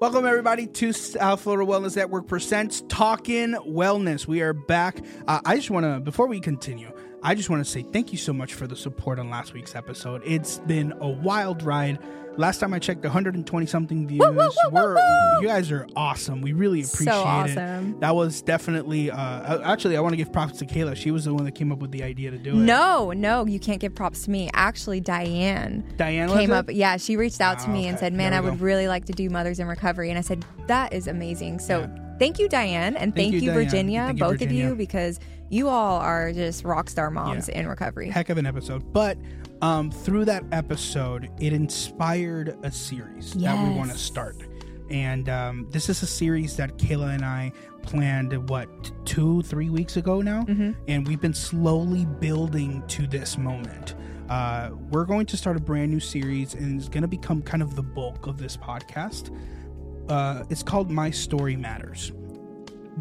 Welcome, 0.00 0.26
everybody, 0.26 0.68
to 0.68 0.92
South 0.92 1.40
Florida 1.40 1.68
Wellness 1.68 1.96
Network 1.96 2.28
Presents 2.28 2.84
Talkin' 2.86 3.54
Wellness. 3.66 4.28
We 4.28 4.42
are 4.42 4.52
back. 4.52 5.04
Uh, 5.26 5.40
I 5.44 5.56
just 5.56 5.70
want 5.70 5.86
to, 5.86 5.98
before 5.98 6.28
we 6.28 6.38
continue, 6.38 6.92
I 7.22 7.34
just 7.34 7.50
want 7.50 7.64
to 7.64 7.70
say 7.70 7.82
thank 7.82 8.12
you 8.12 8.18
so 8.18 8.32
much 8.32 8.54
for 8.54 8.66
the 8.66 8.76
support 8.76 9.18
on 9.18 9.28
last 9.28 9.52
week's 9.52 9.74
episode. 9.74 10.22
It's 10.24 10.58
been 10.60 10.92
a 11.00 11.08
wild 11.08 11.62
ride. 11.62 11.98
Last 12.36 12.58
time 12.60 12.72
I 12.72 12.78
checked, 12.78 13.02
120 13.02 13.66
something 13.66 14.06
views. 14.06 14.20
Woo, 14.20 14.30
woo, 14.30 14.48
woo, 14.70 14.96
you 15.40 15.48
guys 15.48 15.72
are 15.72 15.88
awesome. 15.96 16.40
We 16.40 16.52
really 16.52 16.82
appreciate 16.82 17.12
So 17.12 17.44
it. 17.60 18.00
That 18.00 18.14
was 18.14 18.40
definitely, 18.42 19.10
uh, 19.10 19.60
actually, 19.68 19.96
I 19.96 20.00
want 20.00 20.12
to 20.12 20.16
give 20.16 20.32
props 20.32 20.58
to 20.60 20.66
Kayla. 20.66 20.94
She 20.94 21.10
was 21.10 21.24
the 21.24 21.34
one 21.34 21.44
that 21.46 21.56
came 21.56 21.72
up 21.72 21.80
with 21.80 21.90
the 21.90 22.04
idea 22.04 22.30
to 22.30 22.38
do 22.38 22.50
it. 22.52 22.54
No, 22.58 23.10
no, 23.10 23.44
you 23.46 23.58
can't 23.58 23.80
give 23.80 23.96
props 23.96 24.22
to 24.26 24.30
me. 24.30 24.48
Actually, 24.54 25.00
Diane 25.00 25.82
Diane 25.96 26.28
came 26.28 26.52
up. 26.52 26.66
Yeah, 26.70 26.96
she 26.98 27.16
reached 27.16 27.40
out 27.40 27.58
to 27.60 27.64
Ah, 27.66 27.72
me 27.72 27.88
and 27.88 27.98
said, 27.98 28.12
"Man, 28.12 28.32
I 28.32 28.40
would 28.40 28.60
go. 28.60 28.64
really 28.64 28.86
like 28.86 29.06
to 29.06 29.12
do 29.12 29.28
Mothers 29.28 29.58
in 29.58 29.66
Recovery." 29.66 30.10
And 30.10 30.16
I 30.18 30.22
said, 30.22 30.44
"That 30.68 30.92
is 30.92 31.08
amazing." 31.08 31.58
So, 31.58 31.80
Yeah. 31.80 32.16
thank 32.20 32.38
you, 32.38 32.48
Diane, 32.48 32.94
and 32.94 33.12
Thank 33.12 33.32
thank, 33.32 33.34
you, 33.34 33.40
you, 33.40 33.46
Diane. 33.50 33.64
Virginia, 33.64 34.02
Thank 34.06 34.18
you, 34.20 34.24
both 34.24 34.32
Virginia. 34.38 34.64
of 34.66 34.70
you, 34.70 34.76
because 34.76 35.18
you 35.50 35.68
all 35.68 35.98
are 36.00 36.32
just 36.32 36.64
rock 36.64 36.88
star 36.90 37.10
moms 37.10 37.48
Yeah. 37.48 37.60
in 37.60 37.68
recovery. 37.68 38.08
heck 38.10 38.28
of 38.28 38.38
an 38.38 38.46
episode. 38.46 38.92
But 38.92 39.18
um, 39.62 39.90
through 39.90 40.26
that 40.26 40.44
episode, 40.52 41.30
it 41.40 41.52
inspired 41.52 42.56
a 42.62 42.70
series 42.70 43.32
that 43.34 43.68
we 43.68 43.74
want 43.74 43.90
to 43.90 43.98
start. 43.98 44.36
And 44.90 45.28
um, 45.28 45.66
this 45.70 45.88
is 45.88 46.02
a 46.02 46.06
series 46.06 46.56
that 46.56 46.78
Kayla 46.78 47.14
and 47.14 47.24
I 47.24 47.52
planned, 47.82 48.48
what, 48.48 48.68
two, 49.06 49.42
three 49.42 49.68
weeks 49.68 49.96
ago 49.96 50.20
now? 50.22 50.44
Mhm. 50.44 50.74
And 50.88 51.06
we've 51.06 51.20
been 51.20 51.34
slowly 51.34 52.06
building 52.06 52.82
to 52.88 53.06
this 53.06 53.36
moment. 53.36 53.94
Uh, 54.30 54.70
we're 54.90 55.04
going 55.04 55.26
to 55.26 55.36
start 55.36 55.56
a 55.56 55.60
brand 55.60 55.90
new 55.90 56.00
series, 56.00 56.54
and 56.54 56.78
it's 56.78 56.88
going 56.88 57.02
to 57.02 57.08
become 57.08 57.42
kind 57.42 57.62
of 57.62 57.74
the 57.76 57.82
bulk 57.82 58.26
of 58.26 58.38
this 58.38 58.56
podcast. 58.56 59.30
Uh, 60.08 60.44
it's 60.50 60.62
called 60.62 60.90
My 60.90 61.10
Story 61.10 61.56
Matters 61.56 62.12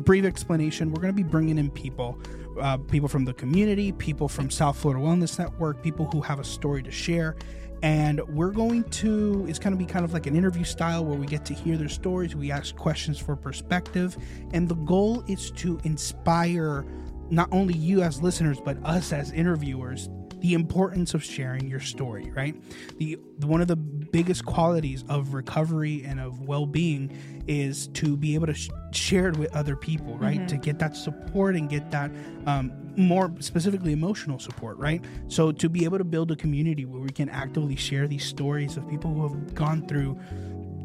brief 0.03 0.25
explanation. 0.25 0.91
We're 0.91 1.01
going 1.01 1.15
to 1.15 1.23
be 1.23 1.27
bringing 1.27 1.57
in 1.57 1.69
people 1.69 2.19
uh, 2.59 2.77
people 2.77 3.07
from 3.07 3.25
the 3.25 3.33
community 3.33 3.91
people 3.91 4.27
from 4.27 4.49
south 4.49 4.77
florida 4.79 5.03
wellness 5.03 5.37
network 5.37 5.83
people 5.83 6.09
who 6.11 6.21
have 6.21 6.39
a 6.39 6.43
story 6.43 6.81
to 6.83 6.91
share. 6.91 7.35
And 7.83 8.21
we're 8.29 8.51
going 8.51 8.83
to 8.85 9.45
it's 9.47 9.59
going 9.59 9.73
to 9.73 9.77
be 9.77 9.85
kind 9.85 10.03
of 10.03 10.13
like 10.13 10.25
an 10.25 10.35
interview 10.35 10.63
style 10.63 11.05
where 11.05 11.17
we 11.17 11.27
get 11.27 11.45
to 11.45 11.53
hear 11.53 11.77
their 11.77 11.89
stories 11.89 12.35
we 12.35 12.51
ask 12.51 12.75
questions 12.75 13.19
for 13.19 13.35
perspective. 13.35 14.17
And 14.53 14.67
the 14.67 14.75
goal 14.75 15.23
is 15.27 15.51
to 15.51 15.79
inspire 15.83 16.85
not 17.29 17.49
only 17.51 17.75
you 17.75 18.01
as 18.01 18.21
listeners 18.21 18.59
but 18.59 18.77
us 18.83 19.13
as 19.13 19.31
interviewers 19.31 20.09
the 20.47 20.53
importance 20.53 21.13
of 21.13 21.21
sharing 21.21 21.67
your 21.67 21.81
story 21.81 22.31
right? 22.33 22.55
The, 22.99 23.19
the 23.37 23.47
one 23.47 23.59
of 23.59 23.67
the 23.67 23.75
biggest 23.75 24.45
qualities 24.45 25.03
of 25.09 25.33
recovery 25.33 26.03
and 26.05 26.21
of 26.21 26.39
well-being 26.39 27.43
is 27.47 27.87
to 27.89 28.15
be 28.15 28.33
able 28.33 28.47
to 28.47 28.53
sh- 28.53 28.69
share 28.93 29.27
it 29.27 29.35
with 29.35 29.53
other 29.53 29.75
people 29.75 30.17
right? 30.17 30.47
To 30.47 30.55
get 30.55 30.79
that 30.79 30.95
support 30.95 31.55
and 31.57 31.69
get 31.69 31.91
that 31.91 32.11
um, 32.45 32.71
more 32.95 33.33
specifically 33.39 33.91
emotional 33.91 34.39
support 34.39 34.77
right? 34.77 35.03
So 35.27 35.51
to 35.51 35.67
be 35.67 35.83
able 35.83 35.97
to 35.97 36.05
build 36.05 36.31
a 36.31 36.37
community 36.37 36.85
where 36.85 37.01
we 37.01 37.09
can 37.09 37.27
actively 37.27 37.75
share 37.75 38.07
these 38.07 38.23
stories 38.23 38.77
of 38.77 38.87
people 38.89 39.13
who 39.13 39.23
have 39.27 39.53
gone 39.53 39.85
through 39.85 40.17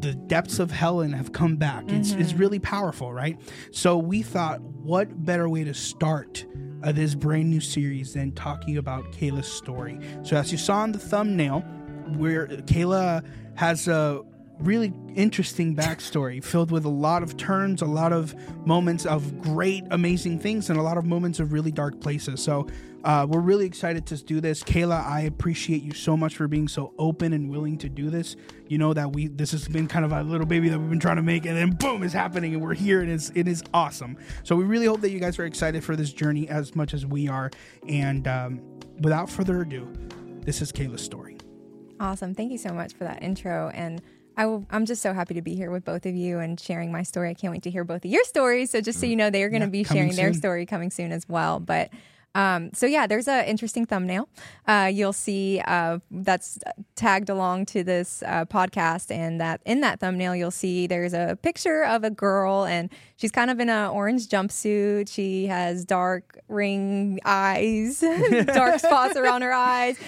the 0.01 0.15
depths 0.15 0.59
of 0.59 0.73
hell 0.73 1.03
and 1.03 1.15
have 1.15 1.33
come 1.33 1.55
back. 1.55 1.85
It's, 1.87 2.11
it's 2.11 2.33
really 2.35 2.59
powerful, 2.59 3.13
right? 3.13 3.41
So 3.71 3.97
we 3.97 4.23
thought, 4.23 4.61
what 4.61 5.25
better 5.25 5.49
way 5.49 5.63
to 5.63 5.75
start 5.75 6.45
uh, 6.83 6.93
this 6.93 7.15
brand 7.15 7.51
new 7.51 7.61
series 7.61 8.15
than 8.15 8.33
talking 8.33 8.79
about 8.79 9.11
Kayla's 9.13 9.51
story? 9.51 9.99
So 10.23 10.37
as 10.37 10.53
you 10.53 10.59
saw 10.59 10.85
in 10.85 10.93
the 10.93 10.99
thumbnail, 10.99 11.61
where 12.17 12.47
Kayla 12.47 13.25
has 13.55 13.89
a 13.89 14.23
really 14.59 14.93
interesting 15.15 15.75
backstory 15.75 16.43
filled 16.43 16.71
with 16.71 16.85
a 16.85 16.91
lot 16.91 17.23
of 17.23 17.37
turns, 17.37 17.83
a 17.83 17.87
lot 17.87 18.13
of 18.13 18.35
moments 18.67 19.07
of 19.07 19.41
great, 19.41 19.85
amazing 19.91 20.39
things, 20.39 20.71
and 20.71 20.79
a 20.79 20.83
lot 20.83 20.97
of 20.97 21.05
moments 21.05 21.41
of 21.41 21.53
really 21.53 21.73
dark 21.73 22.01
places. 22.01 22.43
So 22.43 22.67
uh, 23.05 23.27
we're 23.29 23.41
really 23.41 23.67
excited 23.67 24.07
to 24.07 24.17
do 24.23 24.41
this. 24.41 24.63
Kayla, 24.63 25.05
I 25.05 25.23
appreciate 25.23 25.83
you 25.83 25.93
so 25.93 26.17
much 26.17 26.37
for 26.37 26.49
being 26.49 26.69
so 26.69 26.95
open 26.99 27.33
and 27.33 27.51
willing 27.51 27.79
to 27.79 27.89
do 27.89 28.11
this. 28.11 28.37
You 28.69 28.79
know 28.79 28.95
that 28.95 29.13
we 29.13 29.29
this 29.29 29.53
has 29.53 29.69
been 29.69 29.89
kind 29.89 30.05
of 30.05 30.13
a 30.13 30.23
little 30.23 30.47
baby 30.47 30.69
that 30.69 30.79
we've 30.79 30.91
been 30.91 31.01
trying 31.01 31.17
to 31.17 31.23
make, 31.23 31.45
and 31.47 31.57
then 31.57 31.71
boom, 31.71 32.03
it's 32.03 32.15
happening, 32.15 32.55
and 32.55 32.63
we're 32.63 32.75
here, 32.75 33.01
and 33.01 33.11
it's 33.11 33.31
it 33.35 33.49
is 33.49 33.63
awesome. 33.75 34.17
So 34.45 34.57
we 34.57 34.65
really 34.65 34.87
hope 34.87 35.01
that 35.01 35.11
you 35.11 35.21
guys 35.21 35.39
are 35.39 35.45
excited 35.45 35.85
for 35.85 35.97
this 35.97 36.13
journey 36.13 36.49
as 36.49 36.75
much 36.75 36.95
as 36.95 37.05
we 37.05 37.29
are. 37.29 37.51
And 37.89 38.27
um, 38.29 38.61
without 39.01 39.29
further 39.29 39.63
ado, 39.63 39.93
this 40.41 40.63
is 40.63 40.73
Kayla's 40.73 41.03
story. 41.03 41.39
Awesome. 42.01 42.35
Thank 42.35 42.51
you 42.51 42.59
so 42.59 42.73
much 42.73 42.95
for 42.95 43.05
that 43.05 43.23
intro. 43.23 43.71
And 43.75 44.03
I 44.37 44.47
will, 44.47 44.67
I'm 44.71 44.87
just 44.87 45.03
so 45.03 45.13
happy 45.13 45.35
to 45.35 45.43
be 45.43 45.55
here 45.55 45.71
with 45.71 45.85
both 45.85 46.07
of 46.07 46.15
you 46.15 46.39
and 46.39 46.59
sharing 46.59 46.91
my 46.91 47.03
story. 47.03 47.31
I 47.31 47.35
can't 47.35 47.53
wait 47.53 47.63
to 47.65 47.71
hear 47.71 47.85
both 47.85 48.05
of 48.05 48.11
your 48.11 48.25
stories. 48.25 48.71
So 48.71 48.81
just 48.81 48.99
so 48.99 49.07
you 49.07 49.15
know, 49.15 49.31
they 49.31 49.43
are 49.43 49.51
going 49.51 49.61
to 49.61 49.67
Yeah, 49.67 49.83
be 49.83 49.85
sharing 49.85 50.17
their 50.17 50.33
story 50.33 50.67
coming 50.67 50.91
soon 50.91 51.13
as 51.13 51.29
well. 51.29 51.61
But 51.61 51.91
um, 52.35 52.71
so 52.73 52.87
yeah, 52.87 53.07
there's 53.07 53.29
an 53.29 53.45
interesting 53.45 53.85
thumbnail. 53.85 54.29
Uh, 54.67 54.91
you'll 54.93 55.13
see 55.13 55.61
uh, 55.67 55.99
that's 56.11 56.59
tagged 56.95 57.29
along 57.29 57.67
to 57.67 57.85
this 57.85 58.23
uh, 58.27 58.45
podcast, 58.47 59.11
and 59.11 59.41
that 59.41 59.61
in 59.67 59.81
that 59.81 60.01
thumbnail 60.01 60.35
you'll 60.35 60.51
see 60.51 60.87
there's 60.87 61.13
a 61.15 61.39
picture 61.43 61.85
of 61.85 62.05
a 62.05 62.11
girl, 62.11 62.65
and 62.65 62.91
she's 63.17 63.31
kind 63.31 63.51
of 63.51 63.61
in 63.61 63.69
an 63.69 63.91
orange 63.91 64.29
jumpsuit. 64.29 65.13
She 65.13 65.47
has 65.47 65.85
dark 65.85 66.39
ring 66.49 67.21
eyes, 67.25 68.01
dark 68.47 68.79
spots 68.81 69.17
around 69.17 69.43
her 69.43 69.53
eyes. 69.53 69.99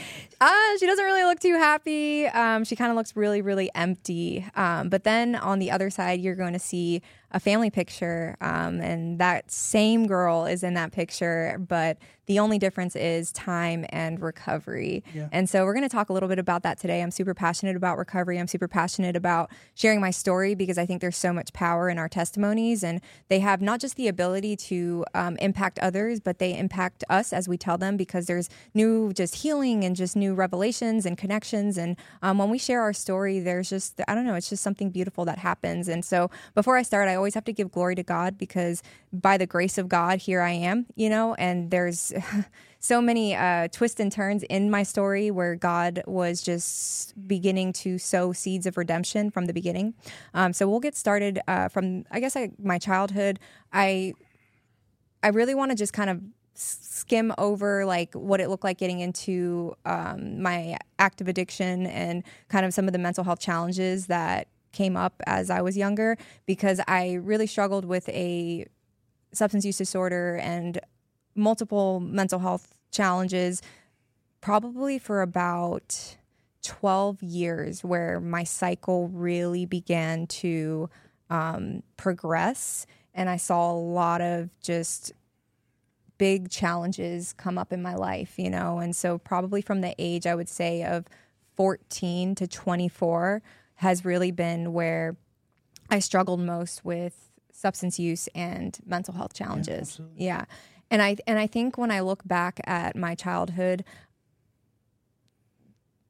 Uh, 0.41 0.79
she 0.79 0.87
doesn't 0.87 1.05
really 1.05 1.25
look 1.25 1.41
too 1.41 1.55
happy. 1.55 2.27
Um, 2.27 2.65
she 2.65 2.77
kind 2.77 2.91
of 2.91 2.97
looks 2.97 3.17
really, 3.17 3.41
really 3.41 3.71
empty. 3.75 4.45
Um, 4.57 4.89
but 4.89 5.05
then 5.05 5.37
on 5.37 5.59
the 5.59 5.71
other 5.71 5.91
side, 5.91 6.21
you're 6.21 6.35
going 6.35 6.53
to 6.53 6.59
see 6.59 7.03
a 7.35 7.41
family 7.41 7.69
picture, 7.69 8.37
um, 8.41 8.81
and 8.81 9.19
that 9.19 9.51
same 9.51 10.07
girl 10.07 10.47
is 10.47 10.63
in 10.63 10.75
that 10.75 10.93
picture, 10.93 11.59
but 11.69 11.99
the 12.27 12.39
only 12.39 12.59
difference 12.59 12.97
is 12.97 13.33
time 13.33 13.85
and 13.91 14.21
recovery. 14.21 15.05
Yeah. 15.15 15.29
And 15.33 15.49
so 15.49 15.65
we're 15.65 15.75
going 15.75 15.89
to 15.89 15.89
talk 15.89 16.09
a 16.09 16.13
little 16.13 16.29
bit 16.29 16.39
about 16.39 16.63
that 16.63 16.79
today. 16.79 17.03
I'm 17.03 17.11
super 17.11 17.35
passionate 17.35 17.77
about 17.77 17.99
recovery. 17.99 18.39
I'm 18.39 18.47
super 18.47 18.69
passionate 18.69 19.17
about 19.17 19.51
sharing 19.75 20.01
my 20.01 20.11
story 20.11 20.55
because 20.55 20.79
I 20.79 20.87
think 20.87 21.01
there's 21.01 21.17
so 21.17 21.33
much 21.33 21.53
power 21.53 21.89
in 21.89 21.99
our 21.99 22.09
testimonies, 22.09 22.83
and 22.83 23.01
they 23.29 23.41
have 23.41 23.61
not 23.61 23.81
just 23.81 23.97
the 23.97 24.09
ability 24.09 24.57
to 24.57 25.05
um, 25.15 25.37
impact 25.37 25.79
others, 25.81 26.21
but 26.21 26.39
they 26.39 26.57
impact 26.57 27.05
us 27.11 27.33
as 27.33 27.49
we 27.49 27.57
tell 27.57 27.79
them 27.79 27.97
because 27.97 28.27
there's 28.27 28.49
new 28.75 29.13
just 29.13 29.37
healing 29.37 29.85
and 29.85 29.97
just 29.97 30.17
new 30.17 30.35
revelations 30.35 31.07
and 31.07 31.19
connections. 31.19 31.77
And 31.77 31.97
um, 32.23 32.39
when 32.39 32.51
we 32.51 32.59
share 32.59 32.81
our 32.81 32.93
story, 32.93 33.41
there's 33.41 33.69
just, 33.69 34.01
I 34.09 34.15
don't 34.15 34.25
know, 34.25 34.35
it's 34.35 34.49
just 34.49 34.63
something 34.63 34.91
beautiful 34.91 35.25
that 35.25 35.39
happens. 35.39 35.89
And 35.89 36.05
so 36.05 36.31
before 36.55 36.77
I 36.77 36.83
start, 36.83 37.09
I 37.09 37.15
always 37.15 37.35
have 37.35 37.45
to 37.45 37.53
give 37.53 37.71
glory 37.71 37.95
to 37.97 38.03
God 38.03 38.39
because 38.39 38.83
by 39.21 39.37
the 39.37 39.47
grace 39.47 39.79
of 39.79 39.89
God, 39.89 40.19
here 40.19 40.41
I 40.41 40.51
am, 40.51 40.87
you 40.95 41.09
know, 41.09 41.35
and 41.35 41.71
there's 41.71 42.13
so 42.81 43.01
many 43.01 43.35
uh, 43.35 43.69
twists 43.69 44.01
and 44.01 44.13
turns 44.13 44.43
in 44.45 44.71
my 44.71 44.83
story 44.83 45.31
where 45.31 45.55
God 45.55 46.03
was 46.07 46.43
just 46.43 47.15
beginning 47.27 47.73
to 47.75 47.99
sow 47.99 48.33
seeds 48.33 48.67
of 48.67 48.77
redemption 48.77 49.31
from 49.31 49.47
the 49.47 49.53
beginning. 49.53 49.95
Um, 50.35 50.53
so 50.53 50.69
we'll 50.69 50.81
get 50.81 50.97
started 50.97 51.41
uh, 51.49 51.69
from, 51.69 52.05
I 52.11 52.21
guess, 52.21 52.37
I, 52.37 52.51
my 52.59 52.79
childhood. 52.79 53.39
I 53.73 54.15
I 55.23 55.29
really 55.29 55.55
want 55.55 55.71
to 55.71 55.75
just 55.75 55.95
kind 55.95 56.11
of 56.11 56.21
skim 56.53 57.33
over 57.39 57.87
like 57.87 58.13
what 58.15 58.41
it 58.41 58.51
looked 58.51 58.63
like 58.63 58.77
getting 58.77 59.01
into 59.01 59.75
um, 59.87 60.43
my 60.43 60.77
active 60.99 61.29
addiction 61.29 61.87
and 61.87 62.23
kind 62.49 62.67
of 62.67 62.75
some 62.75 62.87
of 62.87 62.93
the 62.93 62.99
mental 62.99 63.25
health 63.25 63.41
challenges 63.41 64.07
that 64.07 64.49
came 64.73 64.97
up 64.97 65.23
as 65.27 65.49
I 65.49 65.63
was 65.63 65.79
younger 65.79 66.19
because 66.45 66.81
I 66.87 67.15
really 67.15 67.47
struggled 67.47 67.87
with 67.87 68.09
a 68.11 68.67
substance 69.37 69.65
use 69.65 69.79
disorder 69.79 70.37
and 70.37 70.79
multiple 71.35 72.01
mental 72.01 72.39
health 72.39 72.79
challenges 72.91 73.61
probably 74.41 74.99
for 74.99 75.23
about 75.23 76.17
12 76.63 77.23
years 77.23 77.83
where 77.85 78.21
my 78.21 78.45
cycle 78.45 79.09
really 79.09 79.67
began 79.67 80.27
to 80.27 80.89
um, 81.31 81.83
progress 81.97 82.87
and 83.15 83.31
I 83.31 83.37
saw 83.37 83.71
a 83.71 83.75
lot 83.75 84.21
of 84.21 84.51
just 84.61 85.13
big 86.19 86.51
challenges 86.51 87.33
come 87.33 87.59
up 87.59 87.73
in 87.73 87.83
my 87.83 87.95
life, 87.95 88.39
you 88.39 88.51
know. 88.51 88.79
And 88.79 88.95
so, 88.95 89.19
probably 89.19 89.63
from 89.63 89.81
the 89.81 89.95
age 89.99 90.27
I 90.27 90.35
would 90.35 90.49
say 90.49 90.83
of 90.83 91.07
14 91.57 92.35
to 92.37 92.47
24 92.47 93.43
has 93.77 94.05
really 94.05 94.31
been 94.31 94.73
where 94.73 95.17
I 95.91 96.01
struggled 96.01 96.41
most 96.41 96.85
with 96.85 97.31
substance 97.55 97.99
use 97.99 98.29
and 98.35 98.79
mental 98.85 99.15
health 99.15 99.33
challenges. 99.33 99.93
absolutely. 99.93 100.25
Yeah. 100.27 100.45
And 100.91 101.01
I 101.01 101.17
and 101.27 101.39
I 101.39 101.47
think 101.47 101.79
when 101.79 101.91
I 101.91 102.01
look 102.01 102.27
back 102.27 102.61
at 102.65 102.95
my 102.95 103.15
childhood, 103.15 103.85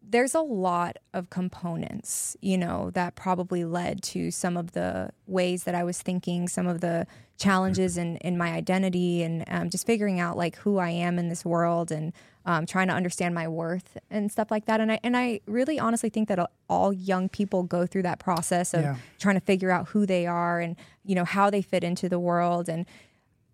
there's 0.02 0.34
a 0.34 0.40
lot 0.40 0.98
of 1.12 1.30
components, 1.30 2.36
you 2.40 2.58
know, 2.58 2.90
that 2.90 3.14
probably 3.14 3.64
led 3.64 4.02
to 4.02 4.30
some 4.30 4.56
of 4.56 4.72
the 4.72 5.10
ways 5.26 5.64
that 5.64 5.74
I 5.74 5.84
was 5.84 6.00
thinking, 6.02 6.48
some 6.48 6.66
of 6.66 6.80
the 6.80 7.06
challenges 7.36 7.96
in, 7.96 8.16
in 8.18 8.36
my 8.38 8.52
identity 8.52 9.22
and 9.22 9.44
um, 9.48 9.70
just 9.70 9.86
figuring 9.86 10.20
out 10.20 10.36
like 10.36 10.56
who 10.56 10.78
I 10.78 10.90
am 10.90 11.18
in 11.18 11.28
this 11.28 11.44
world. 11.44 11.90
And 11.90 12.12
um, 12.46 12.66
trying 12.66 12.88
to 12.88 12.94
understand 12.94 13.34
my 13.34 13.48
worth 13.48 13.96
and 14.10 14.30
stuff 14.30 14.50
like 14.50 14.66
that. 14.66 14.80
And 14.80 14.92
I 14.92 15.00
and 15.02 15.16
I 15.16 15.40
really 15.46 15.78
honestly 15.78 16.10
think 16.10 16.28
that 16.28 16.50
all 16.68 16.92
young 16.92 17.28
people 17.28 17.62
go 17.62 17.86
through 17.86 18.02
that 18.02 18.18
process 18.18 18.74
of 18.74 18.82
Yeah. 18.82 18.96
trying 19.18 19.34
to 19.36 19.40
figure 19.40 19.70
out 19.70 19.88
who 19.88 20.04
they 20.06 20.26
are 20.26 20.60
and 20.60 20.76
you 21.04 21.14
know 21.14 21.24
how 21.24 21.48
they 21.50 21.62
fit 21.62 21.82
into 21.84 22.08
the 22.08 22.18
world. 22.18 22.68
And 22.68 22.84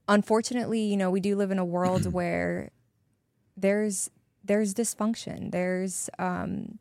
unfortunately, 0.08 0.81
you 0.81 0.96
know, 0.96 1.10
we 1.10 1.20
do 1.20 1.37
live 1.37 1.50
in 1.50 1.58
a 1.58 1.64
world 1.64 2.06
where 2.12 2.70
there's 3.56 4.10
there's 4.44 4.75
dysfunction. 4.75 5.50
There's 5.52 6.08
um, 6.19 6.78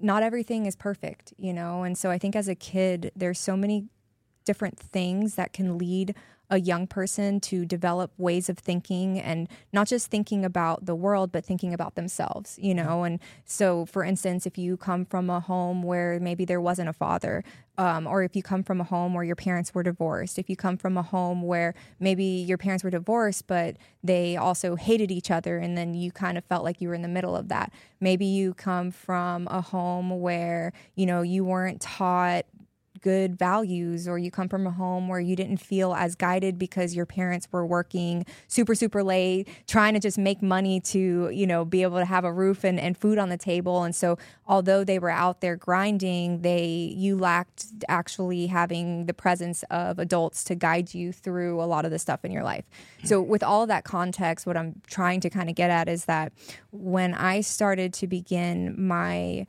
not 0.00 0.22
everything 0.22 0.66
is 0.66 0.76
perfect, 0.76 1.32
you 1.36 1.52
know. 1.52 1.82
And 1.82 1.96
so 1.96 2.10
I 2.10 2.18
think 2.18 2.36
as 2.36 2.46
a 2.48 2.54
kid, 2.54 3.10
there's 3.16 3.38
so 3.40 3.56
many 3.56 3.86
different 4.44 4.78
things 4.78 5.34
that 5.34 5.52
can 5.52 5.78
lead 5.78 6.14
a 6.50 6.58
young 6.58 6.86
person 6.86 7.38
to 7.38 7.64
develop 7.64 8.10
ways 8.18 8.48
of 8.48 8.58
thinking 8.58 9.20
and 9.20 9.48
not 9.72 9.86
just 9.86 10.08
thinking 10.10 10.44
about 10.44 10.84
the 10.84 10.96
world 10.96 11.30
but 11.30 11.44
thinking 11.44 11.72
about 11.72 11.94
themselves 11.94 12.58
you 12.60 12.74
know? 12.74 13.04
And 13.04 13.20
so 13.44 13.86
for 13.86 14.02
instance 14.02 14.46
if 14.46 14.58
you 14.58 14.76
come 14.76 15.04
from 15.04 15.30
a 15.30 15.40
home 15.40 15.82
where 15.82 16.18
maybe 16.20 16.44
there 16.44 16.60
wasn't 16.60 16.88
a 16.88 16.92
father 16.92 17.44
um, 17.78 18.06
or 18.06 18.22
if 18.22 18.34
you 18.36 18.42
come 18.42 18.62
from 18.62 18.80
a 18.80 18.84
home 18.84 19.14
where 19.14 19.24
your 19.24 19.36
parents 19.36 19.72
were 19.72 19.84
divorced 19.84 20.38
if 20.38 20.50
you 20.50 20.56
come 20.56 20.76
from 20.76 20.96
a 20.96 21.02
home 21.02 21.42
where 21.42 21.74
maybe 22.00 22.24
your 22.24 22.58
parents 22.58 22.82
were 22.82 22.90
divorced 22.90 23.46
but 23.46 23.76
they 24.02 24.36
also 24.36 24.76
hated 24.76 25.10
each 25.10 25.30
other 25.30 25.58
and 25.58 25.76
then 25.76 25.94
you 25.94 26.10
kind 26.10 26.36
of 26.38 26.44
felt 26.44 26.64
like 26.64 26.80
you 26.80 26.88
were 26.88 26.94
in 26.94 27.02
the 27.02 27.08
middle 27.08 27.36
of 27.36 27.48
that. 27.48 27.72
Maybe 28.00 28.24
you 28.24 28.54
come 28.54 28.90
from 28.90 29.46
a 29.48 29.60
home 29.60 30.20
where 30.20 30.72
you 30.94 31.06
know 31.06 31.22
you 31.22 31.44
weren't 31.44 31.80
taught 31.80 32.46
good 33.00 33.38
values 33.38 34.06
or 34.06 34.18
you 34.18 34.30
come 34.30 34.48
from 34.48 34.66
a 34.66 34.70
home 34.70 35.08
where 35.08 35.20
you 35.20 35.36
didn't 35.36 35.58
feel 35.58 35.94
as 35.94 36.14
guided 36.14 36.58
because 36.58 36.94
your 36.94 37.06
parents 37.06 37.48
were 37.50 37.64
working 37.64 38.24
super 38.48 38.74
super 38.74 39.02
late 39.02 39.48
trying 39.66 39.94
to 39.94 40.00
just 40.00 40.18
make 40.18 40.42
money 40.42 40.80
to 40.80 41.30
you 41.32 41.46
know 41.46 41.64
be 41.64 41.82
able 41.82 41.98
to 41.98 42.04
have 42.04 42.24
a 42.24 42.32
roof 42.32 42.64
and, 42.64 42.78
and 42.78 42.96
food 42.96 43.18
on 43.18 43.28
the 43.28 43.36
table. 43.36 43.82
And 43.82 43.94
so 43.94 44.18
although 44.46 44.84
they 44.84 44.98
were 44.98 45.10
out 45.10 45.40
there 45.40 45.56
grinding 45.56 46.42
they 46.42 46.64
you 46.96 47.16
lacked 47.16 47.66
actually 47.88 48.46
having 48.46 49.06
the 49.06 49.14
presence 49.14 49.62
of 49.70 49.98
adults 49.98 50.44
to 50.44 50.54
guide 50.54 50.94
you 50.94 51.12
through 51.12 51.62
a 51.62 51.64
lot 51.64 51.84
of 51.84 51.90
the 51.90 51.98
stuff 51.98 52.24
in 52.24 52.32
your 52.32 52.42
life. 52.42 52.64
So 53.04 53.20
with 53.20 53.42
all 53.42 53.66
that 53.66 53.84
context 53.84 54.46
what 54.46 54.56
i'm 54.56 54.80
trying 54.86 55.20
to 55.20 55.30
kind 55.30 55.48
of 55.48 55.54
get 55.54 55.70
at 55.70 55.88
is 55.88 56.04
that 56.06 56.32
when 56.70 57.14
i 57.14 57.40
started 57.40 57.92
to 57.94 58.06
begin 58.06 58.74
my 58.76 59.46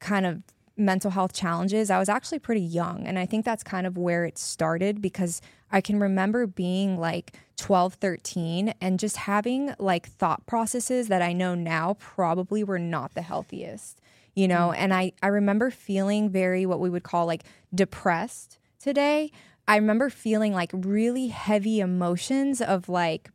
kind 0.00 0.26
of 0.26 0.42
mental 0.76 1.10
health 1.10 1.32
challenges, 1.32 1.90
I 1.90 1.98
was 1.98 2.08
actually 2.08 2.40
pretty 2.40 2.60
young. 2.60 3.06
And 3.06 3.18
I 3.18 3.26
think 3.26 3.44
that's 3.44 3.62
kind 3.62 3.86
of 3.86 3.96
where 3.96 4.24
it 4.24 4.38
started 4.38 5.00
because 5.00 5.40
I 5.70 5.80
can 5.80 6.00
remember 6.00 6.46
being 6.46 6.98
like 6.98 7.36
12, 7.56 7.94
13 7.94 8.74
and 8.80 8.98
just 8.98 9.16
having 9.16 9.74
like 9.78 10.06
thought 10.06 10.46
processes 10.46 11.08
that 11.08 11.22
I 11.22 11.32
know 11.32 11.54
now 11.54 11.96
probably 12.00 12.64
were 12.64 12.78
not 12.78 13.14
the 13.14 13.22
healthiest, 13.22 14.00
you 14.34 14.48
know? 14.48 14.72
Mm. 14.74 14.78
And 14.78 14.94
I, 14.94 15.12
I 15.22 15.28
remember 15.28 15.70
feeling 15.70 16.28
very 16.30 16.66
what 16.66 16.80
we 16.80 16.90
would 16.90 17.04
call 17.04 17.26
like 17.26 17.44
depressed 17.74 18.58
today. 18.80 19.30
I 19.66 19.76
remember 19.76 20.10
feeling 20.10 20.52
like 20.52 20.70
really 20.72 21.28
heavy 21.28 21.80
emotions 21.80 22.60
of 22.60 22.88
like, 22.88 23.30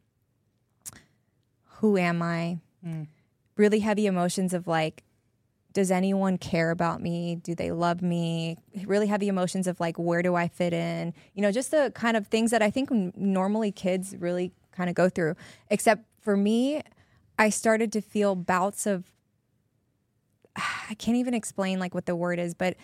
who 1.78 1.98
am 1.98 2.22
I? 2.22 2.60
Mm. 2.86 3.08
Really 3.56 3.80
heavy 3.80 4.06
emotions 4.06 4.54
of 4.54 4.68
like, 4.68 5.04
does 5.74 5.92
anyone 5.92 6.38
care 6.38 6.72
about 6.72 7.02
me? 7.02 7.36
Do 7.36 7.54
they 7.54 7.72
love 7.72 8.02
me? 8.02 8.58
Really 8.86 9.08
heavy 9.08 9.28
emotions 9.28 9.68
of 9.68 9.80
like, 9.80 9.98
where 9.98 10.22
do 10.22 10.36
I 10.36 10.48
fit 10.48 10.74
in? 10.74 11.14
You 11.34 11.42
know, 11.42 11.52
just 11.52 11.72
the 11.72 11.92
kind 11.94 12.18
of 12.18 12.28
things 12.28 12.52
that 12.52 12.62
I 12.62 12.72
think 12.72 12.90
normally 13.16 13.72
kids 13.72 14.16
really 14.18 14.52
kind 14.72 14.90
of 14.90 14.96
go 14.96 15.10
through. 15.10 15.36
Except 15.70 16.06
for 16.20 16.36
me, 16.36 16.82
I 17.38 17.50
started 17.50 17.92
to 17.94 18.02
feel 18.02 18.36
bouts 18.36 18.88
of, 18.88 19.06
I 20.56 20.96
can't 20.96 21.18
even 21.18 21.34
explain 21.34 21.80
like 21.80 21.94
what 21.94 22.08
the 22.08 22.16
word 22.16 22.40
is, 22.40 22.56
but 22.56 22.76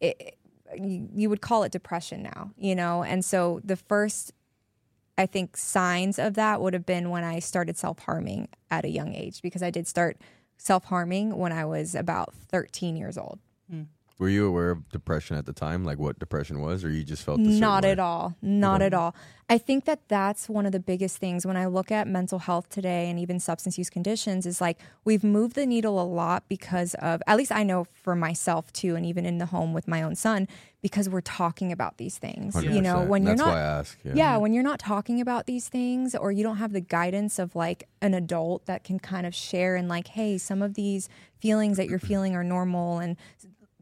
it, 0.00 0.36
you, 0.76 1.08
you 1.14 1.30
would 1.30 1.40
call 1.40 1.62
it 1.62 1.72
depression 1.72 2.22
now, 2.22 2.50
you 2.58 2.74
know? 2.74 3.02
And 3.02 3.24
so 3.24 3.60
the 3.64 3.76
first, 3.76 4.32
I 5.16 5.24
think, 5.24 5.56
signs 5.56 6.18
of 6.18 6.34
that 6.34 6.60
would 6.60 6.74
have 6.74 6.84
been 6.84 7.08
when 7.08 7.24
I 7.24 7.38
started 7.38 7.78
self 7.78 8.00
harming 8.00 8.48
at 8.70 8.84
a 8.84 8.88
young 8.88 9.14
age 9.14 9.40
because 9.40 9.62
I 9.62 9.70
did 9.70 9.86
start 9.86 10.18
self 10.56 10.84
harming 10.84 11.36
when 11.36 11.52
I 11.52 11.64
was 11.64 11.94
about 11.94 12.34
13 12.50 12.96
years 12.96 13.18
old. 13.18 13.38
Hmm. 13.70 13.82
Were 14.18 14.28
you 14.28 14.46
aware 14.46 14.70
of 14.70 14.88
depression 14.90 15.36
at 15.36 15.44
the 15.44 15.52
time, 15.52 15.84
like 15.84 15.98
what 15.98 16.18
depression 16.20 16.60
was, 16.60 16.84
or 16.84 16.90
you 16.90 17.02
just 17.02 17.24
felt 17.24 17.40
Not 17.40 17.82
way? 17.82 17.90
at 17.90 17.98
all. 17.98 18.36
Not 18.40 18.80
at 18.80 18.94
all. 18.94 19.14
I 19.50 19.58
think 19.58 19.84
that 19.84 20.08
that's 20.08 20.48
one 20.48 20.64
of 20.64 20.72
the 20.72 20.80
biggest 20.80 21.18
things 21.18 21.44
when 21.44 21.56
I 21.56 21.66
look 21.66 21.90
at 21.90 22.06
mental 22.08 22.38
health 22.38 22.68
today 22.70 23.10
and 23.10 23.18
even 23.18 23.38
substance 23.40 23.76
use 23.76 23.90
conditions 23.90 24.46
is 24.46 24.58
like 24.60 24.78
we've 25.04 25.24
moved 25.24 25.54
the 25.56 25.66
needle 25.66 26.00
a 26.00 26.06
lot 26.06 26.44
because 26.48 26.94
of, 26.94 27.20
at 27.26 27.36
least 27.36 27.52
I 27.52 27.62
know 27.64 27.86
for 27.92 28.14
myself 28.14 28.72
too, 28.72 28.94
and 28.96 29.04
even 29.04 29.26
in 29.26 29.38
the 29.38 29.46
home 29.46 29.74
with 29.74 29.86
my 29.88 30.00
own 30.00 30.14
son, 30.14 30.48
because 30.80 31.08
we're 31.08 31.20
talking 31.20 31.72
about 31.72 31.98
these 31.98 32.16
things. 32.16 32.54
You 32.62 32.80
know, 32.80 33.04
when 33.04 33.24
you're 33.24 33.32
That's 33.32 33.46
not. 33.46 33.54
why 33.54 33.58
I 33.60 33.62
ask. 33.62 33.98
Yeah. 34.04 34.12
Yeah, 34.14 34.36
when 34.36 34.54
you're 34.54 34.62
not 34.62 34.78
talking 34.78 35.20
about 35.20 35.46
these 35.46 35.68
things 35.68 36.14
or 36.14 36.30
you 36.32 36.42
don't 36.42 36.58
have 36.58 36.72
the 36.72 36.80
guidance 36.80 37.38
of 37.38 37.54
like 37.56 37.88
an 38.00 38.14
adult 38.14 38.64
that 38.66 38.84
can 38.84 38.98
kind 38.98 39.26
of 39.26 39.34
share 39.34 39.76
and 39.76 39.88
like, 39.88 40.08
hey, 40.08 40.38
some 40.38 40.62
of 40.62 40.74
these 40.74 41.08
feelings 41.38 41.76
that 41.76 41.88
you're 41.88 41.98
feeling 41.98 42.34
are 42.34 42.44
normal 42.44 42.98
and 42.98 43.16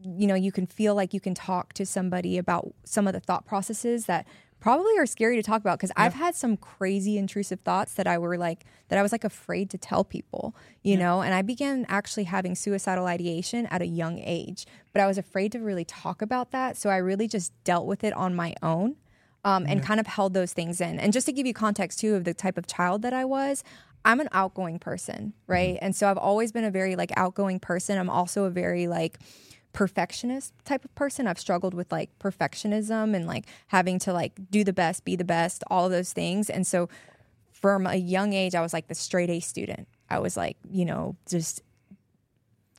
you 0.03 0.27
know, 0.27 0.35
you 0.35 0.51
can 0.51 0.65
feel 0.65 0.95
like 0.95 1.13
you 1.13 1.19
can 1.19 1.33
talk 1.33 1.73
to 1.73 1.85
somebody 1.85 2.37
about 2.37 2.73
some 2.83 3.07
of 3.07 3.13
the 3.13 3.19
thought 3.19 3.45
processes 3.45 4.05
that 4.05 4.27
probably 4.59 4.97
are 4.97 5.05
scary 5.05 5.35
to 5.35 5.43
talk 5.43 5.59
about 5.59 5.77
because 5.77 5.91
I've 5.97 6.13
had 6.13 6.35
some 6.35 6.55
crazy 6.55 7.17
intrusive 7.17 7.59
thoughts 7.59 7.95
that 7.95 8.07
I 8.07 8.17
were 8.17 8.37
like 8.37 8.65
that 8.87 8.97
I 8.97 9.01
was 9.01 9.11
like 9.11 9.25
afraid 9.25 9.69
to 9.71 9.77
tell 9.77 10.05
people, 10.05 10.55
you 10.83 10.95
know, 10.95 11.21
and 11.21 11.33
I 11.33 11.41
began 11.41 11.85
actually 11.89 12.23
having 12.23 12.55
suicidal 12.55 13.05
ideation 13.05 13.65
at 13.65 13.81
a 13.81 13.85
young 13.85 14.19
age, 14.19 14.65
but 14.93 15.01
I 15.01 15.07
was 15.07 15.17
afraid 15.17 15.51
to 15.51 15.59
really 15.59 15.83
talk 15.83 16.21
about 16.21 16.51
that, 16.51 16.77
so 16.77 16.89
I 16.89 16.95
really 16.97 17.27
just 17.27 17.51
dealt 17.65 17.87
with 17.87 18.05
it 18.05 18.13
on 18.13 18.35
my 18.35 18.53
own 18.63 18.95
um, 19.43 19.65
and 19.67 19.83
kind 19.83 19.99
of 19.99 20.07
held 20.07 20.33
those 20.33 20.53
things 20.53 20.79
in. 20.79 20.97
And 20.97 21.11
just 21.11 21.25
to 21.25 21.33
give 21.33 21.45
you 21.45 21.53
context 21.53 21.99
too 21.99 22.15
of 22.15 22.23
the 22.23 22.33
type 22.33 22.57
of 22.57 22.65
child 22.65 23.01
that 23.01 23.13
I 23.13 23.25
was, 23.25 23.65
I'm 24.05 24.19
an 24.19 24.29
outgoing 24.31 24.79
person, 24.79 25.33
right? 25.47 25.77
And 25.81 25.95
so 25.95 26.09
I've 26.09 26.17
always 26.17 26.51
been 26.51 26.63
a 26.63 26.71
very 26.71 26.95
like 26.95 27.11
outgoing 27.17 27.59
person. 27.59 27.97
I'm 27.97 28.09
also 28.09 28.45
a 28.45 28.49
very 28.49 28.87
like 28.87 29.19
perfectionist 29.73 30.53
type 30.63 30.85
of 30.85 30.93
person. 30.95 31.27
I've 31.27 31.39
struggled 31.39 31.73
with 31.73 31.91
like 31.91 32.09
perfectionism 32.19 33.15
and 33.15 33.27
like 33.27 33.45
having 33.67 33.99
to 33.99 34.13
like 34.13 34.33
do 34.49 34.63
the 34.63 34.73
best, 34.73 35.03
be 35.03 35.15
the 35.15 35.23
best, 35.23 35.63
all 35.67 35.89
those 35.89 36.13
things. 36.13 36.49
And 36.49 36.65
so 36.65 36.87
from 37.51 37.87
a 37.87 37.95
young 37.95 38.33
age, 38.33 38.55
I 38.55 38.61
was 38.61 38.73
like 38.73 38.87
the 38.87 38.95
straight 38.95 39.29
A 39.29 39.39
student. 39.39 39.87
I 40.09 40.19
was 40.19 40.37
like, 40.37 40.57
you 40.69 40.85
know, 40.85 41.15
just 41.27 41.61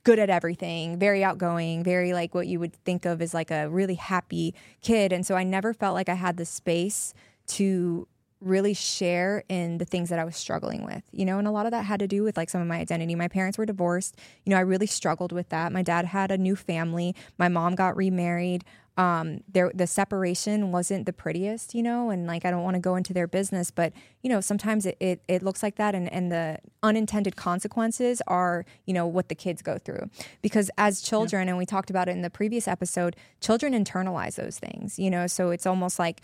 good 0.04 0.18
at 0.18 0.30
everything, 0.30 0.98
very 0.98 1.24
outgoing, 1.24 1.82
very 1.82 2.12
like 2.12 2.34
what 2.34 2.46
you 2.46 2.60
would 2.60 2.74
think 2.84 3.06
of 3.06 3.20
as 3.20 3.34
like 3.34 3.50
a 3.50 3.68
really 3.68 3.94
happy 3.94 4.54
kid. 4.82 5.12
And 5.12 5.26
so 5.26 5.34
I 5.34 5.42
never 5.42 5.72
felt 5.72 5.94
like 5.94 6.08
I 6.08 6.14
had 6.14 6.36
the 6.36 6.44
space 6.44 7.14
to 7.46 8.06
really 8.44 8.74
share 8.74 9.44
in 9.48 9.78
the 9.78 9.84
things 9.84 10.10
that 10.10 10.18
I 10.18 10.24
was 10.24 10.36
struggling 10.36 10.84
with, 10.84 11.02
you 11.12 11.24
know, 11.24 11.38
and 11.38 11.48
a 11.48 11.50
lot 11.50 11.66
of 11.66 11.72
that 11.72 11.84
had 11.84 12.00
to 12.00 12.06
do 12.06 12.22
with 12.22 12.36
like 12.36 12.50
some 12.50 12.60
of 12.60 12.66
my 12.66 12.78
identity. 12.78 13.14
My 13.14 13.28
parents 13.28 13.58
were 13.58 13.66
divorced. 13.66 14.16
You 14.44 14.50
know, 14.50 14.56
I 14.56 14.60
really 14.60 14.86
struggled 14.86 15.32
with 15.32 15.48
that. 15.48 15.72
My 15.72 15.82
dad 15.82 16.04
had 16.04 16.30
a 16.30 16.38
new 16.38 16.56
family. 16.56 17.14
My 17.38 17.48
mom 17.48 17.74
got 17.74 17.96
remarried. 17.96 18.64
Um, 18.96 19.40
there, 19.52 19.72
the 19.74 19.88
separation 19.88 20.70
wasn't 20.70 21.06
the 21.06 21.12
prettiest, 21.12 21.74
you 21.74 21.82
know, 21.82 22.10
and 22.10 22.28
like 22.28 22.44
I 22.44 22.52
don't 22.52 22.62
want 22.62 22.74
to 22.74 22.80
go 22.80 22.94
into 22.94 23.12
their 23.12 23.26
business, 23.26 23.72
but 23.72 23.92
you 24.22 24.30
know, 24.30 24.40
sometimes 24.40 24.86
it, 24.86 24.96
it, 25.00 25.20
it 25.26 25.42
looks 25.42 25.64
like 25.64 25.74
that, 25.76 25.96
and, 25.96 26.12
and 26.12 26.30
the 26.30 26.58
unintended 26.80 27.34
consequences 27.34 28.22
are, 28.28 28.64
you 28.86 28.94
know, 28.94 29.04
what 29.04 29.28
the 29.28 29.34
kids 29.34 29.62
go 29.62 29.78
through. 29.78 30.10
Because 30.42 30.70
as 30.78 31.02
children, 31.02 31.48
and 31.48 31.58
we 31.58 31.66
talked 31.66 31.90
about 31.90 32.08
it 32.08 32.12
in 32.12 32.22
the 32.22 32.30
previous 32.30 32.68
episode, 32.68 33.16
children 33.40 33.72
internalize 33.72 34.36
those 34.36 34.60
things, 34.60 34.96
you 34.96 35.10
know, 35.10 35.26
so 35.26 35.50
it's 35.50 35.66
almost 35.66 35.98
like 35.98 36.22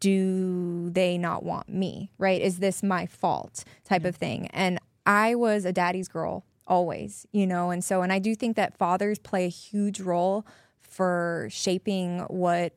do 0.00 0.90
they 0.90 1.18
not 1.18 1.42
want 1.42 1.68
me 1.68 2.10
right? 2.18 2.40
Is 2.40 2.58
this 2.58 2.82
my 2.82 3.06
fault 3.06 3.64
type 3.84 4.04
of 4.04 4.16
thing? 4.16 4.48
And 4.48 4.78
i 5.04 5.34
was 5.34 5.64
a 5.64 5.72
daddy's 5.72 6.08
girl 6.08 6.44
always 6.66 7.26
you 7.32 7.46
know? 7.46 7.70
And 7.70 7.84
so 7.84 8.02
and 8.02 8.12
i 8.12 8.18
do 8.18 8.34
think 8.34 8.56
that 8.56 8.76
fathers 8.76 9.18
play 9.18 9.46
a 9.46 9.48
huge 9.48 10.00
role 10.00 10.46
for 10.80 11.48
shaping 11.50 12.20
what 12.28 12.74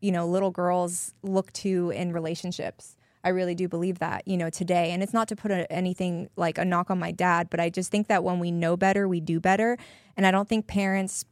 you 0.00 0.12
know 0.12 0.26
little 0.26 0.50
girls 0.50 1.12
look 1.22 1.52
to 1.54 1.90
in 1.90 2.12
relationships. 2.12 2.96
I 3.24 3.30
really 3.30 3.56
do 3.56 3.68
believe 3.68 3.98
that 3.98 4.26
you 4.26 4.36
know 4.36 4.48
today. 4.48 4.92
And 4.92 5.02
it's 5.02 5.12
not 5.12 5.28
to 5.28 5.36
put 5.36 5.50
a, 5.50 5.70
anything 5.70 6.30
like 6.36 6.56
a 6.56 6.64
knock 6.64 6.90
on 6.90 6.98
my 6.98 7.10
dad 7.10 7.48
but 7.50 7.60
i 7.60 7.68
just 7.68 7.90
think 7.90 8.06
that 8.08 8.22
when 8.24 8.38
we 8.38 8.50
know 8.50 8.76
better 8.76 9.08
we 9.08 9.20
do 9.20 9.40
better. 9.40 9.76
And 10.16 10.26
i 10.26 10.30
don't 10.30 10.48
think 10.48 10.66
parents 10.66 11.24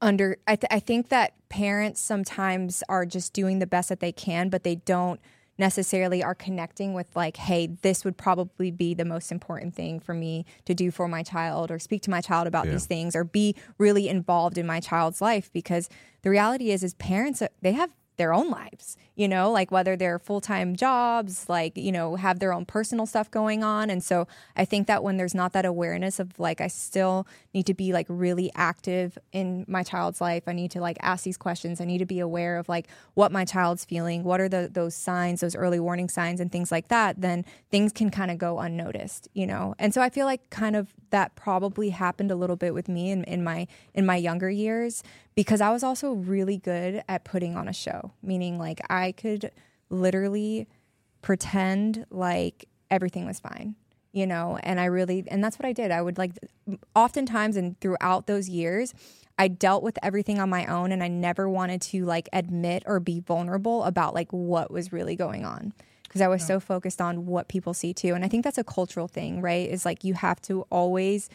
under 0.00 0.36
I, 0.46 0.56
th- 0.56 0.68
I 0.70 0.80
think 0.80 1.08
that 1.08 1.32
parents 1.48 2.00
sometimes 2.00 2.82
are 2.88 3.06
just 3.06 3.32
doing 3.32 3.58
the 3.58 3.66
best 3.66 3.88
that 3.88 4.00
they 4.00 4.12
can 4.12 4.48
but 4.48 4.64
they 4.64 4.76
don't 4.76 5.20
necessarily 5.56 6.20
are 6.22 6.34
connecting 6.34 6.94
with 6.94 7.06
like 7.14 7.36
hey 7.36 7.68
this 7.82 8.04
would 8.04 8.16
probably 8.16 8.70
be 8.72 8.92
the 8.92 9.04
most 9.04 9.30
important 9.30 9.74
thing 9.74 10.00
for 10.00 10.12
me 10.12 10.44
to 10.64 10.74
do 10.74 10.90
for 10.90 11.06
my 11.06 11.22
child 11.22 11.70
or 11.70 11.78
speak 11.78 12.02
to 12.02 12.10
my 12.10 12.20
child 12.20 12.46
about 12.48 12.66
Yeah. 12.66 12.72
these 12.72 12.86
things 12.86 13.14
or 13.14 13.22
be 13.24 13.54
really 13.78 14.08
involved 14.08 14.58
in 14.58 14.66
my 14.66 14.80
child's 14.80 15.20
life 15.20 15.50
because 15.52 15.88
the 16.22 16.30
reality 16.30 16.70
is 16.70 16.82
is 16.82 16.94
parents 16.94 17.40
uh, 17.40 17.46
they 17.62 17.72
have 17.72 17.94
their 18.16 18.32
own 18.32 18.50
lives, 18.50 18.96
you 19.16 19.26
know, 19.26 19.50
like 19.50 19.70
whether 19.70 19.96
they're 19.96 20.18
full 20.18 20.40
time 20.40 20.76
jobs, 20.76 21.48
like, 21.48 21.76
you 21.76 21.90
know, 21.90 22.16
have 22.16 22.38
their 22.38 22.52
own 22.52 22.64
personal 22.64 23.06
stuff 23.06 23.30
going 23.30 23.64
on. 23.64 23.90
And 23.90 24.02
so 24.02 24.26
I 24.56 24.64
think 24.64 24.86
that 24.86 25.02
when 25.02 25.16
there's 25.16 25.34
not 25.34 25.52
that 25.52 25.64
awareness 25.64 26.20
of 26.20 26.38
like, 26.38 26.60
I 26.60 26.68
still 26.68 27.26
need 27.52 27.66
to 27.66 27.74
be 27.74 27.92
like 27.92 28.06
really 28.08 28.50
active 28.54 29.18
in 29.32 29.64
my 29.68 29.82
child's 29.82 30.20
life, 30.20 30.44
I 30.46 30.52
need 30.52 30.70
to 30.72 30.80
like 30.80 30.96
ask 31.00 31.24
these 31.24 31.36
questions. 31.36 31.80
I 31.80 31.84
need 31.84 31.98
to 31.98 32.06
be 32.06 32.20
aware 32.20 32.56
of 32.58 32.68
like 32.68 32.88
what 33.14 33.32
my 33.32 33.44
child's 33.44 33.84
feeling, 33.84 34.22
what 34.22 34.40
are 34.40 34.48
the, 34.48 34.68
those 34.72 34.94
signs, 34.94 35.40
those 35.40 35.56
early 35.56 35.80
warning 35.80 36.08
signs, 36.08 36.40
and 36.40 36.50
things 36.50 36.70
like 36.70 36.88
that, 36.88 37.20
then 37.20 37.44
things 37.70 37.92
can 37.92 38.10
kind 38.10 38.30
of 38.30 38.38
go 38.38 38.60
unnoticed, 38.60 39.28
you 39.34 39.46
know? 39.46 39.74
And 39.78 39.92
so 39.92 40.00
I 40.00 40.10
feel 40.10 40.26
like 40.26 40.50
kind 40.50 40.76
of 40.76 40.92
that 41.10 41.36
probably 41.36 41.90
happened 41.90 42.30
a 42.30 42.36
little 42.36 42.56
bit 42.56 42.74
with 42.74 42.88
me 42.88 43.10
in, 43.10 43.22
in 43.24 43.44
my 43.44 43.68
in 43.94 44.04
my 44.04 44.16
younger 44.16 44.50
years 44.50 45.02
because 45.34 45.60
I 45.60 45.70
was 45.70 45.82
also 45.82 46.12
really 46.12 46.58
good 46.58 47.02
at 47.08 47.24
putting 47.24 47.56
on 47.56 47.68
a 47.68 47.72
show, 47.72 48.12
meaning 48.22 48.58
like 48.58 48.80
I 48.88 49.12
could 49.12 49.50
literally 49.90 50.68
pretend 51.22 52.06
like 52.10 52.68
everything 52.90 53.26
was 53.26 53.40
fine, 53.40 53.74
you 54.12 54.26
know, 54.26 54.58
and 54.62 54.78
I 54.78 54.86
really, 54.86 55.24
and 55.28 55.42
that's 55.42 55.58
what 55.58 55.66
I 55.66 55.72
did. 55.72 55.90
I 55.90 56.02
would 56.02 56.18
like, 56.18 56.32
oftentimes 56.94 57.56
and 57.56 57.78
throughout 57.80 58.26
those 58.26 58.48
years, 58.48 58.94
I 59.38 59.48
dealt 59.48 59.82
with 59.82 59.98
everything 60.02 60.38
on 60.38 60.48
my 60.48 60.66
own 60.66 60.92
and 60.92 61.02
I 61.02 61.08
never 61.08 61.48
wanted 61.48 61.82
to 61.82 62.04
like 62.04 62.28
admit 62.32 62.84
or 62.86 63.00
be 63.00 63.20
vulnerable 63.20 63.82
about 63.84 64.14
like 64.14 64.32
what 64.32 64.70
was 64.70 64.92
really 64.92 65.16
going 65.16 65.44
on 65.44 65.72
because 66.04 66.20
I 66.20 66.28
was 66.28 66.42
yeah. 66.42 66.46
so 66.46 66.60
focused 66.60 67.00
on 67.00 67.26
what 67.26 67.48
people 67.48 67.74
see 67.74 67.92
too. 67.92 68.14
And 68.14 68.24
I 68.24 68.28
think 68.28 68.44
that's 68.44 68.58
a 68.58 68.62
cultural 68.62 69.08
thing, 69.08 69.40
right? 69.40 69.68
Is 69.68 69.84
like 69.84 70.04
you 70.04 70.14
have 70.14 70.40
to 70.42 70.62
always 70.70 71.28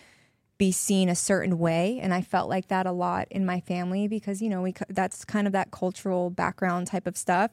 be 0.59 0.71
seen 0.71 1.07
a 1.09 1.15
certain 1.15 1.57
way 1.57 1.97
and 2.01 2.13
i 2.13 2.21
felt 2.21 2.49
like 2.49 2.67
that 2.67 2.85
a 2.85 2.91
lot 2.91 3.25
in 3.31 3.45
my 3.45 3.61
family 3.61 4.07
because 4.07 4.41
you 4.41 4.49
know 4.49 4.61
we 4.61 4.75
that's 4.89 5.25
kind 5.25 5.47
of 5.47 5.53
that 5.53 5.71
cultural 5.71 6.29
background 6.29 6.85
type 6.85 7.07
of 7.07 7.17
stuff. 7.17 7.51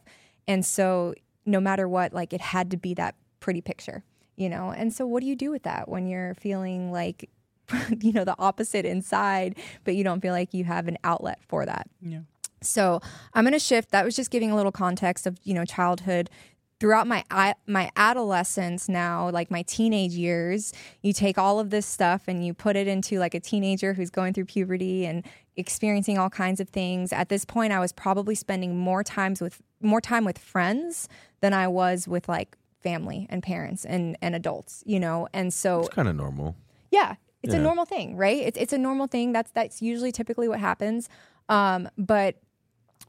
And 0.49 0.65
so 0.65 1.15
no 1.45 1.61
matter 1.61 1.89
what 1.89 2.13
like 2.13 2.33
it 2.33 2.41
had 2.41 2.71
to 2.73 2.77
be 2.77 2.93
that 2.95 3.15
pretty 3.41 3.61
picture 3.61 4.05
you 4.37 4.51
know? 4.51 4.71
And 4.71 4.93
so 4.93 5.07
what 5.07 5.23
do 5.23 5.27
you 5.27 5.35
do 5.35 5.51
with 5.51 5.63
that 5.63 5.89
when 5.89 6.07
you're 6.07 6.35
feeling 6.35 6.93
like 6.93 7.31
you 8.01 8.13
know 8.13 8.25
the 8.25 8.37
opposite 8.39 8.85
inside 8.85 9.57
but 9.83 9.97
you 9.97 10.05
don't 10.05 10.21
feel 10.21 10.33
like 10.33 10.55
you 10.55 10.65
have 10.65 10.89
an 10.89 10.99
outlet 11.03 11.39
for 11.49 11.65
that? 11.67 11.89
Yeah. 12.01 12.21
So 12.63 13.01
i'm 13.35 13.45
going 13.45 13.53
to 13.53 13.59
shift. 13.59 13.91
That 13.91 14.05
was 14.05 14.15
just 14.15 14.31
giving 14.31 14.51
a 14.51 14.57
little 14.57 14.73
context 14.73 15.27
of 15.27 15.39
you 15.43 15.55
know 15.55 15.65
childhood 15.65 16.31
throughout 16.79 17.07
my 17.07 17.25
my 17.67 17.91
adolescence 17.97 18.89
now 18.89 19.31
like 19.31 19.51
my 19.51 19.63
teenage 19.63 20.13
years 20.13 20.73
you 21.03 21.13
take 21.13 21.39
all 21.39 21.59
of 21.59 21.71
this 21.71 21.87
stuff 21.87 22.25
and 22.29 22.45
you 22.45 22.53
put 22.53 22.77
it 22.77 22.87
into 22.87 23.19
like 23.19 23.35
a 23.35 23.41
teenager 23.41 23.95
who's 23.95 24.11
going 24.11 24.35
through 24.35 24.45
puberty 24.45 25.07
and 25.07 25.25
experiencing 25.57 26.19
all 26.19 26.29
kinds 26.29 26.61
of 26.61 26.69
things. 26.69 27.13
At 27.13 27.29
this 27.29 27.45
point 27.45 27.73
i 27.73 27.81
was 27.81 27.93
probably 27.93 28.35
spending 28.35 28.77
more 28.77 29.03
times 29.03 29.41
with 29.41 29.63
more 29.81 30.01
time 30.01 30.25
with 30.25 30.39
friends 30.39 31.09
than 31.41 31.53
i 31.55 31.67
was 31.67 32.07
with 32.07 32.29
like 32.29 32.57
family 32.83 33.27
and 33.31 33.43
parents 33.43 33.85
and 33.85 34.17
and 34.21 34.35
adults 34.35 34.83
you 34.87 35.01
know? 35.01 35.29
And 35.33 35.53
so 35.53 35.81
it's 35.81 35.89
kind 35.89 36.09
of 36.09 36.17
normal. 36.17 36.57
Yeah 36.91 37.17
it's 37.43 37.55
yeah. 37.55 37.61
a 37.61 37.63
normal 37.63 37.85
thing 37.85 38.17
right? 38.17 38.43
It's, 38.43 38.59
it's 38.59 38.73
a 38.73 38.79
normal 38.79 39.07
thing. 39.07 39.33
That's 39.33 39.51
that's 39.53 39.81
usually 39.81 40.13
typically 40.13 40.49
what 40.49 40.59
happens. 40.59 41.09
Um, 41.49 41.89
but 41.97 42.37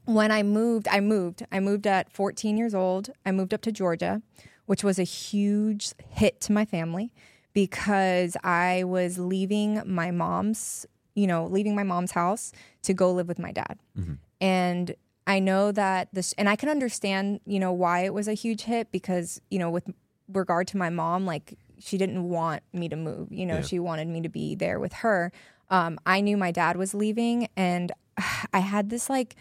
when 0.08 0.32
I 0.32 0.42
moved, 0.42 0.88
I 0.88 1.00
moved. 1.00 1.44
I 1.52 1.60
moved 1.60 1.86
at 1.86 2.10
14 2.10 2.56
years 2.56 2.74
old. 2.74 3.10
I 3.26 3.30
moved 3.30 3.52
up 3.52 3.60
to 3.62 3.72
Georgia, 3.72 4.22
which 4.64 4.82
was 4.82 4.98
a 4.98 5.02
huge 5.02 5.92
hit 6.08 6.40
to 6.42 6.52
my 6.52 6.64
family 6.64 7.12
because 7.52 8.34
I 8.42 8.84
was 8.84 9.18
leaving 9.18 9.82
my 9.84 10.10
mom's, 10.10 10.86
you 11.14 11.26
know, 11.26 11.46
leaving 11.46 11.76
my 11.76 11.82
mom's 11.82 12.12
house 12.12 12.52
to 12.84 12.94
go 12.94 13.12
live 13.12 13.28
with 13.28 13.38
my 13.38 13.52
dad. 13.52 13.78
Mm-hmm. 13.98 14.14
And 14.40 14.94
I 15.26 15.40
know 15.40 15.72
that 15.72 16.08
this, 16.14 16.32
and 16.38 16.48
I 16.48 16.56
can 16.56 16.70
understand, 16.70 17.40
you 17.44 17.60
know, 17.60 17.72
why 17.72 18.06
it 18.06 18.14
was 18.14 18.28
a 18.28 18.34
huge 18.34 18.62
hit 18.62 18.90
because, 18.90 19.42
you 19.50 19.58
know, 19.58 19.68
with 19.68 19.90
regard 20.32 20.68
to 20.68 20.78
my 20.78 20.88
mom, 20.88 21.26
like 21.26 21.58
she 21.78 21.98
didn't 21.98 22.26
want 22.30 22.62
me 22.72 22.88
to 22.88 22.96
move. 22.96 23.30
You 23.30 23.44
know, 23.44 23.56
yeah. 23.56 23.62
she 23.62 23.78
wanted 23.78 24.08
me 24.08 24.22
to 24.22 24.30
be 24.30 24.54
there 24.54 24.80
with 24.80 24.94
her. 24.94 25.32
Um, 25.68 26.00
I 26.06 26.22
knew 26.22 26.38
my 26.38 26.50
dad 26.50 26.78
was 26.78 26.94
leaving, 26.94 27.48
and 27.58 27.92
I 28.54 28.60
had 28.60 28.88
this 28.88 29.10
like 29.10 29.36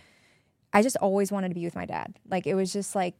I 0.74 0.82
just 0.82 0.98
always 0.98 1.32
wanted 1.32 1.50
to 1.50 1.56
be 1.56 1.66
with 1.66 1.76
my 1.76 1.86
dad. 1.86 2.20
Like 2.30 2.46
it 2.48 2.56
was 2.56 2.72
just 2.72 2.96
like 2.96 3.16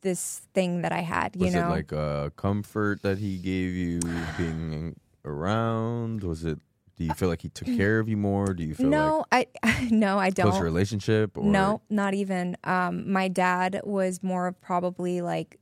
this 0.00 0.42
thing 0.54 0.82
that 0.82 0.92
I 0.92 1.00
had. 1.00 1.34
You 1.34 1.46
was 1.46 1.54
know, 1.54 1.66
it 1.66 1.70
like 1.70 1.92
a 1.92 2.32
comfort 2.36 3.02
that 3.02 3.18
he 3.18 3.38
gave 3.38 3.74
you 3.74 4.00
being 4.38 4.96
around? 5.24 6.22
Was 6.22 6.44
it? 6.44 6.58
Do 6.96 7.04
you 7.04 7.12
feel 7.14 7.28
like 7.28 7.42
he 7.42 7.48
took 7.48 7.66
care 7.66 7.98
of 7.98 8.08
you 8.08 8.16
more? 8.16 8.54
Do 8.54 8.62
you 8.62 8.74
feel 8.74 8.88
no, 8.88 9.24
like 9.32 9.48
I 9.64 9.88
no, 9.90 10.18
I 10.18 10.30
don't. 10.30 10.50
Close 10.50 10.62
relationship? 10.62 11.36
Or? 11.36 11.44
No, 11.44 11.82
not 11.90 12.14
even. 12.14 12.56
Um, 12.62 13.10
my 13.10 13.26
dad 13.26 13.80
was 13.82 14.22
more 14.22 14.46
of 14.46 14.60
probably 14.60 15.20
like 15.20 15.58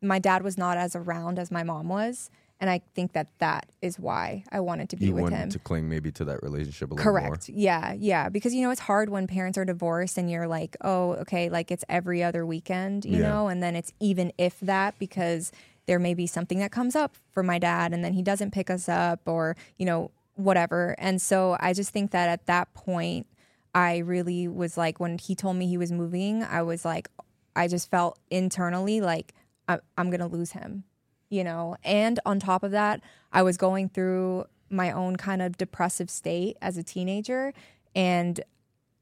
my 0.00 0.20
dad 0.20 0.44
was 0.44 0.56
not 0.56 0.76
as 0.76 0.94
around 0.94 1.40
as 1.40 1.50
my 1.50 1.64
mom 1.64 1.88
was 1.88 2.30
and 2.58 2.70
I 2.70 2.80
think 2.94 3.12
that 3.12 3.28
that 3.38 3.68
is 3.82 3.98
why 3.98 4.44
I 4.50 4.60
wanted 4.60 4.88
to 4.90 4.96
be 4.96 5.06
you 5.06 5.14
with 5.14 5.24
wanted 5.24 5.36
him. 5.36 5.50
To 5.50 5.58
cling 5.58 5.88
maybe 5.88 6.10
to 6.12 6.24
that 6.24 6.42
relationship 6.42 6.90
a 6.90 6.94
little 6.94 7.04
Correct. 7.04 7.26
more. 7.26 7.36
Correct. 7.36 7.48
Yeah, 7.50 7.92
yeah. 7.92 8.28
Because 8.30 8.54
you 8.54 8.62
know 8.62 8.70
it's 8.70 8.80
hard 8.80 9.10
when 9.10 9.26
parents 9.26 9.58
are 9.58 9.64
divorced 9.64 10.16
and 10.16 10.30
you're 10.30 10.48
like, 10.48 10.76
oh, 10.80 11.12
okay, 11.14 11.50
like 11.50 11.70
it's 11.70 11.84
every 11.88 12.22
other 12.22 12.46
weekend, 12.46 13.04
you 13.04 13.20
yeah. 13.20 13.28
know, 13.28 13.48
and 13.48 13.62
then 13.62 13.76
it's 13.76 13.92
even 14.00 14.32
if 14.38 14.58
that 14.60 14.98
because 14.98 15.52
there 15.86 15.98
may 15.98 16.14
be 16.14 16.26
something 16.26 16.58
that 16.58 16.72
comes 16.72 16.96
up 16.96 17.14
for 17.30 17.42
my 17.42 17.58
dad 17.58 17.92
and 17.92 18.02
then 18.02 18.14
he 18.14 18.22
doesn't 18.22 18.52
pick 18.52 18.70
us 18.70 18.88
up 18.88 19.20
or 19.26 19.54
you 19.76 19.84
know 19.84 20.10
whatever. 20.34 20.94
And 20.98 21.20
so 21.20 21.56
I 21.60 21.74
just 21.74 21.90
think 21.90 22.10
that 22.12 22.28
at 22.28 22.46
that 22.46 22.72
point, 22.72 23.26
I 23.74 23.98
really 23.98 24.48
was 24.48 24.78
like 24.78 24.98
when 24.98 25.18
he 25.18 25.34
told 25.34 25.56
me 25.56 25.66
he 25.66 25.76
was 25.76 25.92
moving, 25.92 26.42
I 26.42 26.62
was 26.62 26.86
like, 26.86 27.08
I 27.54 27.68
just 27.68 27.90
felt 27.90 28.18
internally 28.30 29.02
like 29.02 29.34
I'm 29.68 30.10
gonna 30.10 30.28
lose 30.28 30.52
him 30.52 30.84
you 31.28 31.44
know, 31.44 31.76
and 31.84 32.20
on 32.26 32.38
top 32.38 32.62
of 32.62 32.70
that, 32.72 33.00
I 33.32 33.42
was 33.42 33.56
going 33.56 33.88
through 33.88 34.46
my 34.70 34.90
own 34.90 35.16
kind 35.16 35.42
of 35.42 35.56
depressive 35.56 36.10
state 36.10 36.56
as 36.60 36.76
a 36.76 36.82
teenager. 36.82 37.52
And 37.94 38.40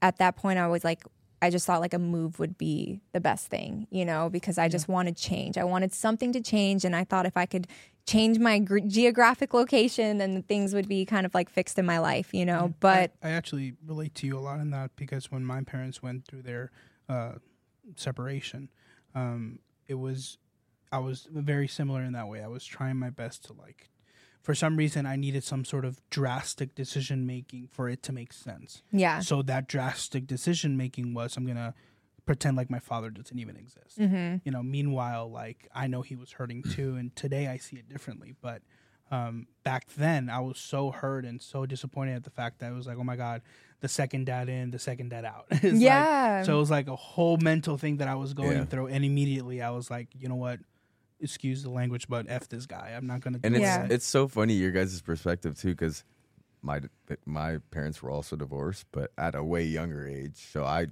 at 0.03 0.19
that 0.19 0.37
point, 0.37 0.59
I 0.59 0.69
was 0.69 0.85
like, 0.85 1.05
I 1.41 1.51
just 1.51 1.67
thought 1.67 1.81
like 1.81 1.95
a 1.95 1.99
move 1.99 2.39
would 2.39 2.57
be 2.57 3.01
the 3.13 3.21
best 3.21 3.49
thing, 3.49 3.87
you 3.91 4.05
know, 4.05 4.31
because 4.31 4.57
I 4.57 4.69
just 4.69 4.89
wanted 4.89 5.17
change. 5.17 5.59
I 5.59 5.65
wanted 5.65 5.93
something 5.93 6.33
to 6.33 6.41
change. 6.41 6.85
And 6.85 6.97
I 6.97 7.05
thought 7.05 7.27
if 7.27 7.37
I 7.37 7.45
could 7.45 7.67
change 8.07 8.39
my 8.39 8.59
gr- 8.59 8.79
geographic 8.79 9.53
location, 9.53 10.19
then 10.19 10.43
things 10.43 10.75
would 10.75 10.89
be 10.89 11.05
kind 11.05 11.27
of 11.27 11.35
like 11.35 11.51
fixed 11.51 11.79
in 11.79 11.85
my 11.85 11.99
life, 11.99 12.33
you 12.33 12.47
know. 12.47 12.73
But 12.81 13.13
I, 13.23 13.29
I 13.29 13.31
actually 13.33 13.75
relate 13.87 14.15
to 14.17 14.27
you 14.27 14.39
a 14.39 14.41
lot 14.41 14.61
in 14.61 14.71
that 14.71 14.97
because 14.97 15.31
when 15.31 15.45
my 15.45 15.63
parents 15.63 16.03
went 16.03 16.27
through 16.27 16.43
their 16.43 16.71
uh, 17.09 17.33
separation, 17.97 18.71
um, 19.15 19.59
it 19.87 19.95
was 19.95 20.39
I 20.95 20.99
was 20.99 21.27
very 21.33 21.67
similar 21.67 22.03
in 22.03 22.13
that 22.13 22.29
way. 22.29 22.41
I 22.41 22.47
was 22.47 22.65
trying 22.65 22.99
my 22.99 23.11
best 23.11 23.45
to 23.47 23.53
like 23.53 23.91
for 24.41 24.55
some 24.55 24.77
reason 24.77 25.07
I 25.07 25.17
needed 25.17 25.43
some 25.43 25.65
sort 25.65 25.85
of 25.85 25.99
drastic 26.09 26.77
decision 26.77 27.27
making 27.27 27.69
for 27.73 27.89
it 27.89 28.01
to 28.05 28.13
make 28.13 28.33
sense. 28.33 28.83
Yeah. 28.93 29.19
So 29.19 29.43
that 29.43 29.67
drastic 29.67 30.29
decision 30.29 30.77
making 30.77 31.13
was 31.13 31.37
I'm 31.37 31.47
gonna 31.47 31.75
pretend 32.27 32.57
like 32.57 32.71
my 32.71 32.79
father 32.79 33.11
doesn't 33.11 33.37
even 33.37 33.57
exist. 33.57 33.99
Mm-hmm. 33.99 34.37
You 34.45 34.53
know. 34.53 34.63
Meanwhile, 34.63 35.33
like 35.33 35.69
I 35.75 35.89
know 35.89 36.03
he 36.03 36.15
was 36.15 36.31
hurting 36.31 36.63
too, 36.63 36.95
and 36.95 37.15
today 37.17 37.49
I 37.49 37.57
see 37.57 37.77
it 37.77 37.89
differently. 37.89 38.37
But 38.41 38.63
um, 39.11 39.49
back 39.65 39.89
then, 39.97 40.31
I 40.31 40.39
was 40.39 40.59
so 40.59 40.93
hurt 40.93 41.25
and 41.25 41.43
so 41.43 41.67
disappointed 41.67 42.15
at 42.15 42.25
the 42.25 42.31
fact 42.31 42.61
that 42.61 42.71
it 42.71 42.75
was 42.75 42.87
like, 42.87 42.99
oh 42.99 43.05
my 43.05 43.17
god, 43.17 43.43
the 43.81 43.89
second 43.89 44.27
dad 44.27 44.49
in, 44.49 44.71
the 44.71 44.79
second 44.79 45.09
dad 45.09 45.25
out. 45.25 45.47
yeah. 45.63 46.37
Like, 46.37 46.47
so 46.47 46.55
it 46.55 46.61
was 46.61 46.71
like 46.71 46.87
a 46.87 46.97
whole 46.97 47.37
mental 47.39 47.79
thing 47.79 47.97
that 47.97 48.07
I 48.07 48.15
was 48.15 48.33
going 48.33 48.59
yeah. 48.59 48.65
through, 48.65 48.87
and 48.87 49.05
immediately 49.05 49.61
I 49.61 49.71
was 49.71 49.91
like, 49.91 50.09
you 50.17 50.29
know 50.29 50.37
what 50.37 50.61
excuse 51.25 51.63
the 51.63 51.71
language, 51.71 52.09
but 52.09 52.27
f 52.29 52.49
this 52.49 52.67
guy. 52.67 52.93
I'm 52.97 53.07
not 53.07 53.21
gonna. 53.21 53.41
and 53.43 53.57
it's 53.57 53.63
yeah. 53.63 53.87
it's 53.91 54.07
so 54.07 54.29
funny 54.29 54.55
your 54.55 54.71
guys' 54.71 55.01
perspective 55.01 55.59
too, 55.59 55.71
because 55.71 56.05
my 56.63 56.81
my 57.25 57.59
parents 57.71 58.03
were 58.03 58.11
also 58.11 58.37
divorced, 58.37 58.87
but 58.93 59.11
at 59.19 59.35
a 59.35 59.43
way 59.43 59.65
younger 59.65 60.07
age. 60.07 60.37
So 60.53 60.65
I 60.65 60.89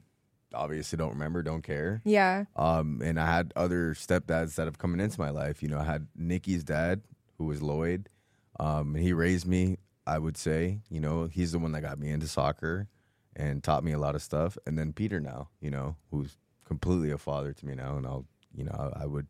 obviously 0.55 0.97
don't 0.97 1.11
remember, 1.11 1.43
don't 1.43 1.63
care. 1.63 2.03
Yeah. 2.05 2.45
Um, 2.57 3.01
and 3.03 3.19
I 3.19 3.27
had 3.27 3.53
other 3.57 3.95
stepdads 3.95 4.57
that 4.57 4.67
have 4.67 4.79
come 4.79 4.99
into 4.99 5.21
my 5.21 5.31
life. 5.31 5.63
You 5.63 5.69
know, 5.69 5.79
I 5.79 5.85
had 5.85 6.09
Nikki's 6.17 6.65
dad, 6.65 7.03
who 7.39 7.45
was 7.45 7.63
Lloyd. 7.63 8.09
Um, 8.61 8.95
and 8.95 9.03
he 9.03 9.13
raised 9.13 9.47
me. 9.47 9.79
I 10.07 10.19
would 10.19 10.37
say, 10.37 10.81
you 10.91 11.01
know, 11.01 11.27
he's 11.27 11.53
the 11.53 11.59
one 11.59 11.73
that 11.73 11.83
got 11.83 11.99
me 11.99 12.11
into 12.11 12.27
soccer 12.27 12.89
and 13.37 13.63
taught 13.63 13.85
me 13.85 13.93
a 13.93 13.99
lot 13.99 14.15
of 14.15 14.23
stuff. 14.23 14.59
And 14.67 14.77
then 14.77 14.93
Peter 14.93 15.21
now, 15.21 15.49
you 15.61 15.71
know, 15.71 15.97
who's 16.11 16.37
completely 16.65 17.11
a 17.11 17.19
father 17.19 17.53
to 17.53 17.67
me 17.67 17.75
now, 17.75 17.97
and 17.97 18.07
I'll, 18.07 18.27
you 18.55 18.65
know, 18.65 18.93
I, 18.97 19.05
I 19.05 19.07
would 19.07 19.27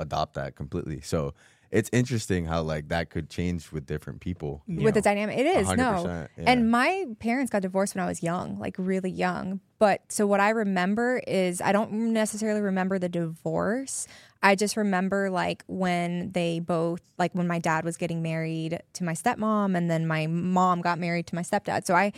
adopt 0.00 0.34
that 0.34 0.56
completely. 0.56 1.00
So 1.00 1.34
it's 1.70 1.88
interesting 1.92 2.46
how 2.46 2.62
like 2.62 2.88
that 2.88 3.10
could 3.10 3.30
change 3.30 3.70
with 3.70 3.86
different 3.86 4.20
people 4.20 4.62
with 4.66 4.78
know, 4.78 4.90
the 4.90 5.00
dynamic. 5.00 5.38
It 5.38 5.46
is 5.46 5.68
no, 5.70 6.26
yeah. 6.36 6.44
and 6.44 6.70
my 6.70 7.06
parents 7.20 7.50
got 7.50 7.62
divorced 7.62 7.94
when 7.94 8.02
I 8.02 8.08
was 8.08 8.22
young, 8.22 8.58
like 8.58 8.74
really 8.76 9.10
young. 9.10 9.60
But 9.78 10.02
so 10.08 10.26
what 10.26 10.40
I 10.40 10.50
remember 10.50 11.22
is 11.26 11.60
I 11.60 11.72
don't 11.72 12.12
necessarily 12.12 12.60
remember 12.60 12.98
the 12.98 13.08
divorce. 13.08 14.08
I 14.42 14.56
just 14.56 14.76
remember 14.76 15.30
like 15.30 15.62
when 15.68 16.32
they 16.32 16.58
both 16.58 17.02
like 17.18 17.34
when 17.34 17.46
my 17.46 17.60
dad 17.60 17.84
was 17.84 17.96
getting 17.96 18.20
married 18.20 18.80
to 18.94 19.04
my 19.04 19.12
stepmom, 19.12 19.76
and 19.76 19.88
then 19.88 20.06
my 20.06 20.26
mom 20.26 20.80
got 20.80 20.98
married 20.98 21.28
to 21.28 21.36
my 21.36 21.42
stepdad. 21.42 21.86
So 21.86 21.94
I 21.94 22.12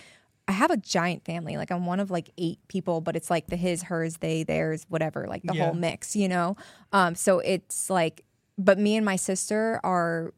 I 0.49 0.53
have 0.53 0.71
a 0.71 0.77
giant 0.77 1.25
family. 1.25 1.57
Like 1.57 1.71
I'm 1.71 1.87
one 1.87 2.01
of 2.01 2.11
like 2.11 2.31
eight 2.37 2.59
people, 2.69 3.01
but 3.01 3.17
it's 3.17 3.31
like 3.31 3.47
the 3.47 3.57
his, 3.57 3.85
hers, 3.85 4.17
they, 4.19 4.43
theirs, 4.43 4.85
whatever, 4.89 5.27
like 5.29 5.43
the 5.43 5.55
Yeah. 5.55 5.67
whole 5.67 5.75
mix, 5.75 6.17
you 6.17 6.29
know? 6.29 6.57
Um, 6.93 7.15
so 7.15 7.39
it's 7.39 7.89
like, 7.89 8.25
but 8.59 8.79
me 8.79 8.97
and 8.97 9.05
my 9.05 9.17
sister 9.17 9.81
are 9.85 10.33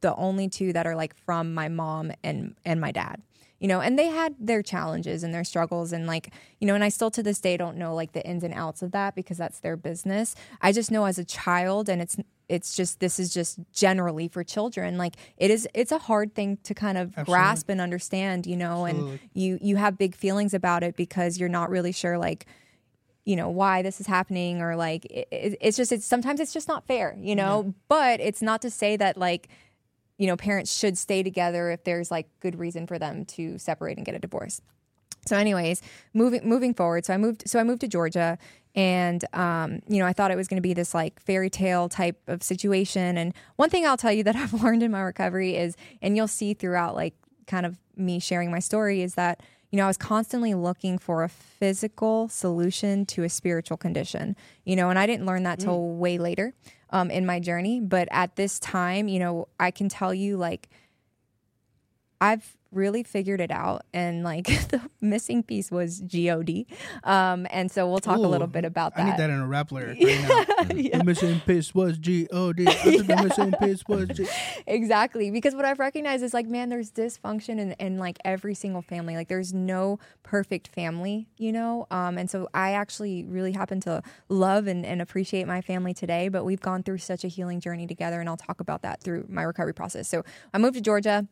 the 0.00 0.14
only 0.16 0.48
two 0.48 0.72
that 0.74 0.86
are 0.86 0.96
like 0.96 1.16
from 1.16 1.54
my 1.54 1.68
mom 1.68 2.12
and 2.22 2.54
and 2.64 2.80
my 2.80 2.92
dad. 2.92 3.22
You 3.60 3.68
know, 3.68 3.80
and 3.80 3.98
they 3.98 4.08
had 4.08 4.34
their 4.38 4.62
challenges 4.62 5.22
and 5.22 5.32
their 5.32 5.44
struggles 5.44 5.92
and 5.92 6.06
like, 6.06 6.34
you 6.60 6.66
know, 6.66 6.74
and 6.74 6.84
I 6.84 6.90
still 6.90 7.10
to 7.12 7.22
this 7.22 7.40
day 7.40 7.56
don't 7.56 7.78
know 7.78 7.94
like 7.94 8.12
the 8.12 8.22
ins 8.26 8.44
and 8.44 8.52
outs 8.52 8.82
of 8.82 8.90
that 8.90 9.14
because 9.14 9.38
that's 9.38 9.60
their 9.60 9.76
business. 9.76 10.34
I 10.60 10.72
just 10.72 10.90
know 10.90 11.06
as 11.06 11.18
a 11.18 11.24
child 11.24 11.88
and 11.88 12.02
it's 12.02 12.16
it's 12.48 12.76
just 12.76 13.00
this 13.00 13.18
is 13.18 13.32
just 13.32 13.58
generally 13.72 14.28
for 14.28 14.44
children 14.44 14.98
like 14.98 15.14
it 15.38 15.50
is 15.50 15.66
it's 15.74 15.92
a 15.92 15.98
hard 15.98 16.34
thing 16.34 16.58
to 16.62 16.74
kind 16.74 16.98
of 16.98 17.08
Absolutely. 17.08 17.32
grasp 17.32 17.68
and 17.70 17.80
understand 17.80 18.46
you 18.46 18.56
know 18.56 18.86
Absolutely. 18.86 19.10
and 19.12 19.20
you 19.32 19.58
you 19.62 19.76
have 19.76 19.96
big 19.96 20.14
feelings 20.14 20.52
about 20.54 20.82
it 20.82 20.96
because 20.96 21.38
you're 21.38 21.48
not 21.48 21.70
really 21.70 21.92
sure 21.92 22.18
like 22.18 22.46
you 23.24 23.36
know 23.36 23.48
why 23.48 23.80
this 23.80 24.00
is 24.00 24.06
happening 24.06 24.60
or 24.60 24.76
like 24.76 25.06
it, 25.06 25.26
it- 25.30 25.58
it's 25.60 25.76
just 25.76 25.90
it's 25.92 26.04
sometimes 26.04 26.40
it's 26.40 26.52
just 26.52 26.68
not 26.68 26.86
fair 26.86 27.16
you 27.20 27.34
know 27.34 27.72
but 27.88 28.20
it's 28.20 28.42
not 28.42 28.60
to 28.62 28.70
say 28.70 28.96
that 28.96 29.16
like 29.16 29.48
you 30.18 30.26
know 30.26 30.36
parents 30.36 30.76
should 30.76 30.98
stay 30.98 31.22
together 31.22 31.70
if 31.70 31.82
there's 31.84 32.10
like 32.10 32.28
good 32.40 32.58
reason 32.58 32.86
for 32.86 32.98
them 32.98 33.24
to 33.24 33.56
separate 33.58 33.96
and 33.96 34.04
get 34.04 34.14
a 34.14 34.18
divorce 34.18 34.60
so 35.26 35.36
anyways 35.36 35.80
moving 36.12 36.46
moving 36.46 36.74
forward 36.74 37.06
so 37.06 37.14
i 37.14 37.16
moved 37.16 37.42
so 37.48 37.58
i 37.58 37.64
moved 37.64 37.80
to 37.80 37.88
georgia 37.88 38.36
and 38.74 39.24
um, 39.34 39.80
you 39.88 39.98
know 39.98 40.06
i 40.06 40.12
thought 40.12 40.30
it 40.30 40.36
was 40.36 40.48
going 40.48 40.56
to 40.56 40.62
be 40.62 40.74
this 40.74 40.94
like 40.94 41.20
fairy 41.20 41.50
tale 41.50 41.88
type 41.88 42.20
of 42.26 42.42
situation. 42.42 43.16
And 43.16 43.34
one 43.56 43.70
thing 43.70 43.86
i'll 43.86 43.96
tell 43.96 44.12
you 44.12 44.22
that 44.24 44.36
i've 44.36 44.54
learned 44.54 44.82
in 44.82 44.90
my 44.90 45.00
recovery 45.00 45.56
is 45.56 45.76
and 46.02 46.16
you'll 46.16 46.28
see 46.28 46.54
throughout 46.54 46.94
like 46.94 47.14
kind 47.46 47.66
of 47.66 47.78
me 47.96 48.18
sharing 48.18 48.50
my 48.50 48.58
story 48.58 49.02
is 49.02 49.14
that 49.14 49.42
you 49.70 49.76
know 49.76 49.84
i 49.84 49.86
was 49.86 49.96
constantly 49.96 50.54
looking 50.54 50.98
for 50.98 51.22
a 51.22 51.28
physical 51.28 52.28
solution 52.28 53.04
to 53.06 53.22
a 53.22 53.28
spiritual 53.28 53.76
condition 53.76 54.34
you 54.64 54.74
know 54.74 54.90
and 54.90 54.98
i 54.98 55.06
didn't 55.06 55.26
learn 55.26 55.42
that 55.42 55.60
till 55.60 55.90
way 55.90 56.18
later 56.18 56.54
um, 56.90 57.10
in 57.10 57.26
my 57.26 57.40
journey. 57.40 57.80
But 57.80 58.06
at 58.10 58.36
this 58.36 58.58
time 58.58 59.08
you 59.08 59.18
know 59.18 59.48
i 59.60 59.70
can 59.70 59.88
tell 59.88 60.14
you 60.14 60.36
like 60.36 60.68
I've 62.20 62.56
really 62.74 63.02
figured 63.02 63.40
it 63.40 63.50
out, 63.50 63.82
and 63.92 64.24
like 64.24 64.46
the 64.68 64.80
missing 65.00 65.42
piece 65.42 65.70
was 65.70 66.00
God. 66.00 66.66
Um, 67.04 67.46
and 67.50 67.70
so 67.70 67.88
we'll 67.88 67.98
talk 67.98 68.18
a 68.18 68.20
little 68.20 68.46
bit 68.46 68.64
about 68.64 68.96
that. 68.96 69.06
I 69.06 69.10
need 69.10 69.18
that. 69.18 69.30
in 69.30 69.40
a 69.40 69.46
rap 69.46 69.72
lyric 69.72 69.98
right 70.02 70.68
now. 70.68 70.74
Yeah. 70.74 70.98
The 70.98 71.04
missing 71.04 71.40
piece 71.40 71.74
was 71.74 71.98
G 71.98 72.28
O 72.32 72.52
D. 72.52 72.66
I 72.68 72.72
think 72.72 73.06
the 73.06 73.22
missing 73.22 73.52
piece 73.60 73.84
was 73.88 74.08
G. 74.08 74.26
exactly 74.66 75.30
because 75.30 75.54
what 75.54 75.64
i've 75.64 75.78
recognized 75.78 76.22
is 76.22 76.34
like 76.34 76.46
man 76.46 76.68
there's 76.68 76.90
dysfunction 76.90 77.58
in, 77.58 77.72
in 77.72 77.98
like 77.98 78.18
every 78.24 78.54
single 78.54 78.82
family 78.82 79.16
like 79.16 79.28
there's 79.28 79.52
no 79.52 79.98
perfect 80.22 80.68
family 80.68 81.26
you 81.36 81.52
know 81.52 81.86
um, 81.90 82.18
and 82.18 82.30
so 82.30 82.48
i 82.54 82.72
actually 82.72 83.24
really 83.24 83.52
happen 83.52 83.80
to 83.80 84.02
love 84.28 84.66
and, 84.66 84.84
and 84.86 85.02
appreciate 85.02 85.46
my 85.46 85.60
family 85.60 85.92
today 85.92 86.28
but 86.28 86.44
we've 86.44 86.60
gone 86.60 86.82
through 86.82 86.98
such 86.98 87.24
a 87.24 87.28
healing 87.28 87.60
journey 87.60 87.86
together 87.86 88.20
and 88.20 88.28
i'll 88.28 88.36
talk 88.36 88.60
about 88.60 88.82
that 88.82 89.02
through 89.02 89.24
my 89.28 89.42
recovery 89.42 89.74
process 89.74 90.08
so 90.08 90.22
i 90.52 90.58
moved 90.58 90.74
to 90.74 90.80
georgia 90.80 91.26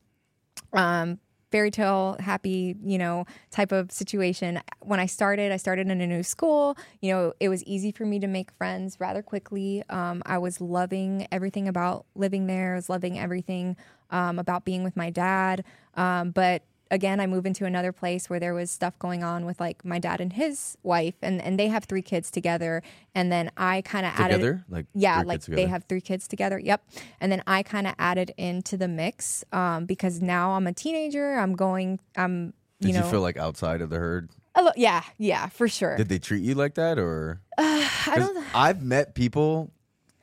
um, 0.74 1.18
fairy 1.52 1.70
tale 1.70 2.16
happy 2.18 2.74
you 2.82 2.98
know 2.98 3.26
type 3.50 3.70
of 3.70 3.92
situation. 3.92 4.60
When 4.80 4.98
i 4.98 5.06
started 5.06 5.52
i 5.52 5.56
started 5.56 5.88
in 5.88 6.00
a 6.00 6.06
new 6.06 6.22
school. 6.22 6.76
You 7.00 7.12
know 7.12 7.32
it 7.38 7.48
was 7.48 7.62
easy 7.64 7.92
for 7.92 8.04
me 8.04 8.18
to 8.20 8.26
make 8.26 8.50
friends 8.52 8.98
rather 8.98 9.22
quickly. 9.22 9.82
Um, 9.90 10.22
i 10.26 10.38
was 10.38 10.60
loving 10.60 11.28
everything 11.30 11.68
about 11.68 12.06
living 12.14 12.46
there. 12.46 12.72
I 12.72 12.76
was 12.76 12.88
loving 12.88 13.18
everything 13.18 13.76
um, 14.10 14.38
about 14.38 14.64
being 14.64 14.82
with 14.82 14.96
my 14.96 15.10
dad. 15.10 15.64
Um, 15.94 16.30
but 16.30 16.62
again 16.92 17.18
i 17.18 17.26
move 17.26 17.44
into 17.46 17.64
another 17.64 17.90
place 17.90 18.30
where 18.30 18.38
there 18.38 18.54
was 18.54 18.70
stuff 18.70 18.96
going 19.00 19.24
on 19.24 19.44
with 19.44 19.58
like 19.58 19.84
my 19.84 19.98
dad 19.98 20.20
and 20.20 20.34
his 20.34 20.76
wife 20.84 21.14
and, 21.22 21.42
and 21.42 21.58
they 21.58 21.66
have 21.68 21.84
three 21.84 22.02
kids 22.02 22.30
together 22.30 22.82
and 23.14 23.32
then 23.32 23.50
i 23.56 23.80
kind 23.82 24.06
of 24.06 24.12
added 24.14 24.34
Together? 24.34 24.64
Like 24.68 24.86
yeah 24.94 25.18
three 25.20 25.26
like 25.28 25.40
kids 25.40 25.46
they 25.48 25.66
have 25.66 25.84
three 25.88 26.00
kids 26.00 26.28
together 26.28 26.58
yep 26.60 26.84
and 27.20 27.32
then 27.32 27.42
i 27.46 27.62
kind 27.64 27.86
of 27.88 27.94
added 27.98 28.32
into 28.36 28.76
the 28.76 28.86
mix 28.86 29.42
um, 29.52 29.86
because 29.86 30.20
now 30.22 30.52
i'm 30.52 30.66
a 30.68 30.72
teenager 30.72 31.34
i'm 31.34 31.54
going 31.56 31.98
i'm 32.16 32.52
Did 32.80 32.88
you 32.90 32.94
you, 32.94 33.00
know 33.00 33.10
feel 33.10 33.22
like 33.22 33.36
outside 33.36 33.80
of 33.80 33.90
the 33.90 33.98
herd? 33.98 34.28
a 34.54 34.62
lo- 34.62 34.72
yeah 34.76 35.02
yeah 35.18 35.46
for 35.48 35.66
sure 35.66 35.96
Did 35.96 36.08
they 36.10 36.18
treat 36.18 36.42
you 36.44 36.54
like 36.54 36.74
that, 36.74 36.98
or 36.98 37.40
i 37.58 37.88
'cause 38.04 38.18
don't 38.18 38.44
I've 38.54 38.82
met 38.82 39.14
people 39.14 39.70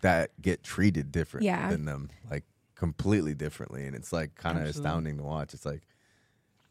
that 0.01 0.29
get 0.41 0.61
treated 0.63 1.11
different 1.11 1.45
Yeah. 1.45 1.69
than 1.71 1.83
them, 1.85 2.09
like 2.29 2.43
completely 2.75 3.33
differently, 3.33 3.85
and 3.87 3.95
it's 3.95 4.13
like 4.13 4.35
kind 4.35 4.57
of 4.59 4.63
astounding 4.65 5.17
to 5.17 5.23
watch. 5.23 5.53
It's 5.55 5.65
like 5.65 5.81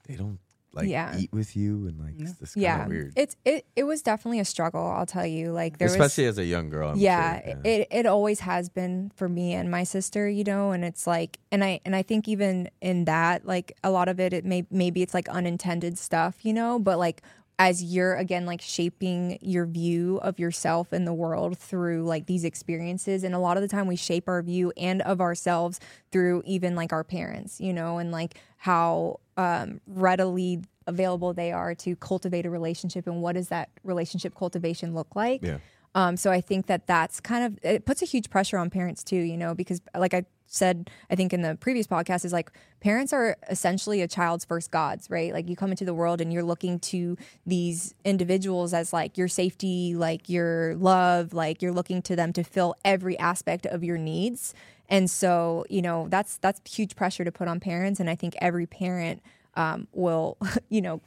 they 0.08 0.16
don't 0.16 0.38
like 0.72 0.88
Yeah. 0.88 1.16
eat 1.16 1.32
with 1.32 1.56
you, 1.56 1.86
and 1.86 1.98
like 1.98 2.14
it's, 2.18 2.40
it's 2.42 2.54
kind 2.54 2.56
of 2.56 2.62
yeah 2.62 2.86
weird, 2.88 3.12
it's 3.16 3.36
it, 3.44 3.64
it 3.74 3.84
was 3.84 4.02
definitely 4.02 4.38
a 4.38 4.44
struggle 4.44 4.86
i'll 4.86 5.06
tell 5.06 5.24
you 5.26 5.50
like 5.50 5.78
there 5.78 5.86
was 5.86 5.94
especially 5.94 6.26
as 6.26 6.36
a 6.38 6.44
young 6.44 6.68
girl. 6.68 6.90
I'm 6.90 6.98
yeah, 6.98 7.40
sure. 7.42 7.60
it 7.64 7.88
it 7.90 8.06
always 8.06 8.40
has 8.40 8.68
been 8.68 9.10
for 9.16 9.28
me 9.28 9.54
and 9.54 9.70
my 9.70 9.84
sister, 9.84 10.28
you 10.28 10.44
know, 10.44 10.72
and 10.72 10.84
it's 10.84 11.06
like 11.06 11.38
and 11.50 11.64
I 11.64 11.80
and 11.86 11.96
I 11.96 12.02
think 12.02 12.28
even 12.28 12.68
in 12.82 13.06
that 13.06 13.46
like 13.46 13.72
a 13.82 13.90
lot 13.90 14.08
of 14.08 14.20
it 14.20 14.32
it 14.32 14.44
may 14.44 14.66
maybe 14.70 15.00
it's 15.02 15.14
like 15.14 15.28
unintended 15.30 15.96
stuff, 15.98 16.44
you 16.44 16.52
know, 16.52 16.78
but 16.78 16.98
like 16.98 17.22
as 17.58 17.82
you're 17.82 18.14
again 18.14 18.46
like 18.46 18.60
shaping 18.60 19.36
your 19.40 19.66
view 19.66 20.18
of 20.22 20.38
yourself 20.38 20.92
and 20.92 21.06
the 21.06 21.12
world 21.12 21.58
through 21.58 22.04
like 22.04 22.26
these 22.26 22.44
experiences 22.44 23.24
and 23.24 23.34
a 23.34 23.38
lot 23.38 23.56
of 23.56 23.62
the 23.62 23.68
time 23.68 23.86
we 23.86 23.96
shape 23.96 24.28
our 24.28 24.42
view 24.42 24.72
and 24.76 25.02
of 25.02 25.20
ourselves 25.20 25.80
through 26.12 26.42
even 26.46 26.76
like 26.76 26.92
our 26.92 27.02
parents, 27.02 27.60
you 27.60 27.72
know, 27.72 27.98
and 27.98 28.12
like 28.12 28.40
how 28.58 29.18
um 29.36 29.80
readily 29.86 30.60
available 30.86 31.34
they 31.34 31.52
are 31.52 31.74
to 31.74 31.94
cultivate 31.96 32.46
a 32.46 32.50
relationship 32.50 33.06
and 33.06 33.20
what 33.20 33.34
does 33.34 33.48
that 33.48 33.68
relationship 33.84 34.34
cultivation 34.34 34.94
look 34.94 35.14
like 35.14 35.42
yeah. 35.42 35.58
um, 35.94 36.16
so 36.16 36.30
I 36.30 36.40
think 36.40 36.66
that 36.66 36.86
that's 36.86 37.20
kind 37.20 37.44
of 37.44 37.58
it 37.62 37.84
puts 37.84 38.00
a 38.02 38.06
huge 38.06 38.30
pressure 38.30 38.56
on 38.56 38.70
parents 38.70 39.04
too, 39.04 39.16
you 39.16 39.36
know, 39.36 39.54
because 39.54 39.82
like 39.96 40.14
I 40.14 40.24
said, 40.48 40.90
I 41.10 41.14
think 41.14 41.32
in 41.32 41.42
the 41.42 41.56
previous 41.56 41.86
podcast 41.86 42.24
is 42.24 42.32
like 42.32 42.50
parents 42.80 43.12
are 43.12 43.36
essentially 43.50 44.02
a 44.02 44.08
child's 44.08 44.44
first 44.44 44.70
gods, 44.70 45.08
right? 45.10 45.32
Like 45.32 45.48
you 45.48 45.56
come 45.56 45.70
into 45.70 45.84
the 45.84 45.94
world 45.94 46.20
and 46.20 46.32
you're 46.32 46.42
looking 46.42 46.78
to 46.80 47.16
these 47.46 47.94
individuals 48.04 48.72
as 48.74 48.92
like 48.92 49.16
your 49.16 49.28
safety, 49.28 49.94
like 49.94 50.28
your 50.28 50.74
love, 50.76 51.32
like 51.32 51.62
you're 51.62 51.72
looking 51.72 52.02
to 52.02 52.16
them 52.16 52.32
to 52.32 52.42
fill 52.42 52.74
every 52.84 53.18
aspect 53.18 53.66
of 53.66 53.84
your 53.84 53.98
needs. 53.98 54.54
And 54.88 55.10
so, 55.10 55.64
you 55.68 55.82
know, 55.82 56.06
that's 56.08 56.38
that's 56.38 56.60
huge 56.70 56.96
pressure 56.96 57.24
to 57.24 57.30
put 57.30 57.46
on 57.46 57.60
parents, 57.60 58.00
and 58.00 58.08
I 58.08 58.14
think 58.14 58.34
every 58.40 58.66
parent 58.66 59.22
um, 59.54 59.86
will, 59.92 60.38
you 60.70 60.80
know, 60.80 61.02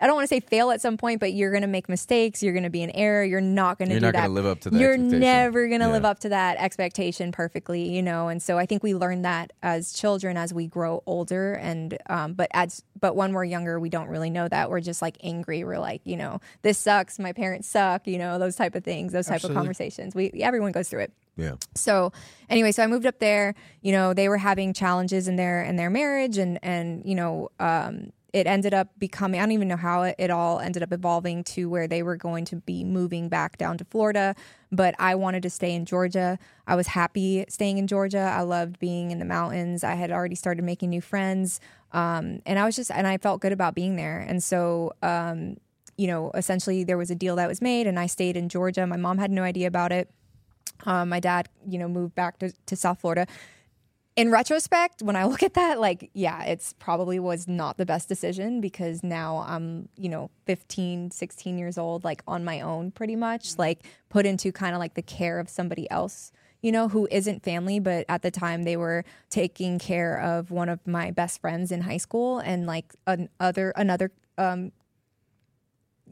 I 0.00 0.06
don't 0.06 0.16
want 0.16 0.24
to 0.28 0.34
say 0.34 0.40
fail 0.40 0.70
at 0.72 0.80
some 0.80 0.96
point, 0.96 1.20
but 1.20 1.32
you're 1.32 1.52
going 1.52 1.62
to 1.62 1.68
make 1.68 1.88
mistakes. 1.88 2.42
You're 2.42 2.52
going 2.52 2.64
to 2.64 2.70
be 2.70 2.82
in 2.82 2.90
error. 2.90 3.22
You're 3.22 3.40
not 3.40 3.78
going 3.78 3.88
to 3.88 3.94
You're 3.94 4.00
do 4.00 4.06
not 4.06 4.12
that. 4.14 4.22
gonna 4.22 4.34
live 4.34 4.46
up 4.46 4.60
to 4.60 4.70
the 4.70 4.78
You're 4.78 4.96
never 4.96 5.68
going 5.68 5.80
to 5.80 5.86
Yeah. 5.86 5.92
live 5.92 6.04
up 6.04 6.18
to 6.20 6.30
that 6.30 6.56
expectation 6.58 7.30
perfectly, 7.30 7.88
you 7.94 8.02
know. 8.02 8.26
And 8.28 8.42
so 8.42 8.58
I 8.58 8.66
think 8.66 8.82
we 8.82 8.94
learn 8.94 9.22
that 9.22 9.52
as 9.62 9.92
children 9.92 10.36
as 10.36 10.52
we 10.52 10.66
grow 10.66 11.02
older. 11.06 11.52
And 11.54 11.96
um, 12.10 12.32
but 12.34 12.48
as 12.52 12.82
but 12.98 13.14
when 13.14 13.32
we're 13.32 13.44
younger, 13.44 13.78
we 13.78 13.88
don't 13.90 14.08
really 14.08 14.30
know 14.30 14.48
that. 14.48 14.70
We're 14.70 14.80
just 14.80 15.02
like 15.02 15.16
angry. 15.22 15.62
We're 15.62 15.78
like, 15.78 16.00
you 16.04 16.16
know, 16.16 16.40
this 16.62 16.78
sucks. 16.78 17.18
My 17.20 17.32
parents 17.32 17.68
suck. 17.68 18.06
You 18.08 18.18
know, 18.18 18.38
those 18.40 18.56
type 18.56 18.74
of 18.74 18.82
things. 18.82 19.12
Those 19.12 19.26
type 19.26 19.36
Absolutely. 19.36 19.56
of 19.56 19.60
conversations. 19.60 20.14
We 20.16 20.30
everyone 20.42 20.72
goes 20.72 20.88
through 20.88 21.02
it. 21.02 21.12
Yeah. 21.36 21.54
So 21.76 22.12
anyway, 22.50 22.72
so 22.72 22.82
I 22.82 22.88
moved 22.88 23.06
up 23.06 23.18
there. 23.20 23.54
You 23.80 23.92
know, 23.92 24.12
they 24.14 24.28
were 24.28 24.36
having 24.38 24.72
challenges 24.74 25.28
in 25.28 25.36
their 25.36 25.62
in 25.62 25.76
their 25.76 25.90
marriage, 25.90 26.38
and 26.38 26.58
and 26.62 27.02
you 27.04 27.14
know, 27.14 27.50
um, 27.60 28.12
it 28.32 28.46
ended 28.46 28.72
up 28.72 28.88
becoming. 28.98 29.40
I 29.40 29.42
don't 29.44 29.52
even 29.52 29.68
know 29.68 29.76
how 29.76 30.02
it, 30.02 30.14
it 30.18 30.30
all 30.30 30.58
ended 30.58 30.82
up 30.82 30.92
evolving 30.92 31.44
to 31.44 31.68
where 31.68 31.86
they 31.86 32.02
were 32.02 32.16
going 32.16 32.44
to 32.46 32.56
be 32.56 32.82
moving 32.82 33.28
back 33.28 33.58
down 33.58 33.76
to 33.78 33.84
Florida. 33.84 34.34
But 34.70 34.94
I 34.98 35.14
wanted 35.14 35.42
to 35.42 35.50
stay 35.50 35.74
in 35.74 35.84
Georgia. 35.84 36.38
I 36.66 36.74
was 36.74 36.88
happy 36.88 37.44
staying 37.48 37.78
in 37.78 37.86
Georgia. 37.86 38.32
I 38.34 38.40
loved 38.40 38.78
being 38.78 39.10
in 39.10 39.18
the 39.18 39.26
mountains. 39.26 39.84
I 39.84 39.94
had 39.94 40.10
already 40.10 40.34
started 40.34 40.64
making 40.64 40.90
new 40.90 41.02
friends, 41.02 41.60
um, 41.92 42.40
and 42.46 42.58
I 42.58 42.64
was 42.64 42.74
just 42.76 42.90
and 42.90 43.06
I 43.06 43.18
felt 43.18 43.40
good 43.42 43.52
about 43.52 43.74
being 43.74 43.96
there. 43.96 44.20
And 44.20 44.42
so. 44.42 44.92
Um, 45.02 45.56
you 45.98 46.06
know, 46.06 46.30
essentially, 46.34 46.84
there 46.84 46.96
was 46.96 47.10
a 47.10 47.14
deal 47.14 47.36
that 47.36 47.46
was 47.46 47.60
made, 47.60 47.86
and 47.86 47.98
I 47.98 48.06
stayed 48.06 48.34
in 48.34 48.48
Georgia. 48.48 48.86
My 48.86 48.96
mom 48.96 49.18
had 49.18 49.30
no 49.30 49.42
idea 49.42 49.68
about 49.68 49.92
it. 49.92 50.08
Um, 50.84 51.10
my 51.10 51.20
dad, 51.20 51.48
you 51.68 51.78
know, 51.78 51.86
moved 51.86 52.14
back 52.14 52.38
to, 52.38 52.52
to 52.66 52.76
South 52.76 53.00
Florida. 53.00 53.26
In 54.14 54.30
retrospect, 54.30 55.02
when 55.02 55.16
I 55.16 55.24
look 55.26 55.42
at 55.42 55.54
that, 55.54 55.80
like, 55.80 56.10
yeah, 56.12 56.44
it's 56.44 56.74
probably 56.74 57.18
was 57.18 57.48
not 57.48 57.78
the 57.78 57.86
best 57.86 58.08
decision 58.08 58.60
because 58.60 59.02
now 59.02 59.44
I'm, 59.46 59.88
you 59.96 60.08
know, 60.08 60.30
15, 60.46 61.10
16 61.10 61.58
years 61.58 61.78
old, 61.78 62.04
like 62.04 62.22
on 62.26 62.44
my 62.44 62.60
own 62.60 62.90
pretty 62.90 63.16
much, 63.16 63.58
like 63.58 63.80
put 64.08 64.26
into 64.26 64.52
kind 64.52 64.74
of 64.74 64.80
like 64.80 64.94
the 64.94 65.02
care 65.02 65.38
of 65.38 65.48
somebody 65.48 65.90
else, 65.90 66.32
you 66.60 66.72
know, 66.72 66.88
who 66.88 67.08
isn't 67.10 67.42
family, 67.42 67.80
but 67.80 68.04
at 68.08 68.22
the 68.22 68.30
time 68.30 68.64
they 68.64 68.76
were 68.76 69.04
taking 69.30 69.78
care 69.78 70.20
of 70.20 70.50
one 70.50 70.68
of 70.68 70.86
my 70.86 71.10
best 71.10 71.40
friends 71.40 71.72
in 71.72 71.82
high 71.82 71.96
school 71.96 72.38
and 72.38 72.66
like 72.66 72.94
an 73.06 73.28
other, 73.40 73.72
another, 73.76 74.12
um, 74.36 74.72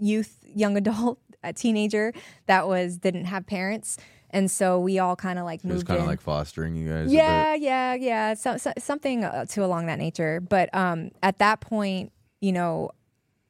youth, 0.01 0.39
young 0.45 0.77
adult, 0.77 1.19
a 1.43 1.53
teenager 1.53 2.13
that 2.47 2.67
was 2.67 2.97
didn't 2.97 3.27
have 3.27 3.47
parents, 3.47 3.99
and 4.33 4.51
so 4.51 4.81
we 4.81 4.99
all 4.99 5.17
kind 5.17 5.39
of 5.39 5.45
like 5.45 5.61
It 5.61 5.67
was 5.67 5.75
moved 5.77 5.87
kind 5.89 6.01
of 6.01 6.07
like 6.07 6.21
fostering 6.21 6.77
you 6.77 6.89
guys. 6.89 7.13
yeah, 7.13 7.55
yeah, 7.55 7.95
yeah, 7.95 8.35
so, 8.35 8.57
so, 8.57 8.73
something 8.79 9.25
uh, 9.25 9.45
to 9.47 9.65
along 9.65 9.87
that 9.87 9.99
nature. 9.99 10.41
But 10.41 10.75
um, 10.75 11.11
at 11.23 11.39
that 11.39 11.61
point, 11.61 12.13
you 12.41 12.53
know, 12.53 12.91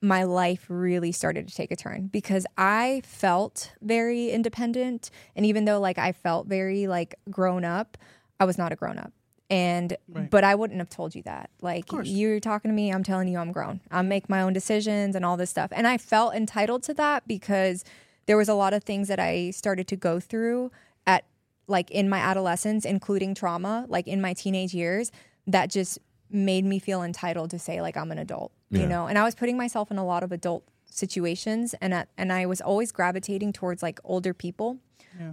my 0.02 0.24
life 0.24 0.64
really 0.68 1.12
started 1.12 1.46
to 1.48 1.54
take 1.54 1.70
a 1.70 1.76
turn 1.76 2.06
because 2.06 2.46
I 2.56 3.02
felt 3.04 3.72
very 3.82 4.30
independent. 4.30 5.10
And 5.36 5.44
even 5.44 5.66
though 5.66 5.78
like 5.78 5.98
I 5.98 6.12
felt 6.12 6.46
very 6.46 6.86
like 6.86 7.14
grown 7.30 7.64
up, 7.64 7.98
I 8.38 8.46
was 8.46 8.56
not 8.56 8.72
a 8.72 8.76
grown 8.76 8.98
up. 8.98 9.12
And 9.50 9.96
Right. 10.08 10.30
but 10.30 10.42
I 10.44 10.54
wouldn't 10.54 10.78
have 10.78 10.88
told 10.88 11.14
you 11.14 11.22
that. 11.24 11.50
Like 11.60 11.84
you're 12.04 12.40
talking 12.40 12.70
to 12.70 12.74
me, 12.74 12.90
I'm 12.92 13.02
telling 13.02 13.28
you 13.28 13.36
I'm 13.38 13.52
grown. 13.52 13.80
I 13.90 14.00
make 14.02 14.28
my 14.30 14.40
own 14.42 14.52
decisions 14.54 15.14
and 15.16 15.24
all 15.24 15.36
this 15.36 15.50
stuff. 15.50 15.70
And 15.74 15.86
I 15.86 15.98
felt 15.98 16.34
entitled 16.34 16.82
to 16.84 16.94
that 16.94 17.26
because 17.28 17.84
there 18.30 18.36
was 18.36 18.48
a 18.48 18.54
lot 18.54 18.72
of 18.72 18.84
things 18.84 19.08
that 19.08 19.18
I 19.18 19.50
started 19.50 19.88
to 19.88 19.96
go 19.96 20.20
through 20.20 20.70
at 21.04 21.24
like 21.66 21.90
in 21.90 22.08
my 22.08 22.18
adolescence, 22.18 22.84
including 22.84 23.34
trauma, 23.34 23.86
like 23.88 24.06
in 24.06 24.20
my 24.20 24.34
teenage 24.34 24.72
years, 24.72 25.10
that 25.48 25.68
just 25.68 25.98
made 26.30 26.64
me 26.64 26.78
feel 26.78 27.02
entitled 27.02 27.50
to 27.50 27.58
say 27.58 27.80
like 27.82 27.96
I'm 27.96 28.12
an 28.12 28.18
adult, 28.18 28.52
you 28.70 28.86
know. 28.86 29.08
And 29.08 29.18
I 29.18 29.24
was 29.24 29.34
putting 29.34 29.56
myself 29.56 29.90
in 29.90 29.98
a 29.98 30.04
lot 30.04 30.22
of 30.22 30.30
adult 30.30 30.62
situations, 30.88 31.74
and 31.80 31.92
at, 31.92 32.08
and 32.16 32.32
I 32.32 32.46
was 32.46 32.60
always 32.60 32.92
gravitating 32.92 33.52
towards 33.52 33.82
like 33.82 33.98
older 34.04 34.32
people. 34.32 34.78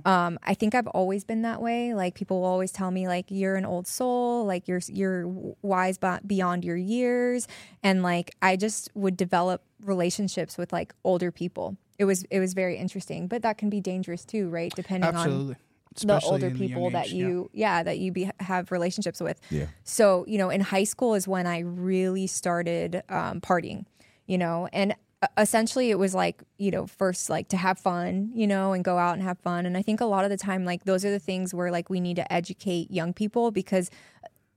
Um, 0.06 0.40
I 0.42 0.56
think 0.56 0.74
I've 0.74 0.88
always 0.88 1.24
been 1.24 1.44
that 1.44 1.62
way. 1.62 1.94
Like 1.94 2.16
people 2.16 2.42
will 2.42 2.48
always 2.48 2.72
tell 2.72 2.90
me, 2.90 3.08
like 3.08 3.26
you're 3.30 3.58
an 3.58 3.66
old 3.66 3.86
soul, 3.86 4.44
like 4.44 4.68
you're 4.68 4.82
you're 4.88 5.28
wise 5.62 6.00
beyond 6.26 6.66
your 6.66 6.78
years, 6.78 7.48
and 7.84 8.02
like 8.02 8.36
I 8.42 8.56
just 8.56 8.90
would 8.96 9.16
develop 9.16 9.62
relationships 9.84 10.58
with 10.58 10.74
like 10.74 10.96
older 11.04 11.32
people. 11.32 11.78
It 11.98 12.06
was 12.06 12.24
it 12.30 12.40
was 12.40 12.54
very 12.54 12.78
interesting, 12.78 13.28
but 13.28 13.42
that 13.42 13.58
can 13.58 13.70
be 13.70 13.82
dangerous 13.82 14.24
too, 14.26 14.50
right? 14.50 14.74
Depending 14.76 15.10
on 15.10 15.16
Absolutely. 15.16 15.56
the 16.04 16.22
older 16.26 16.48
in 16.48 16.54
the 16.54 16.68
people 16.68 16.90
that 16.92 17.08
age, 17.08 17.14
you 17.14 17.50
yeah. 17.54 17.82
that 17.84 17.98
you 17.98 18.12
be, 18.12 18.30
have 18.40 18.72
relationships 18.72 19.20
with 19.20 19.40
Yeah. 19.50 19.66
so 19.84 20.26
you 20.28 20.38
know 20.38 20.50
in 20.50 20.62
high 20.62 20.84
school 20.84 21.16
is 21.16 21.28
when 21.28 21.48
i 21.48 21.60
really 21.60 22.28
started 22.28 23.02
um, 23.10 23.42
partying 23.42 23.86
you 24.28 24.38
know 24.38 24.68
and 24.72 24.94
uh, 25.24 25.28
essentially 25.40 25.90
it 25.90 25.98
was 25.98 26.14
like 26.14 26.44
you 26.58 26.70
know 26.70 26.86
first 26.86 27.32
like 27.32 27.48
to 27.50 27.58
have 27.58 27.80
fun 27.80 28.30
you 28.36 28.46
know 28.46 28.74
and 28.74 28.84
go 28.84 29.00
out 29.00 29.14
and 29.14 29.24
have 29.24 29.40
fun 29.40 29.66
and 29.66 29.76
i 29.76 29.82
think 29.82 30.00
a 30.00 30.06
lot 30.06 30.24
of 30.24 30.30
the 30.30 30.38
time 30.38 30.66
like 30.66 30.84
those 30.84 31.04
are 31.04 31.10
the 31.10 31.20
things 31.20 31.54
where 31.54 31.72
like 31.72 31.90
we 31.90 32.00
need 32.00 32.16
to 32.18 32.32
educate 32.32 32.92
young 32.92 33.12
people 33.14 33.50
because 33.50 33.90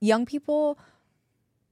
young 0.00 0.26
people 0.26 0.79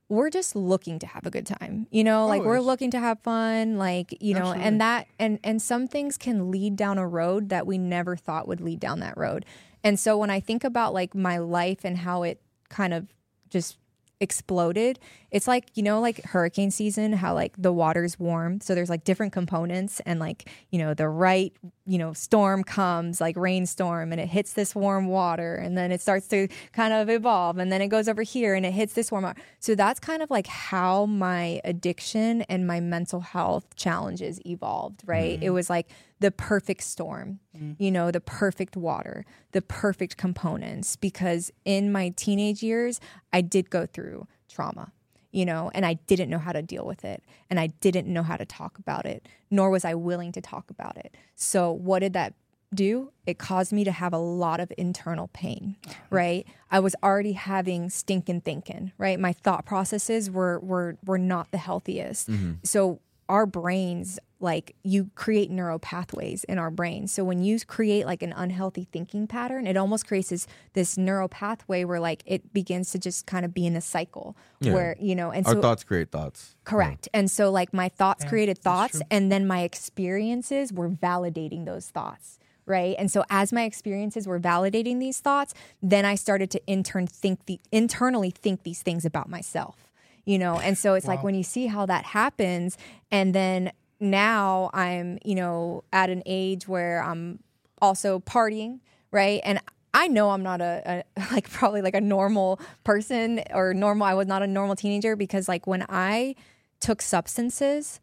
we're 0.08 0.30
just 0.30 0.56
looking 0.56 0.98
to 0.98 1.06
have 1.06 1.26
a 1.26 1.30
good 1.30 1.46
time 1.46 1.86
you 1.90 2.02
know 2.02 2.26
like 2.26 2.42
we're 2.42 2.60
looking 2.60 2.90
to 2.90 2.98
have 2.98 3.20
fun 3.20 3.76
like 3.76 4.16
you 4.20 4.34
know 4.34 4.40
Absolutely. 4.40 4.64
and 4.64 4.80
that 4.80 5.06
and 5.18 5.38
and 5.44 5.60
some 5.60 5.86
things 5.86 6.16
can 6.16 6.50
lead 6.50 6.76
down 6.76 6.98
a 6.98 7.06
road 7.06 7.50
that 7.50 7.66
we 7.66 7.78
never 7.78 8.16
thought 8.16 8.48
would 8.48 8.60
lead 8.60 8.80
down 8.80 9.00
that 9.00 9.16
road 9.16 9.44
and 9.84 9.98
so 9.98 10.16
when 10.16 10.30
i 10.30 10.40
think 10.40 10.64
about 10.64 10.94
like 10.94 11.14
my 11.14 11.38
life 11.38 11.84
and 11.84 11.98
how 11.98 12.22
it 12.22 12.40
kind 12.68 12.94
of 12.94 13.08
just 13.50 13.78
exploded. 14.20 14.98
It's 15.30 15.46
like 15.46 15.70
you 15.74 15.82
know 15.82 16.00
like 16.00 16.24
hurricane 16.24 16.70
season 16.70 17.12
how 17.12 17.34
like 17.34 17.54
the 17.58 17.72
water's 17.72 18.18
warm 18.18 18.60
so 18.60 18.74
there's 18.74 18.88
like 18.88 19.04
different 19.04 19.32
components 19.32 20.00
and 20.06 20.18
like 20.18 20.48
you 20.70 20.78
know 20.78 20.94
the 20.94 21.08
right 21.08 21.52
you 21.86 21.98
know 21.98 22.12
storm 22.14 22.64
comes 22.64 23.20
like 23.20 23.36
rainstorm 23.36 24.10
and 24.10 24.20
it 24.20 24.28
hits 24.28 24.54
this 24.54 24.74
warm 24.74 25.06
water 25.06 25.54
and 25.54 25.76
then 25.76 25.92
it 25.92 26.00
starts 26.00 26.26
to 26.28 26.48
kind 26.72 26.94
of 26.94 27.10
evolve 27.10 27.58
and 27.58 27.70
then 27.70 27.82
it 27.82 27.88
goes 27.88 28.08
over 28.08 28.22
here 28.22 28.54
and 28.54 28.64
it 28.64 28.72
hits 28.72 28.94
this 28.94 29.12
warm 29.12 29.24
water. 29.24 29.40
So 29.60 29.74
that's 29.74 30.00
kind 30.00 30.22
of 30.22 30.30
like 30.30 30.46
how 30.46 31.06
my 31.06 31.60
addiction 31.64 32.42
and 32.42 32.66
my 32.66 32.80
mental 32.80 33.20
health 33.20 33.76
challenges 33.76 34.40
evolved 34.46 35.02
right? 35.04 35.42
It 35.42 35.48
mm. 35.48 35.54
was 35.54 35.68
like 35.68 35.88
the 36.20 36.30
perfect 36.30 36.82
storm 36.82 37.40
mm-hmm. 37.56 37.72
you 37.82 37.90
know 37.90 38.10
the 38.10 38.20
perfect 38.20 38.76
water 38.76 39.24
the 39.52 39.62
perfect 39.62 40.16
components 40.16 40.96
because 40.96 41.50
in 41.64 41.92
my 41.92 42.10
teenage 42.16 42.62
years 42.62 43.00
i 43.32 43.40
did 43.40 43.70
go 43.70 43.86
through 43.86 44.26
trauma 44.48 44.92
you 45.30 45.44
know, 45.44 45.70
and 45.74 45.84
I 45.84 45.94
didn't 45.94 46.30
know 46.30 46.38
how 46.38 46.52
to 46.52 46.62
deal 46.62 46.86
with 46.86 47.04
it 47.04 47.22
and 47.50 47.60
I 47.60 47.68
didn't 47.68 48.06
know 48.08 48.22
how 48.22 48.36
to 48.36 48.44
talk 48.44 48.78
about 48.78 49.06
it, 49.06 49.28
nor 49.50 49.70
was 49.70 49.84
I 49.84 49.94
willing 49.94 50.32
to 50.32 50.40
talk 50.40 50.70
about 50.70 50.96
it. 50.96 51.14
So, 51.36 51.70
what 51.70 52.00
did 52.00 52.14
that 52.14 52.34
do? 52.74 53.12
It 53.26 53.38
caused 53.38 53.72
me 53.72 53.84
to 53.84 53.92
have 53.92 54.12
a 54.12 54.18
lot 54.18 54.60
of 54.60 54.72
internal 54.76 55.28
pain, 55.28 55.76
uh-huh. 55.86 55.94
right? 56.10 56.46
I 56.70 56.80
was 56.80 56.94
already 57.02 57.32
having 57.32 57.90
stinking 57.90 58.42
thinking, 58.42 58.92
right? 58.98 59.18
My 59.20 59.32
thought 59.32 59.66
processes 59.66 60.30
were 60.30 60.58
were 60.60 60.96
were 61.04 61.18
not 61.18 61.50
the 61.50 61.58
healthiest. 61.58 62.30
Mm-hmm. 62.30 62.52
So, 62.64 63.00
our 63.28 63.46
brains 63.46 64.18
like 64.40 64.76
you 64.84 65.10
create 65.16 65.50
neural 65.50 65.78
pathways 65.80 66.44
in 66.44 66.58
our 66.58 66.70
brains. 66.70 67.10
So 67.12 67.24
when 67.24 67.42
you 67.42 67.58
create 67.66 68.06
like 68.06 68.22
an 68.22 68.32
unhealthy 68.32 68.86
thinking 68.92 69.26
pattern, 69.26 69.66
it 69.66 69.76
almost 69.76 70.06
creates 70.06 70.28
this 70.30 70.46
this 70.74 70.96
neural 70.96 71.28
pathway 71.28 71.84
where 71.84 71.98
like 72.00 72.22
it 72.24 72.52
begins 72.52 72.90
to 72.92 72.98
just 72.98 73.26
kind 73.26 73.44
of 73.44 73.52
be 73.52 73.66
in 73.66 73.74
a 73.76 73.80
cycle 73.80 74.36
Yeah. 74.60 74.74
where 74.74 74.96
you 75.00 75.14
know 75.16 75.30
and 75.32 75.46
Our 75.46 75.54
so 75.54 75.60
thoughts 75.60 75.82
create 75.84 76.10
thoughts. 76.10 76.54
correct. 76.64 77.08
And 77.12 77.30
so 77.30 77.50
like 77.50 77.74
my 77.74 77.88
thoughts 77.88 78.24
Yeah, 78.24 78.30
created 78.30 78.58
thoughts 78.58 79.00
and 79.10 79.30
then 79.32 79.46
my 79.46 79.62
experiences 79.62 80.72
were 80.72 80.88
validating 80.88 81.64
those 81.66 81.88
thoughts. 81.90 82.38
Right. 82.64 82.94
And 82.98 83.10
so 83.10 83.24
as 83.30 83.50
my 83.52 83.62
experiences 83.64 84.28
were 84.28 84.38
validating 84.38 85.00
these 85.00 85.20
thoughts, 85.20 85.54
then 85.82 86.04
I 86.04 86.14
started 86.16 86.50
to 86.50 86.64
intern 86.66 87.06
think 87.06 87.46
the 87.46 87.58
internally 87.72 88.30
think 88.30 88.62
these 88.62 88.82
things 88.82 89.04
about 89.06 89.28
myself. 89.28 89.87
You 90.28 90.38
know, 90.38 90.60
and 90.60 90.76
so 90.76 90.92
it's 90.92 91.06
like 91.06 91.22
when 91.22 91.34
you 91.34 91.42
see 91.42 91.68
how 91.68 91.86
that 91.86 92.04
happens, 92.04 92.76
and 93.10 93.34
then 93.34 93.72
now 93.98 94.68
I'm, 94.74 95.18
you 95.24 95.34
know, 95.34 95.84
at 95.90 96.10
an 96.10 96.22
age 96.26 96.68
where 96.68 97.02
I'm 97.02 97.38
also 97.80 98.20
partying, 98.20 98.80
right? 99.10 99.40
And 99.42 99.58
I 99.94 100.08
know 100.08 100.30
I'm 100.30 100.42
not 100.42 100.60
a, 100.60 101.02
a 101.16 101.22
like 101.32 101.48
probably 101.50 101.80
like 101.80 101.94
a 101.94 102.00
normal 102.02 102.60
person 102.84 103.42
or 103.54 103.72
normal. 103.72 104.06
I 104.06 104.12
was 104.12 104.26
not 104.26 104.42
a 104.42 104.46
normal 104.46 104.76
teenager 104.76 105.16
because 105.16 105.48
like 105.48 105.66
when 105.66 105.86
I 105.88 106.34
took 106.78 107.00
substances, 107.00 107.98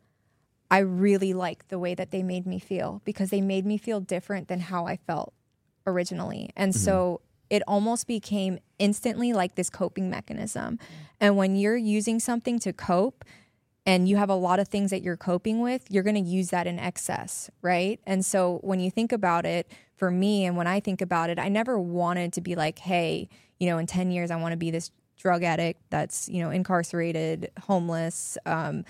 I 0.72 0.80
really 0.80 1.34
liked 1.34 1.70
the 1.70 1.78
way 1.78 1.94
that 1.94 2.10
they 2.10 2.24
made 2.24 2.48
me 2.48 2.58
feel 2.58 3.02
because 3.06 3.30
they 3.30 3.42
made 3.42 3.66
me 3.66 3.78
feel 3.78 4.00
different 4.00 4.48
than 4.48 4.62
how 4.62 4.88
I 4.88 4.98
felt 4.98 5.32
originally. 5.86 6.50
And 6.56 6.74
mm-hmm. 6.74 6.80
so 6.80 7.22
it 7.50 7.62
almost 7.68 8.08
became 8.08 8.60
instantly 8.80 9.34
like 9.34 9.56
this 9.56 9.70
coping 9.70 10.10
mechanism. 10.10 10.80
And 11.20 11.38
when 11.38 11.56
you're 11.56 11.78
using 11.78 12.20
something 12.20 12.60
to 12.60 12.74
cope, 12.74 13.24
and 13.86 14.10
you 14.10 14.18
have 14.18 14.30
a 14.30 14.36
lot 14.36 14.60
of 14.60 14.68
things 14.68 14.90
that 14.90 15.04
you're 15.04 15.16
coping 15.16 15.62
with, 15.62 15.86
you're 15.92 16.04
going 16.04 16.16
to 16.16 16.30
use 16.30 16.50
that 16.50 16.66
in 16.66 16.80
excess, 16.80 17.52
right? 17.62 18.00
And 18.08 18.26
so 18.26 18.60
when 18.64 18.80
you 18.80 18.90
think 18.90 19.12
about 19.12 19.46
it, 19.46 19.72
for 19.96 20.12
me, 20.12 20.46
and 20.46 20.58
when 20.58 20.68
I 20.68 20.80
think 20.80 21.02
about 21.02 21.30
it, 21.30 21.40
I 21.40 21.50
never 21.50 21.80
wanted 21.80 22.34
to 22.34 22.42
be 22.42 22.56
like, 22.56 22.80
hey, 22.80 23.30
you 23.60 23.68
know, 23.68 23.78
in 23.78 23.86
10 23.86 24.12
years, 24.12 24.32
I 24.32 24.36
want 24.36 24.52
to 24.52 24.58
be 24.58 24.72
this 24.72 24.92
drug 25.18 25.44
addict 25.44 25.82
that's, 25.90 26.28
you 26.28 26.44
know, 26.44 26.50
incarcerated, 26.50 27.52
homeless, 27.62 28.38
um, 28.46 28.84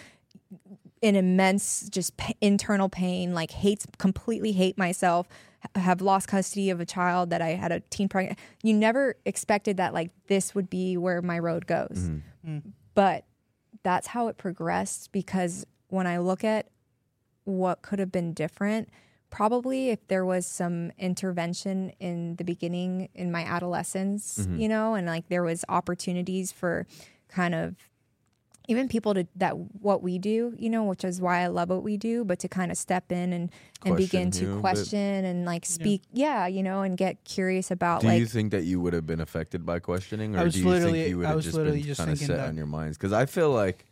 in 1.02 1.16
immense 1.16 1.88
just 1.90 2.18
p- 2.18 2.36
internal 2.42 2.90
pain, 2.90 3.34
like 3.34 3.52
hates, 3.52 3.86
completely 3.98 4.52
hate 4.52 4.78
myself, 4.78 5.28
ha- 5.62 5.80
have 5.80 6.02
lost 6.02 6.28
custody 6.28 6.70
of 6.70 6.80
a 6.80 6.86
child 6.86 7.30
that 7.30 7.42
I 7.42 7.50
had 7.50 7.72
a 7.72 7.80
teen 7.80 8.10
pregnant. 8.10 8.40
You 8.64 8.74
never 8.74 9.16
expected 9.26 9.78
that, 9.78 9.94
like, 9.94 10.12
this 10.28 10.56
would 10.56 10.70
be 10.70 10.98
where 10.98 11.22
my 11.22 11.40
road 11.40 11.68
goes. 11.68 12.10
Mm-hmm. 12.10 12.50
Mm. 12.50 12.62
But 12.94 13.26
that's 13.84 14.08
how 14.08 14.28
it 14.30 14.38
progressed 14.38 15.12
because 15.12 15.66
when 15.90 16.08
I 16.08 16.18
look 16.18 16.44
at 16.44 16.68
what 17.44 17.82
could 17.82 18.00
have 18.00 18.12
been 18.12 18.34
different, 18.34 18.90
probably 19.30 19.90
if 19.90 20.08
there 20.08 20.26
was 20.26 20.46
some 20.46 20.92
intervention 20.98 21.92
in 22.00 22.36
the 22.38 22.44
beginning 22.44 23.10
in 23.14 23.32
my 23.32 23.44
adolescence, 23.44 24.40
mm-hmm. 24.40 24.60
you 24.60 24.70
know, 24.70 24.96
and 24.96 25.06
like 25.06 25.28
there 25.28 25.44
was 25.44 25.66
opportunities 25.68 26.52
for 26.52 26.88
kind 27.28 27.54
of 27.54 27.76
even 28.67 28.88
people 28.88 29.13
to 29.13 29.28
that 29.36 29.58
what 29.58 30.01
we 30.01 30.17
do, 30.17 30.54
you 30.58 30.69
know, 30.69 30.84
which 30.84 31.04
is 31.04 31.21
why 31.21 31.41
I 31.41 31.47
love 31.47 31.69
what 31.69 31.84
we 31.84 31.97
do, 31.97 32.23
but 32.23 32.39
to 32.39 32.47
kind 32.47 32.71
of 32.71 32.78
step 32.78 33.12
in 33.12 33.34
and 33.34 33.51
and 33.86 33.95
begin 33.97 34.30
Question, 34.30 34.32
you 34.32 34.32
to 34.32 34.45
know, 34.45 34.56
but- 34.56 34.62
question 34.62 35.25
and 35.25 35.45
like 35.45 35.65
speak, 35.65 36.01
yeah. 36.13 36.47
you 36.47 36.63
know, 36.63 36.82
and 36.82 36.97
get 36.97 37.23
curious 37.23 37.69
about 37.71 38.01
Do 38.01 38.08
like 38.08 38.19
you 38.19 38.25
think 38.25 38.51
that 38.51 38.63
you 38.63 38.80
would 38.82 38.93
have 38.93 39.06
been 39.06 39.21
affected 39.21 39.65
by 39.65 39.80
questioning, 39.80 40.36
or 40.36 40.49
do 40.49 40.60
you 40.60 40.80
think 40.80 41.08
you 41.10 41.17
would 41.19 41.28
have 41.28 41.41
just 41.41 41.56
been 41.58 41.82
just 41.82 41.99
kind 41.99 42.12
of 42.12 42.17
set 42.17 42.38
that. 42.38 42.47
on 42.49 42.58
your 42.58 42.65
minds? 42.65 42.97
Because 42.97 43.13
I 43.13 43.25
feel 43.25 43.51
like, 43.51 43.86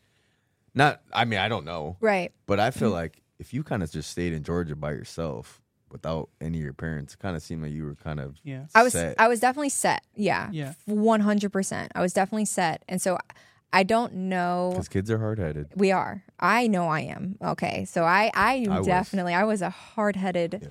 not. 0.74 1.02
I 1.14 1.26
mean, 1.26 1.40
I 1.40 1.48
don't 1.50 1.66
know, 1.66 1.98
right. 2.02 2.32
but 2.46 2.60
I 2.60 2.72
feel 2.72 2.90
like 3.02 3.22
if 3.40 3.54
you 3.54 3.64
kind 3.64 3.84
of 3.84 3.92
just 3.92 4.10
stayed 4.10 4.34
in 4.34 4.44
Georgia 4.44 4.76
by 4.76 4.92
yourself 4.92 5.62
without 5.92 6.30
any 6.42 6.58
of 6.58 6.64
your 6.64 6.74
parents, 6.74 7.14
it 7.14 7.20
kind 7.20 7.36
of 7.36 7.44
seemed 7.44 7.62
like 7.62 7.72
you 7.72 7.86
were 7.86 7.96
kind 7.96 8.20
of 8.20 8.38
Yeah. 8.44 8.66
I 8.74 8.82
was. 8.84 8.96
I 8.96 9.28
was 9.28 9.40
definitely 9.40 9.70
set. 9.70 10.04
Yeah. 10.16 10.50
Yeah. 10.52 10.74
One 10.86 11.20
hundred 11.20 11.52
percent. 11.52 11.92
I 11.94 12.02
was 12.02 12.14
definitely 12.14 12.46
set. 12.46 12.84
And 12.90 13.00
so 13.02 13.18
I 13.74 13.84
don't 13.84 14.14
know 14.14 14.70
because 14.74 14.88
kids 14.88 15.10
are 15.12 15.18
hard 15.18 15.40
headed. 15.40 15.68
we 15.76 15.92
are. 15.92 16.24
I 16.40 16.68
know 16.68 16.86
I 16.88 17.02
am. 17.02 17.38
Okay. 17.44 17.86
So 17.86 18.04
I 18.04 18.32
I, 18.34 18.68
I 18.70 18.78
was. 18.78 18.86
definitely 18.86 19.34
I 19.34 19.44
was 19.44 19.62
a 19.62 19.70
hard 19.72 20.16
headed 20.16 20.60
Yeah. 20.62 20.68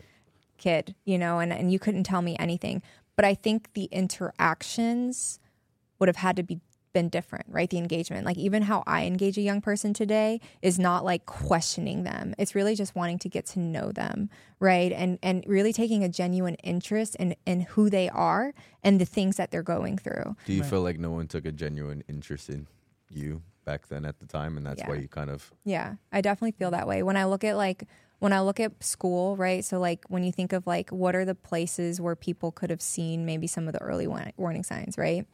kid, 0.57 0.95
you 1.05 1.19
know, 1.19 1.41
and, 1.41 1.53
and 1.53 1.73
you 1.73 1.79
couldn't 1.79 2.05
tell 2.05 2.23
me 2.23 2.37
anything. 2.39 2.81
But 3.17 3.25
I 3.25 3.35
think 3.35 3.73
the 3.75 3.85
interactions 3.87 5.39
would 5.99 6.09
have 6.09 6.17
had 6.17 6.37
to 6.37 6.43
be 6.43 6.61
been 6.93 7.09
different, 7.09 7.47
right? 7.49 7.71
The 7.71 7.79
engagement. 7.79 8.27
Like 8.27 8.37
even 8.37 8.63
how 8.65 8.83
I 8.87 9.05
engage 9.07 9.39
a 9.39 9.41
young 9.41 9.63
person 9.63 9.95
today 9.95 10.41
is 10.61 10.79
not 10.79 11.05
like 11.07 11.25
questioning 11.25 12.03
them. 12.05 12.35
It's 12.39 12.55
really 12.55 12.75
just 12.75 12.95
wanting 12.95 13.19
to 13.21 13.31
get 13.31 13.47
to 13.47 13.59
know 13.61 13.93
them, 13.93 14.29
right? 14.61 14.93
And 14.93 15.19
and 15.23 15.43
really 15.47 15.73
taking 15.73 16.05
a 16.05 16.09
genuine 16.09 16.55
interest 16.57 17.17
in 17.17 17.35
in 17.47 17.63
who 17.63 17.89
they 17.89 18.09
are 18.11 18.53
and 18.85 19.01
the 19.01 19.07
things 19.07 19.37
that 19.39 19.51
they're 19.51 19.63
going 19.63 19.97
through. 19.97 20.37
Do 20.45 20.53
you 20.53 20.63
feel 20.63 20.83
like 20.83 20.99
no 20.99 21.11
one 21.11 21.29
took 21.29 21.47
a 21.47 21.53
genuine 21.53 22.05
interest 22.09 22.51
in 22.51 22.67
you? 23.17 23.43
back 23.65 23.87
then 23.87 24.05
at 24.05 24.19
the 24.19 24.27
time, 24.27 24.57
and 24.57 24.67
that's 24.67 24.83
why 24.83 24.97
you 24.97 25.07
kind 25.07 25.31
of 25.31 25.53
Yeah, 25.65 25.95
I 26.11 26.21
definitely 26.21 26.51
feel 26.51 26.73
that 26.73 26.89
way. 26.89 27.05
When 27.05 27.17
I 27.17 27.27
look 27.27 27.45
at 27.45 27.57
like 27.57 27.85
when 28.19 28.33
I 28.33 28.41
look 28.41 28.59
at 28.59 28.83
school, 28.83 29.37
right? 29.37 29.65
So 29.65 29.79
like 29.79 30.05
when 30.09 30.25
you 30.25 30.33
think 30.33 30.53
of 30.53 30.67
like 30.67 30.91
what 30.91 31.15
are 31.15 31.25
the 31.25 31.37
places 31.37 32.01
where 32.01 32.17
people 32.17 32.51
could 32.51 32.71
have 32.71 32.83
seen 32.83 33.25
maybe 33.25 33.47
some 33.47 33.69
of 33.69 33.73
the 33.73 33.81
early 33.81 34.09
warning 34.09 34.65
signs, 34.65 34.99
right? 34.99 35.27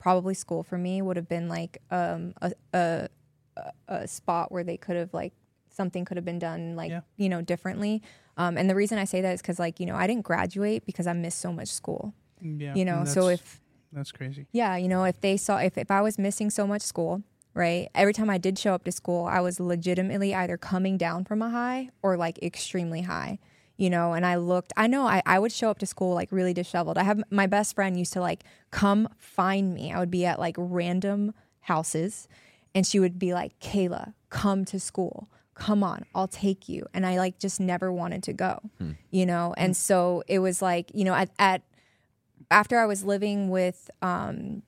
Probably 0.00 0.34
school 0.34 0.64
for 0.64 0.76
me 0.76 1.00
would 1.02 1.16
have 1.16 1.28
been 1.28 1.48
like 1.48 1.78
um, 1.90 2.34
a, 2.42 2.52
a 2.74 3.08
a- 3.56 3.72
a 3.86 4.08
spot 4.08 4.50
where 4.50 4.64
they 4.64 4.76
could 4.76 4.96
have 4.96 5.12
like 5.14 5.32
something 5.70 6.04
could 6.04 6.16
have 6.16 6.24
been 6.24 6.38
done 6.40 6.74
like 6.74 6.90
Yeah. 6.90 7.02
you 7.16 7.28
know 7.28 7.42
differently. 7.42 8.02
Um, 8.36 8.56
and 8.56 8.68
the 8.68 8.74
reason 8.74 8.98
I 8.98 9.04
say 9.04 9.20
that 9.20 9.34
is 9.34 9.40
because 9.42 9.60
like 9.60 9.78
you 9.78 9.86
know 9.86 9.94
I 9.94 10.06
didn't 10.08 10.22
graduate 10.24 10.84
because 10.84 11.06
I 11.06 11.12
missed 11.12 11.38
so 11.38 11.52
much 11.52 11.68
school. 11.68 12.12
Yeah, 12.40 12.74
You 12.74 12.84
know, 12.84 13.04
so 13.04 13.28
if 13.28 13.60
that's 13.92 14.12
crazy. 14.12 14.46
yeah, 14.52 14.76
you 14.76 14.88
know, 14.88 15.04
if 15.04 15.20
they 15.20 15.36
saw 15.36 15.58
if, 15.58 15.76
if 15.76 15.90
I 15.90 16.00
was 16.00 16.18
missing 16.18 16.50
so 16.50 16.66
much 16.66 16.82
school, 16.82 17.22
right? 17.54 17.88
Every 17.94 18.12
time 18.14 18.30
I 18.30 18.38
did 18.38 18.58
show 18.58 18.74
up 18.74 18.84
to 18.84 18.92
school, 18.92 19.26
I 19.26 19.40
was 19.40 19.60
legitimately 19.60 20.34
either 20.34 20.56
coming 20.56 20.96
down 20.96 21.24
from 21.24 21.42
a 21.42 21.50
high 21.50 21.90
or 22.02 22.16
like 22.16 22.42
extremely 22.42 23.02
high. 23.02 23.38
You 23.78 23.90
know, 23.90 24.12
and 24.12 24.24
I 24.24 24.36
looked 24.36 24.72
I 24.76 24.86
know 24.86 25.06
I, 25.06 25.22
I 25.26 25.38
would 25.38 25.50
show 25.50 25.70
up 25.70 25.78
to 25.78 25.86
school 25.86 26.14
like 26.14 26.30
really 26.30 26.54
disheveled. 26.54 26.98
I 26.98 27.02
have 27.04 27.22
my 27.30 27.46
best 27.46 27.74
friend 27.74 27.98
used 27.98 28.12
to 28.12 28.20
like 28.20 28.44
come 28.70 29.08
find 29.18 29.74
me. 29.74 29.92
I 29.92 29.98
would 29.98 30.10
be 30.10 30.24
at 30.24 30.38
like 30.38 30.54
random 30.58 31.34
houses 31.62 32.28
and 32.74 32.86
she 32.86 33.00
would 33.00 33.18
be 33.18 33.34
like, 33.34 33.58
Kayla, 33.60 34.14
come 34.30 34.64
to 34.66 34.78
school. 34.78 35.28
Come 35.54 35.82
on, 35.82 36.04
I'll 36.14 36.28
take 36.28 36.68
you. 36.68 36.86
And 36.94 37.04
I 37.04 37.18
like 37.18 37.38
just 37.38 37.60
never 37.60 37.92
wanted 37.92 38.22
to 38.24 38.32
go. 38.32 38.60
Hmm. 38.78 38.92
You 39.10 39.26
know, 39.26 39.54
and 39.56 39.76
so 39.76 40.22
it 40.26 40.38
was 40.38 40.62
like, 40.62 40.90
you 40.94 41.04
know, 41.04 41.14
at, 41.14 41.30
at 41.38 41.62
after 42.52 42.78
I 42.78 42.86
was 42.86 43.02
living 43.04 43.48
with 43.50 43.90
um 44.02 44.62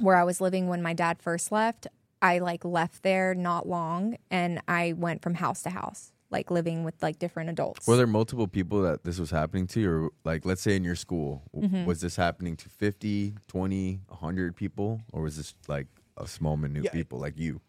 where 0.00 0.16
I 0.16 0.24
was 0.24 0.40
living 0.40 0.68
when 0.68 0.82
my 0.82 0.92
dad 0.92 1.22
first 1.22 1.50
left, 1.50 1.86
I 2.20 2.38
like 2.38 2.64
left 2.64 3.02
there 3.02 3.34
not 3.34 3.66
long 3.66 4.18
and 4.30 4.60
I 4.68 4.92
went 4.92 5.22
from 5.22 5.34
house 5.34 5.62
to 5.62 5.70
house, 5.70 6.12
like 6.30 6.50
living 6.50 6.84
with 6.84 7.02
like 7.02 7.18
different 7.18 7.48
adults. 7.48 7.86
Were 7.86 7.96
there 7.96 8.06
multiple 8.06 8.46
people 8.46 8.82
that 8.82 9.04
this 9.04 9.18
was 9.18 9.30
happening 9.30 9.66
to, 9.68 9.88
or 9.90 10.10
like, 10.24 10.44
let's 10.44 10.60
say 10.60 10.76
in 10.76 10.84
your 10.84 10.96
school, 10.96 11.42
Mm-hmm. 11.56 11.86
was 11.86 12.02
this 12.02 12.16
happening 12.16 12.56
to 12.56 12.68
50, 12.68 13.36
20, 13.48 14.00
100 14.08 14.54
people, 14.56 15.00
or 15.12 15.22
was 15.22 15.36
this 15.38 15.54
like 15.66 15.86
a 16.18 16.26
small 16.26 16.58
minute 16.58 16.84
Yeah. 16.84 16.90
people 16.90 17.18
like 17.18 17.38
you, 17.38 17.62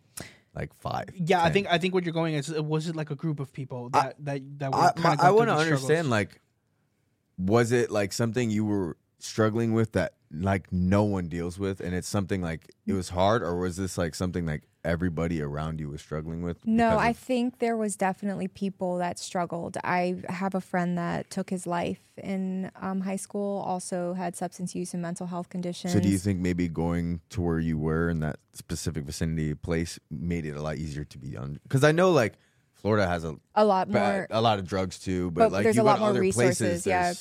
like 0.54 0.74
five? 0.74 1.06
Yeah, 1.16 1.42
I 1.42 1.50
think 1.50 1.68
I 1.72 1.78
think 1.78 1.94
what 1.94 2.04
you're 2.04 2.14
going 2.14 2.34
is 2.34 2.50
was 2.52 2.90
it 2.90 2.96
like 2.98 3.10
a 3.12 3.16
group 3.16 3.40
of 3.40 3.54
people 3.54 3.90
that 3.92 4.16
that 4.26 4.42
that 4.60 4.72
were 4.74 4.78
I, 4.80 4.92
kind 4.92 5.04
my- 5.04 5.14
of 5.14 5.20
I 5.22 5.32
want 5.32 5.48
to 5.50 5.56
understand, 5.56 6.10
like, 6.10 6.42
was 7.38 7.72
it 7.72 7.90
like 7.90 8.12
something 8.12 8.50
you 8.52 8.66
were 8.66 8.98
struggling 9.20 9.74
with 9.74 9.94
that 9.94 10.14
like 10.32 10.72
no 10.72 11.04
one 11.04 11.28
deals 11.30 11.58
with, 11.58 11.80
and 11.80 11.96
it's 11.96 12.08
something 12.08 12.42
like 12.42 12.70
it 12.86 12.94
was 12.94 13.10
hard, 13.10 13.42
or 13.42 13.56
was 13.58 13.78
this 13.78 13.98
like 13.98 14.14
something 14.14 14.46
like 14.46 14.64
everybody 14.84 15.42
around 15.42 15.80
you 15.80 15.90
was 15.90 16.02
struggling 16.02 16.42
with? 16.42 16.66
no, 16.66 16.98
I 16.98 17.10
of- 17.10 17.18
think 17.18 17.60
there 17.60 17.78
was 17.78 17.96
definitely 17.96 18.48
people 18.48 18.98
that 18.98 19.20
struggled. 19.20 19.78
I 19.84 20.18
have 20.30 20.54
a 20.56 20.62
friend 20.62 20.98
that 20.98 21.30
took 21.30 21.50
his 21.50 21.66
life 21.66 22.02
in 22.22 22.72
um, 22.82 23.02
high 23.02 23.16
school, 23.16 23.62
also 23.62 24.14
had 24.14 24.36
substance 24.36 24.76
use 24.76 24.94
and 24.94 25.02
mental 25.02 25.28
health 25.28 25.50
conditions. 25.50 25.94
So 25.94 26.00
do 26.00 26.10
you 26.10 26.18
think 26.18 26.40
maybe 26.40 26.68
going 26.68 27.22
to 27.30 27.42
where 27.42 27.60
you 27.60 27.78
were 27.78 28.10
in 28.10 28.20
that 28.20 28.40
specific 28.54 29.06
vicinity 29.06 29.54
place 29.56 30.00
made 30.10 30.46
it 30.46 30.56
a 30.56 30.62
lot 30.62 30.78
easier 30.78 31.06
to 31.06 31.18
be 31.18 31.38
on? 31.38 31.60
Because 31.64 31.84
I 31.84 31.92
know 31.92 32.12
like 32.12 32.34
Florida 32.74 33.08
has 33.08 33.24
a 33.24 33.36
a 33.56 33.66
lot 33.66 33.90
more 33.90 34.28
a 34.30 34.42
lot 34.42 34.60
of 34.60 34.68
drugs 34.68 35.00
too, 35.00 35.32
but, 35.32 35.46
But 35.46 35.52
like 35.52 35.64
there's 35.64 35.78
you 35.78 35.82
a 35.82 35.84
lot 35.84 36.00
more 36.00 36.14
resources, 36.14 36.84
places, 36.84 36.86
yeah. 36.86 37.14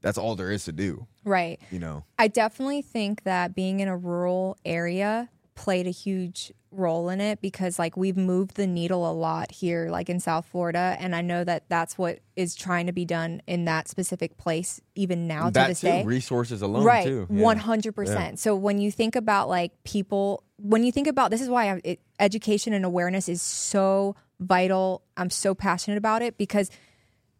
That's 0.00 0.18
all 0.18 0.36
there 0.36 0.50
is 0.50 0.64
to 0.64 0.72
do. 0.72 1.06
right. 1.24 1.60
You 1.70 1.78
know, 1.78 2.04
I 2.18 2.28
definitely 2.28 2.82
think 2.82 3.24
that 3.24 3.54
being 3.54 3.80
in 3.80 3.88
a 3.88 3.96
rural 3.96 4.56
area 4.64 5.28
played 5.54 5.86
a 5.88 5.90
huge 5.90 6.52
role 6.70 7.08
in 7.08 7.20
it 7.20 7.40
because 7.40 7.78
like 7.78 7.96
we've 7.96 8.16
moved 8.16 8.54
the 8.56 8.66
needle 8.66 9.10
a 9.10 9.12
lot 9.12 9.50
here 9.50 9.88
like 9.90 10.08
in 10.08 10.20
South 10.20 10.46
Florida 10.46 10.96
and 11.00 11.16
I 11.16 11.22
know 11.22 11.42
that 11.42 11.64
that's 11.68 11.96
what 11.96 12.20
is 12.36 12.54
trying 12.54 12.86
to 12.86 12.92
be 12.92 13.04
done 13.04 13.40
in 13.46 13.64
that 13.64 13.88
specific 13.88 14.36
place 14.36 14.80
even 14.94 15.26
now 15.26 15.46
to 15.46 15.52
that 15.52 15.68
this 15.68 15.80
too, 15.80 15.86
day. 15.86 16.04
resources 16.04 16.60
alone 16.62 16.84
right 16.84 17.06
too. 17.06 17.26
Yeah. 17.30 17.42
100% 17.42 18.38
so 18.38 18.54
when 18.54 18.78
you 18.78 18.92
think 18.92 19.16
about 19.16 19.48
like 19.48 19.72
people 19.82 20.44
when 20.58 20.84
you 20.84 20.92
think 20.92 21.06
about 21.06 21.30
this 21.30 21.40
is 21.40 21.48
why 21.48 21.72
I, 21.72 21.80
it, 21.82 22.00
education 22.20 22.72
and 22.72 22.84
awareness 22.84 23.28
is 23.28 23.40
so 23.40 24.14
vital 24.38 25.02
i'm 25.16 25.30
so 25.30 25.54
passionate 25.54 25.96
about 25.96 26.22
it 26.22 26.36
because 26.38 26.70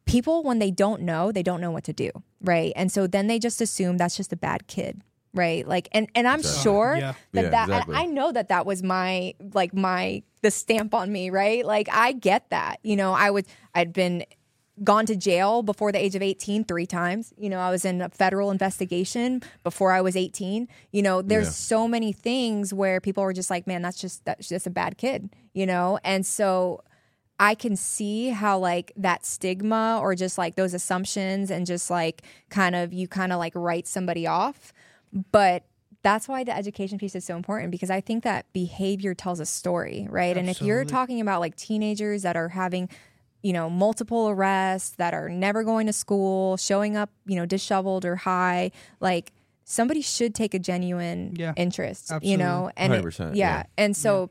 people 0.08 0.42
when 0.42 0.58
they 0.58 0.70
don't 0.70 1.02
know 1.02 1.30
they 1.30 1.42
don't 1.42 1.60
know 1.60 1.70
what 1.70 1.84
to 1.84 1.92
do 1.92 2.10
right 2.42 2.72
and 2.74 2.90
so 2.90 3.06
then 3.06 3.26
they 3.28 3.38
just 3.38 3.60
assume 3.60 3.96
that's 3.98 4.16
just 4.16 4.32
a 4.32 4.36
bad 4.36 4.66
kid 4.66 5.00
right 5.34 5.68
like 5.68 5.88
and 5.92 6.08
and 6.14 6.26
i'm 6.26 6.40
Exactly. 6.40 6.62
sure 6.62 6.96
Yeah. 6.98 7.12
that 7.32 7.42
Yeah, 7.44 7.50
that 7.50 7.68
exactly. 7.68 7.94
and 7.94 8.02
i 8.02 8.06
know 8.06 8.32
that 8.32 8.48
that 8.48 8.64
was 8.66 8.82
my 8.82 9.34
like 9.54 9.74
my 9.74 10.22
the 10.42 10.50
stamp 10.50 10.94
on 10.94 11.12
me 11.12 11.30
right 11.30 11.64
like 11.64 11.88
i 11.92 12.12
get 12.12 12.48
that 12.50 12.78
you 12.82 12.96
know 12.96 13.12
i 13.12 13.30
was 13.30 13.44
i'd 13.74 13.92
been 13.92 14.24
gone 14.84 15.04
to 15.06 15.16
jail 15.16 15.62
before 15.64 15.90
the 15.90 15.98
age 15.98 16.14
of 16.14 16.22
18 16.22 16.64
three 16.64 16.86
times 16.86 17.34
you 17.36 17.50
know 17.50 17.58
i 17.58 17.68
was 17.68 17.84
in 17.84 18.00
a 18.00 18.08
federal 18.08 18.50
investigation 18.52 19.42
before 19.64 19.90
i 19.92 20.00
was 20.00 20.16
18 20.16 20.68
you 20.92 21.02
know 21.02 21.20
there's 21.20 21.46
Yeah. 21.46 21.50
so 21.50 21.88
many 21.88 22.12
things 22.12 22.72
where 22.72 23.00
people 23.00 23.22
were 23.24 23.32
just 23.32 23.50
like 23.50 23.66
man 23.66 23.82
that's 23.82 24.00
just 24.00 24.24
that's 24.24 24.48
just 24.48 24.66
a 24.66 24.70
bad 24.70 24.96
kid 24.96 25.30
you 25.52 25.66
know 25.66 25.98
and 26.04 26.24
so 26.24 26.80
I 27.40 27.54
can 27.54 27.76
see 27.76 28.30
how 28.30 28.58
like 28.58 28.92
that 28.96 29.24
stigma 29.24 29.98
or 30.02 30.14
just 30.14 30.38
like 30.38 30.56
those 30.56 30.74
assumptions 30.74 31.50
and 31.50 31.66
just 31.66 31.88
like 31.90 32.22
kind 32.50 32.74
of 32.74 32.92
you 32.92 33.06
kind 33.08 33.32
of 33.32 33.38
like 33.38 33.52
write 33.54 33.86
somebody 33.86 34.26
off. 34.26 34.72
But 35.32 35.64
that's 36.02 36.28
why 36.28 36.44
the 36.44 36.56
education 36.56 36.98
piece 36.98 37.14
is 37.14 37.24
so 37.24 37.36
important 37.36 37.70
because 37.70 37.90
I 37.90 38.00
think 38.00 38.24
that 38.24 38.52
behavior 38.52 39.14
tells 39.14 39.40
a 39.40 39.46
story, 39.46 40.06
right? 40.10 40.36
And 40.36 40.48
if 40.48 40.60
you're 40.62 40.84
talking 40.84 41.20
about 41.20 41.40
like 41.40 41.56
teenagers 41.56 42.22
that 42.22 42.36
are 42.36 42.48
having 42.48 42.88
you 43.42 43.52
know 43.52 43.70
multiple 43.70 44.28
arrests 44.28 44.90
that 44.96 45.14
are 45.14 45.28
never 45.28 45.62
going 45.62 45.86
to 45.86 45.92
school, 45.92 46.56
showing 46.56 46.96
up, 46.96 47.10
you 47.24 47.36
know, 47.36 47.46
disheveled 47.46 48.04
or 48.04 48.16
high, 48.16 48.72
like 49.00 49.32
somebody 49.64 50.00
should 50.00 50.34
take 50.34 50.54
a 50.54 50.58
genuine 50.58 51.34
Yeah, 51.38 51.52
interest, 51.56 52.10
you 52.22 52.36
know, 52.36 52.70
and 52.76 52.92
it- 52.92 53.04
100%, 53.04 53.36
yeah. 53.36 53.58
yeah. 53.58 53.62
And 53.76 53.96
so 53.96 54.30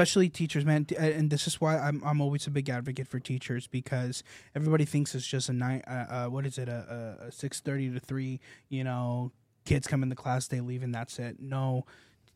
especially 0.00 0.28
teachers, 0.30 0.64
man. 0.64 0.86
And 0.98 1.30
this 1.30 1.46
is 1.46 1.60
why 1.60 1.78
I'm 1.78 2.02
I'm 2.04 2.20
always 2.20 2.46
a 2.46 2.50
big 2.50 2.68
advocate 2.70 3.06
for 3.06 3.20
teachers 3.20 3.66
because 3.66 4.22
everybody 4.54 4.84
thinks 4.86 5.14
it's 5.14 5.26
just 5.26 5.48
a 5.48 5.52
night. 5.52 5.84
Uh, 5.86 5.90
uh, 5.90 6.26
what 6.26 6.46
is 6.46 6.56
it? 6.58 6.68
A, 6.68 7.18
a, 7.22 7.26
a 7.26 7.32
six 7.32 7.60
thirty 7.60 7.90
to 7.90 8.00
three. 8.00 8.40
You 8.68 8.84
know, 8.84 9.32
kids 9.66 9.86
come 9.86 10.02
in 10.02 10.08
the 10.08 10.16
class, 10.16 10.48
they 10.48 10.60
leave, 10.60 10.82
and 10.82 10.94
that's 10.94 11.18
it. 11.18 11.36
No, 11.40 11.84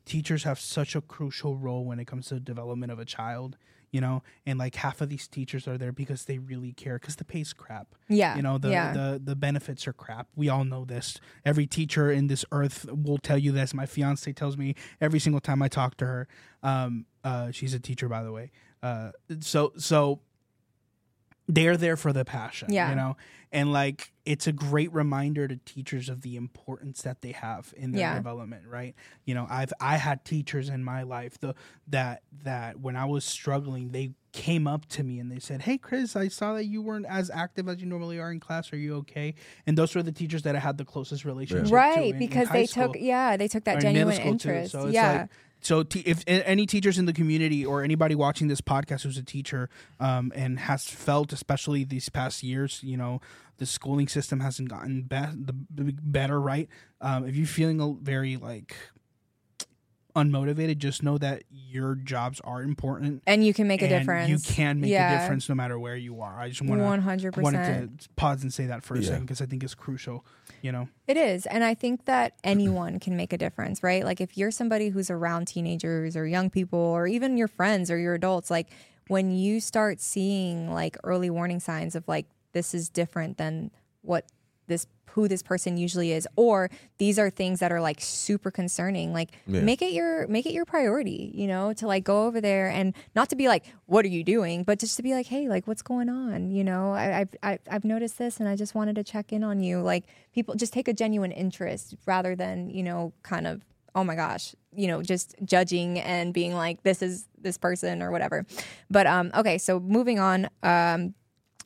teachers 0.04 0.44
have 0.44 0.58
such 0.60 0.94
a 0.94 1.00
crucial 1.00 1.56
role 1.56 1.84
when 1.84 1.98
it 1.98 2.06
comes 2.06 2.26
to 2.28 2.34
the 2.34 2.40
development 2.40 2.92
of 2.92 2.98
a 2.98 3.04
child. 3.04 3.56
You 3.92 4.00
know, 4.00 4.24
and 4.44 4.58
like 4.58 4.74
half 4.74 5.00
of 5.00 5.08
these 5.08 5.28
teachers 5.28 5.68
are 5.68 5.78
there 5.78 5.92
because 5.92 6.24
they 6.24 6.38
really 6.38 6.72
care 6.72 6.98
because 6.98 7.14
the 7.14 7.24
pay's 7.24 7.52
crap. 7.52 7.94
yeah, 8.08 8.34
You 8.34 8.42
know, 8.42 8.58
the, 8.58 8.70
yeah. 8.70 8.92
the 8.92 9.20
the 9.22 9.36
benefits 9.36 9.86
are 9.86 9.92
crap. 9.92 10.26
We 10.34 10.48
all 10.48 10.64
know 10.64 10.84
this. 10.84 11.20
Every 11.44 11.66
teacher 11.66 12.10
in 12.10 12.26
this 12.26 12.44
earth 12.50 12.86
will 12.90 13.18
tell 13.18 13.38
you 13.38 13.52
this. 13.52 13.72
My 13.72 13.86
fiance 13.86 14.32
tells 14.32 14.56
me 14.56 14.74
every 15.00 15.20
single 15.20 15.40
time 15.40 15.62
I 15.62 15.68
talk 15.68 15.96
to 15.98 16.06
her. 16.06 16.28
Um, 16.64 17.06
uh, 17.24 17.50
she's 17.50 17.74
a 17.74 17.80
teacher, 17.80 18.08
by 18.08 18.22
the 18.22 18.30
way. 18.32 18.50
Uh, 18.82 19.10
so 19.40 19.72
so 19.78 20.20
they're 21.46 21.76
there 21.76 21.96
for 21.96 22.12
the 22.12 22.24
passion. 22.24 22.72
Yeah. 22.72 22.88
You 22.90 22.96
know, 22.96 23.16
and 23.52 23.72
like 23.72 24.12
it's 24.24 24.46
a 24.46 24.52
great 24.52 24.92
reminder 24.94 25.46
to 25.46 25.56
teachers 25.56 26.08
of 26.08 26.22
the 26.22 26.36
importance 26.36 27.02
that 27.02 27.20
they 27.20 27.32
have 27.32 27.72
in 27.76 27.92
their 27.92 28.00
Yeah. 28.00 28.14
development. 28.14 28.66
Right. 28.66 28.94
You 29.26 29.34
know, 29.34 29.46
I've 29.50 29.72
I 29.80 29.96
had 29.98 30.24
teachers 30.24 30.68
in 30.70 30.82
my 30.82 31.02
life 31.02 31.38
the 31.38 31.54
that 31.88 32.22
that 32.44 32.80
when 32.80 32.96
I 32.96 33.04
was 33.04 33.24
struggling, 33.24 33.90
they 33.90 34.12
came 34.32 34.66
up 34.66 34.86
to 34.86 35.04
me 35.04 35.18
and 35.20 35.30
they 35.30 35.38
said, 35.38 35.62
"Hey, 35.62 35.76
Chris, 35.78 36.16
I 36.16 36.28
saw 36.28 36.54
that 36.54 36.64
you 36.64 36.80
weren't 36.82 37.06
as 37.06 37.30
active 37.30 37.68
as 37.68 37.78
you 37.80 37.86
normally 37.86 38.18
are 38.18 38.32
in 38.32 38.40
class. 38.40 38.72
Are 38.72 38.76
you 38.78 38.96
okay?" 38.96 39.34
And 39.66 39.76
those 39.78 39.94
were 39.94 40.02
the 40.02 40.12
teachers 40.12 40.42
that 40.42 40.56
I 40.56 40.58
had 40.58 40.78
the 40.78 40.84
closest 40.86 41.24
relationship 41.26 41.66
to 41.68 41.74
right 41.74 42.06
in- 42.08 42.12
in 42.14 42.18
because 42.18 42.48
high 42.48 42.60
they 42.60 42.66
school 42.66 42.86
took 42.92 42.96
yeah 43.00 43.36
they 43.36 43.48
took 43.48 43.64
that 43.64 43.76
in 43.76 43.80
genuine 43.82 44.14
school, 44.16 44.24
too. 44.38 44.48
interest 44.50 44.72
So 44.72 44.88
yeah 44.88 45.12
like- 45.20 45.30
so 45.64 45.82
te- 45.82 46.00
if 46.00 46.22
any 46.26 46.66
teachers 46.66 46.98
in 46.98 47.06
the 47.06 47.12
community 47.14 47.64
or 47.64 47.82
anybody 47.82 48.14
watching 48.14 48.48
this 48.48 48.60
podcast 48.60 49.02
who's 49.02 49.16
a 49.16 49.22
teacher 49.22 49.70
um, 49.98 50.30
and 50.34 50.58
has 50.58 50.86
felt, 50.86 51.32
especially 51.32 51.84
these 51.84 52.10
past 52.10 52.42
years, 52.42 52.80
you 52.82 52.98
know, 52.98 53.22
the 53.56 53.64
schooling 53.64 54.06
system 54.06 54.40
hasn't 54.40 54.68
gotten 54.68 55.02
be- 55.02 55.54
the 55.74 55.94
better, 56.02 56.38
right? 56.38 56.68
Um, 57.00 57.26
if 57.26 57.34
you're 57.34 57.46
feeling 57.46 57.80
a 57.80 57.92
very 57.92 58.36
like 58.36 58.76
unmotivated, 60.14 60.78
just 60.78 61.02
know 61.02 61.18
that 61.18 61.42
your 61.50 61.94
jobs 61.96 62.40
are 62.44 62.62
important. 62.62 63.22
and 63.26 63.44
you 63.44 63.52
can 63.52 63.66
make 63.66 63.82
a 63.82 63.86
and 63.86 63.90
difference 63.90 64.28
You 64.28 64.38
can 64.54 64.80
make 64.80 64.90
Yeah. 64.90 65.14
a 65.14 65.18
difference 65.18 65.48
no 65.48 65.54
matter 65.54 65.78
where 65.78 65.96
you 65.96 66.20
are. 66.20 66.38
I 66.38 66.48
just 66.48 66.62
want 66.62 66.80
to 66.80 66.84
100% 66.84 67.42
wanted 67.42 67.98
to 68.00 68.08
pause 68.16 68.42
and 68.42 68.52
say 68.52 68.66
that 68.66 68.82
for 68.84 68.94
a 68.94 69.00
Yeah. 69.00 69.08
second 69.08 69.22
because 69.24 69.40
I 69.40 69.46
think 69.46 69.64
it's 69.64 69.74
crucial. 69.74 70.24
You 70.62 70.72
know, 70.72 70.88
It 71.06 71.16
is. 71.16 71.46
And 71.46 71.62
I 71.64 71.74
think 71.74 72.04
that 72.06 72.34
anyone 72.44 72.98
can 73.00 73.16
make 73.16 73.32
a 73.32 73.38
difference, 73.38 73.82
right? 73.82 74.04
Like 74.04 74.20
if 74.20 74.38
you're 74.38 74.50
somebody 74.50 74.88
who's 74.90 75.10
around 75.10 75.46
teenagers 75.48 76.16
or 76.16 76.26
young 76.26 76.48
people 76.48 76.78
or 76.78 77.06
even 77.06 77.36
your 77.36 77.48
friends 77.48 77.90
or 77.90 77.98
your 77.98 78.14
adults, 78.14 78.50
like 78.50 78.68
when 79.08 79.30
you 79.30 79.60
start 79.60 80.00
seeing 80.00 80.72
like 80.72 80.96
early 81.04 81.28
warning 81.28 81.60
signs 81.60 81.94
of 81.94 82.06
like 82.08 82.26
this 82.52 82.72
is 82.72 82.88
different 82.88 83.36
than 83.36 83.70
what 84.02 84.24
this 84.68 84.86
who 85.14 85.28
this 85.28 85.42
person 85.42 85.76
usually 85.76 86.10
is 86.12 86.26
or 86.34 86.68
these 86.98 87.18
are 87.20 87.30
things 87.30 87.60
that 87.60 87.70
are 87.70 87.80
like 87.80 88.00
super 88.00 88.50
concerning 88.50 89.12
like 89.12 89.30
Yeah. 89.46 89.60
make 89.60 89.80
it 89.80 89.92
your 89.92 90.26
make 90.26 90.44
it 90.44 90.52
your 90.52 90.64
priority 90.64 91.30
you 91.34 91.46
know 91.46 91.72
to 91.74 91.86
like 91.86 92.02
go 92.04 92.26
over 92.26 92.40
there 92.40 92.68
and 92.68 92.94
not 93.14 93.28
to 93.30 93.36
be 93.36 93.46
like 93.46 93.64
what 93.86 94.04
are 94.04 94.08
you 94.08 94.24
doing 94.24 94.64
but 94.64 94.78
just 94.80 94.96
to 94.96 95.02
be 95.02 95.12
like 95.14 95.26
hey 95.26 95.48
like 95.48 95.66
what's 95.68 95.82
going 95.82 96.08
on 96.08 96.50
you 96.50 96.64
know 96.64 96.92
I, 96.92 97.20
I've 97.20 97.34
I, 97.42 97.58
I've 97.70 97.84
noticed 97.84 98.18
this 98.18 98.40
and 98.40 98.48
I 98.48 98.56
just 98.56 98.74
wanted 98.74 98.96
to 98.96 99.04
check 99.04 99.32
in 99.32 99.44
on 99.44 99.60
you 99.60 99.80
like 99.80 100.04
people 100.34 100.54
just 100.56 100.72
take 100.72 100.88
a 100.88 100.92
genuine 100.92 101.30
interest 101.32 101.94
rather 102.06 102.34
than 102.34 102.68
you 102.70 102.82
know 102.82 103.12
kind 103.22 103.46
of 103.46 103.62
oh 103.94 104.02
my 104.02 104.16
gosh 104.16 104.54
you 104.74 104.88
know 104.88 105.00
just 105.00 105.36
judging 105.44 106.00
and 106.00 106.34
being 106.34 106.54
like 106.54 106.82
this 106.82 107.02
is 107.02 107.28
this 107.40 107.56
person 107.56 108.02
or 108.02 108.10
whatever 108.10 108.44
but 108.90 109.06
um 109.06 109.30
okay 109.36 109.58
so 109.58 109.78
moving 109.78 110.18
on 110.18 110.48
um 110.64 111.14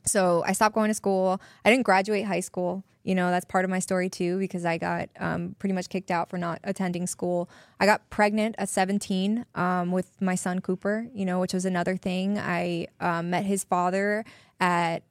so 0.06 0.42
I 0.46 0.52
stopped 0.52 0.74
going 0.74 0.88
to 0.88 0.94
school. 0.94 1.38
I 1.66 1.70
didn't 1.70 1.84
graduate 1.84 2.24
high 2.24 2.40
school. 2.40 2.82
You 3.08 3.14
know, 3.14 3.30
that's 3.30 3.46
part 3.46 3.64
of 3.64 3.70
my 3.70 3.78
story 3.78 4.10
too, 4.10 4.38
because 4.38 4.66
I 4.66 4.76
got 4.76 5.08
um, 5.18 5.56
pretty 5.58 5.72
much 5.72 5.88
kicked 5.88 6.10
out 6.10 6.28
for 6.28 6.36
not 6.36 6.60
attending 6.62 7.06
school. 7.06 7.48
I 7.80 7.86
got 7.86 8.10
pregnant 8.10 8.54
at 8.58 8.68
17 8.68 9.46
um, 9.54 9.92
with 9.92 10.20
my 10.20 10.34
son 10.34 10.60
Cooper, 10.60 11.08
you 11.14 11.24
know, 11.24 11.40
which 11.40 11.54
was 11.54 11.64
another 11.64 11.96
thing. 11.96 12.38
I 12.38 12.88
um, 13.00 13.30
met 13.30 13.46
his 13.46 13.64
father 13.64 14.26
at 14.60 15.04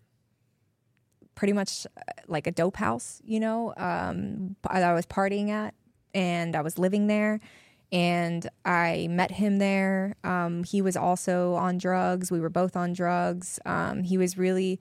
pretty 1.33 1.53
much 1.53 1.87
uh, 1.97 2.01
like 2.27 2.45
a 2.45 2.51
dope 2.51 2.75
house, 2.75 3.19
you 3.25 3.39
know, 3.39 3.73
um, 3.77 4.55
I 4.67 4.93
was 4.93 5.07
partying 5.07 5.49
at, 5.49 5.73
and 6.13 6.55
I 6.55 6.61
was 6.61 6.77
living 6.77 7.07
there. 7.07 7.39
And 7.91 8.47
I 8.63 9.07
met 9.09 9.31
him 9.31 9.57
there. 9.57 10.17
Um, 10.23 10.63
he 10.65 10.83
was 10.83 10.95
also 10.95 11.55
on 11.55 11.79
drugs. 11.79 12.29
We 12.29 12.41
were 12.41 12.49
both 12.51 12.75
on 12.75 12.93
drugs. 12.93 13.59
Um, 13.65 14.03
he 14.03 14.19
was 14.19 14.37
really 14.37 14.79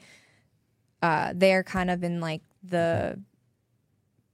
uh, 1.01 1.33
there, 1.35 1.63
kind 1.63 1.91
of 1.91 2.03
in 2.03 2.21
like 2.21 2.43
the 2.69 3.21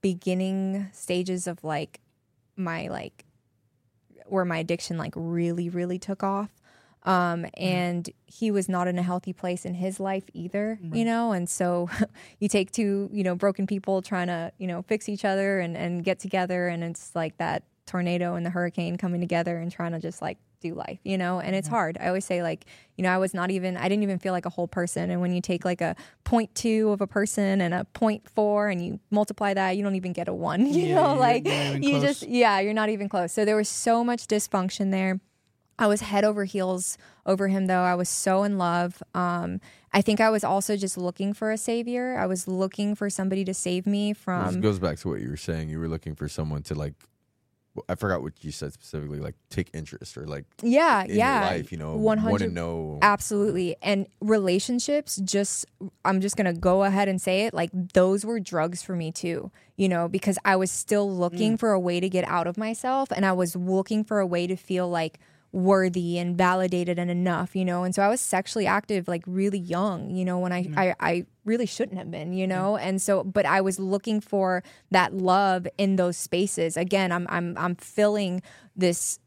beginning 0.01 0.89
stages 0.93 1.47
of 1.47 1.63
like 1.63 2.01
my 2.57 2.89
like 2.89 3.25
where 4.27 4.45
my 4.45 4.59
addiction 4.59 4.99
like 4.99 5.13
really 5.17 5.69
really 5.69 5.99
took 5.99 6.23
off. 6.23 6.51
Um 7.05 7.47
and 7.57 8.09
he 8.27 8.51
was 8.51 8.69
not 8.69 8.87
in 8.89 8.99
a 8.99 9.03
healthy 9.03 9.33
place 9.33 9.65
in 9.65 9.75
his 9.75 9.99
life 9.99 10.25
either 10.33 10.79
you 10.83 11.05
know? 11.05 11.33
And 11.33 11.49
so 11.49 11.89
you 12.39 12.49
take 12.49 12.71
two 12.71 13.09
you 13.13 13.23
know 13.23 13.35
broken 13.35 13.67
people 13.67 14.03
trying 14.03 14.29
to 14.29 14.53
you 14.59 14.67
know 14.67 14.83
fix 14.83 15.09
each 15.09 15.25
other 15.25 15.61
and 15.61 15.77
and 15.77 16.05
get 16.05 16.19
together. 16.19 16.69
And 16.69 16.83
it's 16.85 17.15
like 17.15 17.37
that 17.39 17.65
tornado 17.87 18.35
and 18.35 18.47
the 18.47 18.51
hurricane 18.51 18.97
coming 18.97 19.21
together 19.21 19.59
and 19.59 19.71
trying 19.71 19.93
to 19.93 19.99
just 19.99 20.23
like 20.23 20.39
do 20.63 20.75
life 20.75 20.99
you 21.05 21.19
know 21.19 21.39
and 21.41 21.55
it's 21.55 21.69
hard 21.69 21.99
i 22.01 22.07
always 22.09 22.25
say 22.25 22.43
like 22.43 22.65
you 22.97 23.03
know 23.03 23.11
i 23.11 23.19
was 23.19 23.35
not 23.35 23.51
even 23.51 23.77
i 23.77 23.89
didn't 23.89 24.03
even 24.03 24.19
feel 24.19 24.33
like 24.33 24.47
a 24.47 24.51
whole 24.51 24.67
person 24.69 25.11
and 25.11 25.21
when 25.21 25.33
you 25.33 25.41
take 25.43 25.65
like 25.65 25.81
a 25.83 25.95
point 26.25 26.55
two 26.55 26.91
of 26.91 27.01
a 27.03 27.07
person 27.07 27.61
and 27.61 27.75
a 27.75 27.85
point 27.93 28.27
four 28.31 28.69
and 28.69 28.83
you 28.85 28.99
multiply 29.11 29.53
that 29.53 29.77
you 29.77 29.83
don't 29.83 29.97
even 29.97 30.13
get 30.13 30.29
a 30.29 30.33
one 30.35 30.65
you 30.73 30.87
Yeah, 30.89 30.95
know 30.95 31.15
like 31.15 31.45
you're 31.47 31.55
not 31.55 31.67
even 31.67 31.83
you 31.83 31.91
close. 31.91 32.03
just 32.03 32.23
yeah 32.29 32.61
you're 32.61 32.73
not 32.73 32.89
even 32.89 33.09
close 33.09 33.33
so 33.33 33.45
there 33.45 33.57
was 33.57 33.69
so 33.69 34.03
much 34.03 34.27
dysfunction 34.27 34.91
there 34.91 35.21
I 35.79 35.87
was 35.89 36.03
head 36.03 36.23
over 36.25 36.45
heels 36.45 36.97
over 37.27 37.49
him, 37.49 37.67
though. 37.67 37.81
I 37.83 37.95
was 37.97 38.09
so 38.09 38.45
in 38.45 38.57
love. 38.57 39.03
Um, 39.15 39.59
I 39.93 40.01
think 40.03 40.21
I 40.21 40.29
was 40.31 40.45
also 40.45 40.77
just 40.77 40.97
looking 40.99 41.33
for 41.33 41.51
a 41.51 41.57
savior. 41.57 42.17
I 42.19 42.27
was 42.27 42.47
looking 42.47 42.95
for 42.95 43.09
somebody 43.11 43.43
to 43.47 43.55
save 43.55 43.85
me 43.87 44.13
This 44.13 44.23
from. 44.23 44.61
goes 44.61 44.79
back 44.79 44.99
to 44.99 45.09
what 45.09 45.21
you 45.23 45.31
were 45.31 45.37
saying. 45.37 45.71
You 45.71 45.81
were 45.81 45.89
looking 45.89 46.15
for 46.15 46.29
someone 46.29 46.63
to 46.65 46.75
like. 46.77 46.95
I 47.89 47.95
forgot 47.95 48.23
what 48.23 48.35
you 48.43 48.53
said 48.53 48.73
specifically. 48.73 49.19
Like 49.19 49.35
take 49.49 49.71
interest 49.73 50.19
or 50.19 50.27
like 50.27 50.45
yeah, 50.63 51.05
in 51.05 51.17
yeah. 51.17 51.41
your 51.41 51.59
life. 51.59 51.73
You 51.73 51.79
know, 51.79 51.97
100 51.97 52.31
want 52.31 52.43
to 52.43 52.49
know. 52.49 52.99
Absolutely. 53.01 53.77
And 53.83 54.07
relationships, 54.21 55.17
just, 55.25 55.67
I'm 56.05 56.21
just 56.21 56.37
going 56.37 56.53
to 56.53 56.59
go 56.59 56.85
ahead 56.85 57.09
and 57.09 57.21
say 57.21 57.47
it 57.47 57.55
like 57.55 57.71
those 57.95 58.27
were 58.27 58.41
drugs 58.41 58.83
for 58.83 58.95
me 58.95 59.11
too, 59.11 59.51
you 59.77 59.89
know, 59.89 60.07
because 60.09 60.39
I 60.45 60.57
was 60.57 60.71
still 60.71 61.11
looking 61.11 61.57
mm. 61.57 61.59
for 61.59 61.73
a 61.73 61.81
way 61.81 61.99
to 62.01 62.09
get 62.09 62.29
out 62.29 62.47
of 62.47 62.59
myself 62.59 63.11
and 63.11 63.25
I 63.25 63.33
was 63.33 63.57
looking 63.57 64.05
for 64.05 64.21
a 64.21 64.27
way 64.27 64.47
to 64.47 64.57
feel 64.57 64.89
like 64.89 65.19
worthy 65.53 66.19
and 66.19 66.37
validated 66.37 66.99
and 66.99 67.11
enough, 67.11 67.55
you 67.55 67.65
know. 67.65 67.85
And 67.85 67.95
so 67.95 68.03
I 68.03 68.09
was 68.09 68.21
sexually 68.21 68.67
active 68.67 69.07
like 69.07 69.23
really 69.27 69.59
young, 69.59 70.11
you 70.11 70.25
know, 70.25 70.39
when 70.39 70.51
I, 70.51 70.65
mm-hmm. 70.65 70.79
I, 70.79 70.95
I 70.99 71.27
really 71.45 71.67
shouldn't 71.67 71.99
have 71.99 72.11
been, 72.11 72.33
you 72.33 72.47
know. 72.47 72.77
And 72.77 73.01
so, 73.01 73.23
but 73.23 73.45
I 73.45 73.61
was 73.61 73.79
looking 73.79 74.21
for 74.21 74.63
that 74.91 75.15
love 75.15 75.67
in 75.77 75.97
those 75.97 76.17
spaces. 76.17 76.77
Again, 76.77 77.13
I'm, 77.13 77.27
I'm, 77.29 77.57
I'm 77.59 77.77
filling 77.77 78.43
this 78.75 79.19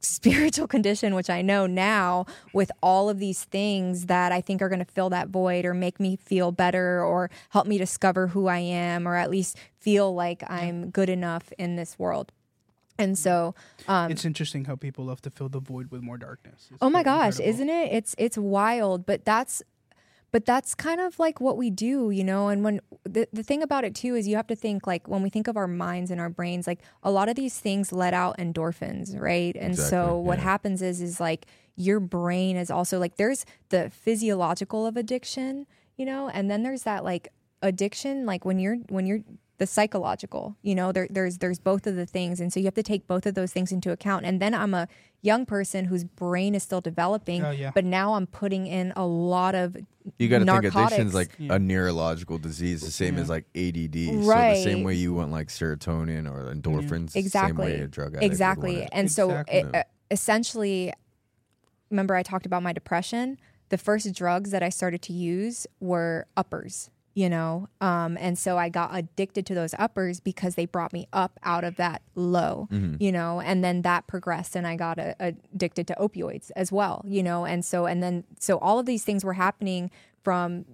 spiritual 0.00 0.66
condition, 0.68 1.14
which 1.14 1.30
I 1.30 1.40
know 1.40 1.66
now 1.66 2.26
with 2.52 2.70
all 2.82 3.08
of 3.08 3.18
these 3.18 3.44
things 3.44 4.06
that 4.06 4.32
I 4.32 4.42
think 4.42 4.60
are 4.60 4.68
going 4.68 4.84
to 4.84 4.84
fill 4.84 5.10
that 5.10 5.28
void 5.28 5.64
or 5.64 5.72
make 5.72 5.98
me 5.98 6.16
feel 6.16 6.52
better 6.52 7.02
or 7.02 7.30
help 7.50 7.66
me 7.66 7.78
discover 7.78 8.28
who 8.28 8.46
I 8.46 8.58
am 8.58 9.08
or 9.08 9.16
at 9.16 9.30
least 9.30 9.56
feel 9.78 10.14
like 10.14 10.42
I'm 10.50 10.90
good 10.90 11.08
enough 11.08 11.50
in 11.58 11.76
this 11.76 11.98
world. 11.98 12.32
And 13.00 13.18
so, 13.18 13.54
um, 13.88 14.10
it's 14.10 14.24
interesting 14.24 14.66
how 14.66 14.76
people 14.76 15.06
love 15.06 15.20
to 15.22 15.30
fill 15.30 15.48
the 15.48 15.60
void 15.60 15.90
with 15.90 16.02
more 16.02 16.18
darkness. 16.18 16.68
It's 16.70 16.78
oh 16.80 16.90
my 16.90 17.02
gosh, 17.02 17.38
incredible. 17.38 17.54
isn't 17.54 17.70
it? 17.70 17.92
It's 17.92 18.14
it's 18.18 18.38
wild, 18.38 19.06
but 19.06 19.24
that's 19.24 19.62
but 20.32 20.44
that's 20.44 20.74
kind 20.74 21.00
of 21.00 21.18
like 21.18 21.40
what 21.40 21.56
we 21.56 21.70
do, 21.70 22.10
you 22.10 22.22
know. 22.22 22.48
And 22.48 22.62
when 22.62 22.80
the 23.04 23.26
the 23.32 23.42
thing 23.42 23.62
about 23.62 23.84
it 23.84 23.94
too 23.94 24.14
is 24.14 24.28
you 24.28 24.36
have 24.36 24.46
to 24.48 24.56
think 24.56 24.86
like 24.86 25.08
when 25.08 25.22
we 25.22 25.30
think 25.30 25.48
of 25.48 25.56
our 25.56 25.66
minds 25.66 26.10
and 26.10 26.20
our 26.20 26.28
brains, 26.28 26.66
like 26.66 26.80
a 27.02 27.10
lot 27.10 27.28
of 27.28 27.36
these 27.36 27.58
things 27.58 27.92
let 27.92 28.14
out 28.14 28.38
endorphins, 28.38 29.18
right? 29.18 29.56
And 29.58 29.76
so 29.76 30.16
what 30.18 30.38
yeah. 30.38 30.44
happens 30.44 30.82
is 30.82 31.00
is 31.00 31.20
like 31.20 31.46
your 31.76 32.00
brain 32.00 32.56
is 32.56 32.70
also 32.70 32.98
like 32.98 33.16
there's 33.16 33.44
the 33.70 33.90
physiological 33.90 34.86
of 34.86 34.96
addiction, 34.96 35.66
you 35.96 36.04
know, 36.04 36.28
and 36.28 36.50
then 36.50 36.62
there's 36.62 36.82
that 36.82 37.04
like 37.04 37.28
addiction 37.62 38.24
like 38.24 38.44
when 38.44 38.58
you're 38.58 38.76
when 38.88 39.06
you're 39.06 39.20
the 39.60 39.66
psychological 39.66 40.56
you 40.62 40.74
know 40.74 40.90
there, 40.90 41.06
there's 41.10 41.36
there's 41.38 41.58
both 41.58 41.86
of 41.86 41.94
the 41.94 42.06
things 42.06 42.40
and 42.40 42.50
so 42.52 42.58
you 42.58 42.64
have 42.66 42.74
to 42.74 42.82
take 42.82 43.06
both 43.06 43.26
of 43.26 43.34
those 43.34 43.52
things 43.52 43.70
into 43.70 43.92
account 43.92 44.24
and 44.24 44.40
then 44.40 44.54
i'm 44.54 44.72
a 44.72 44.88
young 45.20 45.44
person 45.44 45.84
whose 45.84 46.02
brain 46.02 46.54
is 46.54 46.62
still 46.62 46.80
developing 46.80 47.44
Oh, 47.44 47.50
yeah. 47.50 47.70
but 47.74 47.84
now 47.84 48.14
i'm 48.14 48.26
putting 48.26 48.66
in 48.66 48.92
a 48.96 49.04
lot 49.06 49.54
of 49.54 49.76
You 50.16 50.28
got 50.30 50.38
to 50.38 50.44
think 50.46 50.62
narcotics. 50.62 50.76
addiction's 50.94 51.14
like 51.14 51.30
a 51.38 51.58
neurological 51.58 52.38
disease, 52.38 52.80
the 52.80 52.90
same 52.90 53.18
as 53.18 53.28
like 53.28 53.44
ADD. 53.54 53.94
So 54.24 54.28
the 54.28 54.60
same 54.64 54.82
way 54.82 54.94
you 54.94 55.12
want 55.12 55.30
like 55.30 55.48
serotonin 55.48 56.24
or 56.26 56.52
endorphins, 56.54 57.10
same 57.10 57.20
exactly 57.24 57.66
way 57.66 57.80
a 57.80 57.86
drug 57.86 58.08
addict 58.14 58.22
would 58.22 58.26
exactly 58.32 58.72
want 58.76 58.84
it. 58.84 58.90
and 58.92 59.12
so 59.12 59.28
Exactly. 59.30 59.58
it, 59.58 59.74
uh, 59.76 59.82
essentially 60.10 60.92
remember 61.90 62.14
i 62.14 62.22
talked 62.22 62.46
about 62.46 62.62
my 62.62 62.72
depression 62.72 63.38
the 63.68 63.76
first 63.78 64.10
drugs 64.14 64.50
that 64.52 64.62
i 64.62 64.70
started 64.70 65.02
to 65.02 65.12
use 65.12 65.66
were 65.80 66.26
uppers 66.36 66.88
you 67.20 67.28
know? 67.28 67.68
Um, 67.80 68.16
and 68.26 68.34
so 68.44 68.50
i 68.64 68.68
got 68.80 68.90
addicted 69.00 69.44
to 69.46 69.54
those 69.54 69.74
uppers 69.78 70.16
because 70.20 70.54
they 70.54 70.66
brought 70.76 70.92
me 70.98 71.06
up 71.12 71.32
out 71.42 71.64
of 71.64 71.76
that 71.76 72.02
low 72.14 72.68
you 72.98 73.12
know? 73.12 73.40
And 73.40 73.62
then 73.64 73.82
that 73.82 74.06
progressed 74.12 74.52
and 74.56 74.66
i 74.66 74.74
got 74.86 74.96
a, 74.98 75.08
addicted 75.20 75.86
to 75.90 75.94
opioids 76.06 76.50
as 76.56 76.68
well 76.78 76.96
you 77.16 77.22
know? 77.22 77.40
And 77.52 77.64
so 77.64 77.78
and 77.90 78.02
then 78.02 78.24
so 78.38 78.58
all 78.58 78.78
of 78.78 78.86
these 78.86 79.04
things 79.04 79.24
were 79.24 79.38
happening 79.46 79.90
from 80.22 80.64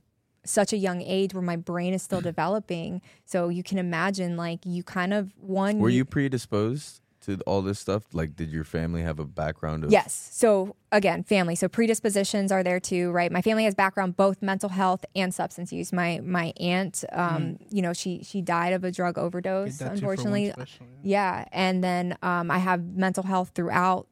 such 0.44 0.72
a 0.72 0.76
young 0.76 1.02
age 1.02 1.34
where 1.34 1.42
my 1.42 1.56
brain 1.56 1.92
is 1.92 2.02
still 2.02 2.20
developing. 2.32 3.02
So 3.24 3.48
you 3.48 3.62
can 3.62 3.78
imagine 3.78 4.36
like 4.36 4.60
you 4.64 4.82
kind 4.82 5.12
of 5.12 5.32
one 5.40 5.78
Were 5.78 5.88
you 5.88 6.04
predisposed 6.04 7.00
to 7.26 7.38
all 7.46 7.62
this 7.62 7.78
stuff? 7.78 8.04
Like, 8.12 8.34
did 8.36 8.50
your 8.50 8.64
family 8.64 9.02
have 9.02 9.18
a 9.18 9.24
background 9.24 9.84
of? 9.84 9.90
Yes. 9.92 10.30
So 10.32 10.76
again, 10.92 11.22
family. 11.22 11.54
So 11.54 11.68
predispositions 11.68 12.50
are 12.50 12.62
there 12.62 12.80
too, 12.80 13.10
right? 13.10 13.30
My 13.30 13.42
family 13.42 13.64
has 13.64 13.74
background 13.74 14.16
both 14.16 14.42
mental 14.42 14.70
health 14.70 15.04
and 15.14 15.34
substance 15.34 15.72
use. 15.72 15.92
My 15.92 16.20
my 16.24 16.52
aunt, 16.58 17.04
um, 17.12 17.58
you 17.70 17.82
know, 17.82 17.92
she 17.92 18.22
she 18.22 18.40
died 18.40 18.72
of 18.72 18.84
a 18.84 18.90
drug 18.90 19.18
overdose, 19.18 19.78
Get 19.78 19.84
that 19.84 19.94
two 19.94 20.00
for 20.00 20.06
one 20.06 20.12
unfortunately. 20.12 20.50
special, 20.50 20.86
Yeah, 21.02 21.44
and 21.52 21.84
then 21.84 22.16
um, 22.22 22.50
I 22.50 22.58
have 22.58 22.82
mental 22.84 23.22
health 23.22 23.52
throughout. 23.54 24.06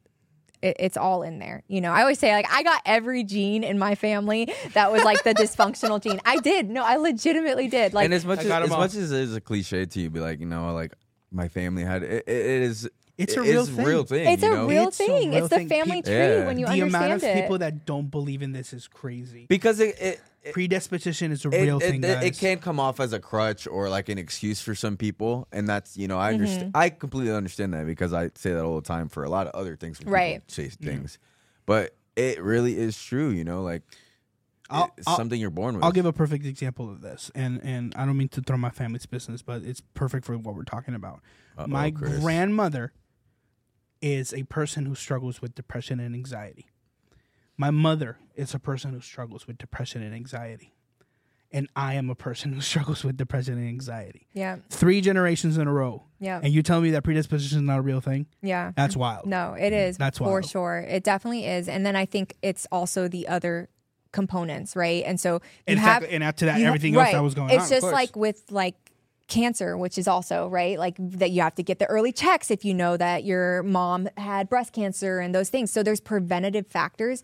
It's 0.63 0.97
all 0.97 1.23
in 1.23 1.41
there. 1.41 1.63
You 1.69 1.83
know, 1.83 1.93
I 1.93 2.01
always 2.01 2.19
say 2.19 2.33
like 2.33 2.47
I 2.51 2.63
got 2.63 2.81
every 2.87 3.23
gene 3.23 3.63
in 3.65 3.79
my 3.79 3.95
family 3.95 4.51
that 4.73 4.91
was 4.91 5.05
like 5.05 5.23
the 5.23 5.35
dysfunctional 5.35 6.03
gene. 6.03 6.23
I 6.25 6.39
did. 6.39 6.71
No, 6.71 6.83
I 6.83 6.97
legitimately 6.97 7.69
did. 7.69 7.93
Like 7.93 8.07
and 8.07 8.15
as 8.15 8.25
much 8.25 8.39
as, 8.39 8.51
as 8.51 8.71
much 8.71 8.95
as 8.95 9.13
it 9.13 9.21
is 9.21 9.37
a 9.37 9.43
cliche 9.43 9.85
to 9.85 10.01
you, 10.01 10.09
be 10.09 10.21
like, 10.21 10.41
you 10.41 10.47
know, 10.47 10.73
like 10.73 10.95
my 11.31 11.49
family 11.49 11.85
had 11.85 12.03
it. 12.03 12.25
It, 12.27 12.29
it 12.29 12.63
is. 12.63 12.89
It's 13.17 13.37
a 13.37 13.41
it 13.43 13.51
real 13.51 13.63
is 13.63 13.71
thing. 13.71 13.85
real 13.87 14.05
thing. 14.05 14.29
it's 14.29 14.43
you 14.43 14.53
a 14.53 14.55
know? 14.57 14.67
real 14.69 14.89
It's 14.89 15.01
a 15.01 15.07
thing. 15.07 15.31
real 15.31 15.39
it's 15.45 15.49
the 15.51 15.57
thing. 15.57 15.69
family 15.69 15.97
Peop- 15.97 16.05
tree 16.07 16.15
Yeah. 16.15 16.47
when 16.47 16.59
you 16.59 16.67
the 16.67 16.73
understand 16.73 17.05
amount 17.05 17.13
of 17.13 17.23
it. 17.25 17.41
people 17.43 17.59
that 17.59 17.87
don't 17.87 18.11
believe 18.11 18.43
in 18.43 18.53
this 18.53 18.73
is 18.73 18.89
crazy. 18.89 19.47
because 19.49 19.79
it 19.81 19.97
it, 20.01 20.21
it, 20.43 20.53
Predisposition 20.53 21.31
is 21.33 21.45
a 21.45 21.49
real 21.51 21.79
it, 21.79 21.83
thing, 21.83 22.03
it, 22.05 22.07
guys. 22.07 22.25
it 22.25 22.39
can 22.39 22.59
come 22.59 22.79
off 22.81 22.99
as 23.01 23.13
a 23.13 23.21
crutch 23.21 23.67
or 23.69 23.89
like 23.89 24.09
an 24.09 24.19
excuse 24.19 24.61
for 24.61 24.75
some 24.75 24.97
people, 24.97 25.47
and 25.53 25.69
that's 25.69 25.97
you 25.97 26.09
know 26.09 26.19
I 26.19 26.33
Mm-hmm. 26.33 26.43
understand. 26.43 26.71
I 26.75 26.91
completely 26.91 27.33
understand 27.33 27.73
that 27.75 27.87
because 27.87 28.13
I 28.13 28.31
say 28.35 28.53
that 28.53 28.63
all 28.65 28.77
the 28.77 28.87
time 28.87 29.09
for 29.09 29.23
a 29.25 29.31
lot 29.31 29.47
of 29.47 29.55
other 29.55 29.77
things. 29.77 30.01
Right. 30.05 30.43
Say 30.51 30.69
things, 30.69 31.19
but 31.67 31.95
it 32.17 32.43
really 32.43 32.77
is 32.77 33.01
true. 33.03 33.31
You 33.31 33.45
know, 33.45 33.63
like 33.63 33.83
I'll- 34.71 34.93
it's 34.99 35.07
I'll- 35.07 35.17
something 35.17 35.41
you're 35.41 35.51
born 35.51 35.77
with. 35.77 35.85
I'll 35.85 35.93
give 35.93 36.05
a 36.07 36.13
perfect 36.13 36.45
example 36.45 36.91
of 36.91 37.01
this, 37.01 37.31
and 37.35 37.61
and 37.63 37.95
I 37.97 38.05
don't 38.07 38.17
mean 38.17 38.29
to 38.31 38.41
throw 38.43 38.57
my 38.57 38.71
family's 38.71 39.07
business, 39.07 39.41
but 39.41 39.63
it's 39.63 39.81
perfect 39.95 40.27
for 40.27 40.37
what 40.37 40.55
we're 40.57 40.65
talking 40.65 40.95
about. 40.95 41.21
Uh-oh, 41.57 41.69
my 41.69 41.91
Chris. 41.91 42.19
grandmother 42.21 42.93
is 44.05 44.35
a 44.35 44.43
person 44.43 44.85
who 44.85 44.95
struggles 44.95 45.41
with 45.41 45.55
depression 45.55 45.99
and 45.99 46.15
anxiety. 46.15 46.67
My 47.57 47.71
mother 47.71 48.19
is 48.35 48.53
a 48.53 48.59
person 48.59 48.93
who 48.93 49.01
struggles 49.01 49.47
with 49.47 49.57
depression 49.57 50.03
and 50.03 50.15
anxiety. 50.15 50.75
and 51.51 51.69
I 51.75 51.95
am 51.95 52.11
a 52.11 52.15
person 52.15 52.53
who 52.57 52.61
struggles 52.61 53.03
with 53.03 53.17
depression 53.17 53.55
and 53.55 53.67
anxiety. 53.67 54.27
Yeah. 54.35 54.57
Three 54.69 55.01
generations 55.01 55.57
in 55.57 55.67
a 55.69 55.73
row. 55.73 56.03
Yeah. 56.21 56.41
And 56.43 56.53
you 56.53 56.63
tell 56.63 56.83
me 56.83 56.91
that 56.91 57.03
predisposition 57.05 57.59
is 57.59 57.63
not 57.63 57.79
a 57.79 57.83
real 57.83 58.01
thing? 58.03 58.27
Yeah. 58.43 58.73
That's 58.77 58.95
wild. 58.97 59.25
No, 59.27 59.55
it 59.55 59.71
mm-hmm. 59.71 59.75
is. 59.75 59.97
That's 59.97 60.19
for 60.19 60.25
wild. 60.25 60.47
sure. 60.51 60.85
It 60.87 61.03
definitely 61.03 61.47
is. 61.47 61.69
And 61.69 61.87
then 61.87 61.97
I 61.97 62.05
think 62.05 62.37
it's 62.43 62.67
also 62.71 63.09
the 63.09 63.27
other 63.29 63.69
components, 64.13 64.77
right? 64.77 65.03
And 65.07 65.19
so 65.19 65.35
you 65.35 65.41
And, 65.69 65.79
have 65.79 66.03
fact, 66.03 66.13
and 66.13 66.37
to 66.37 66.45
that, 66.47 66.59
you 66.59 66.65
ha- 66.65 66.69
everything 66.69 66.95
else 66.95 67.05
right. 67.05 67.13
that 67.15 67.23
was 67.23 67.35
going 67.35 67.51
it's 67.51 67.71
on. 67.71 67.77
of 67.79 67.83
just 67.83 67.93
like 67.93 68.17
with 68.17 68.43
like 68.51 68.75
cancer 69.27 69.77
which 69.77 69.97
is 69.97 70.07
also 70.07 70.49
right 70.49 70.79
like 70.79 70.97
that 70.99 71.31
you 71.31 71.41
have 71.41 71.55
to 71.55 71.63
get 71.63 71.79
the 71.79 71.87
early 71.87 72.13
checks 72.13 72.51
if 72.51 72.65
you 72.65 72.75
know 72.75 72.97
that 72.97 73.25
your 73.25 73.63
mom 73.63 74.09
had 74.19 74.49
breast 74.49 74.73
cancer 74.73 75.19
and 75.19 75.35
those 75.35 75.49
things. 75.49 75.71
So 75.71 75.83
there's 75.83 76.01
preventative 76.01 76.67
factors. 76.67 77.23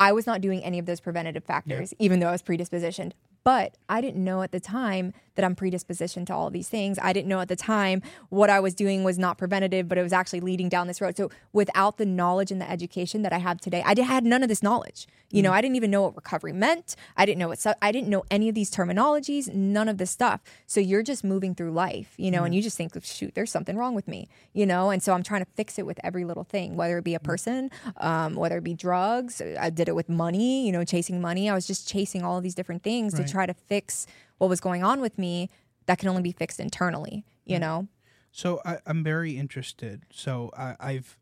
I 0.00 0.12
was 0.12 0.26
not 0.26 0.40
doing 0.40 0.64
any 0.64 0.78
of 0.78 0.86
those 0.86 1.00
preventative 1.00 1.44
factors 1.44 1.94
even 1.98 2.20
though 2.20 2.28
i 2.28 2.32
was 2.32 2.42
predispositioned. 2.42 3.12
But 3.44 3.76
i 3.88 4.00
didn't 4.00 4.24
know 4.24 4.42
at 4.42 4.52
the 4.52 4.60
time 4.60 5.12
that 5.34 5.44
i'm 5.44 5.54
predispositioned 5.54 6.26
to 6.26 6.34
all 6.34 6.50
these 6.50 6.68
things. 6.68 6.98
I 7.00 7.12
didn't 7.12 7.28
know 7.28 7.40
at 7.40 7.48
the 7.48 7.56
time 7.56 8.02
what 8.28 8.50
i 8.50 8.60
was 8.60 8.74
doing 8.74 9.04
was 9.04 9.18
not 9.18 9.38
preventative 9.38 9.88
but 9.88 9.98
it 9.98 10.02
was 10.02 10.12
actually 10.12 10.40
leading 10.40 10.68
down 10.68 10.86
this 10.86 11.00
road. 11.00 11.16
So 11.16 11.30
without 11.52 11.98
the 11.98 12.06
knowledge 12.06 12.50
and 12.50 12.60
the 12.60 12.70
education 12.70 13.22
that 13.22 13.32
i 13.32 13.38
have 13.38 13.60
today 13.60 13.82
i 13.86 13.94
did, 13.94 14.04
had 14.04 14.24
none 14.24 14.42
of 14.42 14.48
this 14.48 14.62
knowledge. 14.62 15.06
You 15.30 15.42
know 15.42 15.50
mm. 15.50 15.54
i 15.54 15.60
didn't 15.60 15.76
even 15.76 15.90
know 15.90 16.02
what 16.02 16.16
recovery 16.16 16.52
meant. 16.52 16.96
I 17.16 17.24
didn't 17.26 17.38
know 17.38 17.48
what 17.48 17.64
i 17.80 17.92
didn't 17.92 18.08
know 18.08 18.24
any 18.30 18.48
of 18.48 18.54
these 18.54 18.70
terminologies 18.70 19.52
none 19.54 19.88
of 19.88 19.98
this 19.98 20.10
stuff. 20.10 20.40
So 20.66 20.80
you're 20.80 21.02
just 21.02 21.24
moving 21.24 21.54
through 21.54 21.72
life 21.72 22.14
you 22.16 22.30
know 22.30 22.44
and 22.44 22.52
mm. 22.52 22.56
you 22.56 22.62
just 22.62 22.76
think 22.76 22.92
shoot 23.04 23.34
there's 23.34 23.50
something 23.50 23.76
wrong 23.76 23.94
with 23.94 24.08
me 24.08 24.28
you 24.52 24.66
know? 24.66 24.90
And 24.90 25.02
so 25.02 25.12
i'm 25.12 25.22
trying 25.22 25.44
to 25.44 25.50
fix 25.54 25.78
it 25.78 25.86
with 25.86 25.98
every 26.02 26.24
little 26.24 26.44
thing 26.44 26.76
whether 26.76 26.98
it 26.98 27.04
be 27.04 27.14
a 27.14 27.18
mm. 27.18 27.24
person 27.24 27.70
um, 27.98 28.34
whether 28.34 28.58
it 28.58 28.64
be 28.64 28.74
drugs 28.74 29.40
i 29.58 29.70
did 29.70 29.88
it 29.88 29.94
with 29.94 30.08
money 30.08 30.66
you 30.66 30.72
know 30.72 30.84
chasing 30.90 31.20
money. 31.20 31.48
I 31.48 31.54
was 31.54 31.66
just 31.66 31.88
chasing 31.88 32.22
all 32.24 32.36
of 32.36 32.42
these 32.42 32.54
different 32.54 32.82
things 32.82 33.14
Right. 33.14 33.26
to 33.26 33.32
try 33.32 33.46
to 33.46 33.54
fix 33.54 34.06
what 34.40 34.48
was 34.50 34.60
going 34.60 34.82
on 34.82 35.00
with 35.00 35.18
me 35.18 35.48
that 35.86 35.98
can 35.98 36.08
only 36.08 36.22
be 36.22 36.32
fixed 36.32 36.58
internally 36.60 37.24
you 37.44 37.58
know 37.58 37.86
So 38.32 38.60
I, 38.64 38.78
I'm 38.86 39.02
very 39.02 39.36
interested. 39.36 40.02
So 40.12 40.50
I, 40.56 40.76
I've 40.78 41.18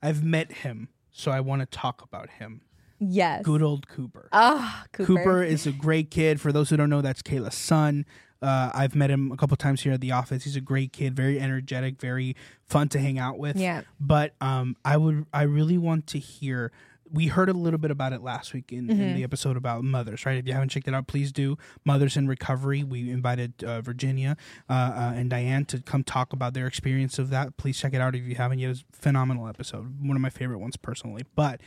I've 0.00 0.22
met 0.22 0.52
him, 0.64 0.88
so 1.10 1.30
I 1.32 1.40
want 1.40 1.60
to 1.60 1.66
talk 1.66 2.02
about 2.02 2.28
him. 2.40 2.60
yes 3.00 3.42
Good 3.44 3.62
old 3.62 3.88
Cooper. 3.88 4.28
ah 4.32 4.84
cooper, 4.92 5.06
Cooper 5.18 5.42
is 5.42 5.66
a 5.66 5.72
great 5.72 6.10
kid. 6.10 6.40
For 6.40 6.52
those 6.52 6.70
who 6.70 6.76
don't 6.76 6.88
know, 6.90 7.00
that's 7.02 7.22
Kayla's 7.22 7.56
son. 7.56 8.04
Uh, 8.40 8.70
I've 8.74 8.94
met 8.94 9.10
him 9.10 9.30
a 9.32 9.36
couple 9.36 9.56
times 9.56 9.82
here 9.82 9.92
at 9.92 10.00
the 10.00 10.12
office. 10.12 10.42
He's 10.44 10.56
a 10.56 10.60
great 10.60 10.92
kid, 10.92 11.14
very 11.16 11.38
energetic, 11.40 12.00
very 12.00 12.34
fun 12.68 12.88
to 12.90 12.98
hang 12.98 13.18
out 13.18 13.38
with. 13.38 13.56
Yeah. 13.56 13.82
But 14.00 14.34
um, 14.40 14.76
I 14.84 14.96
would, 14.96 15.26
I 15.32 15.42
really 15.42 15.78
want 15.78 16.06
to 16.08 16.18
hear. 16.18 16.72
We 17.12 17.26
heard 17.26 17.48
a 17.48 17.52
little 17.52 17.78
bit 17.78 17.90
about 17.90 18.12
it 18.12 18.22
last 18.22 18.54
week 18.54 18.72
in, 18.72 18.86
Mm-hmm. 18.88 19.00
in 19.02 19.14
the 19.16 19.22
episode 19.22 19.56
about 19.56 19.84
mothers, 19.84 20.24
right? 20.24 20.38
If 20.38 20.46
you 20.46 20.52
haven't 20.54 20.70
checked 20.70 20.88
it 20.88 20.94
out, 20.94 21.06
please 21.06 21.30
do. 21.30 21.58
Mothers 21.84 22.16
in 22.16 22.26
Recovery. 22.26 22.82
We 22.82 23.10
invited 23.10 23.62
uh, 23.62 23.80
Virginia 23.82 24.36
uh, 24.68 24.72
uh, 24.72 25.12
and 25.14 25.28
Diane 25.28 25.64
to 25.66 25.80
come 25.82 26.04
talk 26.04 26.32
about 26.32 26.54
their 26.54 26.66
experience 26.66 27.18
of 27.18 27.30
that. 27.30 27.56
Please 27.58 27.78
check 27.78 27.92
it 27.94 28.00
out 28.00 28.14
if 28.14 28.22
you 28.22 28.34
haven't 28.36 28.60
yet. 28.60 28.70
It's 28.70 28.84
a 28.92 28.96
phenomenal 28.96 29.46
episode. 29.46 30.06
One 30.06 30.16
of 30.16 30.22
my 30.22 30.30
favorite 30.30 30.58
ones 30.58 30.76
personally. 30.76 31.22
But 31.34 31.60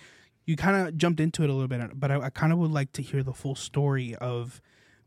you 0.45 0.55
kind 0.55 0.87
of 0.87 0.97
jumped 0.97 1.19
into 1.19 1.43
it 1.43 1.49
a 1.49 1.53
little 1.53 1.67
bit, 1.67 1.99
but 1.99 2.11
I, 2.11 2.19
I 2.21 2.29
kind 2.29 2.51
of 2.51 2.59
would 2.59 2.71
like 2.71 2.91
to 2.93 3.01
hear 3.01 3.21
the 3.23 3.33
full 3.33 3.55
story 3.55 4.15
of 4.15 4.61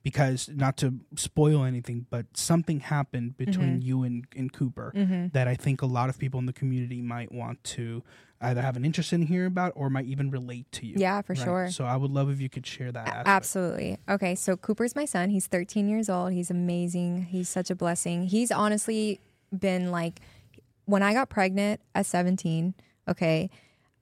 because 0.05 0.49
not 0.55 0.77
to 0.79 0.95
spoil 1.17 1.65
anything, 1.65 2.07
but 2.09 2.27
something 2.37 2.81
happened 2.81 3.37
between 3.37 3.83
you 3.83 4.05
and, 4.05 4.25
and 4.37 4.53
Cooper 4.53 4.93
that 5.33 5.49
I 5.49 5.55
think 5.57 5.83
a 5.83 5.87
lot 5.87 6.09
of 6.09 6.19
people 6.19 6.39
in 6.41 6.47
the 6.47 6.53
community 6.53 7.03
might 7.03 7.33
want 7.33 7.63
to 7.65 8.03
either 8.41 8.63
have 8.63 8.77
an 8.77 8.85
interest 8.85 9.13
in 9.13 9.23
hearing 9.23 9.47
about 9.49 9.73
or 9.75 9.91
might 9.91 10.07
even 10.07 10.31
relate 10.31 10.71
to 10.73 10.87
you. 10.87 10.95
Yeah, 10.97 11.23
for 11.23 11.33
Right? 11.35 11.43
sure. 11.43 11.71
So 11.71 11.85
I 11.85 11.97
would 11.97 12.11
love 12.11 12.31
if 12.31 12.41
you 12.41 12.49
could 12.49 12.67
share 12.67 12.93
that. 12.93 13.07
aspect. 13.09 13.29
Absolutely. 13.29 13.99
Okay, 14.09 14.35
so 14.35 14.57
Cooper's 14.57 14.95
my 14.95 15.05
son. 15.05 15.31
He's 15.31 15.47
13 15.47 15.89
years 15.89 16.09
old. 16.09 16.33
He's 16.33 16.51
amazing. 16.51 17.25
He's 17.25 17.49
such 17.49 17.71
a 17.71 17.75
blessing. 17.75 18.25
He's 18.29 18.51
honestly 18.53 19.21
been 19.57 19.91
like, 19.91 20.21
when 20.85 21.03
I 21.03 21.13
got 21.13 21.29
pregnant 21.29 21.81
at 21.95 22.07
17, 22.07 22.75
okay, 23.09 23.51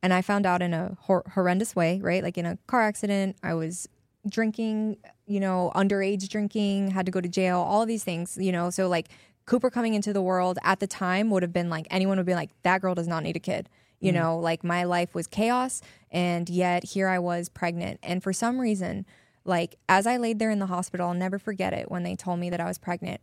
and 0.02 0.12
I 0.12 0.22
found 0.22 0.44
out 0.46 0.60
in 0.62 0.72
a 0.74 0.96
hor- 1.00 1.24
horrendous 1.34 1.74
way, 1.74 1.98
right? 2.00 2.22
Like 2.22 2.36
in 2.38 2.46
a 2.46 2.58
car 2.66 2.82
accident, 2.82 3.36
I 3.42 3.54
was 3.54 3.88
drinking, 4.28 4.98
you 5.26 5.40
know, 5.40 5.72
underage 5.74 6.28
drinking, 6.28 6.90
had 6.90 7.06
to 7.06 7.12
go 7.12 7.20
to 7.20 7.28
jail, 7.28 7.58
all 7.60 7.86
these 7.86 8.04
things, 8.04 8.36
you 8.40 8.52
know. 8.52 8.70
So, 8.70 8.88
like, 8.88 9.08
Cooper 9.46 9.70
coming 9.70 9.94
into 9.94 10.12
the 10.12 10.20
world 10.22 10.58
at 10.64 10.80
the 10.80 10.86
time 10.88 11.30
would 11.30 11.42
have 11.42 11.52
been 11.52 11.70
like, 11.70 11.86
anyone 11.90 12.16
would 12.18 12.26
be 12.26 12.34
like, 12.34 12.50
that 12.64 12.80
girl 12.80 12.94
does 12.94 13.06
not 13.08 13.22
need 13.22 13.36
a 13.36 13.40
kid. 13.40 13.68
You 14.00 14.12
know, 14.12 14.38
like 14.38 14.62
my 14.62 14.84
life 14.84 15.14
was 15.14 15.26
chaos, 15.26 15.80
and 16.10 16.48
yet 16.48 16.84
here 16.84 17.08
I 17.08 17.18
was 17.18 17.48
pregnant. 17.48 17.98
And 18.02 18.22
for 18.22 18.32
some 18.32 18.60
reason, 18.60 19.06
like, 19.44 19.76
as 19.88 20.06
I 20.06 20.16
laid 20.18 20.38
there 20.38 20.50
in 20.50 20.58
the 20.58 20.66
hospital, 20.66 21.08
I'll 21.08 21.14
never 21.14 21.38
forget 21.38 21.72
it 21.72 21.90
when 21.90 22.02
they 22.02 22.14
told 22.14 22.38
me 22.38 22.50
that 22.50 22.60
I 22.60 22.66
was 22.66 22.78
pregnant. 22.78 23.20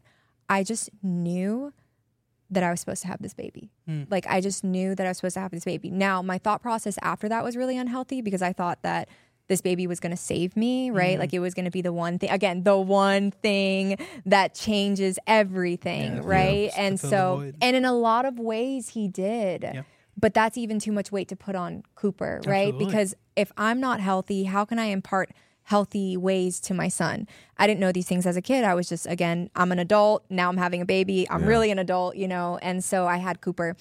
I 0.50 0.64
just 0.64 0.90
knew 1.04 1.74
that 2.50 2.64
I 2.64 2.70
was 2.72 2.80
supposed 2.80 3.02
to 3.04 3.08
have 3.08 3.22
this 3.22 3.34
baby. 3.34 3.72
Like 4.10 4.28
I 4.28 4.40
just 4.42 4.64
knew 4.64 4.94
that 4.96 5.06
I 5.06 5.10
was 5.10 5.18
supposed 5.18 5.34
to 5.36 5.40
have 5.40 5.52
this 5.52 5.66
baby. 5.66 5.90
Now, 5.90 6.22
my 6.22 6.38
thought 6.38 6.62
process 6.62 6.98
after 7.02 7.28
that 7.30 7.44
was 7.44 7.56
really 7.58 7.78
unhealthy 7.78 8.22
because 8.22 8.42
I 8.42 8.54
thought 8.54 8.80
that 8.84 9.10
this 9.48 9.60
baby 9.62 9.88
was 9.88 10.00
going 10.00 10.12
to 10.12 10.18
save 10.18 10.56
me, 10.56 10.90
right? 10.90 11.18
Like 11.20 11.34
it 11.34 11.40
was 11.40 11.54
going 11.54 11.66
to 11.66 11.72
be 11.72 11.82
the 11.82 11.92
one 11.92 12.18
thing 12.20 12.30
again, 12.30 12.64
the 12.64 12.78
one 12.78 13.32
thing 13.32 13.98
that 14.26 14.54
changes 14.54 15.18
everything, 15.28 16.16
Yeah, 16.16 16.22
right? 16.24 16.64
yeah, 16.66 16.72
and 16.78 16.98
to 17.00 17.08
fill 17.08 17.38
the 17.40 17.52
so 17.52 17.58
and 17.62 17.76
in 17.76 17.86
a 17.86 17.94
lot 17.94 18.26
of 18.26 18.40
ways 18.40 18.90
he 18.90 19.08
did. 19.08 19.84
But 20.24 20.34
that's 20.34 20.58
even 20.58 20.80
too 20.80 20.94
much 20.94 21.12
weight 21.12 21.28
to 21.28 21.36
put 21.36 21.54
on 21.54 21.84
Cooper, 21.96 22.40
right? 22.46 22.70
Absolutely. 22.70 22.86
Because 22.86 23.14
if 23.36 23.52
I'm 23.58 23.82
not 23.82 24.00
healthy, 24.00 24.46
how 24.46 24.64
can 24.64 24.80
I 24.80 24.86
impart 24.86 25.32
healthy 25.64 26.16
ways 26.16 26.62
to 26.62 26.74
my 26.74 26.88
son? 26.88 27.28
I 27.58 27.68
didn't 27.68 27.82
know 27.82 27.92
these 27.92 28.08
things 28.08 28.26
as 28.26 28.38
a 28.38 28.42
kid. 28.42 28.64
I 28.64 28.74
was 28.74 28.88
just, 28.88 29.06
again, 29.06 29.50
I'm 29.54 29.74
an 29.74 29.80
adult. 29.80 30.24
Now 30.30 30.48
I'm 30.48 30.56
having 30.56 30.80
a 30.80 30.86
baby. 30.86 31.28
I'm 31.30 31.46
really 31.46 31.72
an 31.72 31.78
adult, 31.78 32.16
you 32.16 32.30
know? 32.30 32.58
And 32.62 32.82
so 32.82 33.06
I 33.06 33.18
had 33.18 33.42
Cooper. 33.42 33.76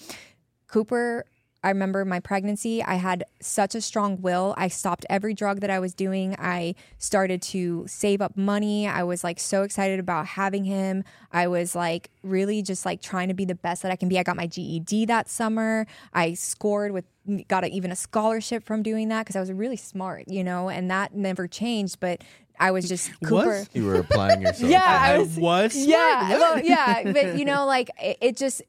Cooper, 0.67 1.25
I 1.63 1.69
remember 1.69 2.03
my 2.03 2.19
pregnancy. 2.19 2.83
I 2.83 2.95
had 2.95 3.23
such 3.39 3.73
a 3.73 3.81
strong 3.81 4.21
will. 4.21 4.53
I 4.57 4.67
stopped 4.67 5.05
every 5.09 5.33
drug 5.33 5.61
that 5.61 5.69
I 5.69 5.79
was 5.79 5.93
doing. 5.93 6.35
I 6.37 6.75
started 6.97 7.41
to 7.43 7.85
save 7.87 8.21
up 8.21 8.35
money. 8.35 8.87
I 8.87 9.03
was 9.03 9.23
like 9.23 9.39
so 9.39 9.63
excited 9.63 9.99
about 9.99 10.25
having 10.27 10.65
him. 10.65 11.03
I 11.31 11.47
was 11.47 11.73
like 11.75 12.09
really 12.21 12.61
just 12.61 12.85
like 12.85 13.01
trying 13.01 13.29
to 13.29 13.33
be 13.33 13.45
the 13.45 13.55
best 13.55 13.81
that 13.83 13.91
I 13.91 13.95
can 13.95 14.09
be. 14.09 14.19
I 14.19 14.23
got 14.23 14.35
my 14.35 14.47
GED 14.47 15.05
that 15.05 15.29
summer. 15.29 15.87
I 16.13 16.33
scored 16.33 16.91
with 16.91 17.05
got 17.47 17.63
a, 17.63 17.67
even 17.67 17.91
a 17.91 17.95
scholarship 17.95 18.63
from 18.65 18.83
doing 18.83 19.07
that 19.07 19.21
because 19.23 19.37
I 19.37 19.39
was 19.39 19.51
really 19.51 19.77
smart, 19.77 20.27
you 20.27 20.43
know, 20.43 20.69
and 20.69 20.91
that 20.91 21.15
never 21.15 21.47
changed. 21.47 22.01
But 22.01 22.21
I 22.59 22.71
was 22.71 22.87
just 22.89 23.09
Cooper. 23.23 23.65
You 23.73 23.85
were 23.85 23.95
applying 23.95 24.41
yourself. 24.41 24.69
Yeah, 24.69 24.83
I, 24.85 25.11
I 25.11 25.13
I 25.13 25.17
was- 25.19 25.37
was. 25.37 25.75
Yeah, 25.75 26.29
well, 26.37 26.59
yeah, 26.59 27.11
but 27.13 27.37
you 27.37 27.45
know, 27.45 27.65
like 27.65 27.89
it, 28.01 28.17
it 28.19 28.37
just 28.37 28.61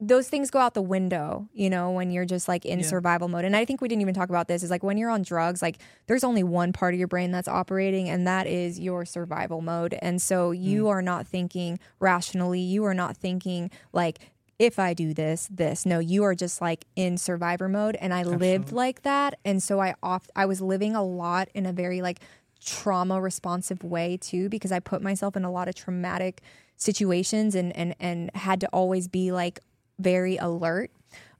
those 0.00 0.28
things 0.28 0.50
go 0.50 0.58
out 0.58 0.72
the 0.72 0.80
window, 0.80 1.46
you 1.52 1.68
know, 1.68 1.90
when 1.90 2.10
you're 2.10 2.24
just 2.24 2.48
like 2.48 2.64
in 2.64 2.82
survival 2.82 3.28
mode. 3.28 3.44
And 3.44 3.54
I 3.54 3.66
think 3.66 3.82
we 3.82 3.88
didn't 3.88 4.00
even 4.00 4.14
talk 4.14 4.30
about 4.30 4.48
this 4.48 4.62
is 4.62 4.70
like 4.70 4.82
when 4.82 4.96
you're 4.96 5.10
on 5.10 5.22
drugs, 5.22 5.60
like 5.60 5.78
there's 6.06 6.24
only 6.24 6.42
one 6.42 6.72
part 6.72 6.94
of 6.94 6.98
your 6.98 7.08
brain 7.08 7.30
that's 7.30 7.48
operating, 7.48 8.08
and 8.08 8.26
that 8.26 8.46
is 8.46 8.80
your 8.80 9.04
survival 9.04 9.60
mode. 9.60 9.94
And 10.00 10.20
so 10.22 10.52
you 10.52 10.84
mm. 10.84 10.88
are 10.88 11.02
not 11.02 11.26
thinking 11.26 11.78
rationally. 11.98 12.60
You 12.60 12.84
are 12.86 12.94
not 12.94 13.14
thinking 13.14 13.70
like 13.92 14.20
if 14.58 14.78
I 14.78 14.94
do 14.94 15.12
this, 15.12 15.48
this. 15.50 15.84
No, 15.84 15.98
you 15.98 16.24
are 16.24 16.34
just 16.34 16.60
like 16.60 16.86
in 16.96 17.18
survivor 17.18 17.68
mode. 17.68 17.96
And 18.00 18.14
I 18.14 18.22
lived 18.22 18.72
like 18.72 19.02
that. 19.02 19.38
And 19.44 19.62
so 19.62 19.80
I 19.80 19.94
oft 20.02 20.30
I 20.34 20.46
was 20.46 20.62
living 20.62 20.94
a 20.94 21.02
lot 21.02 21.48
in 21.54 21.66
a 21.66 21.72
very 21.72 22.00
like 22.00 22.20
trauma 22.64 23.20
responsive 23.20 23.84
way 23.84 24.16
too, 24.16 24.48
because 24.48 24.72
I 24.72 24.80
put 24.80 25.02
myself 25.02 25.36
in 25.36 25.44
a 25.44 25.50
lot 25.50 25.68
of 25.68 25.74
traumatic 25.74 26.40
situations 26.76 27.54
and 27.54 27.76
and 27.76 27.94
and 28.00 28.30
had 28.34 28.60
to 28.62 28.66
always 28.68 29.06
be 29.06 29.30
like 29.32 29.60
very 30.00 30.36
alert 30.36 30.90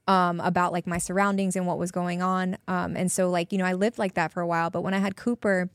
um, 0.07 0.39
about 0.39 0.71
like 0.71 0.87
my 0.87 0.97
surroundings 0.97 1.55
and 1.55 1.65
what 1.65 1.77
was 1.77 1.91
going 1.91 2.21
on. 2.21 2.57
Um, 2.67 2.95
and 2.95 3.11
so 3.11 3.29
like, 3.29 3.51
you 3.51 3.57
know, 3.57 3.65
I 3.65 3.73
lived 3.73 3.97
like 3.97 4.15
that 4.15 4.31
for 4.31 4.41
a 4.41 4.47
while. 4.47 4.69
But 4.69 4.81
when 4.81 4.93
I 4.93 4.99
had 4.99 5.15
Cooper, 5.15 5.69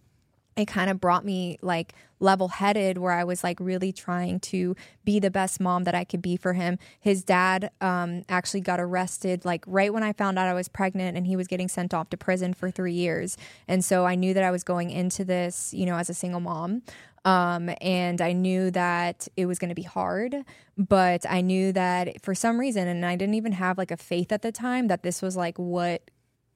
it 0.57 0.67
kind 0.67 0.91
of 0.91 1.01
brought 1.01 1.25
me 1.25 1.59
like 1.63 1.95
level 2.19 2.49
headed 2.49 2.99
where 2.99 3.13
I 3.13 3.25
was 3.25 3.45
like 3.45 3.59
really 3.61 3.93
trying 3.93 4.41
to 4.41 4.75
be 5.05 5.21
the 5.21 5.31
best 5.31 5.61
mom 5.61 5.85
that 5.85 5.95
I 5.95 6.05
could 6.05 6.23
be 6.23 6.37
for 6.37 6.55
him. 6.55 6.79
His 6.99 7.23
dad 7.23 7.71
um, 7.81 8.23
actually 8.29 8.61
got 8.61 8.81
arrested 8.81 9.45
like 9.45 9.65
right 9.67 9.93
when 9.93 10.03
I 10.03 10.13
found 10.13 10.39
out 10.39 10.49
I 10.49 10.55
was 10.55 10.69
pregnant 10.69 11.17
and 11.17 11.27
he 11.27 11.37
was 11.37 11.47
getting 11.47 11.69
sent 11.69 11.93
off 11.93 12.11
to 12.11 12.17
prison 12.17 12.55
for 12.55 12.71
three 12.71 12.95
years. 12.95 13.37
And 13.69 13.85
so 13.85 14.07
I 14.07 14.15
knew 14.15 14.35
that 14.35 14.45
I 14.45 14.51
was 14.51 14.65
going 14.65 14.91
into 14.91 15.25
this, 15.25 15.75
you 15.75 15.87
know, 15.87 15.97
as 15.97 16.09
a 16.11 16.15
single 16.15 16.41
mom. 16.41 16.83
Um, 17.25 17.71
and 17.81 18.21
I 18.21 18.33
knew 18.33 18.71
that 18.71 19.27
it 19.37 19.47
was 19.47 19.59
going 19.59 19.71
to 19.71 19.75
be 19.75 19.83
hard, 19.83 20.37
but 20.79 21.27
I 21.29 21.41
knew 21.41 21.73
that 21.73 22.23
for 22.23 22.37
some 22.37 22.59
reason, 22.61 22.87
and 22.87 23.05
I 23.05 23.17
didn't 23.17 23.35
even 23.35 23.51
have 23.51 23.77
like 23.77 23.91
a 23.91 23.97
faith 23.97 24.31
at 24.31 24.43
the 24.43 24.53
time 24.53 24.87
that 24.87 25.03
this 25.03 25.21
was 25.21 25.37
like 25.37 25.59
what 25.59 26.09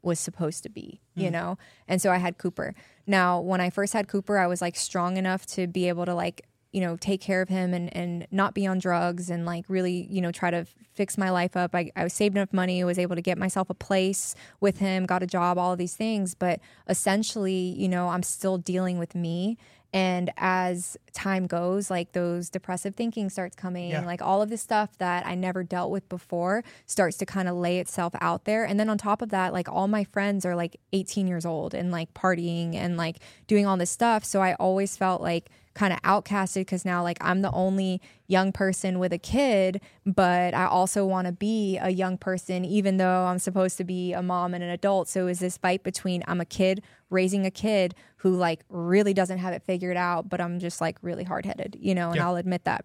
was 0.03 0.21
supposed 0.21 0.63
to 0.63 0.71
be, 0.71 1.01
you 1.15 1.31
know? 1.31 1.59
And 1.87 2.01
so 2.01 2.11
I 2.11 2.17
had 2.19 2.39
Cooper. 2.39 2.75
Now, 3.11 3.41
when 3.41 3.61
I 3.61 3.71
first 3.71 3.93
had 3.93 4.07
Cooper, 4.07 4.39
I 4.39 4.47
was 4.47 4.63
like 4.63 4.77
strong 4.77 5.17
enough 5.17 5.45
to 5.47 5.67
be 5.67 5.89
able 5.89 6.07
to 6.07 6.15
like, 6.15 6.47
you 6.71 6.81
know, 6.81 6.97
take 6.97 7.21
care 7.21 7.43
of 7.43 7.49
him 7.49 7.75
and, 7.75 7.95
and 7.95 8.29
not 8.31 8.55
be 8.55 8.69
on 8.69 8.79
drugs 8.79 9.31
and 9.31 9.45
like 9.45 9.65
really, 9.67 10.07
you 10.09 10.21
know, 10.21 10.31
try 10.31 10.53
to 10.53 10.65
fix 10.95 11.19
my 11.19 11.29
life 11.29 11.57
up. 11.57 11.75
I, 11.75 11.91
I 11.97 12.07
saved 12.07 12.37
enough 12.37 12.53
money, 12.53 12.85
was 12.85 13.01
able 13.01 13.17
to 13.17 13.21
get 13.21 13.37
myself 13.37 13.69
a 13.69 13.75
place 13.75 14.37
with 14.61 14.79
him, 14.79 15.07
got 15.07 15.25
a 15.25 15.27
job, 15.27 15.59
all 15.59 15.75
these 15.75 15.97
things. 15.97 16.37
But 16.37 16.61
essentially, 16.89 17.75
you 17.77 17.89
know, 17.89 18.11
I'm 18.11 18.23
still 18.23 18.59
dealing 18.59 18.97
with 18.97 19.17
me 19.17 19.59
And 19.93 20.31
as 20.37 20.97
time 21.13 21.47
goes, 21.47 21.91
like 21.91 22.13
those 22.13 22.49
depressive 22.49 22.95
thinking 22.95 23.29
starts 23.29 23.57
coming, 23.57 23.91
Yeah. 23.91 24.05
like 24.05 24.23
all 24.23 24.41
of 24.41 24.49
this 24.49 24.63
stuff 24.63 24.97
that 24.99 25.27
I 25.27 25.35
never 25.35 25.65
dealt 25.65 25.91
with 25.91 26.09
before 26.09 26.63
starts 26.87 27.17
to 27.19 27.27
kind 27.27 27.49
of 27.49 27.57
lay 27.57 27.79
itself 27.81 28.15
out 28.21 28.45
there. 28.45 28.65
And 28.65 28.79
then 28.79 28.89
on 28.89 28.99
top 28.99 29.21
of 29.21 29.31
that, 29.31 29.53
like 29.53 29.69
all 29.69 29.89
my 29.89 30.05
friends 30.05 30.47
are 30.47 30.55
like 30.55 30.79
18 30.93 31.27
years 31.27 31.45
old 31.45 31.75
and 31.75 31.91
like 31.91 32.15
partying 32.15 32.75
and 32.77 32.97
like 32.97 33.17
doing 33.49 33.67
all 33.67 33.77
this 33.77 33.91
stuff. 33.91 34.25
So 34.25 34.41
I 34.41 34.55
always 34.55 34.97
felt 34.97 35.21
like 35.23 35.51
kind 35.75 35.93
of 35.93 36.01
outcasted 36.03 36.63
because 36.63 36.85
now 36.85 37.03
like 37.03 37.19
I'm 37.21 37.43
the 37.43 37.51
only 37.53 38.01
young 38.27 38.53
person 38.53 38.99
with 38.99 39.13
a 39.13 39.19
kid, 39.19 39.81
but 40.05 40.53
I 40.55 40.67
also 40.67 41.07
want 41.07 41.27
to 41.27 41.33
be 41.33 41.79
a 41.79 41.91
young 41.91 42.19
person, 42.19 42.65
even 42.65 42.97
though 42.97 43.25
I'm 43.27 43.39
supposed 43.39 43.77
to 43.79 43.85
be 43.85 44.13
a 44.13 44.23
mom 44.23 44.53
and 44.55 44.65
an 44.65 44.71
adult. 44.71 45.09
So 45.09 45.27
is 45.29 45.39
this 45.39 45.57
fight 45.57 45.83
between 45.83 46.25
I'm 46.27 46.41
a 46.41 46.45
kid 46.45 46.83
raising 47.09 47.47
a 47.47 47.51
kid 47.51 47.95
who 48.17 48.37
like 48.37 48.65
really 48.69 49.15
doesn't 49.15 49.39
have 49.39 49.53
it 49.53 49.63
figured 49.63 49.97
out, 49.97 50.29
but 50.29 50.41
I'm 50.41 50.59
just 50.59 50.81
like 50.81 50.99
really 51.03 51.25
hard 51.25 51.47
headed, 51.47 51.77
you 51.81 51.95
know, 51.95 52.09
and 52.09 52.17
Yeah. 52.17 52.29
I'll 52.29 52.37
admit 52.37 52.65
that. 52.65 52.85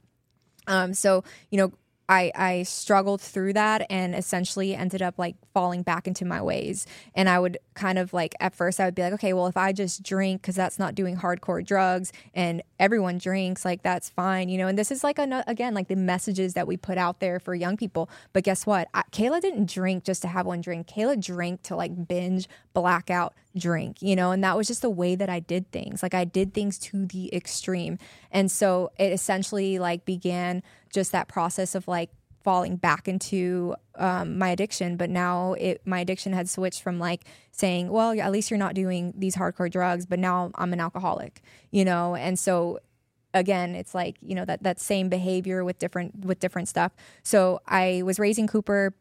Um, 0.68 0.94
so 0.94 1.24
you 1.50 1.58
know, 1.58 1.72
I 2.08 2.32
I 2.36 2.64
struggled 2.64 3.22
through 3.22 3.54
that 3.54 3.86
and 3.90 4.14
essentially 4.16 4.76
ended 4.76 5.02
up 5.02 5.18
like 5.18 5.36
falling 5.54 5.82
back 5.82 6.08
into 6.08 6.26
my 6.26 6.42
ways. 6.42 6.86
And 7.16 7.28
I 7.28 7.40
would 7.40 7.58
kind 7.74 7.98
of 7.98 8.14
like 8.14 8.36
at 8.40 8.54
first 8.54 8.80
I 8.80 8.86
would 8.86 8.96
be 8.96 9.02
like, 9.02 9.14
okay, 9.14 9.34
well 9.34 9.48
if 9.48 9.58
I 9.58 9.72
just 9.72 10.04
drink 10.04 10.42
because 10.42 10.56
that's 10.56 10.78
not 10.78 10.96
doing 10.96 11.18
hardcore 11.18 11.66
drugs 11.66 12.12
and 12.34 12.62
everyone 12.80 13.18
drinks, 13.18 13.66
like 13.66 13.82
that's 13.82 14.10
fine, 14.10 14.50
you 14.50 14.58
know. 14.58 14.68
And 14.68 14.78
this 14.78 14.92
is 14.92 15.04
like 15.04 15.20
a, 15.20 15.44
again 15.48 15.74
like 15.74 15.88
the 15.88 15.96
messages 15.96 16.54
that 16.54 16.68
we 16.68 16.78
put 16.78 16.98
out 16.98 17.20
there 17.20 17.40
for 17.40 17.56
young 17.56 17.78
people. 17.78 18.10
But 18.34 18.44
guess 18.44 18.66
what? 18.66 18.88
I, 18.94 19.04
Kayla 19.12 19.42
didn't 19.42 19.70
drink 19.70 20.04
just 20.04 20.22
to 20.22 20.28
have 20.28 20.46
one 20.46 20.62
drink. 20.62 20.88
Kayla 20.88 21.24
drank 21.24 21.64
to 21.64 21.76
like 21.76 22.08
binge, 22.08 22.48
blackout, 22.74 23.34
drink, 23.58 24.02
you 24.02 24.16
know, 24.16 24.32
and 24.32 24.44
that 24.44 24.58
was 24.58 24.68
just 24.68 24.82
the 24.82 24.90
way 24.90 25.16
that 25.16 25.30
I 25.30 25.40
did 25.40 25.72
things. 25.72 26.04
Like 26.04 26.14
I 26.14 26.26
did 26.26 26.54
things 26.54 26.78
to 26.80 27.06
the 27.06 27.34
extreme. 27.34 27.98
And 28.32 28.52
so 28.52 28.92
it 28.98 29.12
essentially 29.12 29.80
like 29.80 30.06
began 30.06 30.62
just 30.96 31.12
that 31.12 31.28
process 31.28 31.76
of 31.76 31.88
like 31.88 32.10
falling 32.46 32.78
back 32.78 33.08
into 33.08 33.76
um, 33.96 34.38
my 34.38 34.50
addiction. 34.50 34.98
But 34.98 35.10
now 35.10 35.54
it 35.54 35.82
my 35.86 36.00
addiction 36.00 36.32
had 36.34 36.50
switched 36.50 36.82
from 36.82 36.98
like 37.00 37.26
saying 37.52 37.90
well 37.90 38.20
at 38.20 38.32
least 38.32 38.50
you're 38.50 38.58
not 38.58 38.74
doing 38.74 39.14
these 39.18 39.36
hardcore 39.36 39.72
drugs 39.72 40.06
but 40.06 40.20
now 40.20 40.52
i'm 40.56 40.74
an 40.74 40.80
alcoholic 40.80 41.42
you 41.72 41.86
know? 41.86 42.16
And 42.16 42.38
so 42.40 42.80
again 43.34 43.76
it's 43.76 43.94
like 43.94 44.16
you 44.22 44.36
know 44.36 44.46
that 44.46 44.64
that 44.64 44.80
same 44.80 45.10
behavior 45.10 45.64
with 45.66 45.78
different 45.78 46.24
with 46.26 46.40
different 46.40 46.70
stuff. 46.70 46.92
So 47.24 47.62
i 47.68 48.02
was 48.04 48.18
raising 48.20 48.48
cooper 48.48 48.94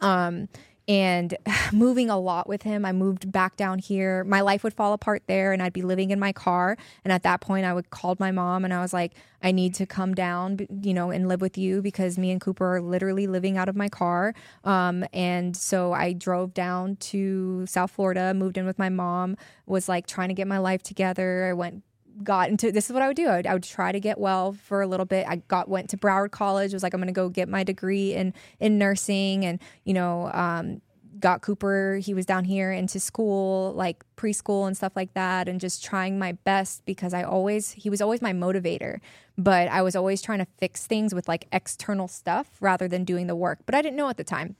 um 0.00 0.48
and 0.90 1.36
moving 1.72 2.10
a 2.10 2.18
lot 2.18 2.48
with 2.48 2.62
him. 2.62 2.84
I 2.84 2.90
moved 2.90 3.30
back 3.30 3.56
down 3.56 3.78
here. 3.78 4.24
My 4.24 4.40
life 4.40 4.64
would 4.64 4.74
fall 4.74 4.92
apart 4.92 5.22
there, 5.28 5.52
and 5.52 5.62
I'd 5.62 5.72
be 5.72 5.82
living 5.82 6.10
in 6.10 6.18
my 6.18 6.32
car. 6.32 6.76
And 7.04 7.12
at 7.12 7.22
that 7.22 7.40
point, 7.40 7.64
I 7.64 7.72
would 7.72 7.90
call 7.90 8.16
my 8.18 8.32
mom, 8.32 8.64
and 8.64 8.74
I 8.74 8.80
was 8.80 8.92
like, 8.92 9.12
"I 9.40 9.52
need 9.52 9.74
to 9.76 9.86
come 9.86 10.14
down, 10.14 10.58
you 10.82 10.92
know, 10.92 11.10
and 11.10 11.28
live 11.28 11.40
with 11.40 11.56
you 11.56 11.80
because 11.80 12.18
me 12.18 12.32
and 12.32 12.40
Cooper 12.40 12.76
are 12.76 12.82
literally 12.82 13.28
living 13.28 13.56
out 13.56 13.68
of 13.68 13.76
my 13.76 13.88
car." 13.88 14.34
Um, 14.64 15.04
and 15.12 15.56
so 15.56 15.92
I 15.92 16.12
drove 16.12 16.52
down 16.52 16.96
to 16.96 17.64
South 17.66 17.92
Florida, 17.92 18.34
moved 18.34 18.58
in 18.58 18.66
with 18.66 18.78
my 18.78 18.88
mom, 18.88 19.36
was 19.66 19.88
like 19.88 20.08
trying 20.08 20.28
to 20.28 20.34
get 20.34 20.48
my 20.48 20.58
life 20.58 20.82
together. 20.82 21.46
I 21.48 21.52
went 21.52 21.84
got 22.22 22.48
into 22.48 22.72
this 22.72 22.86
is 22.86 22.92
what 22.92 23.02
I 23.02 23.08
would 23.08 23.16
do. 23.16 23.26
I 23.26 23.36
would, 23.36 23.46
I 23.46 23.52
would 23.54 23.62
try 23.62 23.92
to 23.92 24.00
get 24.00 24.18
well 24.18 24.52
for 24.52 24.82
a 24.82 24.86
little 24.86 25.06
bit. 25.06 25.26
I 25.28 25.36
got 25.36 25.68
went 25.68 25.90
to 25.90 25.96
Broward 25.96 26.30
College. 26.30 26.72
Was 26.72 26.82
like 26.82 26.94
I'm 26.94 27.00
going 27.00 27.08
to 27.08 27.12
go 27.12 27.28
get 27.28 27.48
my 27.48 27.64
degree 27.64 28.14
in 28.14 28.34
in 28.58 28.78
nursing, 28.78 29.44
and 29.44 29.60
you 29.84 29.94
know, 29.94 30.30
um, 30.32 30.80
got 31.18 31.42
Cooper. 31.42 32.00
He 32.02 32.14
was 32.14 32.26
down 32.26 32.44
here 32.44 32.72
into 32.72 33.00
school, 33.00 33.72
like 33.74 34.04
preschool 34.16 34.66
and 34.66 34.76
stuff 34.76 34.92
like 34.96 35.14
that, 35.14 35.48
and 35.48 35.60
just 35.60 35.84
trying 35.84 36.18
my 36.18 36.32
best 36.32 36.84
because 36.84 37.14
I 37.14 37.22
always 37.22 37.72
he 37.72 37.90
was 37.90 38.00
always 38.00 38.22
my 38.22 38.32
motivator. 38.32 39.00
But 39.38 39.68
I 39.68 39.82
was 39.82 39.96
always 39.96 40.20
trying 40.20 40.40
to 40.40 40.46
fix 40.58 40.86
things 40.86 41.14
with 41.14 41.28
like 41.28 41.46
external 41.52 42.08
stuff 42.08 42.48
rather 42.60 42.88
than 42.88 43.04
doing 43.04 43.26
the 43.26 43.36
work. 43.36 43.60
But 43.64 43.74
I 43.74 43.82
didn't 43.82 43.96
know 43.96 44.08
at 44.08 44.16
the 44.16 44.24
time. 44.24 44.56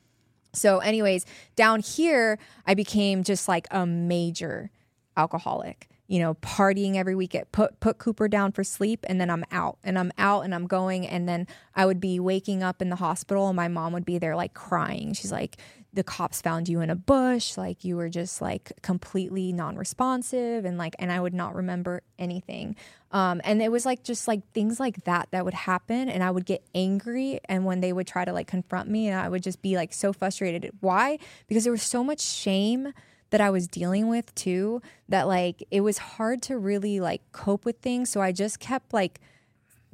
So, 0.53 0.79
anyways, 0.79 1.27
down 1.55 1.81
here, 1.81 2.39
I 2.67 2.75
became 2.75 3.23
just 3.23 3.47
like 3.47 3.69
a 3.71 3.87
major 3.87 4.71
alcoholic. 5.17 5.90
You 6.11 6.19
know, 6.19 6.35
partying 6.35 6.97
every 6.97 7.15
weekend. 7.15 7.53
Put 7.53 7.79
put 7.79 7.99
Cooper 7.99 8.27
down 8.27 8.51
for 8.51 8.65
sleep, 8.65 9.07
and 9.09 9.21
then 9.21 9.31
I'm 9.31 9.45
out, 9.53 9.79
and 9.85 9.97
I'm 9.97 10.11
out, 10.19 10.41
and 10.45 10.53
I'm 10.53 10.67
going, 10.67 11.07
and 11.07 11.29
then 11.29 11.47
I 11.77 11.87
would 11.87 12.01
be 12.01 12.19
waking 12.19 12.65
up 12.65 12.83
in 12.83 12.91
the 12.91 12.97
hospital, 12.97 13.47
and 13.47 13.55
my 13.55 13.69
mom 13.69 13.93
would 13.93 14.05
be 14.05 14.19
there 14.19 14.35
like 14.35 14.53
crying. 14.53 15.13
She's 15.13 15.31
like, 15.31 15.59
"The 15.93 16.03
cops 16.03 16.43
found 16.43 16.69
you 16.69 16.81
in 16.81 16.91
a 16.91 16.97
bush, 16.97 17.57
like 17.57 17.85
you 17.85 17.97
were 17.97 18.09
just 18.09 18.43
like 18.43 18.73
completely 18.83 19.53
non-responsive," 19.53 20.65
and 20.65 20.77
like, 20.77 20.97
and 20.99 21.13
I 21.13 21.21
would 21.21 21.33
not 21.33 21.55
remember 21.55 22.03
anything. 22.19 22.75
Um, 23.13 23.41
and 23.45 23.63
it 23.63 23.71
was 23.71 23.87
like 23.87 24.03
just 24.03 24.27
like 24.27 24.43
things 24.53 24.81
like 24.81 25.05
that 25.05 25.29
that 25.31 25.45
would 25.45 25.55
happen, 25.55 26.09
and 26.09 26.25
I 26.25 26.33
would 26.33 26.45
get 26.45 26.67
angry. 26.75 27.39
And 27.45 27.65
when 27.65 27.83
they 27.83 27.93
would 27.93 28.09
try 28.09 28.25
to 28.25 28.33
like 28.33 28.49
confront 28.49 28.91
me, 28.91 29.07
and 29.07 29.17
I 29.21 29.29
would 29.29 29.45
just 29.45 29.63
be 29.63 29.77
like 29.77 29.93
so 29.93 30.13
frustrated. 30.13 30.73
Why? 30.81 31.19
Because 31.47 31.63
there 31.63 31.73
was 31.73 31.85
so 31.85 32.03
much 32.03 32.21
shame 32.21 32.93
that 33.31 33.41
I 33.41 33.51
was 33.51 33.67
dealing 33.67 34.09
with 34.09 34.35
too 34.35 34.83
that 35.09 35.27
like 35.27 35.67
it 35.71 35.81
was 35.81 35.99
hard 35.99 36.43
to 36.43 36.59
really 36.59 37.01
like 37.01 37.23
cope 37.33 37.65
with 37.65 37.79
things. 37.79 38.11
So 38.11 38.21
I 38.21 38.33
just 38.33 38.61
kept 38.61 38.93
like 38.93 39.21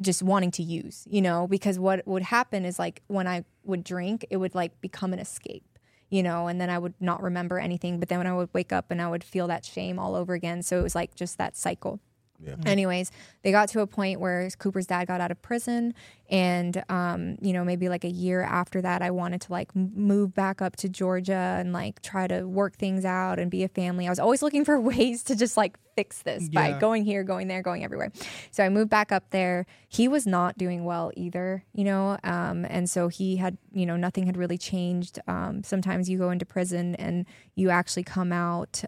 just 0.01 0.23
wanting 0.23 0.51
to 0.53 0.63
use, 0.63 1.07
you 1.09 1.23
know, 1.23 1.47
because 1.47 1.79
what 1.79 2.07
would 2.07 2.23
happen 2.23 2.65
is 2.65 2.79
like 2.79 3.03
when 3.07 3.27
I 3.27 3.45
would 3.65 3.85
drink, 3.85 4.27
it 4.31 4.37
would 4.39 4.55
like 4.55 4.81
become 4.81 5.13
an 5.13 5.19
escape. 5.19 5.65
You 6.09 6.23
know, 6.23 6.47
and 6.47 6.61
then 6.61 6.71
I 6.71 6.79
would 6.79 6.95
not 7.01 7.21
remember 7.21 7.59
anything. 7.59 7.99
But 7.99 8.09
then 8.09 8.19
when 8.19 8.29
I 8.29 8.37
would 8.37 8.51
wake 8.53 8.73
up 8.73 8.93
and 8.93 9.03
I 9.03 9.09
would 9.09 9.25
feel 9.25 9.49
that 9.49 9.65
shame 9.65 9.99
all 9.99 10.15
over 10.15 10.35
again. 10.35 10.63
So 10.63 10.79
it 10.79 10.83
was 10.83 10.95
like 10.95 11.17
just 11.17 11.37
that 11.39 11.57
cycle. 11.57 11.99
Yeah. 12.45 12.57
Anyways, 12.65 13.11
they 13.43 13.51
got 13.51 13.69
to 13.71 13.81
a 13.81 13.87
point 13.87 14.21
where 14.21 14.49
Cooper's 14.59 14.87
dad 14.87 15.07
got 15.07 15.21
out 15.21 15.31
of 15.31 15.41
prison, 15.43 15.95
and 16.29 16.83
um, 16.89 17.37
you 17.41 17.53
know, 17.53 17.65
maybe 17.65 17.89
like 17.89 18.05
a 18.05 18.11
year 18.11 18.43
after 18.43 18.83
that, 18.83 19.03
I 19.03 19.11
wanted 19.11 19.41
to 19.43 19.53
like 19.53 19.75
move 19.75 20.35
back 20.35 20.61
up 20.61 20.77
to 20.77 20.89
Georgia 20.89 21.57
and 21.59 21.73
like 21.73 22.03
try 22.03 22.27
to 22.27 22.43
work 22.47 22.77
things 22.77 23.05
out 23.05 23.39
and 23.39 23.51
be 23.51 23.63
a 23.65 23.69
family. 23.69 24.07
I 24.07 24.11
was 24.11 24.19
always 24.19 24.43
looking 24.43 24.65
for 24.65 24.81
ways 24.93 25.23
to 25.25 25.37
just 25.37 25.57
like 25.57 25.79
fix 25.95 26.23
this 26.23 26.49
by 26.51 26.73
going 26.79 27.05
here, 27.05 27.25
going 27.25 27.49
there, 27.49 27.63
going 27.63 27.83
everywhere. 27.83 28.13
So 28.51 28.63
I 28.63 28.69
moved 28.69 28.91
back 28.91 29.11
up 29.13 29.31
there. 29.31 29.67
He 29.89 30.09
was 30.09 30.27
not 30.27 30.59
doing 30.59 30.85
well 30.85 31.11
either, 31.17 31.65
you 31.73 31.85
know, 31.85 32.19
um, 32.23 32.67
and 32.69 32.89
so 32.89 33.09
he 33.09 33.37
had, 33.37 33.57
you 33.73 33.87
know, 33.87 33.97
nothing 33.97 34.27
had 34.27 34.37
really 34.37 34.59
changed. 34.59 35.19
Um, 35.27 35.63
sometimes 35.65 36.11
you 36.11 36.19
go 36.19 36.31
into 36.31 36.45
prison 36.45 36.95
and 36.97 37.25
you 37.55 37.71
actually 37.71 38.05
come 38.05 38.33
out. 38.33 38.85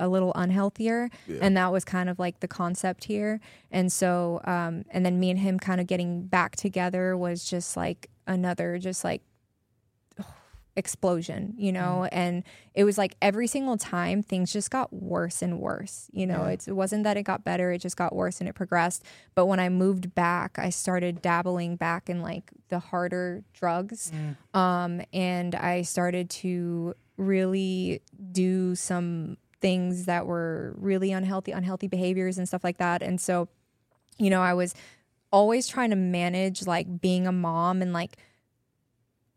A 0.00 0.08
little 0.08 0.32
unhealthier. 0.34 1.10
And 1.42 1.56
that 1.56 1.70
was 1.70 1.84
kind 1.84 2.08
of 2.08 2.18
like 2.18 2.40
the 2.40 2.48
concept 2.48 3.04
here. 3.04 3.38
And 3.70 3.92
so 3.92 4.40
um 4.44 4.84
and 4.90 5.04
then 5.04 5.20
me 5.20 5.30
and 5.30 5.38
him 5.38 5.58
kind 5.58 5.80
of 5.80 5.86
getting 5.86 6.26
back 6.26 6.56
together 6.56 7.16
was 7.16 7.44
just 7.44 7.76
like 7.76 8.08
another 8.26 8.78
just 8.78 9.04
like 9.04 9.22
explosion 10.76 11.54
you 11.58 11.72
know? 11.72 12.08
And 12.10 12.42
it 12.74 12.84
was 12.84 12.96
like 12.96 13.14
every 13.20 13.46
single 13.46 13.76
time 13.76 14.22
things 14.22 14.52
just 14.52 14.70
got 14.70 14.92
worse 14.92 15.42
and 15.42 15.58
worse 15.60 16.08
you 16.12 16.26
know? 16.26 16.44
It's, 16.44 16.66
it 16.68 16.72
wasn't 16.72 17.04
that 17.04 17.16
it 17.16 17.24
got 17.24 17.44
better 17.44 17.70
it 17.72 17.78
just 17.78 17.96
got 17.96 18.14
worse 18.14 18.40
and 18.40 18.48
it 18.48 18.54
progressed. 18.54 19.04
But 19.34 19.46
when 19.46 19.60
i 19.60 19.68
moved 19.68 20.14
back 20.14 20.58
i 20.58 20.70
started 20.70 21.20
dabbling 21.20 21.76
back 21.76 22.08
in 22.08 22.22
like 22.22 22.50
the 22.68 22.78
harder 22.78 23.42
drugs. 23.52 24.10
Um 24.54 25.02
and 25.12 25.54
i 25.54 25.82
started 25.82 26.30
to 26.30 26.94
really 27.16 28.00
do 28.32 28.74
some 28.74 29.36
things 29.60 30.06
that 30.06 30.26
were 30.26 30.74
really 30.76 31.12
unhealthy 31.12 31.52
unhealthy 31.52 31.86
behaviors 31.86 32.38
and 32.38 32.48
stuff 32.48 32.64
like 32.64 32.78
that. 32.78 33.02
And 33.02 33.20
so 33.20 33.48
you 34.20 34.30
know 34.30 34.42
i 34.42 34.54
was 34.54 34.74
always 35.32 35.66
trying 35.66 35.90
to 35.90 35.96
manage 35.96 36.66
like 36.66 37.00
being 37.00 37.26
a 37.26 37.32
mom 37.32 37.82
and 37.82 37.92
like 37.92 38.16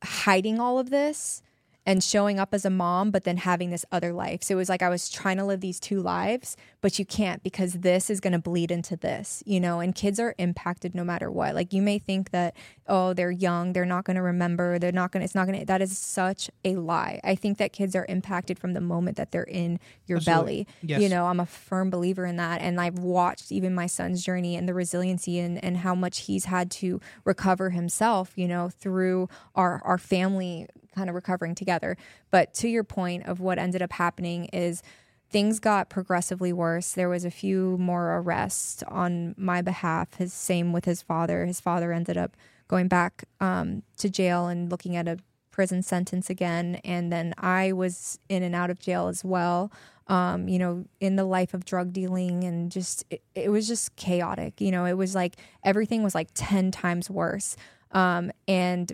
hiding 0.03 0.59
all 0.59 0.77
of 0.77 0.89
this 0.89 1.41
and 1.85 2.03
showing 2.03 2.39
up 2.39 2.53
as 2.53 2.63
a 2.63 2.69
mom, 2.69 3.11
but 3.11 3.23
then 3.25 3.37
having 3.37 3.69
this 3.69 3.85
other 3.91 4.13
life. 4.13 4.41
So 4.43 4.53
it 4.53 4.57
was 4.57 4.69
like 4.69 4.81
I 4.81 4.89
was 4.89 5.09
trying 5.09 5.37
to 5.37 5.45
live 5.45 5.59
these 5.59 5.79
two 5.79 6.01
lives, 6.01 6.55
but 6.81 6.97
you 6.97 7.05
can't 7.05 7.43
because 7.43 7.73
this 7.73 8.09
is 8.09 8.19
going 8.19 8.33
to 8.33 8.39
bleed 8.39 8.71
into 8.71 8.95
this, 8.95 9.43
you 9.45 9.59
know, 9.59 9.79
and 9.81 9.93
kids 9.93 10.19
are 10.19 10.33
impacted 10.37 10.95
no 10.95 11.03
matter 11.03 11.29
what. 11.29 11.55
Like 11.55 11.73
you 11.73 11.81
may 11.81 11.99
think 11.99 12.31
that, 12.31 12.55
oh, 12.87 13.13
they're 13.13 13.31
young, 13.31 13.73
they're 13.73 13.85
not 13.85 14.05
going 14.05 14.15
to 14.15 14.21
remember, 14.21 14.79
they're 14.79 14.91
not 14.93 15.11
going 15.11 15.21
to, 15.21 15.25
it's 15.25 15.35
not 15.35 15.45
going 15.45 15.59
to, 15.59 15.65
that 15.65 15.81
is 15.81 15.97
such 15.97 16.49
a 16.63 16.75
lie. 16.75 17.19
I 17.23 17.35
think 17.35 17.57
that 17.57 17.73
kids 17.73 17.95
are 17.95 18.05
impacted 18.07 18.57
from 18.57 18.73
the 18.73 18.81
moment 18.81 19.17
that 19.17 19.31
they're 19.31 19.43
in 19.43 19.79
your 20.05 20.17
Absolutely. 20.17 20.63
belly. 20.63 20.67
Yes. 20.81 21.01
You 21.01 21.09
know, 21.09 21.25
I'm 21.25 21.39
a 21.39 21.45
firm 21.45 21.89
believer 21.89 22.25
in 22.25 22.37
that. 22.37 22.61
And 22.61 22.79
I've 22.79 22.99
watched 22.99 23.51
even 23.51 23.75
my 23.75 23.87
son's 23.87 24.23
journey 24.23 24.55
and 24.55 24.69
the 24.69 24.73
resiliency 24.73 25.39
and, 25.39 25.61
and 25.63 25.77
how 25.77 25.95
much 25.95 26.21
he's 26.21 26.45
had 26.45 26.71
to 26.71 27.01
recover 27.25 27.71
himself, 27.71 28.31
you 28.35 28.47
know, 28.47 28.69
through 28.69 29.27
our, 29.55 29.81
our 29.83 29.97
family 29.97 30.67
kind 30.93 31.09
of 31.09 31.15
recovering 31.15 31.55
together. 31.55 31.97
But 32.31 32.53
to 32.55 32.67
your 32.67 32.83
point 32.83 33.25
of 33.25 33.39
what 33.39 33.59
ended 33.59 33.81
up 33.81 33.93
happening 33.93 34.45
is 34.45 34.81
things 35.29 35.59
got 35.59 35.89
progressively 35.89 36.53
worse. 36.53 36.91
There 36.93 37.09
was 37.09 37.25
a 37.25 37.31
few 37.31 37.77
more 37.79 38.17
arrests 38.17 38.83
on 38.83 39.33
my 39.37 39.61
behalf. 39.61 40.13
His 40.15 40.31
same 40.31 40.71
with 40.73 40.85
his 40.85 41.01
father. 41.01 41.45
His 41.45 41.59
father 41.59 41.91
ended 41.91 42.17
up 42.17 42.37
going 42.67 42.87
back 42.87 43.23
um, 43.39 43.83
to 43.97 44.09
jail 44.09 44.47
and 44.47 44.69
looking 44.69 44.95
at 44.95 45.07
a 45.07 45.17
prison 45.51 45.81
sentence 45.83 46.29
again. 46.29 46.79
And 46.83 47.11
then 47.11 47.33
I 47.37 47.71
was 47.71 48.19
in 48.29 48.43
and 48.43 48.55
out 48.55 48.69
of 48.69 48.79
jail 48.79 49.07
as 49.07 49.23
well. 49.23 49.71
um, 50.07 50.47
you 50.49 50.59
know, 50.59 50.85
in 50.99 51.15
the 51.15 51.23
life 51.23 51.53
of 51.53 51.65
drug 51.65 51.93
dealing 51.93 52.43
and 52.43 52.71
just, 52.71 53.05
it, 53.09 53.23
it 53.35 53.49
was 53.49 53.67
just 53.67 53.95
chaotic. 53.95 54.59
You 54.59 54.71
know, 54.71 54.85
it 54.85 54.97
was 54.97 55.15
like 55.15 55.37
everything 55.63 56.03
was 56.03 56.13
like 56.13 56.29
10 56.33 56.71
times 56.71 57.09
worse. 57.09 57.55
Um, 57.91 58.31
and 58.47 58.91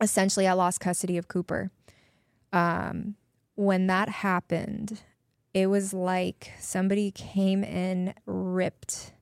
essentially, 0.00 0.46
I 0.46 0.52
lost 0.52 0.80
custody 0.80 1.16
of 1.16 1.28
Cooper. 1.28 1.70
Um, 2.52 3.16
when 3.54 3.86
that 3.88 4.08
happened, 4.08 5.00
it 5.52 5.66
was 5.66 5.92
like 5.92 6.52
somebody 6.58 7.10
came 7.10 7.62
in, 7.62 8.14
ripped 8.26 9.12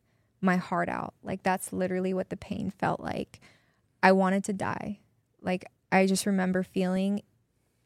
my 0.40 0.56
heart 0.56 0.88
out. 0.88 1.14
Like, 1.22 1.42
that's 1.42 1.72
literally 1.72 2.14
what 2.14 2.30
the 2.30 2.36
pain 2.36 2.70
felt 2.70 3.00
like. 3.00 3.40
I 4.02 4.12
wanted 4.12 4.44
to 4.44 4.52
die. 4.52 5.00
Like, 5.42 5.66
I 5.90 6.06
just 6.06 6.26
remember 6.26 6.62
feeling 6.62 7.22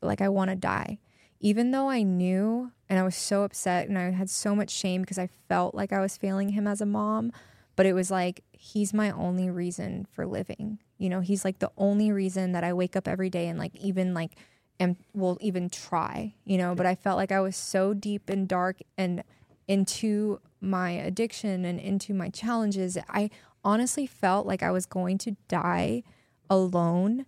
like 0.00 0.20
I 0.20 0.28
want 0.28 0.50
to 0.50 0.56
die. 0.56 0.98
Even 1.40 1.70
though 1.70 1.88
I 1.88 2.02
knew 2.02 2.72
and 2.88 2.98
I 2.98 3.02
was 3.02 3.16
so 3.16 3.42
upset 3.42 3.88
and 3.88 3.98
I 3.98 4.10
had 4.10 4.30
so 4.30 4.54
much 4.54 4.70
shame 4.70 5.00
because 5.00 5.18
I 5.18 5.28
felt 5.48 5.74
like 5.74 5.92
I 5.92 6.00
was 6.00 6.16
failing 6.16 6.50
him 6.50 6.66
as 6.66 6.80
a 6.80 6.86
mom, 6.86 7.32
but 7.74 7.86
it 7.86 7.94
was 7.94 8.10
like, 8.10 8.44
he's 8.52 8.92
my 8.92 9.10
only 9.10 9.50
reason 9.50 10.06
for 10.12 10.26
living. 10.26 10.78
You 11.02 11.10
know, 11.10 11.20
he's 11.20 11.44
like 11.44 11.58
the 11.58 11.72
only 11.76 12.12
reason 12.12 12.52
that 12.52 12.64
I 12.64 12.72
wake 12.72 12.96
up 12.96 13.08
every 13.08 13.30
day 13.30 13.48
and 13.48 13.58
like 13.58 13.74
even 13.76 14.14
like 14.14 14.36
and 14.78 14.96
will 15.14 15.38
even 15.40 15.68
try, 15.68 16.34
you 16.44 16.58
know, 16.58 16.74
but 16.74 16.86
I 16.86 16.94
felt 16.94 17.16
like 17.16 17.32
I 17.32 17.40
was 17.40 17.56
so 17.56 17.94
deep 17.94 18.28
and 18.28 18.48
dark 18.48 18.78
and 18.96 19.22
into 19.68 20.40
my 20.60 20.90
addiction 20.90 21.64
and 21.64 21.78
into 21.78 22.14
my 22.14 22.28
challenges. 22.28 22.96
I 23.08 23.30
honestly 23.64 24.06
felt 24.06 24.46
like 24.46 24.62
I 24.62 24.70
was 24.70 24.86
going 24.86 25.18
to 25.18 25.36
die 25.48 26.02
alone 26.48 27.26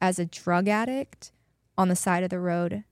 as 0.00 0.18
a 0.18 0.26
drug 0.26 0.68
addict 0.68 1.32
on 1.76 1.88
the 1.88 1.96
side 1.96 2.22
of 2.22 2.30
the 2.30 2.40
road 2.40 2.84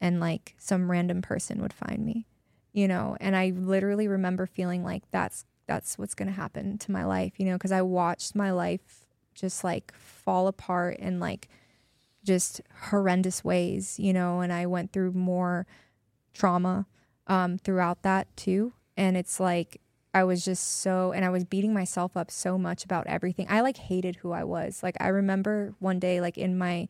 and 0.00 0.20
like 0.20 0.54
some 0.58 0.90
random 0.90 1.22
person 1.22 1.60
would 1.60 1.72
find 1.72 2.04
me 2.04 2.26
you 2.72 2.86
know 2.88 3.16
and 3.20 3.36
i 3.36 3.52
literally 3.56 4.08
remember 4.08 4.46
feeling 4.46 4.84
like 4.84 5.02
that's 5.10 5.44
that's 5.66 5.98
what's 5.98 6.14
going 6.14 6.28
to 6.28 6.34
happen 6.34 6.78
to 6.78 6.90
my 6.90 7.04
life 7.04 7.32
you 7.38 7.46
know 7.46 7.54
because 7.54 7.72
i 7.72 7.82
watched 7.82 8.34
my 8.34 8.50
life 8.50 9.06
just 9.40 9.64
like 9.64 9.92
fall 9.94 10.46
apart 10.46 10.96
in 10.98 11.20
like 11.20 11.48
just 12.24 12.60
horrendous 12.90 13.42
ways 13.42 13.98
you 13.98 14.12
know 14.12 14.40
and 14.40 14.52
i 14.52 14.66
went 14.66 14.92
through 14.92 15.12
more 15.12 15.66
trauma 16.34 16.86
um, 17.26 17.58
throughout 17.58 18.02
that 18.02 18.26
too 18.36 18.72
and 18.96 19.16
it's 19.16 19.40
like 19.40 19.80
I 20.12 20.24
was 20.24 20.44
just 20.44 20.80
so, 20.80 21.12
and 21.12 21.24
I 21.24 21.30
was 21.30 21.44
beating 21.44 21.72
myself 21.72 22.16
up 22.16 22.30
so 22.30 22.58
much 22.58 22.84
about 22.84 23.06
everything. 23.06 23.46
I 23.48 23.60
like 23.60 23.76
hated 23.76 24.16
who 24.16 24.32
I 24.32 24.44
was. 24.44 24.82
Like, 24.82 24.96
I 25.00 25.08
remember 25.08 25.74
one 25.78 26.00
day, 26.00 26.20
like 26.20 26.36
in 26.36 26.58
my 26.58 26.88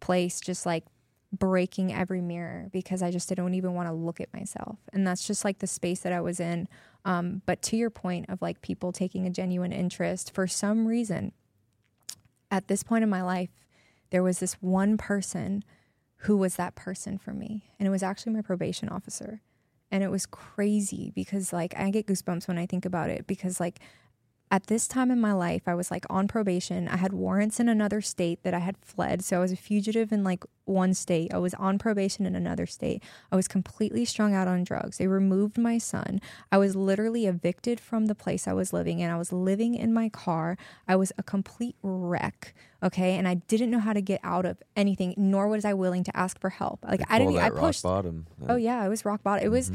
place, 0.00 0.40
just 0.40 0.64
like 0.64 0.84
breaking 1.32 1.92
every 1.92 2.20
mirror 2.20 2.68
because 2.72 3.02
I 3.02 3.10
just 3.10 3.28
didn't 3.28 3.54
even 3.54 3.74
want 3.74 3.88
to 3.88 3.92
look 3.92 4.20
at 4.20 4.32
myself. 4.32 4.78
And 4.92 5.06
that's 5.06 5.26
just 5.26 5.44
like 5.44 5.58
the 5.58 5.66
space 5.66 6.00
that 6.00 6.12
I 6.12 6.20
was 6.20 6.38
in. 6.38 6.68
Um, 7.04 7.42
but 7.46 7.62
to 7.62 7.76
your 7.76 7.90
point 7.90 8.26
of 8.28 8.40
like 8.40 8.62
people 8.62 8.92
taking 8.92 9.26
a 9.26 9.30
genuine 9.30 9.72
interest, 9.72 10.32
for 10.32 10.46
some 10.46 10.86
reason, 10.86 11.32
at 12.50 12.68
this 12.68 12.82
point 12.82 13.02
in 13.02 13.10
my 13.10 13.22
life, 13.22 13.50
there 14.10 14.22
was 14.22 14.38
this 14.38 14.54
one 14.54 14.96
person 14.96 15.64
who 16.20 16.36
was 16.36 16.56
that 16.56 16.74
person 16.74 17.18
for 17.18 17.32
me. 17.32 17.64
And 17.78 17.86
it 17.86 17.90
was 17.90 18.02
actually 18.02 18.32
my 18.32 18.42
probation 18.42 18.88
officer 18.88 19.42
and 19.90 20.02
it 20.02 20.10
was 20.10 20.26
crazy 20.26 21.12
because 21.14 21.52
like 21.52 21.74
I 21.76 21.90
get 21.90 22.06
goosebumps 22.06 22.48
when 22.48 22.58
I 22.58 22.66
think 22.66 22.84
about 22.84 23.10
it 23.10 23.26
because 23.26 23.60
like 23.60 23.80
at 24.50 24.68
this 24.68 24.86
time 24.86 25.10
in 25.10 25.20
my 25.20 25.32
life 25.32 25.62
I 25.66 25.74
was 25.74 25.90
like 25.90 26.04
on 26.08 26.28
probation. 26.28 26.88
I 26.88 26.96
had 26.96 27.12
warrants 27.12 27.58
in 27.58 27.68
another 27.68 28.00
state 28.00 28.42
that 28.42 28.54
I 28.54 28.60
had 28.60 28.76
fled. 28.78 29.24
So 29.24 29.38
I 29.38 29.40
was 29.40 29.52
a 29.52 29.56
fugitive 29.56 30.12
in 30.12 30.22
like 30.22 30.44
one 30.64 30.94
state. 30.94 31.32
I 31.32 31.38
was 31.38 31.54
on 31.54 31.78
probation 31.78 32.26
in 32.26 32.34
another 32.34 32.66
state. 32.66 33.02
I 33.30 33.36
was 33.36 33.48
completely 33.48 34.04
strung 34.04 34.34
out 34.34 34.48
on 34.48 34.64
drugs. 34.64 34.98
They 34.98 35.06
removed 35.06 35.58
my 35.58 35.78
son. 35.78 36.20
I 36.50 36.58
was 36.58 36.76
literally 36.76 37.26
evicted 37.26 37.80
from 37.80 38.06
the 38.06 38.14
place 38.14 38.46
I 38.46 38.52
was 38.52 38.72
living 38.72 39.00
in. 39.00 39.10
I 39.10 39.16
was 39.16 39.32
living 39.32 39.74
in 39.74 39.92
my 39.92 40.08
car. 40.08 40.56
I 40.86 40.96
was 40.96 41.12
a 41.18 41.22
complete 41.22 41.76
wreck. 41.82 42.54
Okay. 42.82 43.16
And 43.16 43.26
I 43.26 43.34
didn't 43.34 43.70
know 43.70 43.80
how 43.80 43.92
to 43.92 44.02
get 44.02 44.20
out 44.22 44.44
of 44.44 44.62
anything, 44.76 45.14
nor 45.16 45.48
was 45.48 45.64
I 45.64 45.72
willing 45.72 46.04
to 46.04 46.16
ask 46.16 46.38
for 46.40 46.50
help. 46.50 46.84
Like 46.84 47.02
I 47.08 47.18
didn't, 47.18 47.38
I 47.38 47.50
pushed. 47.50 47.82
bottom. 47.82 48.26
Oh, 48.48 48.56
yeah. 48.56 48.84
It 48.84 48.88
was 48.88 49.04
rock 49.04 49.22
bottom. 49.22 49.44
It 49.44 49.50
was. 49.50 49.70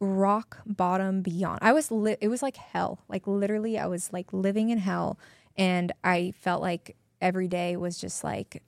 Rock 0.00 0.58
bottom 0.66 1.22
beyond. 1.22 1.60
I 1.62 1.72
was 1.72 1.90
li- 1.90 2.16
it 2.20 2.28
was 2.28 2.42
like 2.42 2.56
hell. 2.56 3.00
Like 3.08 3.26
literally 3.26 3.78
I 3.78 3.86
was 3.86 4.12
like 4.12 4.32
living 4.32 4.70
in 4.70 4.78
hell 4.78 5.18
and 5.56 5.92
I 6.04 6.32
felt 6.38 6.62
like 6.62 6.96
every 7.20 7.48
day 7.48 7.76
was 7.76 7.98
just 7.98 8.22
like 8.22 8.62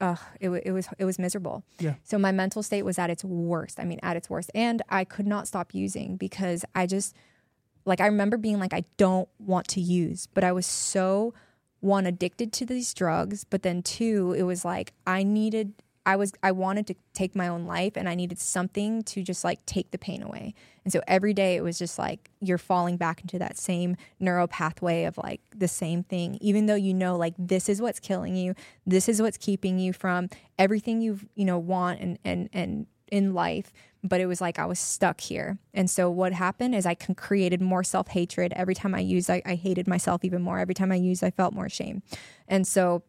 ugh, 0.00 0.18
it, 0.40 0.48
it 0.50 0.72
was 0.72 0.88
it 0.98 1.04
was 1.04 1.18
miserable. 1.18 1.64
Yeah. 1.78 1.94
So 2.04 2.18
my 2.18 2.32
mental 2.32 2.62
state 2.62 2.82
was 2.82 2.98
at 2.98 3.10
its 3.10 3.24
worst. 3.24 3.80
I 3.80 3.84
mean, 3.84 3.98
at 4.02 4.16
its 4.16 4.30
worst, 4.30 4.50
and 4.54 4.82
I 4.88 5.04
could 5.04 5.26
not 5.26 5.46
stop 5.48 5.74
using 5.74 6.16
because 6.16 6.64
I 6.74 6.86
just 6.86 7.14
like 7.84 8.00
I 8.00 8.06
remember 8.06 8.36
being 8.36 8.58
like 8.58 8.72
I 8.72 8.84
don't 8.96 9.28
want 9.38 9.68
to 9.68 9.80
use, 9.80 10.26
but 10.34 10.44
I 10.44 10.52
was 10.52 10.66
so 10.66 11.34
one 11.80 12.06
addicted 12.06 12.52
to 12.54 12.66
these 12.66 12.92
drugs, 12.92 13.44
but 13.44 13.62
then 13.62 13.82
two, 13.82 14.34
it 14.36 14.42
was 14.42 14.64
like 14.64 14.92
I 15.06 15.22
needed 15.22 15.74
I 16.08 16.16
was 16.16 16.32
I 16.42 16.52
wanted 16.52 16.86
to 16.86 16.94
take 17.12 17.36
my 17.36 17.48
own 17.48 17.66
life 17.66 17.92
and 17.94 18.08
I 18.08 18.14
needed 18.14 18.38
something 18.38 19.02
to 19.02 19.22
just 19.22 19.44
like 19.44 19.64
take 19.66 19.90
the 19.90 19.98
pain 19.98 20.22
away. 20.22 20.54
And 20.82 20.90
so 20.90 21.02
every 21.06 21.34
day 21.34 21.54
it 21.56 21.62
was 21.62 21.78
just 21.78 21.98
like 21.98 22.30
you're 22.40 22.56
falling 22.56 22.96
back 22.96 23.20
into 23.20 23.38
that 23.38 23.58
same 23.58 23.94
neural 24.18 24.48
pathway 24.48 25.04
of 25.04 25.18
like 25.18 25.42
the 25.54 25.68
same 25.68 26.02
thing 26.02 26.38
even 26.40 26.64
though 26.64 26.76
you 26.76 26.94
know 26.94 27.14
like 27.14 27.34
this 27.36 27.68
is 27.68 27.82
what's 27.82 28.00
killing 28.00 28.36
you, 28.36 28.54
this 28.86 29.06
is 29.06 29.20
what's 29.20 29.36
keeping 29.36 29.78
you 29.78 29.92
from 29.92 30.30
everything 30.58 31.02
you've, 31.02 31.26
you 31.34 31.44
know 31.44 31.58
want 31.58 32.00
and 32.00 32.18
and 32.24 32.48
and 32.54 32.86
in 33.08 33.34
life, 33.34 33.70
but 34.02 34.20
it 34.20 34.26
was 34.26 34.40
like 34.40 34.58
I 34.58 34.64
was 34.64 34.78
stuck 34.78 35.20
here. 35.20 35.58
And 35.74 35.90
so 35.90 36.10
what 36.10 36.32
happened 36.32 36.74
is 36.74 36.86
I 36.86 36.94
created 36.94 37.60
more 37.60 37.84
self-hatred 37.84 38.54
every 38.56 38.74
time 38.74 38.94
I 38.94 39.00
used 39.00 39.28
I, 39.28 39.42
I 39.44 39.56
hated 39.56 39.86
myself 39.86 40.24
even 40.24 40.40
more. 40.40 40.58
Every 40.58 40.74
time 40.74 40.90
I 40.90 40.96
used 40.96 41.22
I 41.22 41.30
felt 41.32 41.52
more 41.52 41.68
shame. 41.68 42.02
And 42.46 42.66
so 42.66 43.02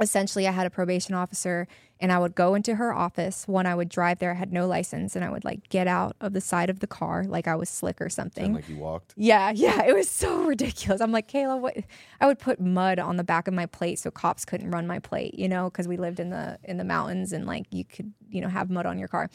essentially 0.00 0.48
I 0.48 0.52
had 0.52 0.66
a 0.66 0.70
probation 0.70 1.14
officer 1.14 1.68
and 2.00 2.10
I 2.10 2.18
would 2.18 2.34
go 2.34 2.54
into 2.54 2.76
her 2.76 2.94
office 2.94 3.46
when 3.46 3.66
I 3.66 3.74
would 3.74 3.90
drive 3.90 4.18
there. 4.18 4.30
I 4.30 4.34
had 4.34 4.52
no 4.52 4.66
license 4.66 5.14
and 5.14 5.24
I 5.24 5.30
would 5.30 5.44
like 5.44 5.68
get 5.68 5.86
out 5.86 6.16
of 6.20 6.32
the 6.32 6.40
side 6.40 6.70
of 6.70 6.80
the 6.80 6.86
car 6.86 7.24
like 7.24 7.46
I 7.46 7.54
was 7.54 7.68
slick 7.68 8.00
or 8.00 8.08
something. 8.08 8.46
And 8.46 8.54
like 8.54 8.68
you 8.68 8.76
walked. 8.76 9.12
Yeah, 9.16 9.50
yeah. 9.50 9.82
It 9.90 9.94
was 9.94 10.08
so 10.08 10.42
ridiculous. 10.44 11.00
I'm 11.00 11.12
like, 11.12 11.28
Kayla, 11.28 11.60
what 11.60 11.76
I 12.20 12.26
would 12.26 12.38
put 12.38 12.60
mud 12.60 12.98
on 12.98 13.16
the 13.16 13.24
back 13.24 13.48
of 13.48 13.54
my 13.54 13.66
plate 13.66 13.98
so 13.98 14.10
cops 14.10 14.44
couldn't 14.44 14.70
run 14.70 14.86
my 14.86 14.98
plate, 14.98 15.34
you 15.34 15.48
know, 15.48 15.68
because 15.68 15.88
we 15.88 15.96
lived 15.96 16.20
in 16.20 16.30
the 16.30 16.58
in 16.64 16.76
the 16.76 16.84
mountains 16.84 17.32
and 17.32 17.44
like 17.44 17.66
you 17.70 17.84
could, 17.84 18.12
you 18.30 18.40
know, 18.40 18.48
have 18.48 18.70
mud 18.70 18.86
on 18.86 18.98
your 18.98 19.08
car. 19.08 19.28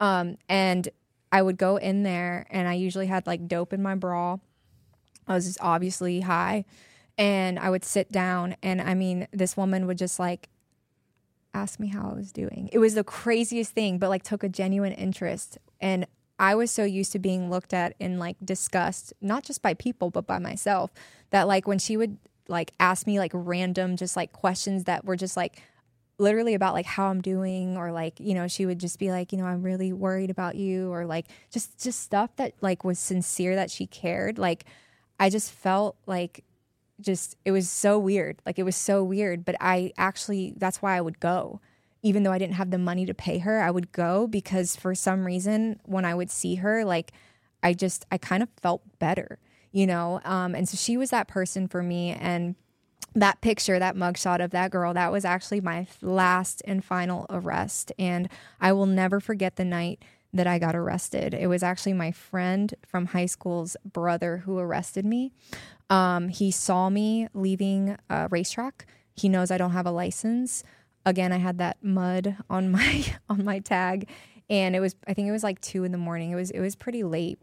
Um, 0.00 0.36
and 0.48 0.88
I 1.32 1.42
would 1.42 1.56
go 1.56 1.76
in 1.76 2.02
there 2.02 2.46
and 2.50 2.68
I 2.68 2.74
usually 2.74 3.06
had 3.06 3.26
like 3.26 3.46
dope 3.46 3.72
in 3.72 3.82
my 3.82 3.94
bra. 3.94 4.38
I 5.28 5.34
was 5.34 5.56
obviously 5.60 6.20
high 6.20 6.64
and 7.20 7.58
I 7.58 7.68
would 7.68 7.84
sit 7.84 8.10
down 8.10 8.56
and 8.62 8.80
I 8.80 8.94
mean 8.94 9.28
this 9.30 9.54
woman 9.54 9.86
would 9.86 9.98
just 9.98 10.18
like 10.18 10.48
ask 11.52 11.78
me 11.78 11.88
how 11.88 12.10
I 12.10 12.14
was 12.14 12.32
doing. 12.32 12.70
It 12.72 12.78
was 12.78 12.94
the 12.94 13.04
craziest 13.04 13.72
thing, 13.72 13.98
but 13.98 14.08
like 14.08 14.22
took 14.22 14.42
a 14.42 14.48
genuine 14.48 14.92
interest 14.92 15.58
and 15.80 16.06
I 16.38 16.54
was 16.54 16.70
so 16.70 16.84
used 16.84 17.12
to 17.12 17.18
being 17.18 17.50
looked 17.50 17.74
at 17.74 17.94
and 18.00 18.18
like 18.18 18.36
discussed, 18.42 19.12
not 19.20 19.44
just 19.44 19.60
by 19.60 19.74
people 19.74 20.10
but 20.10 20.26
by 20.26 20.38
myself, 20.38 20.90
that 21.28 21.46
like 21.46 21.68
when 21.68 21.78
she 21.78 21.98
would 21.98 22.16
like 22.48 22.72
ask 22.80 23.06
me 23.06 23.18
like 23.18 23.32
random 23.34 23.96
just 23.96 24.16
like 24.16 24.32
questions 24.32 24.84
that 24.84 25.04
were 25.04 25.16
just 25.16 25.36
like 25.36 25.62
literally 26.18 26.54
about 26.54 26.72
like 26.72 26.86
how 26.86 27.08
I'm 27.08 27.20
doing 27.20 27.76
or 27.76 27.92
like 27.92 28.18
you 28.18 28.32
know 28.32 28.48
she 28.48 28.64
would 28.64 28.78
just 28.78 28.98
be 28.98 29.10
like 29.10 29.30
you 29.30 29.38
know 29.38 29.44
I'm 29.44 29.62
really 29.62 29.92
worried 29.92 30.30
about 30.30 30.54
you 30.54 30.90
or 30.90 31.04
like 31.04 31.26
just 31.50 31.82
just 31.82 32.00
stuff 32.00 32.34
that 32.36 32.54
like 32.62 32.82
was 32.82 32.98
sincere 32.98 33.54
that 33.56 33.70
she 33.70 33.86
cared 33.86 34.38
like 34.38 34.64
I 35.18 35.30
just 35.30 35.52
felt 35.52 35.96
like 36.06 36.44
just 37.02 37.36
it 37.44 37.52
was 37.52 37.68
so 37.68 37.98
weird. 37.98 38.40
Like 38.46 38.58
it 38.58 38.64
was 38.64 38.76
so 38.76 39.02
weird, 39.02 39.44
but 39.44 39.56
I 39.60 39.92
actually 39.98 40.54
that's 40.56 40.82
why 40.82 40.96
I 40.96 41.00
would 41.00 41.20
go. 41.20 41.60
Even 42.02 42.22
though 42.22 42.32
I 42.32 42.38
didn't 42.38 42.54
have 42.54 42.70
the 42.70 42.78
money 42.78 43.04
to 43.06 43.14
pay 43.14 43.38
her, 43.38 43.60
I 43.60 43.70
would 43.70 43.92
go 43.92 44.26
because 44.26 44.76
for 44.76 44.94
some 44.94 45.26
reason 45.26 45.80
when 45.84 46.04
I 46.04 46.14
would 46.14 46.30
see 46.30 46.56
her, 46.56 46.84
like 46.84 47.12
I 47.62 47.74
just 47.74 48.06
I 48.10 48.18
kind 48.18 48.42
of 48.42 48.48
felt 48.60 48.82
better, 48.98 49.38
you 49.72 49.86
know? 49.86 50.20
Um 50.24 50.54
and 50.54 50.68
so 50.68 50.76
she 50.76 50.96
was 50.96 51.10
that 51.10 51.28
person 51.28 51.68
for 51.68 51.82
me 51.82 52.10
and 52.12 52.54
that 53.14 53.40
picture, 53.40 53.78
that 53.78 53.96
mugshot 53.96 54.42
of 54.42 54.52
that 54.52 54.70
girl, 54.70 54.94
that 54.94 55.12
was 55.12 55.24
actually 55.24 55.60
my 55.60 55.86
last 56.00 56.62
and 56.64 56.84
final 56.84 57.26
arrest. 57.28 57.92
And 57.98 58.28
I 58.60 58.72
will 58.72 58.86
never 58.86 59.20
forget 59.20 59.56
the 59.56 59.64
night 59.64 60.02
that 60.32 60.46
I 60.46 60.58
got 60.58 60.76
arrested. 60.76 61.34
It 61.34 61.48
was 61.48 61.62
actually 61.62 61.94
my 61.94 62.12
friend 62.12 62.72
from 62.86 63.06
high 63.06 63.26
school's 63.26 63.76
brother 63.84 64.38
who 64.38 64.58
arrested 64.58 65.04
me. 65.04 65.32
Um, 65.90 66.28
he 66.28 66.52
saw 66.52 66.88
me 66.88 67.28
leaving 67.34 67.96
a 68.08 68.28
racetrack. 68.30 68.86
He 69.14 69.28
knows 69.28 69.50
I 69.50 69.58
don't 69.58 69.72
have 69.72 69.86
a 69.86 69.90
license. 69.90 70.62
Again, 71.04 71.32
I 71.32 71.38
had 71.38 71.58
that 71.58 71.82
mud 71.82 72.36
on 72.48 72.70
my 72.72 73.04
on 73.28 73.44
my 73.44 73.58
tag, 73.58 74.08
and 74.48 74.74
it 74.74 74.80
was 74.80 74.94
I 75.06 75.12
think 75.14 75.28
it 75.28 75.32
was 75.32 75.42
like 75.42 75.60
two 75.60 75.84
in 75.84 75.92
the 75.92 75.98
morning. 75.98 76.30
It 76.30 76.36
was 76.36 76.50
it 76.50 76.60
was 76.60 76.76
pretty 76.76 77.02
late, 77.02 77.40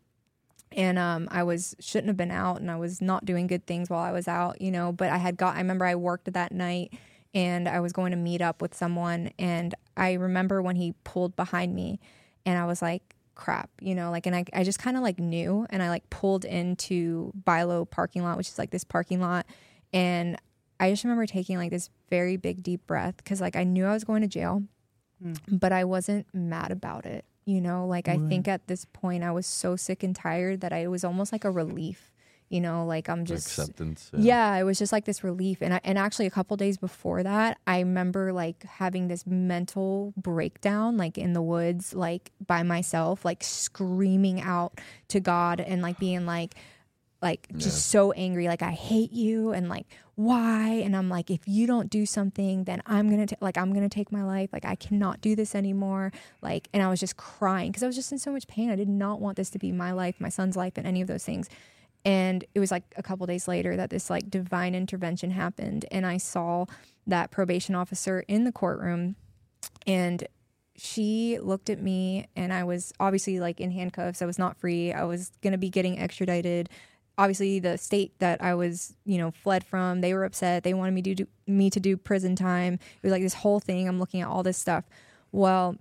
and 0.71 0.97
um, 0.97 1.27
I 1.29 1.43
was 1.43 1.75
shouldn't 1.79 2.07
have 2.07 2.17
been 2.17 2.31
out, 2.31 2.61
and 2.61 2.71
I 2.71 2.77
was 2.77 3.01
not 3.01 3.25
doing 3.25 3.47
good 3.47 3.67
things 3.67 3.89
while 3.89 4.01
I 4.01 4.11
was 4.11 4.27
out, 4.27 4.61
you 4.61 4.71
know. 4.71 4.93
But 4.93 5.09
I 5.09 5.17
had 5.17 5.37
got 5.37 5.55
I 5.55 5.59
remember 5.59 5.85
I 5.85 5.95
worked 5.95 6.31
that 6.31 6.53
night, 6.53 6.93
and 7.33 7.67
I 7.67 7.81
was 7.81 7.91
going 7.91 8.11
to 8.11 8.17
meet 8.17 8.41
up 8.41 8.61
with 8.61 8.73
someone, 8.73 9.31
and 9.37 9.75
I 9.97 10.13
remember 10.13 10.61
when 10.61 10.77
he 10.77 10.93
pulled 11.03 11.35
behind 11.35 11.75
me, 11.75 11.99
and 12.45 12.57
I 12.57 12.65
was 12.65 12.81
like, 12.81 13.16
crap, 13.37 13.69
you 13.79 13.95
know, 13.95 14.11
like, 14.11 14.25
and 14.25 14.35
I, 14.35 14.43
I 14.53 14.63
just 14.65 14.79
kind 14.79 14.97
of 14.97 15.03
like 15.03 15.19
knew 15.19 15.65
and 15.69 15.81
I 15.81 15.89
like 15.89 16.09
pulled 16.09 16.43
into 16.43 17.31
Bi-Lo 17.45 17.85
parking 17.85 18.23
lot, 18.23 18.35
which 18.37 18.49
is 18.49 18.57
like 18.57 18.71
this 18.71 18.83
parking 18.83 19.21
lot. 19.21 19.45
And 19.93 20.35
I 20.79 20.89
just 20.91 21.03
remember 21.05 21.25
taking 21.25 21.57
like 21.57 21.71
this 21.71 21.89
very 22.09 22.35
big 22.35 22.61
deep 22.63 22.85
breath 22.87 23.15
because 23.17 23.39
like 23.39 23.55
I 23.55 23.63
knew 23.63 23.85
I 23.85 23.93
was 23.93 24.03
going 24.03 24.21
to 24.23 24.27
jail, 24.27 24.63
Mm. 25.23 25.35
but 25.49 25.71
I 25.71 25.83
wasn't 25.83 26.27
mad 26.33 26.71
about 26.71 27.05
it. 27.07 27.25
You 27.45 27.59
know, 27.61 27.87
like 27.87 28.07
I 28.07 28.17
think 28.17 28.47
at 28.47 28.67
this 28.67 28.85
point 28.85 29.23
I 29.23 29.31
was 29.31 29.47
so 29.47 29.75
sick 29.75 30.03
and 30.03 30.15
tired 30.15 30.61
that 30.61 30.71
I 30.73 30.79
it 30.83 30.87
was 30.91 31.03
almost 31.03 31.31
like 31.31 31.43
a 31.45 31.49
relief. 31.49 32.11
You 32.49 32.61
know, 32.61 32.85
like 32.85 33.09
I'm 33.09 33.25
just 33.25 33.47
acceptance. 33.47 34.09
yeah, 34.13 34.55
it 34.55 34.63
was 34.63 34.79
just 34.79 34.93
like 34.93 35.03
this 35.05 35.23
relief. 35.23 35.61
And 35.61 35.73
I, 35.73 35.81
and 35.83 35.97
actually 35.97 36.27
a 36.27 36.31
couple 36.31 36.55
days 36.55 36.77
before 36.77 37.21
that, 37.23 37.57
I 37.67 37.79
remember 37.79 38.31
like 38.31 38.63
having 38.63 39.09
this 39.09 39.27
mental 39.27 40.13
breakdown 40.15 40.95
like 40.95 41.17
in 41.17 41.33
the 41.33 41.41
woods 41.41 41.93
like 41.93 42.31
by 42.45 42.63
myself, 42.63 43.25
like 43.25 43.43
screaming 43.43 44.39
out 44.39 44.79
to 45.09 45.19
God 45.19 45.59
and 45.59 45.81
like 45.81 45.99
being 45.99 46.25
like 46.25 46.55
like 47.21 47.47
just 47.57 47.87
so 47.87 48.11
angry 48.11 48.47
like 48.47 48.61
I 48.61 48.69
hate 48.71 49.11
you 49.11 49.51
and 49.51 49.67
like 49.69 49.87
why 50.13 50.67
and 50.69 50.95
I'm 50.95 51.09
like 51.09 51.31
if 51.31 51.47
you 51.47 51.65
don't 51.65 51.89
do 51.89 52.05
something 52.05 52.65
then 52.65 52.81
I'm 52.85 53.09
going 53.09 53.25
to 53.25 53.37
like 53.41 53.57
I'm 53.57 53.73
going 53.73 53.87
to 53.87 53.93
take 53.93 54.11
my 54.11 54.23
life 54.23 54.51
like 54.53 54.65
I 54.65 54.75
cannot 54.75 55.19
do 55.19 55.35
this 55.35 55.55
anymore 55.55 56.11
like 56.43 56.69
and 56.73 56.83
I 56.83 56.89
was 56.89 56.99
just 56.99 57.17
crying 57.17 57.73
cuz 57.73 57.81
I 57.81 57.87
was 57.87 57.95
just 57.95 58.11
in 58.11 58.19
so 58.19 58.31
much 58.31 58.47
pain. 58.47 58.69
I 58.69 58.75
did 58.75 58.87
not 58.87 59.19
want 59.19 59.35
this 59.35 59.49
to 59.51 59.59
be 59.59 59.71
my 59.71 59.91
life, 59.91 60.21
my 60.21 60.29
son's 60.29 60.55
life 60.55 60.73
and 60.77 60.85
any 60.85 61.01
of 61.01 61.07
those 61.07 61.25
things 61.25 61.49
and 62.07 62.45
it 62.55 62.59
was 62.59 62.71
like 62.71 62.83
a 62.95 63.03
couple 63.03 63.27
days 63.27 63.49
later 63.49 63.75
that 63.75 63.89
this 63.89 64.09
like 64.09 64.29
divine 64.29 64.73
intervention 64.73 65.31
happened 65.31 65.85
and 65.91 66.05
i 66.05 66.17
saw 66.17 66.65
that 67.05 67.29
probation 67.31 67.75
officer 67.75 68.23
in 68.27 68.45
the 68.45 68.51
courtroom 68.51 69.15
and 69.85 70.27
she 70.77 71.39
looked 71.41 71.69
at 71.69 71.81
me 71.81 72.27
and 72.35 72.53
i 72.53 72.63
was 72.63 72.93
obviously 72.99 73.39
like 73.39 73.59
in 73.59 73.71
handcuffs. 73.71 74.21
I 74.21 74.25
was 74.25 74.37
not 74.37 74.57
free. 74.57 74.93
I 74.93 75.03
was 75.03 75.31
going 75.41 75.51
to 75.51 75.57
be 75.57 75.69
getting 75.69 75.99
extradited. 75.99 76.69
Obviously 77.17 77.59
the 77.59 77.77
state 77.79 78.13
that 78.19 78.41
i 78.43 78.53
was 78.53 78.95
you 79.03 79.17
know 79.17 79.31
fled 79.31 79.63
from 79.63 80.01
they 80.01 80.13
were 80.13 80.23
upset. 80.23 80.63
They 80.63 80.73
wanted 80.73 80.93
me 80.93 81.01
to 81.01 81.15
do 81.15 81.27
me 81.47 81.69
to 81.71 81.79
do 81.79 81.97
prison 81.97 82.35
time. 82.35 82.75
It 82.75 83.03
was 83.03 83.11
like 83.11 83.23
this 83.23 83.33
whole 83.33 83.59
thing. 83.59 83.87
I'm 83.87 83.99
looking 83.99 84.21
at 84.21 84.27
all 84.27 84.43
this 84.43 84.57
stuff. 84.57 84.85
Well 85.31 85.77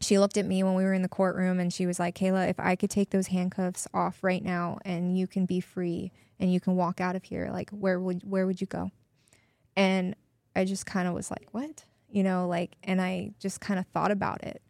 she 0.00 0.18
looked 0.18 0.36
at 0.36 0.46
me 0.46 0.62
when 0.62 0.74
we 0.74 0.84
were 0.84 0.94
in 0.94 1.02
the 1.02 1.08
courtroom 1.08 1.58
and 1.58 1.72
she 1.72 1.86
was 1.86 1.98
like, 1.98 2.14
Kayla, 2.16 2.48
if 2.48 2.60
I 2.60 2.76
could 2.76 2.90
take 2.90 3.10
those 3.10 3.28
handcuffs 3.28 3.88
off 3.92 4.22
right 4.22 4.42
now 4.42 4.78
and 4.84 5.18
you 5.18 5.26
can 5.26 5.44
be 5.44 5.60
free 5.60 6.12
and 6.38 6.52
you 6.52 6.60
can 6.60 6.76
walk 6.76 7.00
out 7.00 7.16
of 7.16 7.24
here, 7.24 7.50
like 7.52 7.70
where 7.70 7.98
would 7.98 8.22
where 8.22 8.46
would 8.46 8.60
you 8.60 8.66
go? 8.66 8.90
And 9.76 10.14
I 10.54 10.64
just 10.64 10.86
kind 10.86 11.08
of 11.08 11.14
was 11.14 11.30
like, 11.30 11.48
what? 11.52 11.84
You 12.08 12.22
know, 12.22 12.46
like 12.46 12.76
and 12.84 13.00
I 13.00 13.32
just 13.40 13.60
kind 13.60 13.80
of 13.80 13.86
thought 13.86 14.10
about 14.10 14.44
it. 14.44 14.62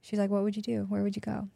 She's 0.00 0.18
like, 0.18 0.30
what 0.30 0.42
would 0.42 0.56
you 0.56 0.62
do? 0.62 0.86
Where 0.88 1.02
would 1.02 1.16
you 1.16 1.22
go? 1.22 1.48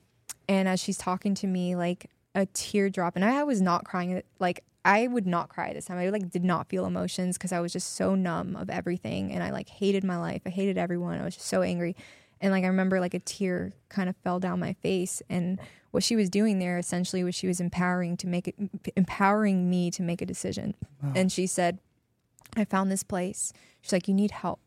And 0.48 0.68
as 0.68 0.80
she's 0.80 0.98
talking 0.98 1.34
to 1.36 1.46
me, 1.46 1.74
like 1.76 2.10
a 2.34 2.46
teardrop, 2.46 3.16
and 3.16 3.24
I 3.24 3.42
was 3.42 3.60
not 3.60 3.84
crying. 3.84 4.22
Like 4.38 4.64
I 4.84 5.08
would 5.08 5.26
not 5.26 5.48
cry 5.48 5.72
this 5.72 5.86
time. 5.86 5.98
I 5.98 6.08
like 6.10 6.30
did 6.30 6.44
not 6.44 6.68
feel 6.68 6.86
emotions 6.86 7.36
because 7.36 7.52
I 7.52 7.60
was 7.60 7.72
just 7.72 7.94
so 7.94 8.14
numb 8.14 8.54
of 8.54 8.70
everything, 8.70 9.32
and 9.32 9.42
I 9.42 9.50
like 9.50 9.68
hated 9.68 10.04
my 10.04 10.18
life. 10.18 10.42
I 10.46 10.50
hated 10.50 10.78
everyone. 10.78 11.20
I 11.20 11.24
was 11.24 11.34
just 11.34 11.48
so 11.48 11.62
angry 11.62 11.96
and 12.42 12.50
like 12.50 12.64
I 12.64 12.66
remember 12.66 13.00
like 13.00 13.14
a 13.14 13.20
tear 13.20 13.72
kind 13.88 14.08
of 14.10 14.16
fell 14.16 14.40
down 14.40 14.58
my 14.58 14.72
face. 14.74 15.22
And 15.30 15.60
what 15.92 16.02
she 16.02 16.16
was 16.16 16.28
doing 16.28 16.58
there 16.58 16.76
essentially 16.76 17.22
was 17.22 17.36
she 17.36 17.46
was 17.46 17.60
empowering 17.60 18.16
to 18.18 18.26
make 18.26 18.48
it 18.48 18.56
empowering 18.96 19.70
me 19.70 19.90
to 19.92 20.02
make 20.02 20.20
a 20.20 20.26
decision. 20.26 20.74
And 21.14 21.30
she 21.30 21.46
said 21.46 21.78
I 22.56 22.64
found 22.64 22.90
this 22.90 23.04
place. 23.04 23.52
She's 23.80 23.92
like 23.92 24.08
you 24.08 24.14
need 24.14 24.32
help. 24.32 24.60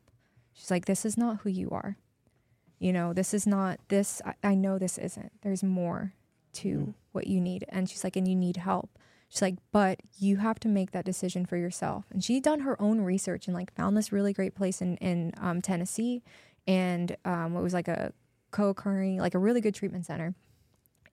She's 0.53 0.71
like 0.71 0.85
this 0.85 1.05
is 1.05 1.17
not 1.17 1.41
who 1.41 1.49
you 1.49 1.69
are. 1.71 1.97
You 2.79 2.93
know 2.93 3.11
this 3.11 3.33
is 3.33 3.45
not 3.45 3.79
this 3.89 4.21
I, 4.25 4.35
I 4.41 4.55
know 4.55 4.79
this 4.79 4.97
isn't. 4.97 5.33
There's 5.41 5.63
more 5.63 6.13
to 6.53 6.93
what 7.11 7.27
you 7.27 7.41
need. 7.41 7.65
And 7.67 7.89
she's 7.89 8.05
like 8.05 8.15
and 8.15 8.27
you 8.27 8.35
need 8.35 8.55
help. 8.57 8.97
She's 9.27 9.41
like 9.41 9.55
but 9.73 9.99
you 10.17 10.37
have 10.37 10.61
to 10.61 10.69
make 10.69 10.91
that 10.91 11.03
decision 11.03 11.45
for 11.45 11.57
yourself. 11.57 12.05
And 12.09 12.23
she'd 12.23 12.43
done 12.43 12.61
her 12.61 12.81
own 12.81 13.01
research 13.01 13.47
and 13.47 13.53
like 13.53 13.73
found 13.73 13.97
this 13.97 14.13
really 14.13 14.31
great 14.31 14.55
place 14.55 14.81
in 14.81 14.95
in 14.97 15.33
um, 15.41 15.61
tennessee 15.61 16.23
and 16.67 17.15
um, 17.25 17.55
it 17.55 17.61
was 17.61 17.73
like 17.73 17.87
a 17.87 18.13
co-occurring 18.51 19.17
like 19.17 19.35
a 19.35 19.39
really 19.39 19.61
good 19.61 19.75
treatment 19.75 20.05
center. 20.05 20.33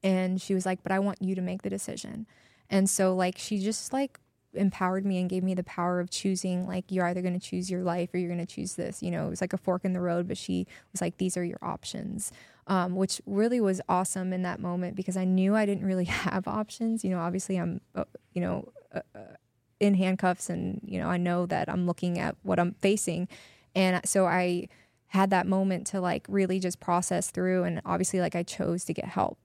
And 0.04 0.40
she 0.40 0.54
was 0.54 0.66
like 0.66 0.82
but 0.82 0.92
i 0.92 0.98
want 0.98 1.20
you 1.20 1.34
to 1.34 1.42
make 1.42 1.62
the 1.62 1.70
decision. 1.70 2.26
And 2.70 2.88
so 2.88 3.14
like 3.14 3.36
she 3.38 3.58
just 3.58 3.92
like 3.92 4.18
empowered 4.54 5.06
me 5.06 5.18
and 5.18 5.30
gave 5.30 5.42
me 5.42 5.54
the 5.54 5.64
power 5.64 5.98
of 5.98 6.10
choosing 6.10 6.66
like 6.66 6.84
you're 6.90 7.06
either 7.06 7.22
going 7.22 7.38
to 7.38 7.44
choose 7.44 7.70
your 7.70 7.82
life 7.82 8.12
or 8.12 8.18
you're 8.18 8.28
going 8.28 8.44
to 8.44 8.54
choose 8.54 8.74
this. 8.74 9.02
You 9.02 9.10
know 9.10 9.26
it 9.26 9.30
was 9.30 9.40
like 9.40 9.52
a 9.52 9.58
fork 9.58 9.84
in 9.84 9.92
the 9.92 10.00
road 10.00 10.28
but 10.28 10.38
she 10.38 10.66
was 10.92 11.00
like 11.00 11.18
these 11.18 11.36
are 11.36 11.44
your 11.44 11.58
options 11.62 12.32
um, 12.68 12.94
which 12.94 13.20
really 13.26 13.60
was 13.60 13.80
awesome 13.88 14.32
in 14.32 14.42
that 14.42 14.60
moment 14.60 14.94
because 14.94 15.16
i 15.16 15.24
knew 15.24 15.56
i 15.56 15.66
didn't 15.66 15.84
really 15.84 16.04
have 16.26 16.46
options. 16.46 17.04
You 17.04 17.10
know 17.10 17.18
obviously 17.18 17.56
i'm 17.56 17.80
uh, 17.94 18.04
you 18.32 18.40
know 18.40 18.68
uh, 18.94 19.00
uh, 19.14 19.36
in 19.80 19.94
handcuffs 19.94 20.48
and 20.48 20.80
you 20.84 21.00
know 21.00 21.08
i 21.08 21.16
know 21.16 21.44
that 21.46 21.68
i'm 21.68 21.86
looking 21.86 22.18
at 22.18 22.36
what 22.42 22.58
i'm 22.58 22.74
facing. 22.74 23.28
And 23.74 24.06
so 24.06 24.26
i 24.26 24.68
had 25.12 25.28
that 25.28 25.46
moment 25.46 25.86
to 25.86 26.00
like 26.00 26.24
really 26.26 26.58
just 26.58 26.80
process 26.80 27.30
through 27.30 27.64
and 27.64 27.82
obviously 27.84 28.18
like 28.18 28.34
I 28.34 28.42
chose 28.42 28.82
to 28.86 28.94
get 28.94 29.04
help. 29.04 29.38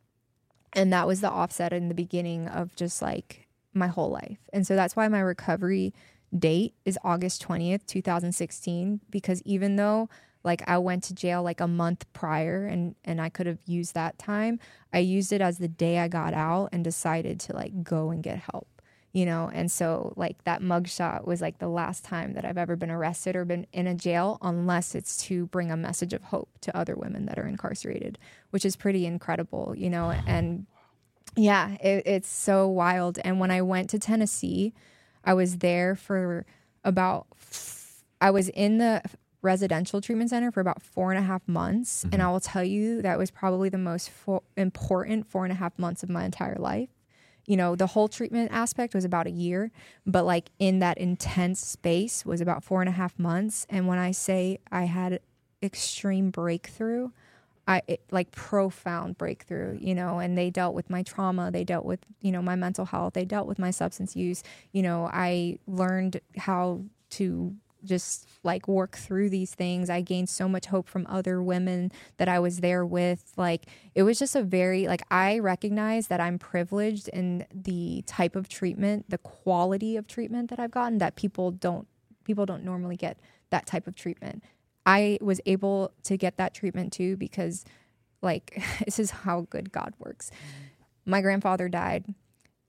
And 0.72 0.94
that 0.94 1.06
was 1.06 1.20
the 1.20 1.30
offset 1.30 1.74
in 1.74 1.90
the 1.90 1.94
beginning 1.94 2.48
of 2.48 2.74
just 2.78 3.02
like 3.02 3.50
my 3.74 3.88
whole 3.88 4.10
life. 4.10 4.38
And 4.54 4.66
so 4.66 4.78
that's 4.78 4.96
why 4.96 5.10
my 5.10 5.20
recovery 5.20 5.94
date 6.38 6.74
is 6.86 6.98
August 7.04 7.46
20th, 7.46 7.86
2016 7.86 9.02
because 9.10 9.42
even 9.44 9.76
though 9.76 10.08
like 10.42 10.64
I 10.70 10.78
went 10.78 11.04
to 11.06 11.14
jail 11.14 11.44
like 11.44 11.60
a 11.60 11.68
month 11.68 12.06
prior 12.14 12.66
and 12.66 12.96
and 13.04 13.20
I 13.20 13.28
could 13.28 13.46
have 13.46 13.60
used 13.66 13.94
that 13.94 14.18
time, 14.18 14.62
I 14.94 15.00
used 15.00 15.34
it 15.34 15.42
as 15.42 15.58
the 15.58 15.68
day 15.68 16.00
I 16.00 16.08
got 16.08 16.34
out 16.34 16.70
and 16.72 16.82
decided 16.82 17.42
to 17.42 17.54
like 17.54 17.84
go 17.84 18.12
and 18.12 18.24
get 18.24 18.40
help 18.40 18.77
you 19.18 19.26
know 19.26 19.50
and 19.52 19.72
so 19.72 20.14
like 20.16 20.44
that 20.44 20.62
mugshot 20.62 21.26
was 21.26 21.42
like 21.42 21.58
the 21.58 21.68
last 21.68 22.04
time 22.04 22.34
that 22.34 22.46
i've 22.46 22.58
ever 22.58 22.76
been 22.76 22.92
arrested 22.92 23.36
or 23.36 23.44
been 23.46 23.66
in 23.74 23.88
a 23.88 23.96
jail 23.96 24.38
unless 24.44 24.94
it's 24.94 25.18
to 25.18 25.48
bring 25.48 25.72
a 25.72 25.76
message 25.76 26.14
of 26.14 26.22
hope 26.22 26.50
to 26.62 26.76
other 26.78 26.96
women 26.96 27.26
that 27.26 27.40
are 27.40 27.48
incarcerated 27.48 28.20
which 28.52 28.64
is 28.64 28.76
pretty 28.76 29.08
incredible 29.08 29.74
you 29.76 29.90
know 29.90 30.12
and 30.28 30.68
yeah 31.36 31.72
it, 31.82 32.04
it's 32.06 32.30
so 32.30 32.68
wild. 32.68 33.18
And 33.24 33.40
when 33.40 33.50
i 33.50 33.60
went 33.60 33.90
to 33.90 33.98
tennessee 33.98 34.72
i 35.26 35.34
was 35.34 35.58
there 35.58 35.96
for 35.96 36.46
about 36.84 37.26
i 38.22 38.30
was 38.30 38.50
in 38.50 38.78
the 38.78 39.02
residential 39.42 40.00
treatment 40.00 40.30
center 40.30 40.52
for 40.52 40.60
about 40.60 40.82
four 40.82 41.12
and 41.12 41.20
a 41.20 41.22
half 41.22 41.48
months. 41.48 42.04
And 42.04 42.14
mm-hmm. 42.14 42.22
i 42.22 42.32
will 42.32 42.40
tell 42.40 42.64
you 42.64 43.02
that 43.02 43.18
was 43.18 43.32
probably 43.32 43.70
the 43.70 43.78
most 43.80 44.12
fo- 44.12 44.44
important 44.56 45.26
four 45.26 45.44
and 45.44 45.52
a 45.52 45.56
half 45.56 45.80
months 45.80 46.04
of 46.04 46.10
my 46.10 46.24
entire 46.24 46.58
life 46.60 46.90
you 47.48 47.56
know, 47.56 47.76
the 47.76 47.88
whole 47.88 48.10
treatment 48.10 48.52
aspect 48.52 48.94
was 48.94 49.06
about 49.06 49.26
a 49.26 49.32
year, 49.32 49.72
but 50.06 50.26
like 50.26 50.50
in 50.60 50.80
that 50.80 50.98
intense 50.98 51.66
space 51.66 52.26
was 52.26 52.42
about 52.42 52.64
four 52.64 52.82
and 52.82 52.90
a 52.90 52.92
half 52.92 53.18
months. 53.18 53.66
And 53.70 53.88
when 53.88 53.98
I 53.98 54.12
say 54.12 54.60
I 54.70 54.84
had 54.84 55.22
extreme 55.64 56.30
breakthrough, 56.30 57.10
I 57.66 57.82
it, 57.88 58.02
like 58.12 58.32
profound 58.32 59.18
breakthrough, 59.18 59.78
you 59.82 59.96
know, 59.96 60.20
and 60.20 60.38
they 60.38 60.50
dealt 60.50 60.76
with 60.76 60.90
my 60.90 61.04
trauma, 61.04 61.50
they 61.50 61.64
dealt 61.64 61.86
with, 61.86 62.02
you 62.22 62.32
know, 62.32 62.42
my 62.42 62.56
mental 62.56 62.86
health, 62.86 63.14
they 63.14 63.26
dealt 63.26 63.48
with 63.48 63.60
my 63.60 63.72
substance 63.72 64.16
use. 64.16 64.44
You 64.74 64.84
know, 64.84 65.10
I 65.12 65.58
learned 65.68 66.20
how 66.38 66.82
to 67.12 67.56
just 67.88 68.28
like 68.44 68.68
work 68.68 68.96
through 68.96 69.30
these 69.30 69.54
things. 69.56 69.90
I 69.90 70.02
gained 70.02 70.30
so 70.30 70.48
much 70.48 70.68
hope 70.68 70.88
from 70.88 71.06
other 71.10 71.42
women 71.42 71.92
that 72.18 72.28
I 72.28 72.40
was 72.40 72.60
there 72.60 72.86
with. 72.86 73.34
Like 73.38 73.66
it 73.96 74.04
was 74.04 74.20
just 74.20 74.36
a 74.36 74.44
very 74.44 74.88
like 74.88 75.02
I 75.10 75.40
recognize 75.40 76.08
that 76.08 76.20
I'm 76.20 76.38
privileged 76.38 77.08
in 77.10 77.46
the 77.54 78.04
type 78.06 78.36
of 78.36 78.50
treatment, 78.50 79.10
the 79.10 79.18
quality 79.18 79.98
of 79.98 80.08
treatment 80.08 80.50
that 80.50 80.60
I've 80.60 80.72
gotten 80.72 81.00
that 81.00 81.16
people 81.16 81.52
don't 81.52 81.88
people 82.24 82.46
don't 82.46 82.64
normally 82.64 82.98
get 82.98 83.18
that 83.50 83.66
type 83.66 83.88
of 83.88 83.96
treatment. 83.96 84.44
I 84.86 85.18
was 85.22 85.42
able 85.46 85.92
to 86.04 86.18
get 86.18 86.38
that 86.38 86.54
treatment 86.54 86.94
too 86.94 87.18
because 87.18 87.66
like 88.22 88.62
this 88.86 89.00
is 89.00 89.12
how 89.12 89.48
good 89.50 89.72
God 89.72 89.94
works. 90.00 90.30
Mm-hmm. 90.30 91.12
My 91.12 91.22
grandfather 91.22 91.70
died 91.70 92.06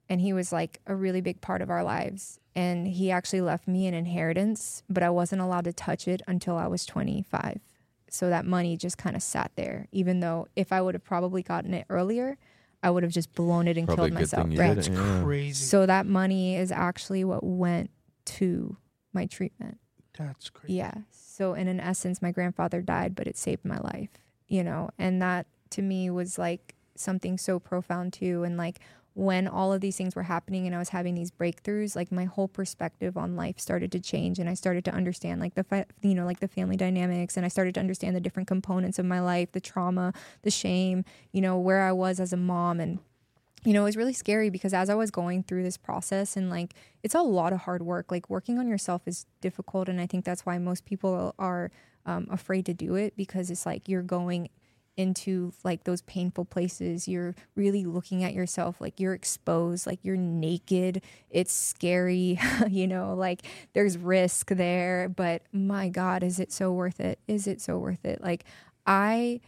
and 0.09 0.21
he 0.21 0.33
was 0.33 0.53
like 0.53 0.81
a 0.87 0.95
really 0.95 1.21
big 1.21 1.41
part 1.41 1.61
of 1.63 1.71
our 1.71 1.83
lives 1.85 2.39
and 2.55 2.87
he 2.89 3.11
actually 3.11 3.41
left 3.41 3.69
me 3.69 3.87
an 3.87 3.95
inheritance 3.95 4.83
but 4.89 5.03
i 5.03 5.11
wasn't 5.11 5.41
allowed 5.41 5.65
to 5.65 5.73
touch 5.73 6.09
it 6.09 6.23
until 6.27 6.57
i 6.57 6.67
was 6.67 6.85
25 6.87 7.61
so 8.11 8.29
that 8.31 8.45
money 8.47 8.77
just 8.77 8.97
kind 8.99 9.15
of 9.17 9.23
sat 9.23 9.51
there 9.57 9.87
even 9.93 10.21
though 10.21 10.47
if 10.57 10.73
i 10.73 10.81
would 10.81 10.95
have 10.95 11.05
probably 11.05 11.43
gotten 11.43 11.75
it 11.75 11.85
earlier 11.91 12.37
i 12.83 12.91
would 12.91 13.03
have 13.03 13.13
just 13.13 13.35
blown 13.35 13.69
it 13.69 13.77
and 13.77 13.87
Probably 13.87 14.11
killed 14.11 14.15
myself 14.21 14.47
right 14.51 14.75
That's. 14.75 14.89
Yeah. 14.89 15.21
crazy. 15.23 15.65
so 15.65 15.87
that 15.87 16.07
money 16.07 16.57
is 16.57 16.73
actually 16.73 17.25
what 17.25 17.45
went 17.45 17.91
to 18.27 18.77
my 19.13 19.27
treatment 19.27 19.79
That's 20.17 20.51
crazy. 20.51 20.75
yeah. 20.75 20.95
So 21.11 21.55
in 21.55 21.69
an 21.69 21.79
essence, 21.79 22.21
my 22.21 22.33
grandfather 22.33 22.83
died, 22.83 23.15
but 23.15 23.29
it 23.29 23.37
saved 23.37 23.65
my 23.65 23.79
life, 23.79 24.11
you 24.49 24.65
know, 24.65 24.91
and 24.99 25.23
that 25.23 25.47
to 25.71 25.83
me 25.83 26.11
was 26.11 26.37
like 26.37 26.75
something 26.97 27.39
so 27.39 27.61
profound 27.61 28.13
too. 28.13 28.43
And 28.43 28.57
like 28.57 28.81
when 29.19 29.49
all 29.49 29.73
of 29.73 29.81
these 29.81 29.97
things 29.97 30.15
were 30.15 30.23
happening 30.23 30.65
and 30.65 30.77
I 30.77 30.79
was 30.79 30.91
having 30.91 31.17
these 31.17 31.33
breakthroughs, 31.33 31.97
like 31.97 32.13
my 32.13 32.25
whole 32.25 32.47
perspective 32.47 33.17
on 33.17 33.35
life 33.35 33.59
started 33.59 33.91
to 33.91 33.99
change 33.99 34.39
and 34.39 34.49
I 34.49 34.55
started 34.55 34.85
to 34.85 34.93
understand 34.93 35.41
like 35.41 35.57
the 35.57 35.65
fa- 35.65 35.87
you 36.03 36.15
know 36.15 36.25
like 36.25 36.39
the 36.39 36.47
family 36.47 36.77
dynamics 36.77 37.37
and 37.37 37.45
I 37.45 37.49
started 37.49 37.75
to 37.75 37.81
understand 37.81 38.15
the 38.15 38.21
different 38.21 38.47
components 38.47 38.97
of 38.97 39.07
my 39.07 39.19
life, 39.19 39.51
the 39.51 39.61
trauma, 39.61 40.13
the 40.43 40.53
shame, 40.53 41.05
you 41.33 41.41
know, 41.41 41.59
where 41.59 41.83
I 41.83 41.91
was 41.91 42.21
as 42.21 42.33
a 42.33 42.37
mom 42.37 42.79
and 42.79 43.01
you 43.65 43.73
know, 43.73 43.81
it 43.81 43.87
was 43.87 43.97
really 43.97 44.13
scary 44.13 44.51
because 44.51 44.73
as 44.73 44.89
I 44.89 44.95
was 44.95 45.11
going 45.11 45.43
through 45.43 45.65
this 45.65 45.77
process 45.77 46.37
and 46.37 46.49
like 46.49 46.75
it's 47.03 47.17
a 47.17 47.23
lot 47.23 47.53
of 47.53 47.63
hard 47.63 47.83
work. 47.83 48.13
Like 48.13 48.31
working 48.31 48.57
on 48.57 48.69
yourself 48.69 49.03
is 49.07 49.27
difficult 49.41 49.89
and 49.89 50.01
I 50.01 50.07
think 50.07 50.25
that's 50.25 50.47
why 50.47 50.59
most 50.59 50.85
people 50.85 51.35
are 51.41 51.73
um, 52.07 52.29
afraid 52.31 52.67
to 52.67 52.73
do 52.73 52.95
it 52.95 53.17
because 53.17 53.51
it's 53.51 53.67
like 53.67 53.89
you're 53.89 54.03
going 54.03 54.49
into 54.99 55.53
like 55.65 55.85
those 55.85 56.03
painful 56.03 56.45
places. 56.45 57.07
You're 57.09 57.35
really 57.55 57.85
looking 57.85 58.25
at 58.25 58.35
yourself 58.35 58.81
like 58.81 58.99
you're 58.99 59.15
exposed 59.15 59.87
like 59.87 60.01
you're 60.03 60.17
naked. 60.17 61.03
It's 61.31 61.53
scary 61.53 62.39
you 62.69 62.87
know 62.87 63.15
like 63.15 63.43
there's 63.73 63.97
risk 63.97 64.49
there 64.49 65.09
but 65.09 65.43
my 65.53 65.89
god 65.89 66.23
is 66.23 66.41
it 66.41 66.53
so 66.53 66.73
worth 66.73 67.01
it? 67.01 67.19
Is 67.29 67.47
it 67.47 67.61
so 67.61 67.79
worth 67.79 68.05
it? 68.05 68.21
Like 68.21 68.45
i 68.87 69.41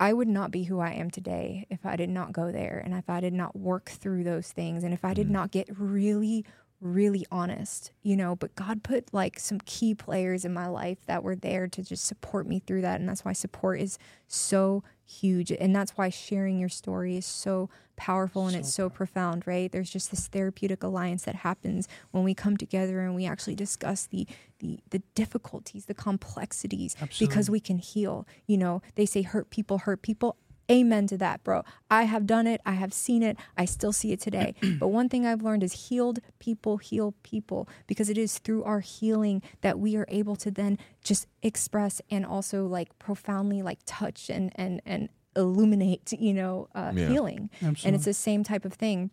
I 0.00 0.12
would 0.12 0.28
not 0.28 0.50
be 0.50 0.64
who 0.64 0.80
I 0.80 0.90
am 0.90 1.10
today 1.10 1.66
if 1.70 1.86
I 1.86 1.96
did 1.96 2.10
not 2.10 2.32
go 2.32 2.50
there 2.50 2.82
and 2.84 2.92
if 2.94 3.08
I 3.08 3.20
did 3.20 3.32
not 3.32 3.56
work 3.56 3.88
through 3.88 4.24
those 4.24 4.50
things 4.50 4.82
and 4.84 4.92
if 4.92 5.04
I 5.04 5.14
did 5.14 5.28
mm. 5.28 5.30
not 5.30 5.50
get 5.50 5.68
really 5.78 6.44
really 6.84 7.26
honest, 7.30 7.92
you 8.02 8.14
know, 8.14 8.36
but 8.36 8.54
God 8.54 8.82
put 8.82 9.12
like 9.12 9.40
some 9.40 9.58
key 9.64 9.94
players 9.94 10.44
in 10.44 10.52
my 10.52 10.66
life 10.66 10.98
that 11.06 11.22
were 11.22 11.34
there 11.34 11.66
to 11.66 11.82
just 11.82 12.04
support 12.04 12.46
me 12.46 12.58
through 12.60 12.82
that. 12.82 13.00
And 13.00 13.08
that's 13.08 13.24
why 13.24 13.32
support 13.32 13.80
is 13.80 13.98
so 14.28 14.84
huge. 15.04 15.50
And 15.50 15.74
that's 15.74 15.92
why 15.96 16.10
sharing 16.10 16.58
your 16.58 16.68
story 16.68 17.16
is 17.16 17.24
so 17.24 17.70
powerful 17.96 18.42
and 18.44 18.52
so 18.52 18.58
it's 18.58 18.74
so 18.74 18.82
powerful. 18.84 18.96
profound, 18.96 19.46
right? 19.46 19.72
There's 19.72 19.90
just 19.90 20.10
this 20.10 20.28
therapeutic 20.28 20.82
alliance 20.82 21.24
that 21.24 21.36
happens 21.36 21.88
when 22.10 22.22
we 22.22 22.34
come 22.34 22.56
together 22.56 23.00
and 23.00 23.14
we 23.14 23.24
actually 23.24 23.54
discuss 23.54 24.06
the 24.06 24.26
the 24.58 24.78
the 24.90 25.00
difficulties, 25.14 25.86
the 25.86 25.94
complexities 25.94 26.96
Absolutely. 27.00 27.26
because 27.26 27.50
we 27.50 27.60
can 27.60 27.78
heal. 27.78 28.26
You 28.46 28.58
know, 28.58 28.82
they 28.94 29.06
say 29.06 29.22
hurt 29.22 29.48
people 29.50 29.78
hurt 29.78 30.02
people 30.02 30.36
amen 30.70 31.06
to 31.08 31.18
that, 31.18 31.42
bro. 31.44 31.62
I 31.90 32.04
have 32.04 32.26
done 32.26 32.46
it. 32.46 32.60
I 32.64 32.72
have 32.72 32.92
seen 32.92 33.22
it. 33.22 33.36
I 33.56 33.64
still 33.64 33.92
see 33.92 34.12
it 34.12 34.20
today. 34.20 34.54
but 34.78 34.88
one 34.88 35.08
thing 35.08 35.26
I've 35.26 35.42
learned 35.42 35.62
is 35.62 35.88
healed 35.88 36.20
people 36.38 36.78
heal 36.78 37.14
people 37.22 37.68
because 37.86 38.10
it 38.10 38.18
is 38.18 38.38
through 38.38 38.64
our 38.64 38.80
healing 38.80 39.42
that 39.60 39.78
we 39.78 39.96
are 39.96 40.06
able 40.08 40.36
to 40.36 40.50
then 40.50 40.78
just 41.02 41.26
express 41.42 42.00
and 42.10 42.24
also 42.24 42.66
like 42.66 42.98
profoundly 42.98 43.62
like 43.62 43.78
touch 43.86 44.30
and 44.30 44.52
and 44.56 44.80
and 44.84 45.08
illuminate, 45.36 46.12
you 46.12 46.32
know, 46.32 46.68
uh, 46.74 46.92
yeah. 46.94 47.08
healing. 47.08 47.50
Absolutely. 47.54 47.88
And 47.88 47.96
it's 47.96 48.04
the 48.04 48.14
same 48.14 48.44
type 48.44 48.64
of 48.64 48.74
thing. 48.74 49.10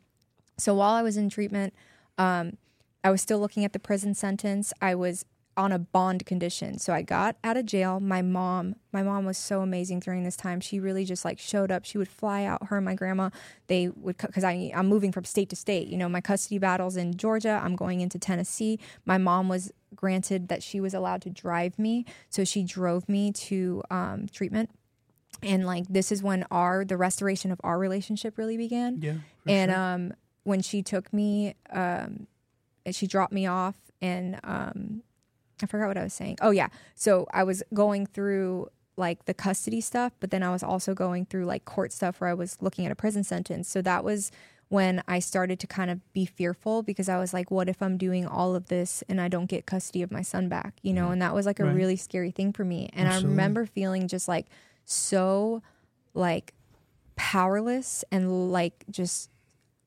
So 0.57 0.75
while 0.75 0.93
I 0.93 1.01
was 1.01 1.17
in 1.17 1.29
treatment, 1.29 1.73
um, 2.17 2.57
I 3.03 3.09
was 3.09 3.21
still 3.21 3.39
looking 3.39 3.65
at 3.65 3.73
the 3.73 3.79
prison 3.79 4.13
sentence. 4.13 4.73
I 4.81 4.95
was 4.95 5.25
on 5.61 5.71
a 5.71 5.77
bond 5.77 6.25
condition. 6.25 6.79
So 6.79 6.91
I 6.91 7.03
got 7.03 7.35
out 7.43 7.55
of 7.55 7.67
jail. 7.67 7.99
My 7.99 8.23
mom, 8.23 8.75
my 8.91 9.03
mom 9.03 9.25
was 9.25 9.37
so 9.37 9.61
amazing 9.61 9.99
during 9.99 10.23
this 10.23 10.35
time. 10.35 10.59
She 10.59 10.79
really 10.79 11.05
just 11.05 11.23
like 11.23 11.37
showed 11.37 11.71
up. 11.71 11.85
She 11.85 11.99
would 11.99 12.07
fly 12.07 12.45
out. 12.45 12.67
Her 12.67 12.77
and 12.77 12.85
my 12.85 12.95
grandma, 12.95 13.29
they 13.67 13.89
would 13.89 14.17
because 14.17 14.43
I 14.43 14.71
I'm 14.75 14.87
moving 14.87 15.11
from 15.11 15.23
state 15.23 15.49
to 15.49 15.55
state. 15.55 15.87
You 15.87 15.97
know, 15.97 16.09
my 16.09 16.19
custody 16.19 16.57
battles 16.57 16.97
in 16.97 17.15
Georgia. 17.15 17.61
I'm 17.63 17.75
going 17.75 18.01
into 18.01 18.17
Tennessee. 18.17 18.79
My 19.05 19.19
mom 19.19 19.49
was 19.49 19.71
granted 19.95 20.47
that 20.47 20.63
she 20.63 20.81
was 20.81 20.95
allowed 20.95 21.21
to 21.21 21.29
drive 21.29 21.77
me, 21.77 22.05
so 22.29 22.43
she 22.43 22.63
drove 22.63 23.07
me 23.07 23.31
to 23.31 23.83
um, 23.91 24.27
treatment. 24.31 24.71
And 25.43 25.67
like 25.67 25.87
this 25.89 26.11
is 26.11 26.23
when 26.23 26.43
our 26.49 26.83
the 26.83 26.97
restoration 26.97 27.51
of 27.51 27.61
our 27.63 27.77
relationship 27.77 28.39
really 28.39 28.57
began. 28.57 28.99
Yeah. 28.99 29.13
And 29.47 29.71
sure. 29.71 29.79
um, 29.79 30.13
when 30.43 30.63
she 30.63 30.81
took 30.81 31.13
me, 31.13 31.53
um, 31.69 32.25
she 32.89 33.05
dropped 33.05 33.31
me 33.31 33.45
off 33.45 33.75
and 34.01 34.39
um 34.43 35.03
I 35.63 35.65
forgot 35.67 35.87
what 35.87 35.97
I 35.97 36.03
was 36.03 36.13
saying. 36.13 36.37
Oh 36.41 36.51
yeah. 36.51 36.69
So 36.95 37.27
I 37.33 37.43
was 37.43 37.63
going 37.73 38.05
through 38.05 38.69
like 38.97 39.25
the 39.25 39.33
custody 39.33 39.81
stuff, 39.81 40.13
but 40.19 40.31
then 40.31 40.43
I 40.43 40.51
was 40.51 40.63
also 40.63 40.93
going 40.93 41.25
through 41.25 41.45
like 41.45 41.65
court 41.65 41.91
stuff 41.91 42.21
where 42.21 42.29
I 42.29 42.33
was 42.33 42.57
looking 42.61 42.85
at 42.85 42.91
a 42.91 42.95
prison 42.95 43.23
sentence. 43.23 43.69
So 43.69 43.81
that 43.81 44.03
was 44.03 44.31
when 44.69 45.03
I 45.07 45.19
started 45.19 45.59
to 45.59 45.67
kind 45.67 45.91
of 45.91 46.13
be 46.13 46.25
fearful 46.25 46.81
because 46.83 47.09
I 47.09 47.17
was 47.17 47.33
like, 47.33 47.51
what 47.51 47.67
if 47.67 47.81
I'm 47.81 47.97
doing 47.97 48.25
all 48.25 48.55
of 48.55 48.67
this 48.67 49.03
and 49.09 49.19
I 49.19 49.27
don't 49.27 49.47
get 49.47 49.65
custody 49.65 50.01
of 50.01 50.11
my 50.11 50.21
son 50.21 50.47
back? 50.47 50.75
You 50.81 50.93
know, 50.93 51.11
and 51.11 51.21
that 51.21 51.33
was 51.33 51.45
like 51.45 51.59
a 51.59 51.65
right. 51.65 51.75
really 51.75 51.97
scary 51.97 52.31
thing 52.31 52.53
for 52.53 52.63
me. 52.63 52.89
And 52.93 53.07
Absolutely. 53.07 53.27
I 53.27 53.31
remember 53.31 53.65
feeling 53.65 54.07
just 54.07 54.27
like 54.27 54.47
so 54.85 55.61
like 56.13 56.53
powerless 57.15 58.03
and 58.11 58.51
like 58.51 58.85
just 58.89 59.29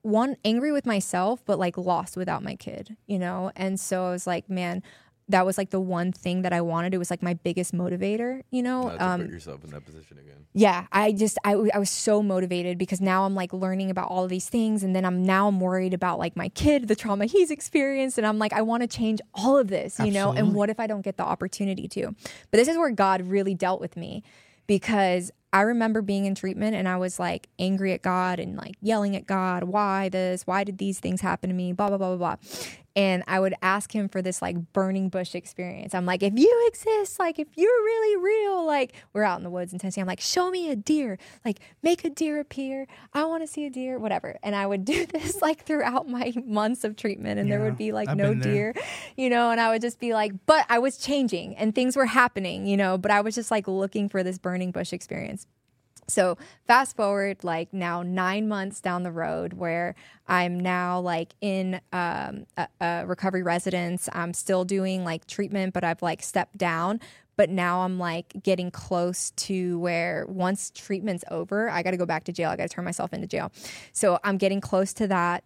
one 0.02 0.36
angry 0.44 0.70
with 0.70 0.84
myself 0.84 1.42
but 1.46 1.58
like 1.58 1.78
lost 1.78 2.14
without 2.14 2.42
my 2.42 2.54
kid 2.54 2.94
you 3.06 3.18
know 3.18 3.50
and 3.56 3.80
so 3.80 4.04
i 4.04 4.10
was 4.10 4.26
like 4.26 4.50
man 4.50 4.82
that 5.28 5.46
was 5.46 5.56
like 5.56 5.70
the 5.70 5.80
one 5.80 6.12
thing 6.12 6.42
that 6.42 6.52
I 6.52 6.60
wanted. 6.60 6.92
It 6.92 6.98
was 6.98 7.10
like 7.10 7.22
my 7.22 7.34
biggest 7.34 7.72
motivator, 7.72 8.42
you 8.50 8.62
know. 8.62 8.88
Not 8.88 8.98
to 8.98 9.04
um, 9.04 9.20
put 9.22 9.30
yourself 9.30 9.64
in 9.64 9.70
that 9.70 9.84
position 9.84 10.18
again. 10.18 10.46
Yeah, 10.52 10.86
I 10.92 11.12
just 11.12 11.38
I, 11.44 11.52
I 11.72 11.78
was 11.78 11.90
so 11.90 12.22
motivated 12.22 12.76
because 12.78 13.00
now 13.00 13.24
I'm 13.24 13.34
like 13.34 13.52
learning 13.52 13.90
about 13.90 14.08
all 14.08 14.24
of 14.24 14.30
these 14.30 14.48
things, 14.48 14.82
and 14.82 14.94
then 14.94 15.04
I'm 15.04 15.24
now 15.24 15.48
I'm 15.48 15.60
worried 15.60 15.94
about 15.94 16.18
like 16.18 16.36
my 16.36 16.48
kid, 16.50 16.88
the 16.88 16.96
trauma 16.96 17.26
he's 17.26 17.50
experienced, 17.50 18.18
and 18.18 18.26
I'm 18.26 18.38
like 18.38 18.52
I 18.52 18.62
want 18.62 18.82
to 18.82 18.86
change 18.86 19.20
all 19.34 19.56
of 19.56 19.68
this, 19.68 19.98
you 19.98 20.06
Absolutely. 20.06 20.18
know. 20.18 20.32
And 20.32 20.54
what 20.54 20.68
if 20.68 20.78
I 20.78 20.86
don't 20.86 21.02
get 21.02 21.16
the 21.16 21.24
opportunity 21.24 21.88
to? 21.88 22.14
But 22.50 22.58
this 22.58 22.68
is 22.68 22.76
where 22.76 22.90
God 22.90 23.22
really 23.22 23.54
dealt 23.54 23.80
with 23.80 23.96
me 23.96 24.22
because 24.66 25.30
I 25.54 25.60
remember 25.60 26.02
being 26.02 26.24
in 26.24 26.34
treatment 26.34 26.74
and 26.74 26.88
I 26.88 26.96
was 26.96 27.20
like 27.20 27.48
angry 27.60 27.92
at 27.92 28.02
God 28.02 28.40
and 28.40 28.56
like 28.56 28.74
yelling 28.80 29.14
at 29.14 29.24
God, 29.24 29.62
why 29.62 30.08
this? 30.08 30.42
Why 30.48 30.64
did 30.64 30.78
these 30.78 30.98
things 30.98 31.20
happen 31.20 31.48
to 31.48 31.54
me? 31.54 31.72
Blah, 31.72 31.88
blah, 31.90 31.98
blah, 31.98 32.16
blah, 32.16 32.36
blah. 32.36 32.50
And 32.96 33.24
I 33.26 33.40
would 33.40 33.54
ask 33.60 33.92
him 33.92 34.08
for 34.08 34.22
this 34.22 34.40
like 34.40 34.72
burning 34.72 35.08
bush 35.08 35.34
experience. 35.34 35.94
I'm 35.94 36.06
like, 36.06 36.22
if 36.22 36.32
you 36.36 36.64
exist, 36.68 37.18
like 37.18 37.38
if 37.38 37.48
you're 37.56 37.68
really 37.68 38.22
real, 38.22 38.64
like 38.64 38.94
we're 39.12 39.24
out 39.24 39.38
in 39.38 39.44
the 39.44 39.50
woods 39.50 39.72
in 39.72 39.78
Tennessee. 39.78 40.00
I'm 40.00 40.06
like, 40.06 40.20
show 40.20 40.50
me 40.50 40.70
a 40.70 40.76
deer, 40.76 41.18
like 41.44 41.58
make 41.82 42.04
a 42.04 42.10
deer 42.10 42.38
appear. 42.38 42.86
I 43.12 43.24
want 43.24 43.42
to 43.42 43.46
see 43.46 43.66
a 43.66 43.70
deer, 43.70 43.98
whatever. 43.98 44.38
And 44.42 44.54
I 44.54 44.66
would 44.66 44.84
do 44.84 45.06
this 45.12 45.42
like 45.42 45.64
throughout 45.64 46.08
my 46.08 46.32
months 46.44 46.84
of 46.84 46.96
treatment 46.96 47.40
and 47.40 47.48
yeah, 47.48 47.56
there 47.56 47.64
would 47.64 47.76
be 47.76 47.92
like 47.92 48.08
I've 48.08 48.16
no 48.16 48.34
deer, 48.34 48.74
you 49.16 49.28
know, 49.28 49.50
and 49.50 49.60
I 49.60 49.70
would 49.70 49.82
just 49.82 49.98
be 49.98 50.14
like, 50.14 50.32
but 50.46 50.64
I 50.68 50.78
was 50.78 50.96
changing 50.96 51.56
and 51.56 51.74
things 51.74 51.96
were 51.96 52.06
happening, 52.06 52.66
you 52.66 52.76
know, 52.76 52.96
but 52.96 53.10
I 53.10 53.20
was 53.22 53.34
just 53.34 53.50
like 53.50 53.66
looking 53.66 54.08
for 54.08 54.22
this 54.22 54.38
burning 54.38 54.70
bush 54.70 54.92
experience. 54.92 55.46
So 56.08 56.36
fast 56.66 56.96
forward 56.96 57.44
like 57.44 57.72
now 57.72 58.02
nine 58.02 58.48
months 58.48 58.80
down 58.80 59.02
the 59.02 59.12
road 59.12 59.54
where 59.54 59.94
I'm 60.26 60.58
now 60.58 61.00
like 61.00 61.34
in 61.40 61.80
um, 61.92 62.46
a, 62.56 62.68
a 62.80 63.04
recovery 63.06 63.42
residence. 63.42 64.08
I'm 64.12 64.34
still 64.34 64.64
doing 64.64 65.04
like 65.04 65.26
treatment, 65.26 65.74
but 65.74 65.84
I've 65.84 66.02
like 66.02 66.22
stepped 66.22 66.58
down. 66.58 67.00
But 67.36 67.50
now 67.50 67.80
I'm 67.80 67.98
like 67.98 68.32
getting 68.42 68.70
close 68.70 69.32
to 69.32 69.78
where 69.80 70.24
once 70.28 70.70
treatment's 70.70 71.24
over, 71.30 71.68
I 71.68 71.82
got 71.82 71.90
to 71.90 71.96
go 71.96 72.06
back 72.06 72.24
to 72.24 72.32
jail. 72.32 72.50
I 72.50 72.56
got 72.56 72.68
to 72.68 72.74
turn 72.74 72.84
myself 72.84 73.12
into 73.12 73.26
jail. 73.26 73.50
So 73.92 74.20
I'm 74.22 74.38
getting 74.38 74.60
close 74.60 74.92
to 74.94 75.08
that. 75.08 75.42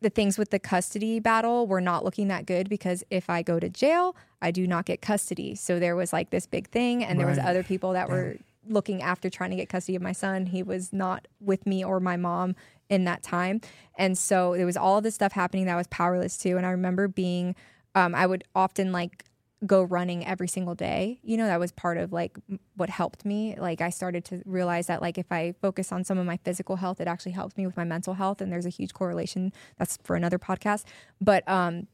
The 0.00 0.10
things 0.10 0.38
with 0.38 0.50
the 0.50 0.58
custody 0.58 1.20
battle 1.20 1.66
were 1.66 1.80
not 1.80 2.04
looking 2.04 2.28
that 2.28 2.46
good 2.46 2.68
because 2.68 3.02
if 3.10 3.28
I 3.28 3.42
go 3.42 3.58
to 3.58 3.68
jail, 3.68 4.16
I 4.40 4.50
do 4.50 4.66
not 4.66 4.84
get 4.84 5.00
custody. 5.00 5.54
So 5.54 5.78
there 5.78 5.96
was 5.96 6.12
like 6.12 6.30
this 6.30 6.46
big 6.46 6.68
thing, 6.68 7.02
and 7.02 7.18
there 7.18 7.26
was 7.26 7.38
other 7.38 7.62
people 7.62 7.92
that 7.94 8.08
yeah. 8.08 8.14
were 8.14 8.36
looking 8.68 9.02
after 9.02 9.30
trying 9.30 9.50
to 9.50 9.56
get 9.56 9.68
custody 9.68 9.96
of 9.96 10.02
my 10.02 10.12
son. 10.12 10.46
He 10.46 10.62
was 10.62 10.92
not 10.92 11.28
with 11.40 11.66
me 11.66 11.84
or 11.84 12.00
my 12.00 12.16
mom 12.16 12.54
in 12.88 13.04
that 13.04 13.22
time. 13.22 13.60
And 13.98 14.16
so 14.16 14.54
there 14.56 14.66
was 14.66 14.76
all 14.76 15.00
this 15.00 15.14
stuff 15.14 15.32
happening 15.32 15.66
that 15.66 15.72
I 15.72 15.76
was 15.76 15.88
powerless 15.88 16.36
to. 16.38 16.56
And 16.56 16.64
I 16.64 16.70
remember 16.70 17.08
being, 17.08 17.54
um, 17.94 18.14
I 18.14 18.26
would 18.26 18.44
often 18.54 18.92
like 18.92 19.24
go 19.64 19.82
running 19.82 20.24
every 20.26 20.48
single 20.48 20.74
day. 20.74 21.18
You 21.22 21.36
know, 21.36 21.46
that 21.46 21.58
was 21.58 21.72
part 21.72 21.96
of 21.96 22.12
like 22.12 22.36
what 22.76 22.90
helped 22.90 23.24
me. 23.24 23.56
Like 23.56 23.80
I 23.80 23.90
started 23.90 24.24
to 24.26 24.42
realize 24.44 24.86
that 24.86 25.00
like 25.00 25.18
if 25.18 25.32
I 25.32 25.54
focus 25.60 25.92
on 25.92 26.04
some 26.04 26.18
of 26.18 26.26
my 26.26 26.36
physical 26.44 26.76
health, 26.76 27.00
it 27.00 27.08
actually 27.08 27.32
helps 27.32 27.56
me 27.56 27.66
with 27.66 27.76
my 27.76 27.84
mental 27.84 28.14
health. 28.14 28.40
And 28.40 28.52
there's 28.52 28.66
a 28.66 28.70
huge 28.70 28.92
correlation. 28.92 29.52
That's 29.78 29.98
for 30.04 30.14
another 30.14 30.38
podcast. 30.38 30.84
But 31.20 31.48
um, 31.48 31.88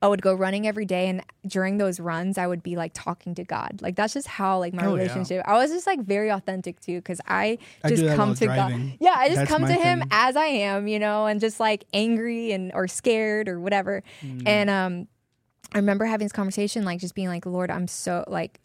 I 0.00 0.08
would 0.08 0.22
go 0.22 0.32
running 0.32 0.66
every 0.66 0.84
day 0.84 1.08
and 1.08 1.22
during 1.46 1.78
those 1.78 1.98
runs 1.98 2.38
I 2.38 2.46
would 2.46 2.62
be 2.62 2.76
like 2.76 2.92
talking 2.94 3.34
to 3.34 3.44
God. 3.44 3.80
Like 3.82 3.96
that's 3.96 4.14
just 4.14 4.28
how 4.28 4.58
like 4.58 4.72
my 4.72 4.86
oh, 4.86 4.94
relationship. 4.94 5.42
Yeah. 5.44 5.52
I 5.52 5.58
was 5.58 5.70
just 5.70 5.86
like 5.86 6.00
very 6.00 6.30
authentic 6.30 6.80
too 6.80 7.02
cuz 7.02 7.20
I 7.26 7.58
just 7.86 8.04
I 8.04 8.14
come 8.14 8.34
to 8.34 8.44
driving. 8.44 8.90
God. 8.90 8.98
Yeah, 9.00 9.14
I 9.16 9.28
just 9.28 9.40
that's 9.40 9.50
come 9.50 9.66
to 9.66 9.72
him 9.72 10.00
thing. 10.00 10.08
as 10.10 10.36
I 10.36 10.46
am, 10.46 10.86
you 10.86 10.98
know, 10.98 11.26
and 11.26 11.40
just 11.40 11.58
like 11.58 11.84
angry 11.92 12.52
and 12.52 12.70
or 12.74 12.86
scared 12.86 13.48
or 13.48 13.58
whatever. 13.58 14.02
Mm. 14.22 14.42
And 14.46 14.70
um 14.70 15.08
I 15.74 15.78
remember 15.78 16.04
having 16.04 16.24
this 16.24 16.32
conversation 16.32 16.84
like 16.84 17.00
just 17.00 17.14
being 17.14 17.28
like, 17.28 17.44
"Lord, 17.44 17.70
I'm 17.70 17.88
so 17.88 18.24
like 18.28 18.60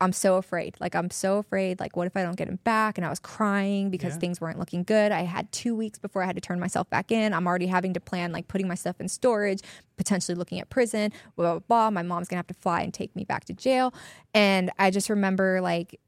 I'm 0.00 0.12
so 0.12 0.36
afraid. 0.36 0.76
Like 0.80 0.94
I'm 0.94 1.10
so 1.10 1.38
afraid. 1.38 1.80
Like 1.80 1.96
what 1.96 2.06
if 2.06 2.16
I 2.16 2.22
don't 2.22 2.36
get 2.36 2.48
him 2.48 2.58
back? 2.64 2.98
And 2.98 3.04
I 3.04 3.10
was 3.10 3.18
crying 3.18 3.90
because 3.90 4.14
yeah. 4.14 4.20
things 4.20 4.40
weren't 4.40 4.58
looking 4.58 4.82
good. 4.82 5.12
I 5.12 5.22
had 5.22 5.50
two 5.52 5.76
weeks 5.76 5.98
before 5.98 6.22
I 6.22 6.26
had 6.26 6.36
to 6.36 6.40
turn 6.40 6.58
myself 6.58 6.90
back 6.90 7.12
in. 7.12 7.32
I'm 7.32 7.46
already 7.46 7.66
having 7.66 7.94
to 7.94 8.00
plan 8.00 8.32
like 8.32 8.48
putting 8.48 8.68
my 8.68 8.74
stuff 8.74 9.00
in 9.00 9.08
storage, 9.08 9.60
potentially 9.96 10.34
looking 10.34 10.60
at 10.60 10.70
prison. 10.70 11.12
Blah 11.36 11.52
blah 11.52 11.60
blah. 11.60 11.90
My 11.90 12.02
mom's 12.02 12.28
gonna 12.28 12.38
have 12.38 12.46
to 12.48 12.54
fly 12.54 12.82
and 12.82 12.92
take 12.92 13.14
me 13.14 13.24
back 13.24 13.44
to 13.46 13.52
jail. 13.52 13.94
And 14.34 14.70
I 14.78 14.90
just 14.90 15.08
remember 15.08 15.60
like 15.60 16.00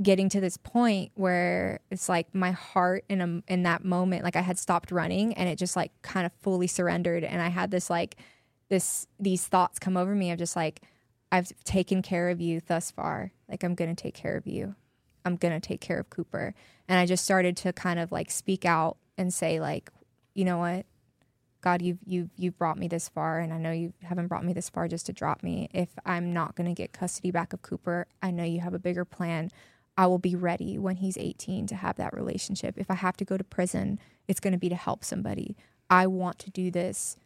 getting 0.00 0.28
to 0.28 0.40
this 0.40 0.56
point 0.56 1.10
where 1.14 1.80
it's 1.90 2.08
like 2.08 2.32
my 2.32 2.52
heart 2.52 3.04
in 3.08 3.20
a, 3.20 3.52
in 3.52 3.64
that 3.64 3.84
moment 3.84 4.22
like 4.22 4.36
I 4.36 4.42
had 4.42 4.56
stopped 4.56 4.92
running 4.92 5.34
and 5.34 5.48
it 5.48 5.56
just 5.56 5.74
like 5.74 5.90
kind 6.02 6.24
of 6.24 6.32
fully 6.40 6.68
surrendered 6.68 7.24
and 7.24 7.42
I 7.42 7.48
had 7.48 7.72
this 7.72 7.90
like 7.90 8.16
this 8.68 9.08
these 9.18 9.44
thoughts 9.46 9.80
come 9.80 9.96
over 9.96 10.14
me 10.14 10.30
of 10.30 10.38
just 10.38 10.54
like 10.54 10.82
I've 11.30 11.52
taken 11.64 12.02
care 12.02 12.30
of 12.30 12.40
you 12.40 12.60
thus 12.66 12.90
far 12.90 13.32
like 13.48 13.62
I'm 13.62 13.74
going 13.74 13.94
to 13.94 14.00
take 14.00 14.14
care 14.14 14.36
of 14.36 14.46
you 14.46 14.74
I'm 15.24 15.36
going 15.36 15.58
to 15.58 15.66
take 15.66 15.80
care 15.80 15.98
of 15.98 16.10
Cooper 16.10 16.54
and 16.88 16.98
I 16.98 17.06
just 17.06 17.24
started 17.24 17.56
to 17.58 17.72
kind 17.72 17.98
of 17.98 18.12
like 18.12 18.30
speak 18.30 18.64
out 18.64 18.96
and 19.16 19.32
say 19.32 19.60
like 19.60 19.90
you 20.34 20.44
know 20.44 20.58
what 20.58 20.86
God, 21.60 21.82
you've 21.82 21.98
you've 22.06 22.30
you've 22.36 22.56
brought 22.56 22.78
me 22.78 22.86
this 22.88 23.08
far, 23.08 23.40
and 23.40 23.52
I 23.52 23.58
know 23.58 23.72
you 23.72 23.92
haven't 24.02 24.28
brought 24.28 24.44
me 24.44 24.52
this 24.52 24.68
far 24.68 24.86
just 24.86 25.06
to 25.06 25.12
drop 25.12 25.42
me. 25.42 25.68
If 25.72 25.90
I'm 26.06 26.32
not 26.32 26.54
going 26.54 26.68
to 26.68 26.74
get 26.74 26.92
custody 26.92 27.30
back 27.30 27.52
of 27.52 27.62
Cooper, 27.62 28.06
I 28.22 28.30
know 28.30 28.44
you 28.44 28.60
have 28.60 28.74
a 28.74 28.78
bigger 28.78 29.04
plan. 29.04 29.50
I 29.96 30.06
will 30.06 30.20
be 30.20 30.36
ready 30.36 30.78
when 30.78 30.96
he's 30.96 31.18
18 31.18 31.66
to 31.66 31.74
have 31.74 31.96
that 31.96 32.14
relationship. 32.14 32.78
If 32.78 32.88
I 32.88 32.94
have 32.94 33.16
to 33.16 33.24
go 33.24 33.36
to 33.36 33.42
prison, 33.42 33.98
it's 34.28 34.38
going 34.38 34.52
to 34.52 34.58
be 34.58 34.68
to 34.68 34.76
help 34.76 35.04
somebody. 35.04 35.56
I 35.90 36.06
want 36.06 36.38
to 36.40 36.50
do 36.50 36.70
this 36.70 37.16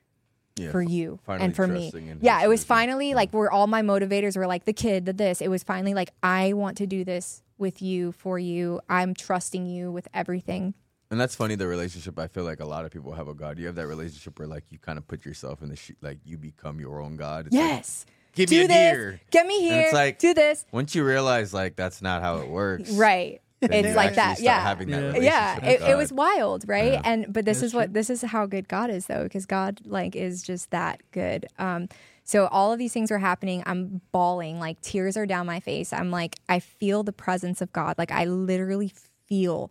Yeah, 0.56 0.70
for 0.70 0.82
you 0.82 1.18
finally 1.24 1.46
and 1.46 1.56
for 1.56 1.66
me. 1.66 1.90
Yeah, 2.20 2.42
it 2.44 2.48
was 2.48 2.62
finally 2.64 3.10
Yeah. 3.10 3.16
like 3.16 3.32
where 3.32 3.50
all 3.50 3.66
my 3.66 3.80
motivators 3.82 4.36
were 4.36 4.46
like 4.46 4.64
the 4.64 4.72
kid, 4.74 5.06
the 5.06 5.12
this. 5.12 5.40
It 5.40 5.48
was 5.48 5.62
finally 5.62 5.94
like 5.94 6.10
I 6.22 6.52
want 6.52 6.76
to 6.78 6.86
do 6.86 7.04
this 7.04 7.42
with 7.58 7.80
you 7.80 8.12
for 8.12 8.38
you. 8.38 8.80
I'm 8.88 9.14
trusting 9.14 9.66
you 9.66 9.90
with 9.90 10.08
everything. 10.12 10.74
And 11.10 11.20
that's 11.20 11.34
funny. 11.34 11.54
The 11.54 11.66
relationship 11.66 12.18
I 12.18 12.26
feel 12.26 12.44
like 12.44 12.60
a 12.60 12.64
lot 12.66 12.84
of 12.84 12.90
people 12.90 13.12
have 13.12 13.28
a 13.28 13.34
God. 13.34 13.58
You 13.58 13.66
have 13.66 13.74
that 13.76 13.86
relationship 13.86 14.38
where 14.38 14.48
like 14.48 14.64
you 14.70 14.78
kind 14.78 14.98
of 14.98 15.06
put 15.08 15.24
yourself 15.24 15.62
in 15.62 15.68
the 15.68 15.76
sh- 15.76 15.92
like 16.00 16.18
you 16.24 16.38
become 16.38 16.80
your 16.80 17.00
own 17.00 17.16
God. 17.16 17.46
It's 17.46 17.54
like, 17.56 17.64
Yes. 17.64 18.06
Give 18.34 18.48
do 18.48 18.56
me 18.60 18.64
a 18.64 18.68
this. 18.68 18.92
deer. 18.96 19.20
Get 19.30 19.46
me 19.46 19.56
And 19.56 19.64
here. 19.74 19.82
it's 19.84 19.92
like- 19.92 20.18
do 20.18 20.32
this. 20.34 20.64
Once 20.72 20.94
you 20.94 21.04
realize 21.04 21.52
like 21.54 21.76
that's 21.76 22.00
not 22.02 22.22
how 22.22 22.38
it 22.38 22.48
works, 22.48 22.90
Right. 22.92 23.40
then 23.70 23.84
It's 23.86 23.96
like 23.96 24.14
that. 24.16 24.40
Yeah. 24.40 24.60
Having 24.60 24.90
that 24.90 25.22
Yeah. 25.22 25.58
yeah 25.62 25.64
it, 25.70 25.80
it 25.82 25.96
was 25.96 26.12
wild 26.12 26.64
right 26.68 26.92
Yeah. 26.94 27.02
and 27.04 27.32
but 27.32 27.44
this 27.44 27.58
That's 27.60 27.68
is 27.68 27.74
what 27.74 27.84
true. 27.86 27.92
this 27.94 28.10
is 28.10 28.22
how 28.22 28.46
good 28.46 28.68
god 28.68 28.90
is 28.90 29.06
though 29.06 29.22
because 29.24 29.46
god 29.46 29.80
like 29.84 30.14
is 30.16 30.42
just 30.42 30.70
that 30.70 31.00
good 31.12 31.46
um 31.58 31.88
so 32.24 32.46
all 32.48 32.72
of 32.72 32.78
these 32.78 32.92
things 32.92 33.10
are 33.10 33.18
happening 33.18 33.62
i'm 33.66 34.00
bawling 34.12 34.58
like 34.60 34.80
tears 34.80 35.16
are 35.16 35.26
down 35.26 35.46
my 35.46 35.60
face 35.60 35.92
i'm 35.92 36.10
like 36.10 36.36
i 36.48 36.58
feel 36.58 37.02
the 37.02 37.12
presence 37.12 37.60
of 37.60 37.72
god 37.72 37.96
like 37.98 38.10
i 38.12 38.24
literally 38.24 38.92
feel 39.26 39.70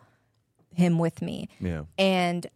him 0.74 0.98
with 0.98 1.22
me 1.22 1.50
yeah. 1.60 1.84
and 1.98 2.48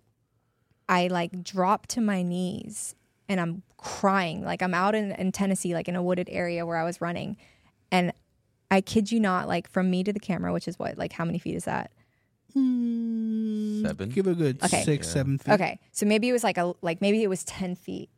I 0.87 1.07
like 1.07 1.43
drop 1.43 1.87
to 1.87 1.99
my 2.01 2.21
knees 2.21 2.93
and 3.27 3.39
I'm 3.41 3.63
crying. 3.77 4.43
Like 4.45 4.61
I'm 4.61 4.75
out 4.75 4.93
in, 4.93 5.13
in 5.13 5.31
Tennessee, 5.31 5.73
like 5.73 5.87
in 5.87 5.95
a 5.95 6.03
wooded 6.03 6.29
area 6.31 6.63
where 6.63 6.77
I 6.77 6.83
was 6.83 7.01
running. 7.01 7.37
And 7.91 8.13
I 8.71 8.81
kid 8.81 9.11
you 9.11 9.19
not, 9.19 9.47
like 9.47 9.69
from 9.69 9.89
me 9.91 10.03
to 10.03 10.11
the 10.13 10.19
camera, 10.19 10.51
which 10.53 10.67
is 10.67 10.77
what, 10.79 10.97
like 10.97 11.13
how 11.13 11.23
many 11.25 11.39
feet 11.39 11.55
is 11.55 11.65
that? 11.65 11.91
Hmm. 12.53 13.83
Seven. 13.85 14.09
Give 14.09 14.27
it 14.27 14.31
a 14.31 14.35
good 14.35 14.63
Okay. 14.63 14.83
six, 14.83 15.07
Yeah. 15.07 15.13
seven 15.13 15.37
feet. 15.37 15.53
Okay. 15.53 15.79
So 15.91 16.05
maybe 16.05 16.29
it 16.29 16.31
was 16.33 16.43
like 16.43 16.57
a 16.57 16.73
like 16.81 17.01
maybe 17.01 17.21
it 17.21 17.29
was 17.29 17.43
10 17.43 17.75
feet. 17.75 18.09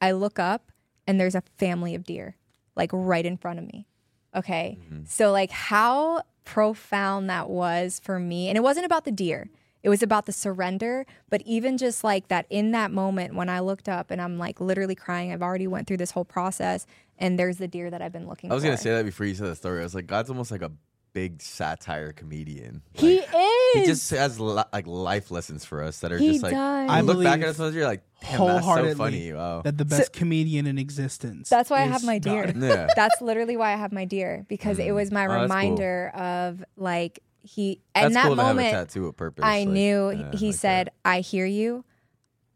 I 0.00 0.12
look 0.12 0.38
up 0.38 0.72
and 1.06 1.20
there's 1.20 1.34
a 1.34 1.42
family 1.58 1.94
of 1.94 2.04
deer 2.04 2.36
like 2.74 2.90
right 2.92 3.24
in 3.24 3.36
front 3.36 3.58
of 3.58 3.66
me. 3.66 3.86
Okay. 4.34 4.78
Mm-hmm. 4.80 5.04
So 5.06 5.30
like 5.30 5.50
how 5.50 6.22
profound 6.44 7.30
that 7.30 7.48
was 7.50 8.00
for 8.02 8.18
me. 8.18 8.48
And 8.48 8.56
it 8.56 8.62
wasn't 8.62 8.86
about 8.86 9.04
the 9.04 9.12
deer. 9.12 9.50
It 9.82 9.88
was 9.88 10.02
about 10.02 10.26
the 10.26 10.32
surrender, 10.32 11.06
but 11.28 11.42
even 11.44 11.76
just 11.78 12.04
like 12.04 12.28
that 12.28 12.46
in 12.50 12.70
that 12.72 12.90
moment 12.92 13.34
when 13.34 13.48
I 13.48 13.60
looked 13.60 13.88
up 13.88 14.10
and 14.10 14.20
I'm 14.22 14.38
like 14.38 14.60
literally 14.60 14.94
crying, 14.94 15.32
I've 15.32 15.42
already 15.42 15.66
went 15.66 15.86
through 15.88 15.96
this 15.98 16.12
whole 16.12 16.24
process 16.24 16.86
and 17.18 17.38
there's 17.38 17.58
the 17.58 17.68
deer 17.68 17.90
that 17.90 18.00
I've 18.02 18.12
been 18.12 18.28
looking 18.28 18.48
for. 18.50 18.52
I 18.52 18.54
was 18.54 18.62
for. 18.62 18.68
gonna 18.68 18.78
say 18.78 18.90
that 18.92 19.04
before 19.04 19.26
you 19.26 19.34
said 19.34 19.46
the 19.48 19.56
story. 19.56 19.80
I 19.80 19.82
was 19.84 19.94
like, 19.94 20.06
God's 20.06 20.30
almost 20.30 20.50
like 20.50 20.62
a 20.62 20.70
big 21.14 21.42
satire 21.42 22.12
comedian. 22.12 22.80
He 22.94 23.18
Like, 23.18 23.28
is. 23.34 23.74
He 23.74 23.84
just 23.86 24.10
has 24.12 24.40
li- 24.40 24.62
like 24.72 24.86
life 24.86 25.30
lessons 25.30 25.64
for 25.64 25.82
us 25.82 25.98
that 26.00 26.10
are 26.12 26.16
He 26.18 26.30
just 26.32 26.42
like 26.42 26.52
does. 26.52 26.90
I 26.90 27.00
look 27.02 27.22
back 27.22 27.40
at 27.40 27.48
us 27.48 27.58
and 27.58 27.74
you're 27.74 27.84
like, 27.84 28.02
damn, 28.22 28.30
that's 28.30 28.38
so 28.38 28.46
wholeheartedly 28.46 28.94
funny. 28.94 29.32
Wow. 29.32 29.60
that 29.62 29.76
the 29.76 29.84
best 29.84 30.12
comedian 30.14 30.66
in 30.66 30.78
existence. 30.78 31.48
That's 31.50 31.68
why 31.70 31.82
I 31.82 31.86
have 31.86 32.04
my 32.04 32.18
deer. 32.18 32.50
Yeah. 32.56 32.86
That's 32.96 33.20
literally 33.20 33.56
why 33.56 33.72
I 33.72 33.76
have 33.76 33.92
my 33.92 34.04
deer 34.04 34.46
because 34.48 34.78
it 34.78 34.86
mm. 34.88 34.94
was 34.94 35.10
my 35.10 35.26
Oh, 35.26 35.28
that's 35.28 35.38
cool. 35.38 35.42
reminder 35.42 36.08
of 36.14 36.64
like 36.76 37.20
he 37.42 37.80
That's 37.94 38.06
and 38.06 38.16
that 38.16 38.26
cool 38.26 38.36
moment 38.36 38.58
to 38.58 38.64
have 38.64 38.74
a 38.74 38.86
tattoo 38.86 39.02
with 39.06 39.16
purpose. 39.16 39.44
I 39.44 39.60
like, 39.60 39.68
knew 39.68 40.10
yeah, 40.10 40.30
he 40.32 40.46
like 40.46 40.54
said. 40.56 40.90
"I 41.04 41.20
hear 41.20 41.46
you. 41.46 41.84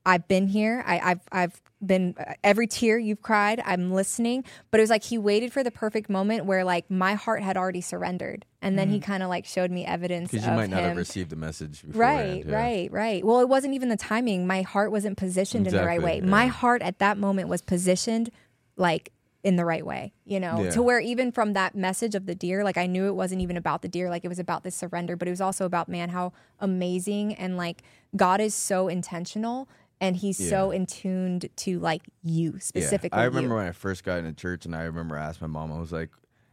I've 0.04 0.28
been 0.28 0.46
here. 0.46 0.84
I, 0.86 1.00
I've 1.00 1.20
I've 1.32 1.62
been 1.84 2.14
every 2.44 2.66
tear 2.66 2.98
you've 2.98 3.22
cried. 3.22 3.60
I'm 3.64 3.92
listening." 3.92 4.44
But 4.70 4.80
it 4.80 4.82
was 4.82 4.90
like 4.90 5.04
he 5.04 5.18
waited 5.18 5.52
for 5.52 5.64
the 5.64 5.70
perfect 5.70 6.08
moment 6.08 6.46
where 6.46 6.64
like 6.64 6.90
my 6.90 7.14
heart 7.14 7.42
had 7.42 7.56
already 7.56 7.80
surrendered, 7.80 8.44
and 8.62 8.78
then 8.78 8.88
he 8.88 8.98
mm-hmm. 8.98 9.10
kind 9.10 9.22
of 9.22 9.28
like 9.28 9.44
showed 9.44 9.70
me 9.70 9.84
evidence 9.84 10.30
Because 10.30 10.46
of 10.46 10.52
you 10.52 10.56
might 10.56 10.70
not 10.70 10.80
him. 10.80 10.88
have 10.88 10.96
received 10.96 11.30
the 11.30 11.36
message 11.36 11.82
beforehand. 11.82 12.28
Right, 12.28 12.46
yeah. 12.46 12.56
right, 12.56 12.92
right. 12.92 13.24
Well, 13.24 13.40
it 13.40 13.48
wasn't 13.48 13.74
even 13.74 13.88
the 13.88 13.96
timing. 13.96 14.46
My 14.46 14.62
heart 14.62 14.92
wasn't 14.92 15.16
positioned 15.16 15.66
in 15.66 15.74
the 15.74 15.84
right 15.84 16.02
way. 16.02 16.18
Exactly, 16.18 16.30
My 16.30 16.46
heart 16.46 16.82
at 16.82 17.00
that 17.00 17.18
moment 17.18 17.48
was 17.48 17.62
positioned 17.62 18.30
like 18.76 19.12
in 19.44 19.56
the 19.56 19.64
right 19.64 19.86
way, 19.86 20.12
you 20.24 20.40
know, 20.40 20.64
Yeah. 20.64 20.70
to 20.70 20.82
where 20.82 20.98
even 20.98 21.30
from 21.30 21.52
that 21.52 21.74
message 21.76 22.14
of 22.14 22.26
the 22.26 22.34
deer, 22.34 22.64
like 22.64 22.76
I 22.76 22.86
knew 22.86 23.06
it 23.06 23.14
wasn't 23.14 23.42
even 23.42 23.56
about 23.56 23.82
the 23.82 23.88
deer, 23.88 24.10
like 24.10 24.24
it 24.24 24.28
was 24.28 24.38
about 24.40 24.64
this 24.64 24.74
surrender, 24.74 25.14
but 25.16 25.28
it 25.28 25.30
was 25.30 25.40
also 25.40 25.64
about, 25.64 25.88
man, 25.88 26.08
how 26.08 26.32
amazing 26.58 27.34
and 27.34 27.56
like 27.56 27.82
God 28.16 28.40
is 28.40 28.54
so 28.54 28.88
intentional 28.88 29.68
and 30.00 30.16
he's 30.16 30.36
so 30.36 30.70
in 30.72 30.84
tuned 30.86 31.48
to 31.56 31.78
like 31.78 32.02
you 32.22 32.52
Yeah. 32.54 32.58
specifically. 32.58 33.16
I 33.18 33.22
you. 33.22 33.28
remember 33.30 33.54
when 33.56 33.66
I 33.66 33.72
first 33.72 34.04
got 34.04 34.18
into 34.18 34.32
church, 34.32 34.66
and 34.66 34.74
I 34.74 34.82
remember 34.82 35.16
I 35.16 35.24
asked 35.26 35.40
my 35.40 35.46
mom, 35.46 35.72
I 35.72 35.78
was 35.78 35.92
like, 35.92 36.10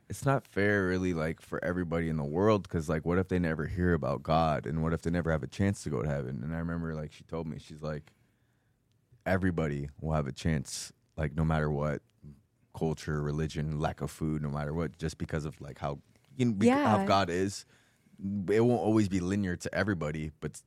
it's 0.08 0.26
not 0.26 0.46
fair, 0.46 0.86
really, 0.88 1.14
like 1.14 1.42
for 1.42 1.64
everybody 1.64 2.08
in 2.10 2.18
the 2.18 2.24
world, 2.24 2.64
because 2.64 2.88
like, 2.88 3.06
what 3.06 3.18
if 3.18 3.28
they 3.30 3.40
never 3.40 3.66
hear 3.66 3.94
about 3.94 4.22
God, 4.24 4.66
and 4.68 4.84
what 4.84 4.94
if 4.94 5.02
they 5.02 5.10
never 5.10 5.32
have 5.32 5.42
a 5.44 5.48
chance 5.48 5.82
to 5.84 5.90
go 5.90 6.04
to 6.04 6.08
heaven? 6.10 6.42
And 6.44 6.54
I 6.54 6.60
remember, 6.60 6.94
like, 6.94 7.12
she 7.12 7.24
told 7.24 7.48
me, 7.48 7.58
she's 7.60 7.82
like, 7.82 8.14
everybody 9.26 9.90
will 10.00 10.14
have 10.14 10.28
a 10.28 10.32
chance, 10.32 10.94
like, 11.18 11.36
no 11.36 11.44
matter 11.44 11.72
what 11.72 12.02
culture, 12.78 13.22
religion, 13.22 13.80
lack 13.80 14.02
of 14.02 14.12
food, 14.12 14.42
no 14.42 14.50
matter 14.50 14.74
what, 14.74 14.98
just 14.98 15.18
because 15.18 15.46
of 15.46 15.60
like 15.62 15.80
how 15.80 16.00
you 16.38 16.46
know, 16.48 16.52
bec- 16.54 16.70
how 16.70 17.06
God 17.06 17.30
is. 17.30 17.66
It 18.50 18.62
won't 18.64 18.80
always 18.80 19.10
be 19.10 19.20
linear 19.20 19.56
to 19.58 19.74
everybody, 19.76 20.32
but 20.40 20.62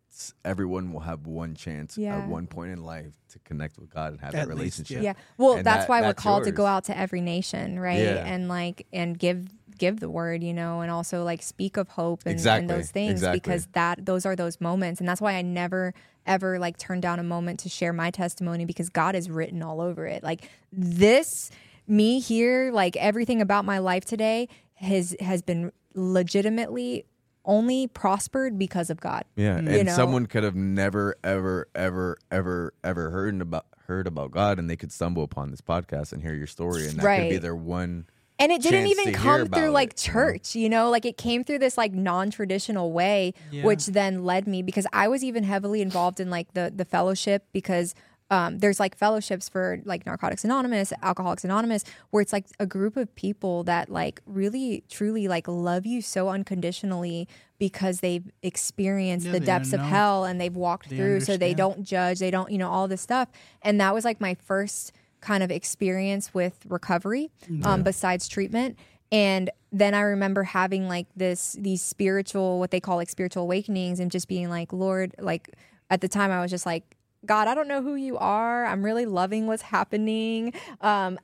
everyone 0.45 0.93
will 0.93 1.01
have 1.01 1.27
one 1.27 1.55
chance 1.55 1.97
Yeah. 1.97 2.19
at 2.19 2.29
one 2.29 2.47
point 2.49 2.73
in 2.73 2.83
life 2.83 3.15
to 3.31 3.39
connect 3.41 3.79
with 3.79 3.89
God 3.89 4.13
and 4.13 4.21
have 4.21 4.35
At 4.35 4.49
that 4.49 4.57
least, 4.57 4.79
relationship. 4.81 5.03
Yeah. 5.03 5.13
Well, 5.39 5.55
And 5.59 5.65
that's 5.67 5.85
that- 5.85 5.89
why 5.89 6.01
we're 6.01 6.09
that's 6.09 6.23
called 6.23 6.45
to 6.45 6.53
go 6.53 6.67
out 6.67 6.85
to 6.85 6.99
every 6.99 7.21
nation, 7.21 7.79
right? 7.81 8.01
Yeah. 8.01 8.25
And 8.27 8.49
like 8.49 8.87
and 8.93 9.19
give 9.19 9.49
give 9.79 10.01
the 10.01 10.09
word, 10.11 10.43
you 10.43 10.53
know, 10.55 10.81
and 10.81 10.91
also 10.91 11.23
like 11.23 11.43
speak 11.43 11.77
of 11.77 11.89
hope 11.89 12.23
and, 12.27 12.41
and 12.47 12.69
those 12.69 12.91
things 12.91 13.13
exactly. 13.13 13.41
because 13.41 13.67
that 13.73 14.05
those 14.05 14.27
are 14.27 14.35
those 14.35 14.61
moments. 14.61 15.01
And 15.01 15.09
that's 15.09 15.21
why 15.21 15.35
I 15.35 15.43
never 15.43 15.95
ever 16.27 16.59
like 16.59 16.77
turn 16.79 17.01
down 17.01 17.19
a 17.21 17.23
moment 17.23 17.61
to 17.61 17.69
share 17.69 17.93
my 17.93 18.11
testimony 18.11 18.65
because 18.65 18.89
God 18.91 19.15
is 19.15 19.31
written 19.31 19.63
all 19.63 19.81
over 19.81 20.07
it. 20.07 20.23
Like 20.23 20.51
this 20.73 21.51
me 21.89 22.21
here, 22.21 22.71
like 22.73 22.97
everything 22.97 23.41
about 23.41 23.65
my 23.65 23.79
life 23.79 24.05
today 24.05 24.49
has 24.75 25.17
has 25.21 25.43
been 25.43 25.73
legitimately 25.95 27.07
only 27.45 27.87
prospered 27.87 28.59
because 28.59 28.91
of 28.91 29.01
God. 29.01 29.25
Yeah, 29.37 29.59
mm-hmm. 29.59 29.71
You 29.71 29.79
and 29.79 29.87
know? 29.87 29.95
someone 29.95 30.27
could 30.27 30.43
have 30.43 30.57
never, 30.57 31.17
ever, 31.23 31.69
ever, 31.75 32.19
ever, 32.31 32.75
ever 32.83 33.11
heard 33.11 33.41
about 33.41 33.67
heard 33.87 34.07
about 34.07 34.33
God, 34.33 34.59
and 34.59 34.69
they 34.69 34.77
could 34.77 34.93
stumble 34.93 35.23
upon 35.23 35.51
this 35.51 35.61
podcast 35.61 36.13
and 36.13 36.21
hear 36.23 36.35
your 36.35 36.49
story, 36.49 36.89
and 36.89 36.99
that 36.99 37.21
could 37.21 37.31
be 37.31 37.39
their 37.39 37.55
one. 37.57 38.07
And 38.39 38.53
it 38.53 38.61
didn't 38.61 38.89
even 38.89 39.15
come 39.15 39.47
through 39.47 39.71
like 39.71 39.93
it, 39.93 40.07
you 40.07 40.13
know? 40.13 40.21
church, 40.21 40.55
you 40.55 40.69
know, 40.69 40.91
like 40.91 41.07
it 41.07 41.17
came 41.17 41.43
through 41.43 41.61
this 41.61 41.79
like 41.79 41.93
non-traditional 41.93 42.93
way, 42.93 43.33
Yeah. 43.51 43.65
which 43.65 43.87
then 43.87 44.25
led 44.25 44.47
me 44.47 44.63
because 44.63 44.87
I 44.93 45.09
was 45.09 45.25
even 45.25 45.43
heavily 45.43 45.81
involved 45.81 46.21
in 46.21 46.29
like 46.29 46.53
the 46.53 46.71
the 46.75 46.85
fellowship 46.85 47.47
because 47.53 47.95
um, 48.31 48.59
there's 48.59 48.81
like 48.81 48.97
fellowships 48.97 49.49
for 49.49 49.81
like 49.85 50.05
Narcotics 50.05 50.45
Anonymous, 50.45 50.93
Alcoholics 51.03 51.45
Anonymous, 51.45 51.85
where 52.11 52.21
it's 52.21 52.33
like 52.33 52.47
a 52.59 52.67
group 52.67 52.97
of 52.97 53.15
people 53.15 53.63
that 53.65 53.89
like 53.89 54.21
really 54.27 54.83
truly 54.89 55.29
like 55.29 55.47
love 55.47 55.87
you 55.87 56.03
so 56.03 56.29
unconditionally 56.29 57.29
because 57.59 58.01
they've 58.01 58.31
experienced 58.43 59.27
Yeah, 59.27 59.33
the 59.33 59.41
depths 59.41 59.73
of 59.73 59.81
hell 59.81 60.25
and 60.25 60.41
they've 60.41 60.57
walked 60.57 60.91
They 60.91 60.97
through, 60.97 61.21
so 61.21 61.37
they 61.37 61.55
don't 61.55 61.83
judge, 61.85 62.19
they 62.19 62.31
don't, 62.31 62.51
you 62.51 62.59
know, 62.59 62.69
all 62.69 62.89
this 62.89 63.01
stuff. 63.01 63.29
And 63.63 63.81
that 63.81 63.95
was 63.95 64.05
like 64.05 64.21
my 64.21 64.35
first 64.35 64.93
kind 65.21 65.43
of 65.43 65.51
experience 65.51 66.35
with 66.35 66.59
recovery 66.69 67.31
um, 67.65 67.83
besides 67.83 68.29
treatment. 68.29 68.77
And 69.13 69.51
then 69.73 69.95
i 69.95 70.01
remember 70.01 70.43
having 70.43 70.89
like 70.89 71.07
this 71.17 71.55
these 71.61 71.83
spiritual 71.83 72.59
what 72.59 72.71
they 72.71 72.81
call 72.81 72.97
like 72.97 73.11
spiritual 73.11 73.43
awakenings 73.43 74.01
and 74.01 74.11
just 74.11 74.27
being 74.27 74.49
like 74.49 74.73
lord 74.73 75.15
like 75.19 75.51
at 75.91 76.01
the 76.01 76.09
time 76.09 76.31
i 76.31 76.41
was 76.41 76.51
just 76.51 76.65
like 76.65 76.96
god 77.27 77.49
i 77.49 77.55
don't 77.55 77.69
know 77.69 77.83
who 77.83 77.95
you 77.95 78.17
are. 78.19 78.65
I'm 78.67 78.85
really 78.85 79.07
loving 79.07 79.47
what's 79.47 79.63
happening. 79.63 80.53
Um, 80.81 81.19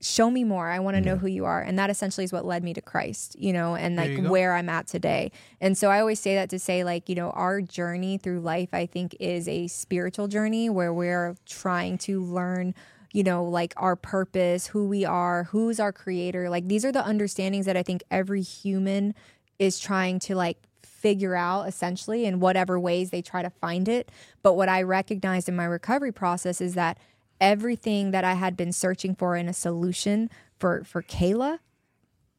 show 0.00 0.30
me 0.30 0.44
more. 0.44 0.68
I 0.68 0.80
want 0.80 0.96
to 0.96 1.00
know 1.00 1.16
who 1.16 1.26
you 1.28 1.46
are. 1.46 1.62
And 1.62 1.78
that 1.78 1.88
essentially 1.88 2.24
is 2.24 2.32
what 2.32 2.44
led 2.44 2.62
me 2.62 2.74
to 2.74 2.82
christ 2.82 3.36
you 3.38 3.52
know 3.52 3.74
and 3.74 3.96
like 3.96 4.18
where 4.30 4.54
i'm 4.54 4.68
at 4.68 4.86
today. 4.86 5.32
And 5.60 5.78
so 5.78 5.90
i 5.90 6.00
always 6.00 6.20
say 6.20 6.34
that 6.34 6.50
to 6.50 6.58
say 6.58 6.84
like 6.84 7.08
you 7.08 7.14
know 7.14 7.30
our 7.30 7.60
journey 7.60 8.18
through 8.18 8.40
life 8.40 8.68
i 8.72 8.86
think 8.86 9.16
is 9.20 9.48
a 9.48 9.66
spiritual 9.68 10.28
journey 10.28 10.68
where 10.68 10.92
we're 10.92 11.36
trying 11.46 11.98
to 11.98 12.22
learn 12.22 12.74
you 13.12 13.22
know 13.22 13.44
like 13.44 13.72
our 13.76 13.96
purpose 13.96 14.66
who 14.66 14.86
we 14.86 15.04
are 15.04 15.44
who's 15.44 15.80
our 15.80 15.92
creator. 15.92 16.50
Like 16.50 16.68
these 16.68 16.84
are 16.84 16.92
the 16.92 17.06
understandings 17.06 17.66
that 17.66 17.76
i 17.76 17.82
think 17.82 18.02
every 18.10 18.42
human 18.42 19.14
is 19.58 19.78
trying 19.78 20.18
to 20.18 20.34
like 20.34 20.58
figure 21.04 21.34
out 21.34 21.68
essentially 21.68 22.24
in 22.24 22.40
whatever 22.40 22.80
ways 22.80 23.10
they 23.10 23.20
try 23.20 23.42
to 23.42 23.50
find 23.50 23.90
it. 23.90 24.10
But 24.42 24.54
what 24.54 24.70
I 24.70 24.80
recognized 24.80 25.50
in 25.50 25.54
my 25.54 25.66
recovery 25.66 26.12
process 26.12 26.62
is 26.62 26.72
that 26.76 26.96
everything 27.42 28.10
that 28.12 28.24
I 28.24 28.32
had 28.32 28.56
been 28.56 28.72
searching 28.72 29.14
for 29.14 29.36
in 29.36 29.46
a 29.46 29.52
solution 29.52 30.30
for 30.58 30.82
for 30.82 31.02
Kayla 31.02 31.58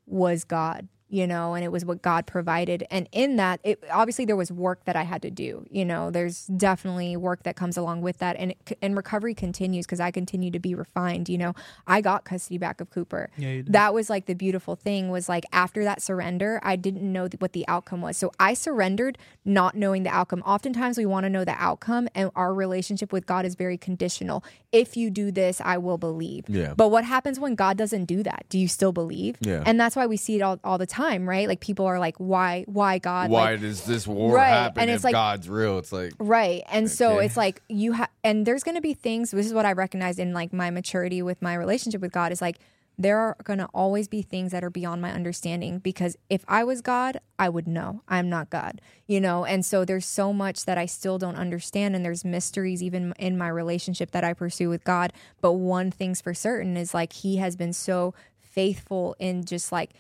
was 0.08 0.44
God 0.44 0.88
you 1.08 1.28
know, 1.28 1.54
and 1.54 1.64
it 1.64 1.72
was 1.72 1.86
what 1.86 2.02
God 2.02 2.26
provided. 2.26 2.84
And 2.90 3.08
in 3.12 3.36
that, 3.36 3.60
it 3.64 3.84
obviously 3.92 4.26
there 4.26 4.36
was 4.36 4.52
work 4.52 4.86
that 4.86 4.96
I 4.96 5.04
had 5.04 5.22
to 5.22 5.32
do. 5.32 5.66
You 5.70 5.86
know, 5.86 6.10
there's 6.10 6.48
definitely 6.48 7.16
work 7.16 7.44
that 7.44 7.56
comes 7.56 7.78
along 7.78 8.02
with 8.02 8.18
that, 8.18 8.36
and 8.38 8.52
it, 8.52 8.78
and 8.82 8.96
recovery 8.96 9.36
continues 9.36 9.86
because 9.86 10.00
I 10.00 10.12
continue 10.12 10.52
to 10.52 10.60
be 10.60 10.74
refined. 10.74 11.30
You 11.30 11.38
know, 11.38 11.54
I 11.86 12.02
got 12.02 12.26
custody 12.26 12.58
back 12.58 12.82
of 12.82 12.90
Cooper. 12.90 13.30
Yeah, 13.38 13.62
that 13.68 13.94
was 13.94 14.10
like 14.10 14.26
the 14.26 14.34
beautiful 14.34 14.76
thing 14.76 15.10
was 15.12 15.30
like 15.30 15.46
after 15.52 15.84
that 15.84 16.02
surrender, 16.02 16.60
I 16.64 16.76
didn't 16.76 17.02
know 17.02 17.30
what 17.40 17.54
the 17.54 17.68
outcome 17.68 18.02
was, 18.02 18.18
so 18.18 18.32
I 18.40 18.54
surrendered 18.56 19.18
not 19.46 19.76
knowing 19.76 20.04
the 20.04 20.10
outcome. 20.10 20.42
Oftentimes, 20.46 20.98
we 20.98 21.06
want 21.06 21.26
to 21.26 21.30
know 21.30 21.46
the 21.46 21.56
outcome, 21.58 22.10
and 22.16 22.32
our 22.36 22.54
relationship 22.54 23.14
with 23.14 23.26
God 23.26 23.46
is 23.46 23.56
very 23.56 23.78
conditional. 23.78 24.44
If 24.72 24.98
you 24.98 25.10
do 25.10 25.32
this, 25.32 25.62
I 25.64 25.78
will 25.78 25.98
believe. 25.98 26.50
Yeah. 26.50 26.74
But 26.76 26.90
what 26.90 27.06
happens 27.06 27.40
when 27.40 27.56
God 27.56 27.78
doesn't 27.78 28.06
do 28.06 28.24
that? 28.24 28.46
Do 28.50 28.58
you 28.58 28.68
still 28.68 28.92
believe? 28.92 29.38
Yeah. 29.40 29.64
And 29.66 29.80
that's 29.80 29.96
why 29.96 30.08
we 30.08 30.18
see 30.18 30.38
it 30.38 30.42
all, 30.42 30.60
all 30.64 30.78
the 30.78 30.86
time, 30.86 30.95
right? 30.98 31.48
Like 31.48 31.60
people 31.60 31.86
are 31.86 32.00
like, 32.00 32.16
why, 32.18 32.64
why 32.68 33.00
God? 33.00 33.30
Why 33.30 33.52
Like, 33.52 33.62
does 33.62 33.84
this 33.84 34.08
war 34.08 34.36
Right, 34.36 34.48
happen 34.50 34.82
and 34.82 34.90
if 34.92 34.96
it's 34.96 35.04
like- 35.04 35.14
God's 35.14 35.50
real? 35.50 35.78
It's 35.80 35.92
like 35.92 36.14
right. 36.20 36.64
And 36.70 36.90
so 36.90 37.20
it's 37.20 37.38
like 37.38 37.62
you 37.70 37.94
have, 37.94 38.10
and 38.24 38.46
there's 38.46 38.64
going 38.64 38.76
to 38.76 38.82
be 38.82 38.94
things, 38.94 39.32
this 39.32 39.46
is 39.46 39.54
what 39.54 39.66
I 39.66 39.74
recognize 39.74 40.20
in 40.20 40.34
like 40.34 40.54
my 40.54 40.70
maturity 40.70 41.22
with 41.22 41.42
my 41.42 41.54
relationship 41.56 42.02
with 42.02 42.12
God 42.12 42.32
is 42.32 42.42
like, 42.42 42.58
there 42.98 43.18
are 43.20 43.36
going 43.44 43.60
to 43.60 43.66
always 43.74 44.08
be 44.08 44.22
things 44.22 44.54
that 44.54 44.64
are 44.64 44.70
beyond 44.70 45.02
my 45.02 45.12
understanding 45.12 45.80
because 45.80 46.16
if 46.30 46.46
I 46.48 46.64
was 46.64 46.80
God, 46.80 47.18
I 47.38 47.50
would 47.50 47.68
know 47.68 48.02
I'm 48.08 48.30
not 48.30 48.50
God, 48.50 48.80
you 49.06 49.20
know? 49.20 49.44
And 49.44 49.66
so 49.66 49.84
there's 49.84 50.06
so 50.06 50.32
much 50.32 50.64
that 50.64 50.78
I 50.78 50.86
still 50.86 51.18
don't 51.18 51.36
understand. 51.36 51.94
And 51.94 52.06
there's 52.06 52.24
mysteries 52.24 52.82
even 52.82 53.14
in 53.20 53.38
my 53.38 53.50
relationship 53.50 54.12
that 54.12 54.24
I 54.24 54.32
pursue 54.32 54.70
with 54.70 54.86
God. 54.86 55.12
But 55.42 55.54
one 55.54 55.92
thing's 55.92 56.22
for 56.22 56.34
certain 56.34 56.78
is 56.78 56.94
like, 56.94 57.12
He 57.12 57.36
has 57.36 57.58
been 57.58 57.74
so 57.74 58.14
faithful 58.40 59.16
in 59.20 59.44
just 59.44 59.72
like, 59.72 59.92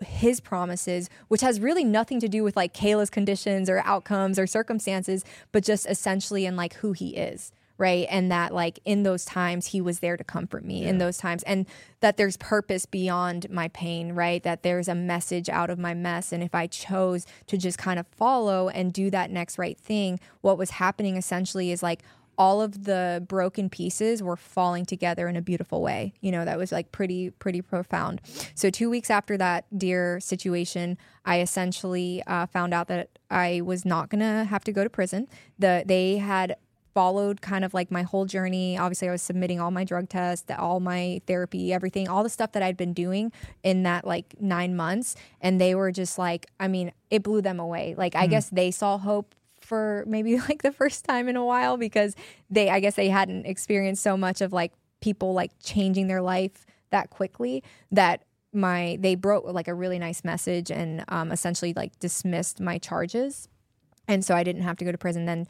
his 0.00 0.40
promises, 0.40 1.08
which 1.28 1.40
has 1.40 1.60
really 1.60 1.84
nothing 1.84 2.20
to 2.20 2.28
do 2.28 2.44
with 2.44 2.56
like 2.56 2.74
Kayla's 2.74 3.10
conditions 3.10 3.68
or 3.68 3.80
outcomes 3.84 4.38
or 4.38 4.46
circumstances, 4.46 5.24
but 5.52 5.64
just 5.64 5.88
essentially 5.88 6.46
in 6.46 6.56
like 6.56 6.74
who 6.74 6.92
he 6.92 7.16
is. 7.16 7.52
Right. 7.80 8.08
And 8.10 8.32
that, 8.32 8.52
like, 8.52 8.80
in 8.84 9.04
those 9.04 9.24
times, 9.24 9.66
he 9.66 9.80
was 9.80 10.00
there 10.00 10.16
to 10.16 10.24
comfort 10.24 10.64
me 10.64 10.84
in 10.84 10.98
those 10.98 11.16
times. 11.16 11.44
And 11.44 11.64
that 12.00 12.16
there's 12.16 12.36
purpose 12.36 12.86
beyond 12.86 13.48
my 13.50 13.68
pain, 13.68 14.14
right? 14.14 14.42
That 14.42 14.64
there's 14.64 14.88
a 14.88 14.96
message 14.96 15.48
out 15.48 15.70
of 15.70 15.78
my 15.78 15.94
mess. 15.94 16.32
And 16.32 16.42
if 16.42 16.56
I 16.56 16.66
chose 16.66 17.24
to 17.46 17.56
just 17.56 17.78
kind 17.78 18.00
of 18.00 18.08
follow 18.08 18.68
and 18.68 18.92
do 18.92 19.10
that 19.10 19.30
next 19.30 19.58
right 19.58 19.78
thing, 19.78 20.18
what 20.40 20.58
was 20.58 20.70
happening 20.70 21.16
essentially 21.16 21.70
is 21.70 21.80
like 21.80 22.02
all 22.38 22.62
of 22.62 22.84
the 22.84 23.24
broken 23.28 23.68
pieces 23.68 24.22
were 24.22 24.36
falling 24.36 24.86
together 24.86 25.28
in 25.28 25.36
a 25.36 25.42
beautiful 25.42 25.82
way. 25.82 26.14
You 26.20 26.30
know, 26.30 26.44
that 26.44 26.56
was 26.56 26.70
like 26.70 26.92
pretty, 26.92 27.30
pretty 27.30 27.60
profound. 27.60 28.20
So, 28.54 28.70
two 28.70 28.88
weeks 28.88 29.10
after 29.10 29.36
that 29.36 29.66
deer 29.76 30.20
situation, 30.20 30.96
I 31.24 31.40
essentially 31.40 32.22
uh, 32.26 32.46
found 32.46 32.72
out 32.72 32.86
that 32.88 33.18
I 33.28 33.60
was 33.62 33.84
not 33.84 34.08
going 34.08 34.20
to 34.20 34.44
have 34.44 34.64
to 34.64 34.72
go 34.72 34.84
to 34.84 34.90
prison. 34.90 35.26
The 35.58 35.82
They 35.84 36.18
had 36.18 36.56
followed 36.94 37.40
kind 37.40 37.64
of 37.64 37.74
like 37.74 37.90
my 37.90 38.02
whole 38.02 38.24
journey. 38.24 38.76
Obviously, 38.78 39.08
I 39.08 39.12
was 39.12 39.22
submitting 39.22 39.60
all 39.60 39.70
my 39.70 39.84
drug 39.84 40.08
tests, 40.08 40.50
all 40.58 40.80
my 40.80 41.20
therapy, 41.26 41.72
everything, 41.72 42.08
all 42.08 42.22
the 42.22 42.30
stuff 42.30 42.52
that 42.52 42.62
I'd 42.62 42.76
been 42.76 42.92
doing 42.92 43.30
in 43.62 43.84
that 43.84 44.04
like 44.04 44.34
nine 44.40 44.74
months. 44.74 45.14
And 45.40 45.60
they 45.60 45.74
were 45.74 45.92
just 45.92 46.18
like, 46.18 46.46
I 46.58 46.66
mean, 46.66 46.92
it 47.10 47.22
blew 47.22 47.40
them 47.40 47.60
away. 47.60 47.94
Like, 47.96 48.16
I 48.16 48.26
guess 48.26 48.50
they 48.50 48.70
saw 48.70 48.98
hope 48.98 49.34
for 49.68 50.04
maybe 50.06 50.38
like 50.48 50.62
the 50.62 50.72
first 50.72 51.04
time 51.04 51.28
in 51.28 51.36
a 51.36 51.44
while 51.44 51.76
because 51.76 52.16
they, 52.50 52.70
I 52.70 52.80
guess 52.80 52.94
they 52.94 53.08
hadn't 53.08 53.46
experienced 53.46 54.02
so 54.02 54.16
much 54.16 54.40
of 54.40 54.52
like 54.52 54.72
people 55.00 55.34
like 55.34 55.52
changing 55.62 56.08
their 56.08 56.22
life 56.22 56.66
that 56.90 57.10
quickly 57.10 57.62
that 57.92 58.24
my 58.52 58.96
they 59.00 59.14
broke 59.14 59.44
like 59.44 59.68
a 59.68 59.74
really 59.74 59.98
nice 59.98 60.24
message 60.24 60.70
and 60.70 61.04
um, 61.08 61.30
essentially 61.30 61.74
like 61.74 61.96
dismissed 62.00 62.60
my 62.60 62.78
charges 62.78 63.48
and 64.08 64.24
so 64.24 64.34
I 64.34 64.42
didn't 64.42 64.62
have 64.62 64.78
to 64.78 64.84
go 64.84 64.90
to 64.90 64.98
prison. 64.98 65.26
Then 65.26 65.46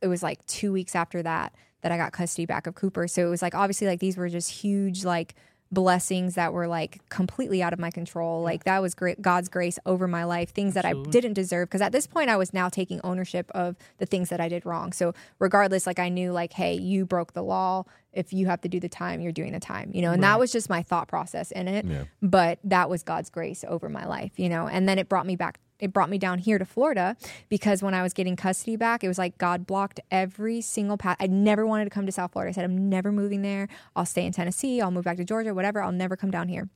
it 0.00 0.06
was 0.06 0.22
like 0.22 0.46
two 0.46 0.72
weeks 0.72 0.94
after 0.94 1.22
that 1.24 1.52
that 1.82 1.92
I 1.92 1.96
got 1.96 2.12
custody 2.12 2.46
back 2.46 2.66
of 2.66 2.74
Cooper. 2.74 3.08
So 3.08 3.26
it 3.26 3.30
was 3.30 3.42
like 3.42 3.54
obviously 3.54 3.88
like 3.88 4.00
these 4.00 4.16
were 4.16 4.28
just 4.28 4.50
huge 4.50 5.04
like 5.04 5.34
blessings 5.72 6.34
that 6.34 6.52
were 6.52 6.68
like 6.68 7.06
completely 7.08 7.62
out 7.62 7.72
of 7.72 7.78
my 7.78 7.90
control. 7.90 8.42
Like 8.42 8.64
that 8.64 8.80
was 8.80 8.94
great 8.94 9.20
God's 9.20 9.48
grace 9.48 9.78
over 9.84 10.06
my 10.06 10.24
life, 10.24 10.50
things 10.50 10.74
that 10.74 10.84
I 10.84 10.92
didn't 11.10 11.34
deserve. 11.34 11.68
Because 11.68 11.80
at 11.80 11.92
this 11.92 12.06
point 12.06 12.30
I 12.30 12.36
was 12.36 12.52
now 12.52 12.68
taking 12.68 13.00
ownership 13.02 13.50
of 13.54 13.76
the 13.98 14.06
things 14.06 14.28
that 14.28 14.40
I 14.40 14.48
did 14.48 14.64
wrong. 14.64 14.92
So 14.92 15.14
regardless, 15.38 15.86
like 15.86 15.98
I 15.98 16.08
knew 16.08 16.32
like, 16.32 16.52
hey, 16.52 16.74
you 16.74 17.04
broke 17.04 17.32
the 17.32 17.42
law. 17.42 17.84
If 18.12 18.32
you 18.32 18.46
have 18.46 18.62
to 18.62 18.68
do 18.68 18.80
the 18.80 18.88
time, 18.88 19.20
you're 19.20 19.30
doing 19.30 19.52
the 19.52 19.60
time, 19.60 19.90
you 19.92 20.00
know, 20.00 20.10
and 20.12 20.22
that 20.22 20.38
was 20.38 20.50
just 20.50 20.70
my 20.70 20.82
thought 20.82 21.06
process 21.06 21.50
in 21.50 21.68
it. 21.68 21.84
Yeah. 21.84 22.04
But 22.22 22.58
that 22.64 22.88
was 22.88 23.02
God's 23.02 23.28
grace 23.28 23.62
over 23.68 23.90
my 23.90 24.06
life, 24.06 24.32
you 24.38 24.48
know, 24.48 24.66
and 24.66 24.88
then 24.88 24.98
it 24.98 25.06
brought 25.10 25.26
me 25.26 25.36
back 25.36 25.58
it 25.78 25.92
brought 25.92 26.10
me 26.10 26.18
down 26.18 26.38
here 26.38 26.58
to 26.58 26.64
Florida 26.64 27.16
because 27.48 27.82
when 27.82 27.94
I 27.94 28.02
was 28.02 28.12
getting 28.12 28.36
custody 28.36 28.76
back, 28.76 29.04
it 29.04 29.08
was 29.08 29.18
like 29.18 29.38
God 29.38 29.66
blocked 29.66 30.00
every 30.10 30.60
single 30.60 30.96
path. 30.96 31.16
I 31.20 31.26
never 31.26 31.66
wanted 31.66 31.84
to 31.84 31.90
come 31.90 32.06
to 32.06 32.12
South 32.12 32.32
Florida. 32.32 32.50
I 32.50 32.52
said, 32.52 32.64
I'm 32.64 32.88
never 32.88 33.12
moving 33.12 33.42
there. 33.42 33.68
I'll 33.94 34.06
stay 34.06 34.24
in 34.24 34.32
Tennessee. 34.32 34.80
I'll 34.80 34.90
move 34.90 35.04
back 35.04 35.16
to 35.18 35.24
Georgia, 35.24 35.54
whatever. 35.54 35.82
I'll 35.82 35.92
never 35.92 36.16
come 36.16 36.30
down 36.30 36.48
here. 36.48 36.68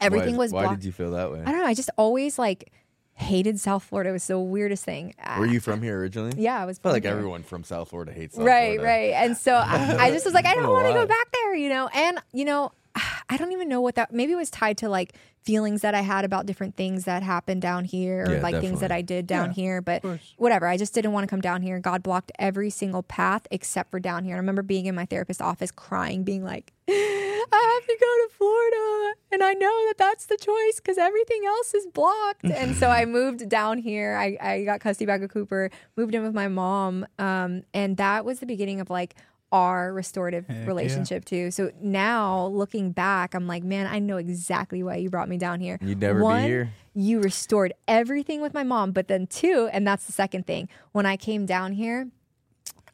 Everything 0.00 0.36
why, 0.36 0.38
was 0.38 0.52
Why 0.52 0.74
did 0.74 0.84
you 0.84 0.92
feel 0.92 1.10
that 1.12 1.30
way? 1.30 1.42
I 1.44 1.52
don't 1.52 1.60
know. 1.60 1.66
I 1.66 1.74
just 1.74 1.90
always 1.96 2.38
like 2.38 2.72
hated 3.20 3.60
South 3.60 3.84
Florida. 3.84 4.10
It 4.10 4.14
was 4.14 4.26
the 4.26 4.38
weirdest 4.38 4.84
thing. 4.84 5.14
Were 5.38 5.46
you 5.46 5.60
from 5.60 5.82
here 5.82 5.98
originally? 6.00 6.32
Yeah, 6.40 6.60
I 6.60 6.64
was. 6.64 6.78
I 6.78 6.82
feel 6.82 6.92
like 6.92 7.02
here. 7.02 7.12
everyone 7.12 7.42
from 7.42 7.64
South 7.64 7.90
Florida 7.90 8.12
hates 8.12 8.34
South 8.34 8.46
right, 8.46 8.78
Florida. 8.78 8.82
right. 8.82 9.12
And 9.12 9.36
so 9.36 9.52
I, 9.54 9.96
I 10.06 10.10
just 10.10 10.24
was 10.24 10.32
like, 10.32 10.46
I 10.46 10.54
don't 10.54 10.70
want 10.70 10.86
to 10.86 10.94
go 10.94 11.06
back 11.06 11.30
there, 11.32 11.54
you 11.54 11.68
know. 11.68 11.88
And 11.88 12.18
you 12.32 12.46
know, 12.46 12.72
I 13.30 13.36
don't 13.36 13.52
even 13.52 13.68
know 13.68 13.80
what 13.80 13.94
that. 13.94 14.12
Maybe 14.12 14.32
it 14.32 14.36
was 14.36 14.50
tied 14.50 14.76
to 14.78 14.88
like 14.88 15.14
feelings 15.42 15.80
that 15.82 15.94
I 15.94 16.02
had 16.02 16.24
about 16.26 16.44
different 16.44 16.76
things 16.76 17.04
that 17.04 17.22
happened 17.22 17.62
down 17.62 17.84
here, 17.84 18.26
or 18.26 18.34
Yeah, 18.34 18.42
like 18.42 18.60
things 18.60 18.80
that. 18.80 18.90
I 18.92 19.00
did 19.02 19.26
down 19.26 19.50
Yeah, 19.50 19.54
here. 19.54 19.80
But 19.80 20.04
whatever, 20.36 20.66
I 20.66 20.76
just 20.76 20.92
didn't 20.92 21.12
want 21.12 21.24
to 21.24 21.28
come 21.28 21.40
down 21.40 21.62
here. 21.62 21.78
God 21.78 22.02
blocked 22.02 22.32
every 22.38 22.70
single 22.70 23.02
path 23.04 23.46
except 23.50 23.90
for 23.92 24.00
down 24.00 24.24
here. 24.24 24.34
And 24.34 24.38
I 24.38 24.42
remember 24.42 24.62
being 24.62 24.86
in 24.86 24.94
my 24.96 25.06
therapist's 25.06 25.40
office 25.40 25.70
crying, 25.70 26.24
being 26.24 26.44
like, 26.44 26.72
I 26.88 27.80
have 27.80 27.86
to 27.86 27.96
go 28.00 28.06
to 28.06 28.28
Florida, 28.36 29.14
and 29.32 29.42
I 29.42 29.54
know 29.54 29.86
that 29.88 29.94
that's 29.96 30.26
the 30.26 30.36
choice 30.36 30.76
because 30.76 30.98
everything 30.98 31.42
else 31.46 31.72
is 31.72 31.86
blocked. 31.86 32.44
and 32.52 32.74
so 32.76 32.90
I 32.90 33.04
moved 33.04 33.48
down 33.48 33.78
here. 33.78 34.16
I, 34.16 34.36
I 34.40 34.64
got 34.64 34.80
custody 34.80 35.06
back 35.06 35.22
of 35.22 35.30
Cooper, 35.30 35.70
moved 35.96 36.14
in 36.14 36.22
with 36.22 36.34
my 36.34 36.48
mom, 36.48 37.06
um, 37.18 37.62
and 37.72 37.96
that 37.96 38.24
was 38.24 38.40
the 38.40 38.46
beginning 38.46 38.80
of 38.80 38.90
like 38.90 39.14
our 39.52 39.92
restorative 39.92 40.46
yeah. 40.48 40.64
relationship 40.64 41.24
too. 41.24 41.50
So 41.50 41.70
now 41.80 42.46
looking 42.46 42.92
back, 42.92 43.34
I'm 43.34 43.46
like, 43.46 43.64
man, 43.64 43.86
I 43.86 43.98
know 43.98 44.16
exactly 44.16 44.82
why 44.82 44.96
you 44.96 45.10
brought 45.10 45.28
me 45.28 45.38
down 45.38 45.60
here. 45.60 45.78
You'd 45.80 46.00
never 46.00 46.20
be 46.20 46.42
here. 46.42 46.72
You 46.94 47.20
restored 47.20 47.72
everything 47.88 48.40
with 48.40 48.54
my 48.54 48.62
mom, 48.62 48.92
but 48.92 49.08
then 49.08 49.26
two, 49.26 49.68
and 49.72 49.86
that's 49.86 50.06
the 50.06 50.12
second 50.12 50.46
thing. 50.46 50.68
When 50.92 51.06
I 51.06 51.16
came 51.16 51.46
down 51.46 51.72
here, 51.72 52.08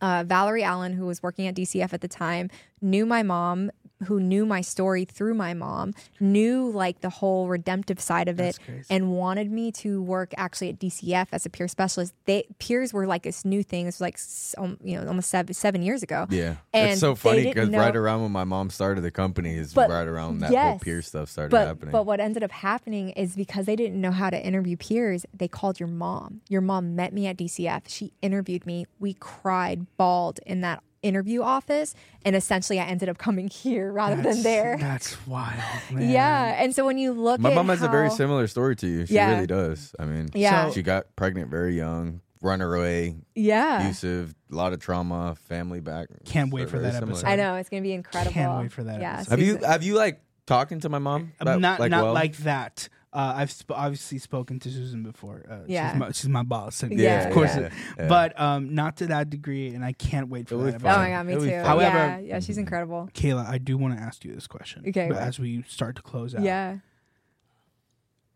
uh, 0.00 0.24
Valerie 0.26 0.62
Allen, 0.62 0.92
who 0.92 1.06
was 1.06 1.22
working 1.22 1.46
at 1.46 1.54
DCF 1.54 1.92
at 1.92 2.00
the 2.00 2.08
time, 2.08 2.50
knew 2.80 3.06
my 3.06 3.22
mom, 3.22 3.70
who 4.04 4.20
knew 4.20 4.44
my 4.44 4.60
story 4.60 5.04
through 5.04 5.34
my 5.34 5.54
mom, 5.54 5.94
knew 6.20 6.70
like 6.70 7.00
the 7.00 7.08
whole 7.10 7.48
redemptive 7.48 8.00
side 8.00 8.28
of 8.28 8.38
it, 8.40 8.58
and 8.90 9.12
wanted 9.12 9.50
me 9.50 9.72
to 9.72 10.02
work 10.02 10.32
actually 10.36 10.68
at 10.68 10.78
DCF 10.78 11.28
as 11.32 11.46
a 11.46 11.50
peer 11.50 11.66
specialist. 11.68 12.14
They 12.26 12.46
peers 12.58 12.92
were 12.92 13.06
like 13.06 13.22
this 13.22 13.44
new 13.44 13.62
thing. 13.62 13.84
It 13.84 13.88
was 13.88 14.00
like 14.00 14.18
um, 14.58 14.78
you 14.82 15.00
know 15.00 15.06
almost 15.08 15.30
seven, 15.30 15.54
seven 15.54 15.82
years 15.82 16.02
ago. 16.02 16.26
Yeah, 16.30 16.56
And 16.72 16.90
it's 16.90 17.00
so 17.00 17.14
funny 17.14 17.44
because 17.44 17.70
right 17.70 17.96
around 17.96 18.22
when 18.22 18.32
my 18.32 18.44
mom 18.44 18.70
started 18.70 19.00
the 19.02 19.10
company 19.10 19.54
is 19.56 19.72
But- 19.72 19.90
right 19.90 20.06
around 20.06 20.38
that 20.40 20.52
whole 20.54 20.78
peer 20.78 21.02
stuff 21.02 21.30
started 21.30 21.50
But 21.50 21.66
happening. 21.66 21.92
but 21.92 22.04
what 22.06 22.20
ended 22.20 22.42
up 22.42 22.50
happening 22.52 23.10
is 23.10 23.34
because 23.36 23.66
they 23.66 23.76
didn't 23.76 24.00
know 24.00 24.10
how 24.12 24.30
to 24.30 24.40
interview 24.46 24.76
peers, 24.76 25.24
they 25.32 25.48
called 25.48 25.80
your 25.80 25.88
mom. 25.88 26.40
Your 26.48 26.60
mom 26.60 26.94
met 26.96 27.12
me 27.12 27.26
at 27.26 27.36
DCF. 27.38 27.82
She 27.88 28.12
interviewed 28.22 28.66
me. 28.66 28.86
We 28.98 29.14
cried, 29.14 29.86
bawled 29.96 30.40
in 30.46 30.60
that 30.60 30.82
interview 31.06 31.42
office, 31.42 31.94
and 32.24 32.34
essentially 32.36 32.78
I 32.80 32.84
ended 32.84 33.08
up 33.08 33.18
coming 33.18 33.48
here 33.62 33.92
rather 33.92 34.20
than 34.20 34.42
there. 34.42 34.76
That's 34.78 35.16
wild, 35.26 35.54
man. 35.92 36.10
Yeah, 36.10 36.62
and 36.62 36.74
so 36.74 36.84
when 36.84 36.98
you 36.98 37.12
look, 37.12 37.40
my 37.40 37.50
at 37.50 37.54
mom 37.54 37.68
has 37.68 37.82
a 37.82 37.88
very 37.88 38.10
similar 38.10 38.46
story 38.46 38.76
to 38.76 38.86
you. 38.86 39.06
She 39.06 39.14
Yeah. 39.14 39.34
really 39.34 39.46
does. 39.46 39.94
I 39.98 40.04
mean, 40.04 40.28
Yeah. 40.34 40.70
she 40.70 40.82
got 40.82 41.14
pregnant 41.16 41.50
very 41.50 41.76
young, 41.76 42.20
run 42.42 42.60
away, 42.60 43.16
Yeah, 43.34 43.80
abusive, 43.82 44.34
a 44.52 44.54
lot 44.54 44.72
of 44.72 44.80
trauma, 44.80 45.36
family 45.48 45.80
back. 45.80 46.08
Can't 46.24 46.52
wait 46.52 46.68
for 46.68 46.78
that 46.78 46.94
similar. 46.94 47.12
episode. 47.12 47.26
I 47.28 47.36
know 47.36 47.54
it's 47.56 47.68
gonna 47.68 47.82
be 47.82 47.92
incredible. 47.92 48.32
Can't 48.34 48.60
wait 48.62 48.72
for 48.72 48.84
that 48.84 49.00
Yeah, 49.00 49.14
episode. 49.14 49.30
Have 49.30 49.40
you 49.40 49.56
have 49.64 49.82
you 49.82 49.94
like 49.94 50.20
talking 50.46 50.80
to 50.80 50.88
my 50.88 50.98
mom? 50.98 51.32
About, 51.40 51.60
not 51.60 51.80
like, 51.80 51.90
not 51.90 52.04
well? 52.04 52.12
like 52.14 52.36
that. 52.38 52.88
Uh, 53.16 53.32
I've 53.36 53.50
sp- 53.50 53.72
obviously 53.72 54.18
spoken 54.18 54.60
to 54.60 54.68
Susan 54.70 55.02
before. 55.02 55.44
Uh, 55.50 55.58
Yeah. 55.66 55.90
she's 55.92 55.98
my, 55.98 56.10
she's 56.12 56.28
my 56.28 56.42
boss. 56.42 56.82
And 56.82 56.92
Yeah, 56.98 57.28
of 57.28 57.32
course. 57.32 57.56
yeah, 57.56 57.70
yeah. 57.98 58.08
But 58.08 58.38
um, 58.38 58.74
not 58.74 58.98
to 58.98 59.06
that 59.06 59.30
degree, 59.30 59.68
and 59.74 59.82
I 59.82 59.92
can't 59.92 60.28
wait 60.28 60.48
for 60.48 60.56
It'll 60.56 60.66
be 60.66 60.72
that. 60.72 60.82
fun. 60.82 60.90
Oh 60.90 60.92
episode. 60.92 61.02
my 61.02 61.10
god, 61.16 61.26
me 61.26 61.32
It'll 61.32 61.44
too. 61.46 61.66
However- 61.68 61.96
yeah, 61.96 62.18
yeah, 62.18 62.40
she's 62.40 62.58
incredible. 62.58 63.08
Kayla, 63.14 63.48
I 63.48 63.56
do 63.56 63.78
want 63.78 63.96
to 63.96 64.02
ask 64.02 64.22
you 64.24 64.34
this 64.34 64.46
question. 64.46 64.84
Okay, 64.88 65.08
but 65.08 65.16
as 65.16 65.38
we 65.38 65.62
start 65.66 65.96
to 65.96 66.02
close 66.02 66.34
out, 66.34 66.42
Yeah. 66.42 66.78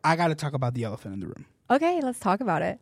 I 0.03 0.15
got 0.15 0.29
to 0.29 0.35
talk 0.35 0.53
about 0.53 0.73
the 0.73 0.83
elephant 0.83 1.13
in 1.13 1.19
the 1.19 1.27
room. 1.27 1.45
Okay, 1.69 2.01
let's 2.01 2.17
talk 2.19 2.41
about 2.41 2.63
it. 2.63 2.79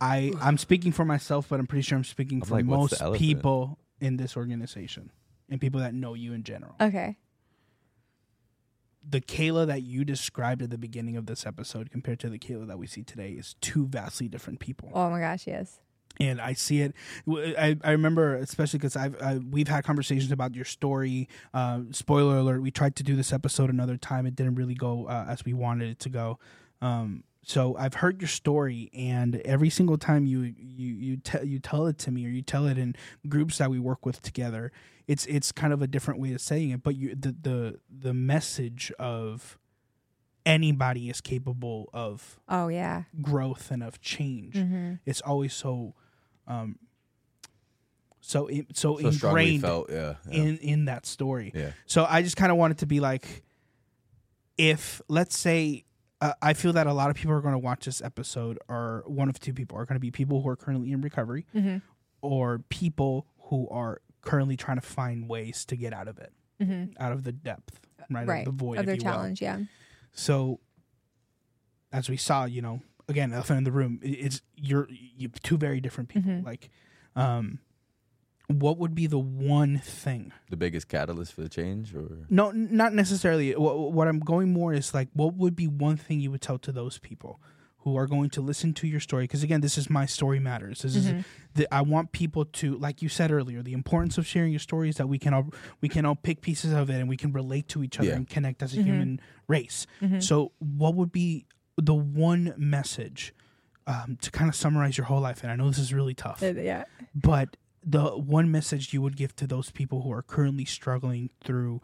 I 0.00 0.32
I'm 0.40 0.58
speaking 0.58 0.92
for 0.92 1.04
myself, 1.04 1.48
but 1.48 1.58
I'm 1.60 1.66
pretty 1.66 1.82
sure 1.82 1.96
I'm 1.98 2.04
speaking 2.04 2.40
I'm 2.42 2.46
for 2.48 2.54
like, 2.54 2.64
most 2.64 3.02
people 3.14 3.78
in 4.00 4.16
this 4.16 4.36
organization 4.36 5.10
and 5.48 5.60
people 5.60 5.80
that 5.80 5.94
know 5.94 6.14
you 6.14 6.32
in 6.34 6.42
general. 6.42 6.74
Okay. 6.80 7.16
The 9.08 9.20
Kayla 9.20 9.66
that 9.66 9.82
you 9.82 10.04
described 10.04 10.62
at 10.62 10.70
the 10.70 10.78
beginning 10.78 11.16
of 11.16 11.26
this 11.26 11.46
episode 11.46 11.90
compared 11.90 12.20
to 12.20 12.28
the 12.28 12.38
Kayla 12.38 12.66
that 12.68 12.78
we 12.78 12.86
see 12.86 13.02
today 13.02 13.30
is 13.30 13.54
two 13.60 13.86
vastly 13.86 14.28
different 14.28 14.60
people. 14.60 14.90
Oh 14.94 15.10
my 15.10 15.20
gosh, 15.20 15.46
yes. 15.46 15.80
and 16.20 16.40
I 16.40 16.52
see 16.52 16.80
it. 16.80 16.94
I, 17.28 17.76
I 17.82 17.90
remember 17.90 18.36
especially 18.36 18.78
because 18.78 18.96
I've 18.96 19.20
I, 19.20 19.38
we've 19.38 19.68
had 19.68 19.84
conversations 19.84 20.32
about 20.32 20.54
your 20.54 20.64
story. 20.64 21.28
Uh, 21.52 21.80
spoiler 21.90 22.38
alert: 22.38 22.62
We 22.62 22.70
tried 22.70 22.96
to 22.96 23.02
do 23.02 23.16
this 23.16 23.32
episode 23.32 23.70
another 23.70 23.96
time. 23.96 24.26
It 24.26 24.36
didn't 24.36 24.54
really 24.54 24.74
go 24.74 25.06
uh, 25.06 25.26
as 25.28 25.44
we 25.44 25.52
wanted 25.52 25.90
it 25.90 25.98
to 26.00 26.08
go. 26.08 26.38
Um, 26.80 27.24
so 27.46 27.76
I've 27.76 27.94
heard 27.94 28.20
your 28.20 28.28
story, 28.28 28.90
and 28.94 29.36
every 29.44 29.70
single 29.70 29.98
time 29.98 30.26
you 30.26 30.40
you 30.56 30.94
you 30.94 31.16
tell 31.18 31.44
you 31.44 31.58
tell 31.58 31.86
it 31.86 31.98
to 31.98 32.10
me, 32.10 32.24
or 32.26 32.28
you 32.30 32.42
tell 32.42 32.66
it 32.66 32.78
in 32.78 32.96
groups 33.28 33.58
that 33.58 33.70
we 33.70 33.78
work 33.78 34.04
with 34.06 34.22
together, 34.22 34.72
it's 35.06 35.26
it's 35.26 35.52
kind 35.52 35.72
of 35.72 35.82
a 35.82 35.86
different 35.86 36.20
way 36.20 36.32
of 36.32 36.40
saying 36.40 36.70
it. 36.70 36.82
But 36.82 36.96
you 36.96 37.14
the 37.14 37.32
the 37.40 37.80
the 37.90 38.14
message 38.14 38.90
of 38.98 39.58
anybody 40.46 41.08
is 41.08 41.20
capable 41.22 41.88
of 41.94 42.38
Oh 42.48 42.68
yeah. 42.68 43.04
growth 43.22 43.70
and 43.70 43.82
of 43.82 44.00
change 44.02 44.54
Mm-hmm. 44.56 44.94
it's 45.06 45.22
always 45.22 45.54
so 45.54 45.94
um 46.46 46.78
so 48.20 48.46
in, 48.48 48.66
so, 48.74 48.98
So 48.98 49.10
strongly 49.10 49.54
ingrained 49.54 49.62
felt, 49.62 49.90
yeah, 49.90 50.14
yeah. 50.30 50.42
in 50.42 50.58
in 50.58 50.84
that 50.84 51.06
story 51.06 51.50
yeah. 51.54 51.70
so 51.86 52.06
i 52.08 52.20
just 52.20 52.36
kind 52.36 52.52
of 52.52 52.58
wanted 52.58 52.76
to 52.78 52.86
be 52.86 53.00
like 53.00 53.42
if 54.58 55.00
let's 55.08 55.36
say 55.36 55.84
uh, 56.24 56.32
i 56.42 56.52
feel 56.52 56.72
that 56.72 56.86
a 56.86 56.92
lot 56.92 57.08
of 57.10 57.16
people 57.16 57.32
are 57.32 57.40
going 57.40 57.52
to 57.54 57.58
watch 57.58 57.84
this 57.84 58.00
episode 58.02 58.58
are 58.68 59.02
one 59.06 59.28
of 59.28 59.38
two 59.38 59.52
people 59.54 59.78
are 59.78 59.84
going 59.84 59.96
to 59.96 60.00
be 60.00 60.10
people 60.10 60.42
who 60.42 60.48
are 60.48 60.56
currently 60.56 60.90
in 60.92 61.00
recovery 61.00 61.46
Mm-hmm. 61.54 61.76
or 62.22 62.58
people 62.68 63.26
who 63.50 63.68
are 63.68 64.00
currently 64.22 64.56
trying 64.56 64.78
to 64.78 64.86
find 64.86 65.28
ways 65.28 65.64
to 65.66 65.76
get 65.76 65.92
out 65.92 66.08
of 66.08 66.18
it 66.18 66.32
Mm-hmm. 66.60 67.02
out 67.02 67.12
of 67.12 67.24
the 67.24 67.32
depth 67.32 67.80
right, 68.10 68.26
Right. 68.26 68.46
of 68.46 68.56
the 68.56 68.64
void 68.64 68.78
Of 68.78 68.86
their 68.86 68.94
you 68.96 69.04
will. 69.04 69.12
challenge, 69.12 69.42
yeah. 69.42 69.58
So, 70.12 70.60
as 71.92 72.08
we 72.08 72.16
saw, 72.16 72.44
you 72.44 72.62
know, 72.62 72.80
again, 73.08 73.32
elephant 73.32 73.58
in 73.58 73.64
the 73.64 73.72
room. 73.72 73.98
It's 74.02 74.40
you're 74.56 74.88
you 74.90 75.28
two 75.42 75.56
very 75.56 75.80
different 75.80 76.08
people. 76.08 76.30
Mhm. 76.30 76.44
Like, 76.44 76.70
um, 77.16 77.58
what 78.48 78.78
would 78.78 78.94
be 78.94 79.06
the 79.06 79.18
one 79.18 79.78
thing? 79.78 80.32
The 80.50 80.56
biggest 80.56 80.88
catalyst 80.88 81.32
for 81.32 81.40
the 81.42 81.48
change, 81.48 81.94
or 81.94 82.26
No, 82.28 82.50
n- 82.50 82.68
not 82.72 82.92
necessarily. 82.92 83.52
What, 83.52 83.92
what 83.92 84.06
I'm 84.08 84.20
going 84.20 84.52
more 84.52 84.72
is 84.74 84.92
like, 84.92 85.08
what 85.14 85.34
would 85.34 85.56
be 85.56 85.66
one 85.66 85.96
thing 85.96 86.20
you 86.20 86.30
would 86.30 86.42
tell 86.42 86.58
to 86.58 86.72
those 86.72 86.98
people 86.98 87.40
who 87.78 87.96
are 87.96 88.06
going 88.06 88.30
to 88.30 88.40
listen 88.42 88.72
to 88.74 88.86
your 88.86 89.00
story? 89.00 89.24
Because 89.24 89.42
again, 89.42 89.60
this 89.62 89.76
is 89.78 89.88
my 89.88 90.04
story 90.06 90.40
matters. 90.40 90.82
This 90.82 90.94
is 90.96 91.06
Mhm. 91.06 91.24
the, 91.54 91.74
I 91.74 91.80
want 91.82 92.12
people 92.12 92.44
to, 92.46 92.76
like 92.76 93.00
you 93.02 93.08
said 93.08 93.30
earlier, 93.30 93.62
the 93.62 93.72
importance 93.72 94.18
of 94.18 94.26
sharing 94.26 94.52
your 94.52 94.58
story 94.60 94.88
is 94.90 94.96
that 94.96 95.08
we 95.08 95.18
can 95.18 95.32
all 95.34 95.46
we 95.80 95.88
can 95.88 96.04
all 96.04 96.16
pick 96.16 96.40
pieces 96.42 96.72
of 96.72 96.90
it 96.90 97.00
and 97.00 97.08
we 97.08 97.16
can 97.16 97.32
relate 97.32 97.68
to 97.68 97.82
each 97.82 97.98
other 97.98 98.08
Yeah. 98.08 98.16
and 98.16 98.28
connect 98.28 98.62
as 98.62 98.74
a 98.74 98.78
Mhm. 98.78 98.84
human 98.84 99.20
race. 99.48 99.86
Mhm. 100.02 100.22
So, 100.22 100.52
what 100.58 100.94
would 100.94 101.12
be 101.12 101.46
the 101.76 101.94
one 101.94 102.52
message 102.58 103.34
um, 103.86 104.16
to 104.22 104.30
kind 104.30 104.48
of 104.48 104.54
summarize 104.54 104.96
your 104.96 105.06
whole 105.06 105.20
life? 105.20 105.42
And 105.42 105.52
I 105.52 105.56
know 105.56 105.68
this 105.68 105.78
is 105.78 105.92
really 105.92 106.14
tough, 106.14 106.42
Uh, 106.42 106.54
yeah. 106.56 106.84
but 107.14 107.56
the 107.84 108.10
one 108.10 108.50
message 108.50 108.92
you 108.92 109.02
would 109.02 109.16
give 109.16 109.36
to 109.36 109.46
those 109.46 109.70
people 109.70 110.02
who 110.02 110.12
are 110.12 110.22
currently 110.22 110.64
struggling 110.64 111.30
through 111.42 111.80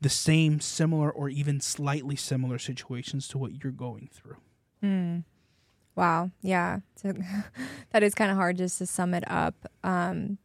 the 0.00 0.08
same, 0.08 0.60
similar, 0.60 1.10
or 1.10 1.28
even 1.28 1.60
slightly 1.60 2.16
similar 2.16 2.58
situations 2.58 3.28
to 3.28 3.38
what 3.38 3.62
you're 3.62 3.72
going 3.72 4.10
through. 4.12 4.36
Hmm. 4.80 5.18
Wow. 5.96 6.30
Yeah. 6.42 6.80
That 7.92 8.02
is 8.02 8.12
kind 8.14 8.32
of 8.32 8.36
hard 8.36 8.56
just 8.56 8.78
to 8.78 8.86
sum 8.86 9.14
it 9.14 9.22
up. 9.30 9.54
Um, 9.84 10.38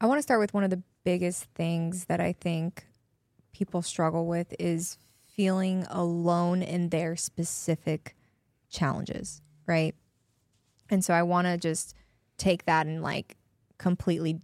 I 0.00 0.06
want 0.06 0.18
to 0.18 0.22
start 0.22 0.40
with 0.40 0.54
one 0.54 0.64
of 0.64 0.70
the 0.70 0.82
biggest 1.04 1.44
things 1.54 2.06
that 2.06 2.18
I 2.18 2.32
think 2.32 2.86
people 3.52 3.82
struggle 3.82 4.26
with 4.26 4.54
is 4.58 4.96
feeling 5.26 5.84
alone 5.90 6.62
in 6.62 6.88
their 6.88 7.14
specific 7.14 8.16
challenges, 8.70 9.42
right? 9.66 9.94
And 10.90 11.04
so 11.04 11.14
I 11.14 11.22
want 11.22 11.46
to 11.46 11.56
just 11.56 11.94
take 12.36 12.64
that 12.66 12.86
and 12.86 13.02
like 13.02 13.36
completely 13.78 14.40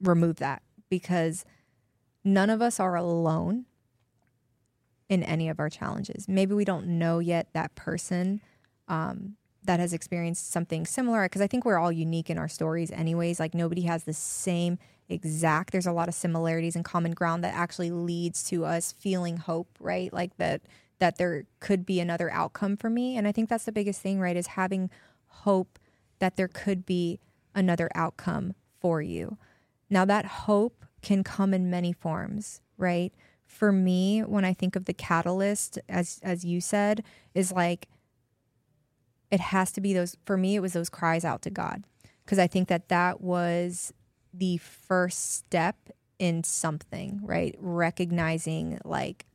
remove 0.00 0.36
that 0.36 0.62
because 0.88 1.44
none 2.24 2.50
of 2.50 2.62
us 2.62 2.78
are 2.78 2.96
alone 2.96 3.66
in 5.08 5.22
any 5.22 5.48
of 5.48 5.60
our 5.60 5.68
challenges. 5.68 6.28
Maybe 6.28 6.54
we 6.54 6.64
don't 6.64 6.86
know 6.86 7.18
yet 7.18 7.48
that 7.52 7.74
person 7.74 8.40
um, 8.88 9.36
that 9.64 9.80
has 9.80 9.92
experienced 9.92 10.50
something 10.50 10.86
similar 10.86 11.24
because 11.24 11.40
I 11.40 11.46
think 11.46 11.64
we're 11.64 11.78
all 11.78 11.92
unique 11.92 12.30
in 12.30 12.38
our 12.38 12.48
stories, 12.48 12.90
anyways. 12.90 13.38
Like 13.38 13.54
nobody 13.54 13.82
has 13.82 14.04
the 14.04 14.14
same 14.14 14.78
exact. 15.08 15.72
There's 15.72 15.86
a 15.86 15.92
lot 15.92 16.08
of 16.08 16.14
similarities 16.14 16.76
and 16.76 16.84
common 16.84 17.12
ground 17.12 17.44
that 17.44 17.54
actually 17.54 17.90
leads 17.90 18.42
to 18.44 18.64
us 18.64 18.92
feeling 18.92 19.36
hope, 19.36 19.68
right? 19.80 20.12
Like 20.12 20.36
that 20.38 20.62
that 20.98 21.18
there 21.18 21.44
could 21.58 21.84
be 21.84 21.98
another 21.98 22.30
outcome 22.30 22.76
for 22.76 22.88
me, 22.88 23.16
and 23.16 23.26
I 23.26 23.32
think 23.32 23.48
that's 23.48 23.64
the 23.64 23.72
biggest 23.72 24.00
thing, 24.00 24.20
right? 24.20 24.36
Is 24.36 24.48
having 24.48 24.88
hope 25.32 25.78
that 26.18 26.36
there 26.36 26.48
could 26.48 26.86
be 26.86 27.18
another 27.54 27.90
outcome 27.94 28.54
for 28.80 29.02
you. 29.02 29.38
Now 29.90 30.04
that 30.04 30.24
hope 30.24 30.84
can 31.02 31.24
come 31.24 31.52
in 31.52 31.70
many 31.70 31.92
forms, 31.92 32.60
right? 32.78 33.12
For 33.44 33.72
me, 33.72 34.20
when 34.20 34.44
I 34.44 34.54
think 34.54 34.76
of 34.76 34.86
the 34.86 34.94
catalyst, 34.94 35.78
as 35.88 36.20
as 36.22 36.44
you 36.44 36.60
said, 36.60 37.04
is 37.34 37.52
like 37.52 37.88
it 39.30 39.40
has 39.40 39.72
to 39.72 39.80
be 39.80 39.92
those. 39.92 40.16
For 40.24 40.36
me, 40.36 40.54
it 40.56 40.60
was 40.60 40.72
those 40.72 40.88
cries 40.88 41.24
out 41.24 41.42
to 41.42 41.50
God, 41.50 41.84
because 42.24 42.38
I 42.38 42.46
think 42.46 42.68
that 42.68 42.88
that 42.88 43.20
was 43.20 43.92
the 44.32 44.56
first 44.58 45.34
step 45.34 45.76
in 46.18 46.44
something, 46.44 47.20
right? 47.22 47.54
Recognizing 47.58 48.78
like 48.84 49.26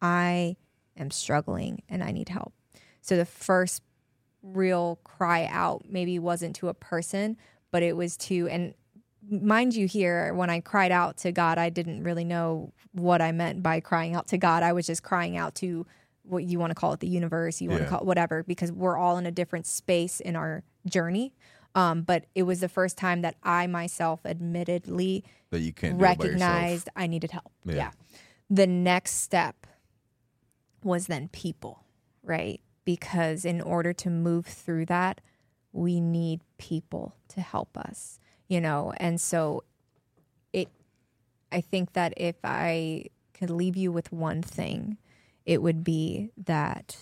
I 0.00 0.56
am 0.96 1.10
struggling 1.10 1.82
and 1.88 2.02
I 2.02 2.12
need 2.12 2.28
help. 2.28 2.54
So 3.00 3.16
the 3.16 3.26
first 3.26 3.82
real 4.42 4.98
cry 5.04 5.46
out 5.50 5.84
maybe 5.88 6.18
wasn't 6.18 6.56
to 6.56 6.68
a 6.68 6.74
person, 6.74 7.36
but 7.70 7.82
it 7.82 7.96
was 7.96 8.16
to 8.16 8.48
and 8.48 8.74
mind 9.30 9.74
you 9.74 9.86
here 9.86 10.34
when 10.34 10.50
I 10.50 10.60
cried 10.60 10.90
out 10.90 11.16
to 11.18 11.30
God, 11.32 11.56
I 11.58 11.70
didn't 11.70 12.02
really 12.02 12.24
know 12.24 12.72
what 12.92 13.22
I 13.22 13.30
meant 13.32 13.62
by 13.62 13.78
crying 13.80 14.14
out 14.14 14.26
to 14.28 14.38
God. 14.38 14.62
I 14.62 14.72
was 14.72 14.86
just 14.86 15.02
crying 15.04 15.36
out 15.36 15.54
to 15.56 15.86
what 16.24 16.44
you 16.44 16.58
want 16.58 16.70
to 16.70 16.74
call 16.74 16.92
it 16.92 17.00
the 17.00 17.06
universe, 17.08 17.60
you 17.60 17.68
want 17.70 17.80
Yeah. 17.82 17.86
to 17.86 17.90
call 17.90 18.00
it 18.00 18.06
whatever 18.06 18.42
because 18.42 18.70
we're 18.72 18.96
all 18.96 19.18
in 19.18 19.26
a 19.26 19.30
different 19.30 19.66
space 19.66 20.18
in 20.20 20.34
our 20.36 20.62
journey. 20.86 21.32
Um, 21.74 22.02
but 22.02 22.26
it 22.34 22.42
was 22.42 22.60
the 22.60 22.68
first 22.68 22.98
time 22.98 23.22
that 23.22 23.36
I 23.42 23.66
myself 23.66 24.20
admittedly 24.26 25.24
that 25.50 25.60
you 25.60 25.72
can't 25.72 25.98
do 25.98 26.04
it 26.04 26.18
by 26.18 26.24
yourself. 26.24 26.28
recognized 26.30 26.88
I 26.94 27.06
needed 27.06 27.30
help. 27.30 27.50
Yeah. 27.64 27.74
Yeah. 27.74 27.90
The 28.50 28.66
next 28.66 29.14
step 29.20 29.66
was 30.84 31.06
then 31.06 31.28
people, 31.28 31.84
right? 32.22 32.60
Because 32.84 33.44
in 33.44 33.60
order 33.60 33.92
to 33.92 34.10
move 34.10 34.46
through 34.46 34.86
that, 34.86 35.20
we 35.72 36.00
need 36.00 36.40
people 36.58 37.14
to 37.28 37.40
help 37.40 37.76
us, 37.76 38.18
you 38.48 38.60
know? 38.60 38.92
And 38.96 39.20
so 39.20 39.64
it, 40.52 40.68
I 41.50 41.60
think 41.60 41.92
that 41.94 42.12
if 42.16 42.36
I 42.44 43.06
could 43.34 43.50
leave 43.50 43.76
you 43.76 43.90
with 43.92 44.12
one 44.12 44.42
thing, 44.42 44.98
it 45.44 45.62
would 45.62 45.82
be 45.82 46.30
that 46.36 46.96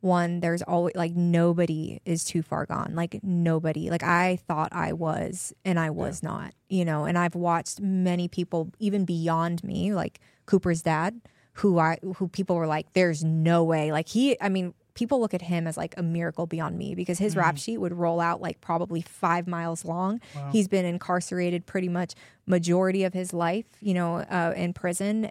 one 0.00 0.40
there's 0.40 0.62
always 0.62 0.96
like 0.96 1.14
nobody 1.14 2.00
is 2.04 2.24
too 2.24 2.42
far 2.42 2.66
gone. 2.66 2.92
Like 2.94 3.20
nobody. 3.22 3.88
Like 3.88 4.02
i 4.02 4.36
thought 4.48 4.72
i 4.72 4.92
was 4.92 5.54
and 5.64 5.78
i 5.78 5.90
was 5.90 6.22
not 6.22 6.54
you 6.68 6.84
know? 6.84 7.04
And 7.04 7.16
i've 7.16 7.34
watched 7.34 7.80
many 7.80 8.28
people 8.28 8.72
even 8.78 9.04
beyond 9.04 9.62
me 9.62 9.94
like 9.94 10.20
cooper's 10.44 10.82
dad 10.82 11.20
who 11.54 11.78
i 11.78 11.98
who 12.16 12.28
people 12.28 12.56
were 12.56 12.66
like 12.66 12.92
there's 12.94 13.22
no 13.22 13.62
way. 13.64 13.92
Like 13.92 14.08
he 14.08 14.40
i 14.40 14.48
mean 14.48 14.74
people 14.94 15.20
look 15.20 15.32
at 15.32 15.42
him 15.42 15.66
as 15.66 15.76
like 15.76 15.94
a 15.96 16.02
miracle 16.02 16.46
beyond 16.46 16.76
me 16.76 16.94
because 16.94 17.18
his 17.18 17.34
rap 17.36 17.56
sheet 17.56 17.78
would 17.78 17.94
roll 17.94 18.20
out 18.20 18.42
like 18.42 18.60
probably 18.60 19.00
five 19.00 19.46
miles 19.46 19.84
long. 19.86 20.20
He's 20.50 20.68
been 20.68 20.84
incarcerated 20.84 21.64
pretty 21.64 21.88
much 21.88 22.14
majority 22.46 23.04
of 23.04 23.14
his 23.14 23.32
life 23.32 23.66
you 23.80 23.94
know 23.94 24.16
uh, 24.16 24.52
in 24.56 24.72
prison 24.74 25.30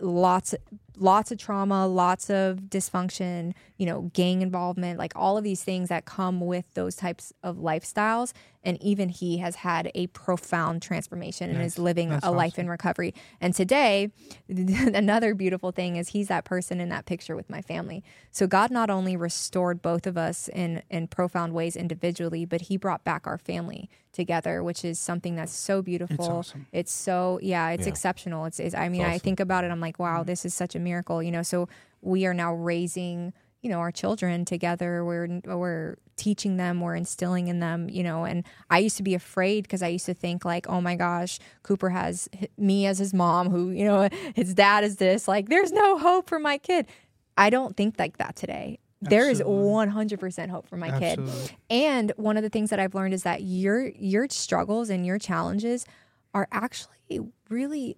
lots 0.00 0.54
lots 1.00 1.30
of 1.30 1.38
trauma 1.38 1.86
lots 1.86 2.30
of 2.30 2.56
dysfunction 2.68 3.52
you 3.76 3.86
know 3.86 4.10
gang 4.12 4.42
involvement 4.42 4.98
like 4.98 5.12
all 5.16 5.36
of 5.38 5.44
these 5.44 5.62
things 5.62 5.88
that 5.88 6.04
come 6.04 6.40
with 6.40 6.64
those 6.74 6.96
types 6.96 7.32
of 7.42 7.56
lifestyles 7.56 8.32
and 8.64 8.82
even 8.82 9.08
he 9.08 9.38
has 9.38 9.56
had 9.56 9.90
a 9.94 10.08
profound 10.08 10.82
transformation 10.82 11.48
and 11.48 11.58
Nice. 11.58 11.72
is 11.74 11.78
living 11.78 12.10
That's 12.10 12.26
a 12.26 12.30
life 12.30 12.58
in 12.58 12.68
recovery 12.68 13.14
and 13.40 13.54
today 13.54 14.10
another 14.48 15.34
beautiful 15.34 15.70
thing 15.72 15.96
is 15.96 16.08
he's 16.08 16.28
that 16.28 16.44
person 16.44 16.80
in 16.80 16.88
that 16.88 17.06
picture 17.06 17.36
with 17.36 17.48
my 17.48 17.62
family 17.62 18.02
so 18.30 18.46
god 18.46 18.70
not 18.70 18.90
only 18.90 19.16
restored 19.16 19.80
both 19.82 20.06
of 20.06 20.18
us 20.18 20.48
in 20.48 20.82
in 20.90 21.06
profound 21.06 21.54
ways 21.54 21.76
individually 21.76 22.44
but 22.44 22.62
he 22.62 22.76
brought 22.76 23.04
back 23.04 23.26
our 23.26 23.38
family 23.38 23.88
together, 24.18 24.64
which 24.64 24.84
is 24.84 24.98
something 24.98 25.36
that's 25.36 25.54
so 25.54 25.80
beautiful. 25.80 26.24
awesome. 26.24 26.66
It's 26.72 26.90
so 26.90 27.38
yeah, 27.40 27.70
it's 27.70 27.86
Yeah. 27.86 27.92
exceptional. 27.92 28.46
It's, 28.46 28.58
it's 28.58 28.74
I 28.74 28.88
mean, 28.88 29.02
I 29.02 29.10
awesome. 29.10 29.20
think 29.20 29.40
about 29.40 29.64
it, 29.64 29.70
I'm 29.70 29.80
like, 29.80 29.98
wow, 29.98 30.18
mm-hmm. 30.20 30.26
this 30.26 30.44
is 30.44 30.54
such 30.54 30.74
a 30.74 30.78
miracle, 30.88 31.22
you 31.22 31.30
know. 31.30 31.42
So 31.42 31.68
we 32.00 32.26
are 32.26 32.34
now 32.34 32.54
raising, 32.54 33.32
you 33.62 33.70
know, 33.70 33.78
our 33.78 33.92
children 33.92 34.44
together. 34.44 35.04
We're 35.04 35.40
we're 35.44 35.96
teaching 36.16 36.56
them, 36.56 36.80
we're 36.80 36.96
instilling 36.96 37.48
in 37.48 37.60
them, 37.60 37.88
you 37.88 38.02
know. 38.02 38.24
And 38.24 38.44
I 38.70 38.78
used 38.78 38.96
to 38.96 39.02
be 39.02 39.14
afraid 39.14 39.64
because 39.64 39.82
I 39.82 39.88
used 39.88 40.06
to 40.06 40.14
think 40.14 40.44
like, 40.44 40.68
oh 40.68 40.80
my 40.80 40.96
gosh, 40.96 41.38
Cooper 41.62 41.90
has 41.90 42.28
me 42.56 42.86
as 42.86 42.98
his 42.98 43.14
mom, 43.14 43.50
who 43.50 43.70
you 43.70 43.84
know, 43.84 44.08
his 44.34 44.54
dad 44.54 44.84
is 44.84 44.96
this. 44.96 45.28
Like, 45.28 45.48
there's 45.48 45.72
no 45.72 45.98
hope 45.98 46.28
for 46.28 46.38
my 46.38 46.58
kid. 46.58 46.86
I 47.36 47.50
don't 47.50 47.76
think 47.76 47.98
like 47.98 48.18
that 48.18 48.36
today. 48.36 48.78
There 49.00 49.30
is 49.30 49.40
Absolutely. 49.40 50.16
100% 50.16 50.50
hope 50.50 50.66
for 50.66 50.76
my 50.76 50.98
kid. 50.98 51.20
And 51.70 52.12
one 52.16 52.36
of 52.36 52.42
the 52.42 52.48
things 52.48 52.70
that 52.70 52.80
I've 52.80 52.96
learned 52.96 53.14
is 53.14 53.22
that 53.22 53.42
your 53.42 53.88
your 53.90 54.26
struggles 54.28 54.90
and 54.90 55.06
your 55.06 55.20
challenges 55.20 55.86
are 56.34 56.48
actually 56.50 57.20
really 57.48 57.96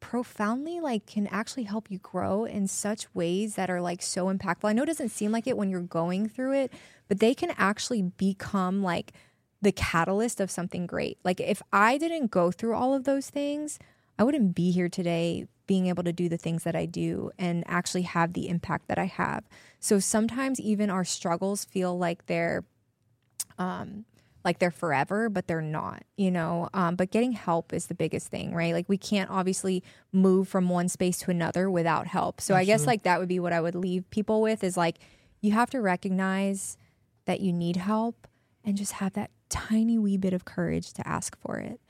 profoundly 0.00 0.80
like 0.80 1.06
can 1.06 1.26
actually 1.28 1.64
help 1.64 1.90
you 1.90 1.98
grow 1.98 2.44
in 2.44 2.66
such 2.66 3.12
ways 3.14 3.54
that 3.54 3.70
are 3.70 3.80
like 3.80 4.02
so 4.02 4.26
impactful. 4.26 4.68
I 4.68 4.72
know 4.72 4.82
it 4.82 4.86
doesn't 4.86 5.10
seem 5.10 5.30
like 5.30 5.46
it 5.46 5.56
when 5.56 5.70
you're 5.70 5.80
going 5.80 6.28
through 6.28 6.54
it, 6.54 6.72
but 7.08 7.20
they 7.20 7.34
can 7.34 7.54
actually 7.56 8.02
become 8.02 8.82
like 8.82 9.12
the 9.62 9.72
catalyst 9.72 10.40
of 10.40 10.50
something 10.50 10.86
great. 10.86 11.18
Like 11.22 11.40
if 11.40 11.62
I 11.72 11.98
didn't 11.98 12.30
go 12.30 12.50
through 12.50 12.74
all 12.74 12.94
of 12.94 13.04
those 13.04 13.30
things, 13.30 13.78
I 14.18 14.24
wouldn't 14.24 14.54
be 14.54 14.70
here 14.70 14.88
today 14.88 15.46
being 15.66 15.86
able 15.86 16.02
to 16.02 16.12
do 16.12 16.28
the 16.28 16.36
things 16.36 16.64
that 16.64 16.74
I 16.74 16.86
do 16.86 17.30
and 17.38 17.62
actually 17.66 18.02
have 18.02 18.32
the 18.32 18.48
impact 18.48 18.88
that 18.88 18.98
I 18.98 19.04
have. 19.04 19.44
So 19.78 19.98
sometimes 19.98 20.58
even 20.60 20.90
our 20.90 21.04
struggles 21.04 21.64
feel 21.64 21.96
like 21.96 22.26
they're 22.26 22.64
um 23.58 24.04
like 24.44 24.58
they're 24.58 24.70
forever 24.70 25.28
but 25.28 25.46
they're 25.46 25.60
not 25.60 26.02
you 26.16 26.30
know? 26.30 26.68
Um 26.74 26.96
but 26.96 27.10
getting 27.10 27.32
help 27.32 27.72
is 27.72 27.86
the 27.86 27.94
biggest 27.94 28.28
thing 28.28 28.54
right? 28.54 28.72
Like 28.74 28.88
we 28.88 28.98
can't 28.98 29.30
obviously 29.30 29.82
move 30.12 30.48
from 30.48 30.68
one 30.68 30.88
space 30.88 31.18
to 31.20 31.30
another 31.30 31.70
without 31.70 32.06
help. 32.06 32.40
So 32.40 32.54
i 32.54 32.64
guess 32.64 32.86
like 32.86 33.02
that 33.04 33.18
would 33.20 33.28
be 33.28 33.40
what 33.40 33.52
i 33.52 33.60
would 33.60 33.74
leave 33.74 34.08
people 34.10 34.40
with 34.42 34.62
is 34.64 34.76
like 34.76 34.98
you 35.40 35.52
have 35.52 35.70
to 35.70 35.80
recognize 35.80 36.76
that 37.24 37.40
you 37.40 37.52
need 37.52 37.76
help 37.76 38.26
and 38.64 38.76
just 38.76 38.92
have 38.92 39.12
that 39.14 39.30
tiny 39.48 39.98
wee 39.98 40.16
bit 40.16 40.32
of 40.32 40.44
courage 40.44 40.92
to 40.94 41.06
ask 41.06 41.36
for 41.38 41.58
it. 41.58 41.80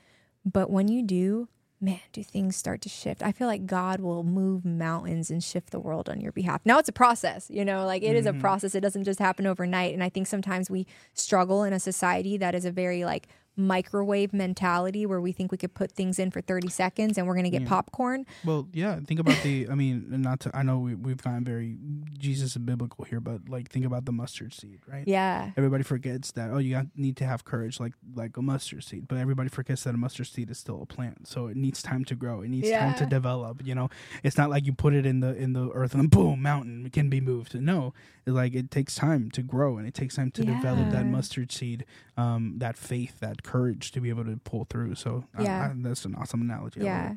But 0.45 0.69
when 0.69 0.87
you 0.87 1.03
do 1.03 1.47
man 1.81 1.99
do 2.13 2.23
things 2.23 2.55
start 2.55 2.81
to 2.81 2.89
shift? 2.89 3.23
I 3.23 3.31
feel 3.31 3.47
like 3.47 3.65
god 3.65 3.99
will 3.99 4.23
move 4.23 4.63
mountains 4.65 5.31
and 5.31 5.43
shift 5.43 5.71
the 5.71 5.79
world 5.79 6.09
on 6.09 6.21
your 6.21 6.31
behalf. 6.31 6.61
Now 6.65 6.79
it's 6.79 6.89
a 6.89 6.93
process 6.93 7.49
you 7.49 7.65
know 7.65 7.85
like 7.85 8.03
it 8.03 8.15
is 8.15 8.25
a 8.25 8.31
mm-hmm. 8.31 8.41
process. 8.41 8.75
It 8.75 8.81
doesn't 8.81 9.03
just 9.03 9.19
happen 9.19 9.47
overnight. 9.47 9.93
And 9.93 10.03
i 10.03 10.09
think 10.09 10.27
sometimes 10.27 10.69
we 10.69 10.85
struggle 11.13 11.63
in 11.63 11.73
a 11.73 11.79
society 11.79 12.37
that 12.37 12.55
is 12.55 12.65
a 12.65 12.71
very 12.71 13.03
like 13.03 13.27
microwave 13.57 14.33
mentality 14.33 15.05
where 15.05 15.19
we 15.21 15.31
think 15.31 15.51
we 15.51 15.57
could 15.57 15.73
put 15.73 15.91
things 15.91 16.19
in 16.19 16.31
for 16.31 16.41
30 16.41 16.69
seconds 16.69 17.17
and 17.17 17.27
we're 17.27 17.33
going 17.33 17.43
to 17.43 17.49
get 17.49 17.65
popcorn 17.65 18.25
Well, 18.45 18.67
yeah. 18.73 18.99
Think 19.05 19.19
about 19.19 19.37
the. 19.43 19.67
I 19.69 19.75
mean, 19.75 20.05
not 20.09 20.39
to. 20.41 20.51
I 20.55 20.63
know 20.63 20.79
we, 20.79 20.95
we've 20.95 21.21
gotten 21.21 21.43
very 21.43 21.75
Jesus 22.17 22.55
and 22.55 22.65
biblical 22.65 23.03
here, 23.05 23.19
but 23.19 23.49
like 23.49 23.69
think 23.69 23.85
about 23.85 24.05
the 24.05 24.11
mustard 24.11 24.53
seed, 24.53 24.79
right? 24.87 25.03
yeah 25.07 25.51
Everybody 25.57 25.83
forgets 25.83 26.31
that. 26.33 26.51
Oh, 26.51 26.57
you 26.57 26.75
got, 26.75 26.87
need 26.95 27.17
to 27.17 27.25
have 27.25 27.43
courage, 27.45 27.79
like 27.79 27.93
like 28.15 28.37
a 28.37 28.41
mustard 28.41 28.83
seed. 28.83 29.07
But 29.07 29.17
everybody 29.17 29.49
forgets 29.49 29.83
that 29.83 29.93
a 29.93 29.97
mustard 29.97 30.27
seed 30.27 30.49
is 30.49 30.57
still 30.57 30.81
a 30.81 30.85
plant, 30.85 31.27
so 31.27 31.47
it 31.47 31.57
needs 31.57 31.81
time 31.81 32.05
to 32.05 32.15
grow. 32.15 32.41
It 32.41 32.49
needs 32.49 32.69
time 32.69 32.95
to 32.95 33.05
develop. 33.05 33.61
You 33.65 33.75
know, 33.75 33.89
it's 34.23 34.37
not 34.37 34.49
like 34.49 34.65
you 34.65 34.73
put 34.73 34.93
it 34.93 35.05
in 35.05 35.19
the 35.19 35.35
in 35.35 35.53
the 35.53 35.69
earth 35.71 35.93
and 35.93 36.09
boom, 36.09 36.41
mountain 36.41 36.89
can 36.89 37.09
be 37.09 37.21
moved. 37.21 37.59
No, 37.59 37.93
like 38.25 38.53
it 38.53 38.69
takes 38.71 38.95
time 38.95 39.31
to 39.31 39.41
grow, 39.41 39.77
and 39.77 39.87
it 39.87 39.93
takes 39.93 40.15
time 40.15 40.31
to 40.31 40.43
develop 40.43 40.91
that 40.91 41.05
mustard 41.05 41.51
seed, 41.51 41.85
um, 42.17 42.55
that 42.57 42.77
faith, 42.77 43.19
that 43.19 43.43
courage 43.43 43.91
to 43.91 44.01
be 44.01 44.09
able 44.09 44.25
to 44.25 44.37
pull 44.43 44.65
through. 44.65 44.95
So 44.95 45.25
Yeah. 45.39 45.71
I, 45.71 45.73
that's 45.75 46.05
an 46.05 46.15
awesome 46.15 46.41
analogy. 46.41 46.81
Yeah. 46.81 47.15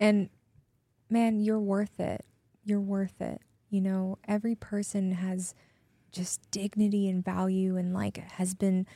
And 0.00 0.28
man, 1.08 1.40
you're 1.40 1.60
worth 1.60 2.00
it. 2.00 2.24
You're 2.64 2.80
worth 2.80 3.20
it. 3.20 3.40
You 3.68 3.80
know, 3.80 4.18
every 4.26 4.54
person 4.56 5.12
has 5.12 5.54
just 6.10 6.40
dignity 6.50 7.08
and 7.08 7.24
value 7.24 7.76
and 7.76 7.94
like 7.94 8.16
has 8.16 8.54
been 8.54 8.86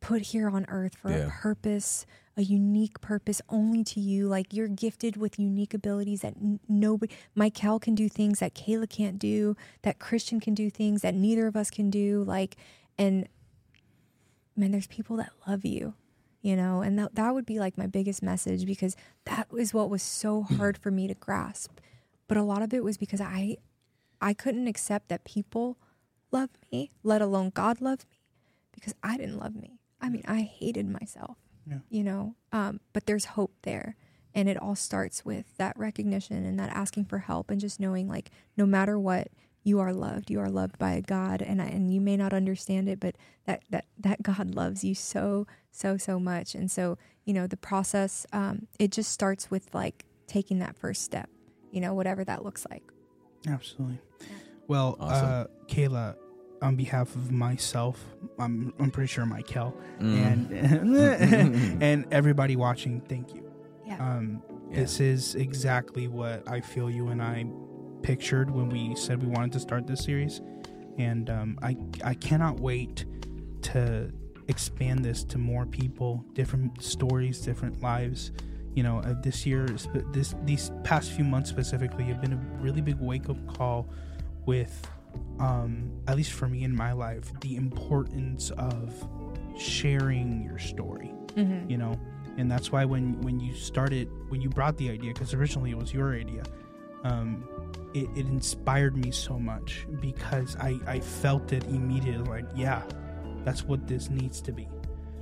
put 0.00 0.20
here 0.22 0.50
on 0.50 0.66
earth 0.68 0.94
for 0.96 1.10
a 1.10 1.30
purpose, 1.30 2.04
a 2.36 2.42
unique 2.42 3.00
purpose 3.00 3.40
only 3.48 3.82
to 3.84 4.00
you. 4.00 4.28
Like 4.28 4.52
you're 4.52 4.68
gifted 4.68 5.16
with 5.16 5.38
unique 5.38 5.72
abilities 5.72 6.20
that 6.20 6.34
nobody, 6.68 7.14
Michael 7.34 7.78
can 7.78 7.94
do 7.94 8.08
things 8.08 8.40
that 8.40 8.54
Kayla 8.54 8.88
can't 8.88 9.18
do, 9.18 9.56
that 9.82 9.98
Christian 9.98 10.40
can 10.40 10.54
do 10.54 10.68
things 10.68 11.02
that 11.02 11.14
neither 11.14 11.46
of 11.46 11.56
us 11.56 11.70
can 11.70 11.90
do. 11.90 12.22
Like, 12.24 12.56
and 12.98 13.28
man, 14.54 14.72
there's 14.72 14.86
people 14.86 15.16
that 15.16 15.32
love 15.46 15.64
you, 15.64 15.94
you 16.42 16.56
know, 16.56 16.82
and 16.82 16.98
that, 16.98 17.14
that 17.14 17.34
would 17.34 17.46
be 17.46 17.58
like 17.58 17.78
my 17.78 17.86
biggest 17.86 18.22
message 18.22 18.66
because 18.66 18.96
that 19.24 19.50
was 19.50 19.72
what 19.72 19.88
was 19.90 20.02
so 20.02 20.42
hard 20.42 20.76
for 20.76 20.90
me 20.90 21.08
to 21.08 21.14
grasp. 21.14 21.78
But 22.28 22.36
a 22.36 22.42
lot 22.42 22.62
of 22.62 22.74
it 22.74 22.84
was 22.84 22.98
because 22.98 23.20
I, 23.20 23.56
I 24.20 24.34
couldn't 24.34 24.66
accept 24.66 25.08
that 25.08 25.24
people 25.24 25.78
love 26.32 26.50
me, 26.72 26.90
let 27.02 27.22
alone 27.22 27.50
God 27.54 27.80
love 27.80 28.00
me, 28.10 28.18
because 28.72 28.94
I 29.02 29.16
didn't 29.16 29.38
love 29.38 29.54
me. 29.54 29.78
I 30.00 30.08
mean, 30.10 30.24
I 30.26 30.40
hated 30.40 30.88
myself, 30.88 31.36
Yeah. 31.68 31.78
you 31.88 32.04
know, 32.04 32.34
um, 32.52 32.80
but 32.92 33.06
there's 33.06 33.24
hope 33.24 33.52
there. 33.62 33.96
And 34.34 34.48
it 34.48 34.60
all 34.60 34.76
starts 34.76 35.24
with 35.24 35.56
that 35.56 35.78
recognition 35.78 36.44
and 36.44 36.58
that 36.60 36.70
asking 36.70 37.06
for 37.06 37.18
help 37.20 37.50
and 37.50 37.58
just 37.60 37.80
knowing 37.80 38.06
like 38.08 38.30
no 38.56 38.66
matter 38.66 38.98
what, 38.98 39.28
you 39.64 39.80
are 39.80 39.92
loved. 39.92 40.30
You 40.30 40.38
are 40.40 40.48
loved 40.50 40.78
by 40.78 40.92
a 40.92 41.00
God, 41.02 41.42
and 41.42 41.60
I, 41.60 41.64
and 41.66 41.92
you 41.92 42.00
may 42.00 42.16
not 42.16 42.32
understand 42.32 42.88
it, 42.88 43.00
but 43.00 43.16
that 43.46 43.62
that 43.70 43.86
that 43.98 44.22
God 44.22 44.54
loves 44.54 44.84
you 44.84 44.94
so 44.94 45.46
so 45.72 45.96
so 45.96 46.20
much. 46.20 46.54
And 46.54 46.70
so 46.70 46.98
you 47.24 47.32
know 47.34 47.48
the 47.48 47.56
process, 47.56 48.26
um, 48.32 48.68
it 48.78 48.92
just 48.92 49.10
starts 49.10 49.50
with 49.50 49.74
like 49.74 50.04
taking 50.28 50.60
that 50.60 50.76
first 50.76 51.02
step. 51.02 51.28
You 51.72 51.80
know, 51.80 51.94
whatever 51.94 52.22
that 52.24 52.44
looks 52.44 52.64
like. 52.70 52.84
Absolutely. 53.48 53.98
Well, 54.68 54.96
Awesome. 55.00 55.28
uh, 55.28 55.44
Kayla, 55.66 56.14
on 56.62 56.76
behalf 56.76 57.14
of 57.14 57.30
myself, 57.30 58.04
I'm 58.38 58.72
I'm 58.78 58.90
pretty 58.90 59.08
sure 59.08 59.26
Michael 59.26 59.76
and 60.00 60.50
and 61.82 62.06
everybody 62.12 62.56
watching, 62.56 63.00
thank 63.02 63.34
you. 63.34 63.50
Yeah. 63.86 63.98
Um, 63.98 64.42
Yeah. 64.70 64.80
This 64.80 65.00
is 65.00 65.34
exactly 65.36 66.08
what 66.08 66.48
I 66.50 66.60
feel 66.60 66.90
you 66.90 67.08
and 67.08 67.22
I 67.22 67.46
pictured 68.02 68.50
when 68.50 68.68
we 68.68 68.94
said 68.96 69.22
we 69.22 69.28
wanted 69.28 69.52
to 69.52 69.60
start 69.60 69.86
this 69.86 70.02
series, 70.04 70.40
and 70.98 71.30
um, 71.30 71.58
I 71.62 71.76
I 72.04 72.14
cannot 72.14 72.58
wait 72.60 73.04
to 73.62 74.10
expand 74.48 75.04
this 75.04 75.24
to 75.24 75.38
more 75.38 75.66
people, 75.66 76.24
different 76.32 76.82
stories, 76.82 77.40
different 77.40 77.80
lives. 77.82 78.32
You 78.74 78.82
know, 78.82 78.98
uh, 78.98 79.14
this 79.22 79.46
year, 79.46 79.66
sp- 79.78 80.04
this 80.12 80.34
these 80.44 80.70
past 80.84 81.12
few 81.12 81.24
months 81.24 81.48
specifically, 81.50 82.04
have 82.04 82.20
been 82.20 82.32
a 82.34 82.40
really 82.62 82.80
big 82.82 82.98
wake 83.00 83.28
up 83.30 83.38
call 83.56 83.88
with, 84.46 84.86
um, 85.38 85.90
at 86.06 86.16
least 86.16 86.32
for 86.32 86.48
me 86.48 86.64
in 86.64 86.74
my 86.74 86.92
life, 86.92 87.30
the 87.40 87.56
importance 87.56 88.50
of 88.52 88.94
sharing 89.58 90.42
your 90.44 90.58
story 90.58 91.12
Mm-hmm. 91.36 91.70
you 91.70 91.76
know? 91.76 92.00
And 92.38 92.50
that's 92.50 92.72
why 92.72 92.84
when 92.84 93.20
when 93.22 93.40
you 93.40 93.54
started 93.54 94.08
when 94.28 94.40
you 94.40 94.48
brought 94.48 94.76
the 94.78 94.90
idea 94.90 95.12
because 95.12 95.32
originally 95.34 95.70
it 95.70 95.76
was 95.78 95.92
your 95.92 96.14
idea 96.14 96.42
um 97.04 97.46
it, 97.94 98.08
it 98.14 98.26
inspired 98.26 98.94
me 98.96 99.10
so 99.10 99.38
much 99.38 99.86
because 100.00 100.54
i 100.60 100.78
i 100.86 101.00
felt 101.00 101.52
it 101.52 101.64
immediately 101.64 102.28
like 102.28 102.44
yeah 102.54 102.82
that's 103.44 103.62
what 103.64 103.86
this 103.86 104.10
needs 104.10 104.40
to 104.42 104.52
be. 104.52 104.68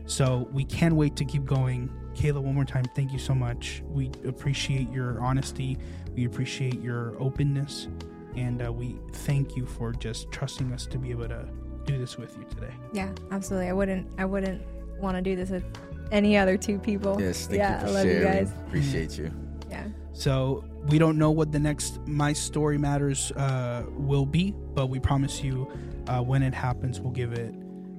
So 0.06 0.48
we 0.52 0.64
can't 0.64 0.94
wait 0.94 1.14
to 1.16 1.24
keep 1.24 1.44
going. 1.44 1.90
Kayla 2.14 2.40
one 2.40 2.54
more 2.54 2.64
time 2.64 2.84
thank 2.96 3.12
you 3.12 3.18
so 3.18 3.34
much. 3.34 3.82
We 3.86 4.10
appreciate 4.26 4.90
your 4.90 5.20
honesty. 5.20 5.78
We 6.14 6.24
appreciate 6.26 6.80
your 6.80 7.14
openness 7.20 7.88
and 8.36 8.65
uh, 8.65 8.73
we 8.73 8.97
thank 9.12 9.56
you 9.56 9.66
for 9.66 9.93
just 9.93 10.31
trusting 10.31 10.73
us 10.73 10.86
to 10.86 10.98
be 10.98 11.11
able 11.11 11.28
to 11.28 11.47
do 11.85 11.98
this 11.98 12.16
with 12.16 12.36
you 12.39 12.44
today 12.55 12.73
Yeah, 12.93 13.11
absolutely. 13.31 13.69
I 13.69 13.73
wouldn't. 13.73 14.06
I 14.19 14.24
wouldn't 14.24 14.62
want 14.98 15.16
to 15.16 15.23
do 15.23 15.36
this 15.36 15.51
with 15.51 15.65
any 16.11 16.36
other 16.36 16.56
two 16.56 16.78
people. 16.78 17.20
Yes, 17.20 17.47
thank 17.47 17.59
yeah, 17.59 17.74
you 17.74 17.81
for 17.81 17.86
I 17.86 17.90
love 17.94 18.02
sharing. 18.05 18.19
you 18.19 18.24
guys. 18.24 18.52
Appreciate 18.66 19.19
you. 19.19 19.31
Yeah. 19.70 19.86
So 20.12 20.65
we 20.89 20.98
don't 20.98 21.19
know 21.19 21.31
what 21.31 21.51
the 21.52 21.59
next 21.59 22.01
My 22.06 22.32
Story 22.32 22.78
Matters 22.78 23.32
uh, 23.32 23.85
will 23.90 24.24
be, 24.27 24.55
but 24.74 24.86
we 24.86 24.98
promise 25.01 25.43
you 25.43 25.70
uh, 26.06 26.20
when 26.23 26.43
it 26.43 26.55
happens, 26.55 27.01
we'll 27.01 27.12
give 27.12 27.32
it 27.32 27.55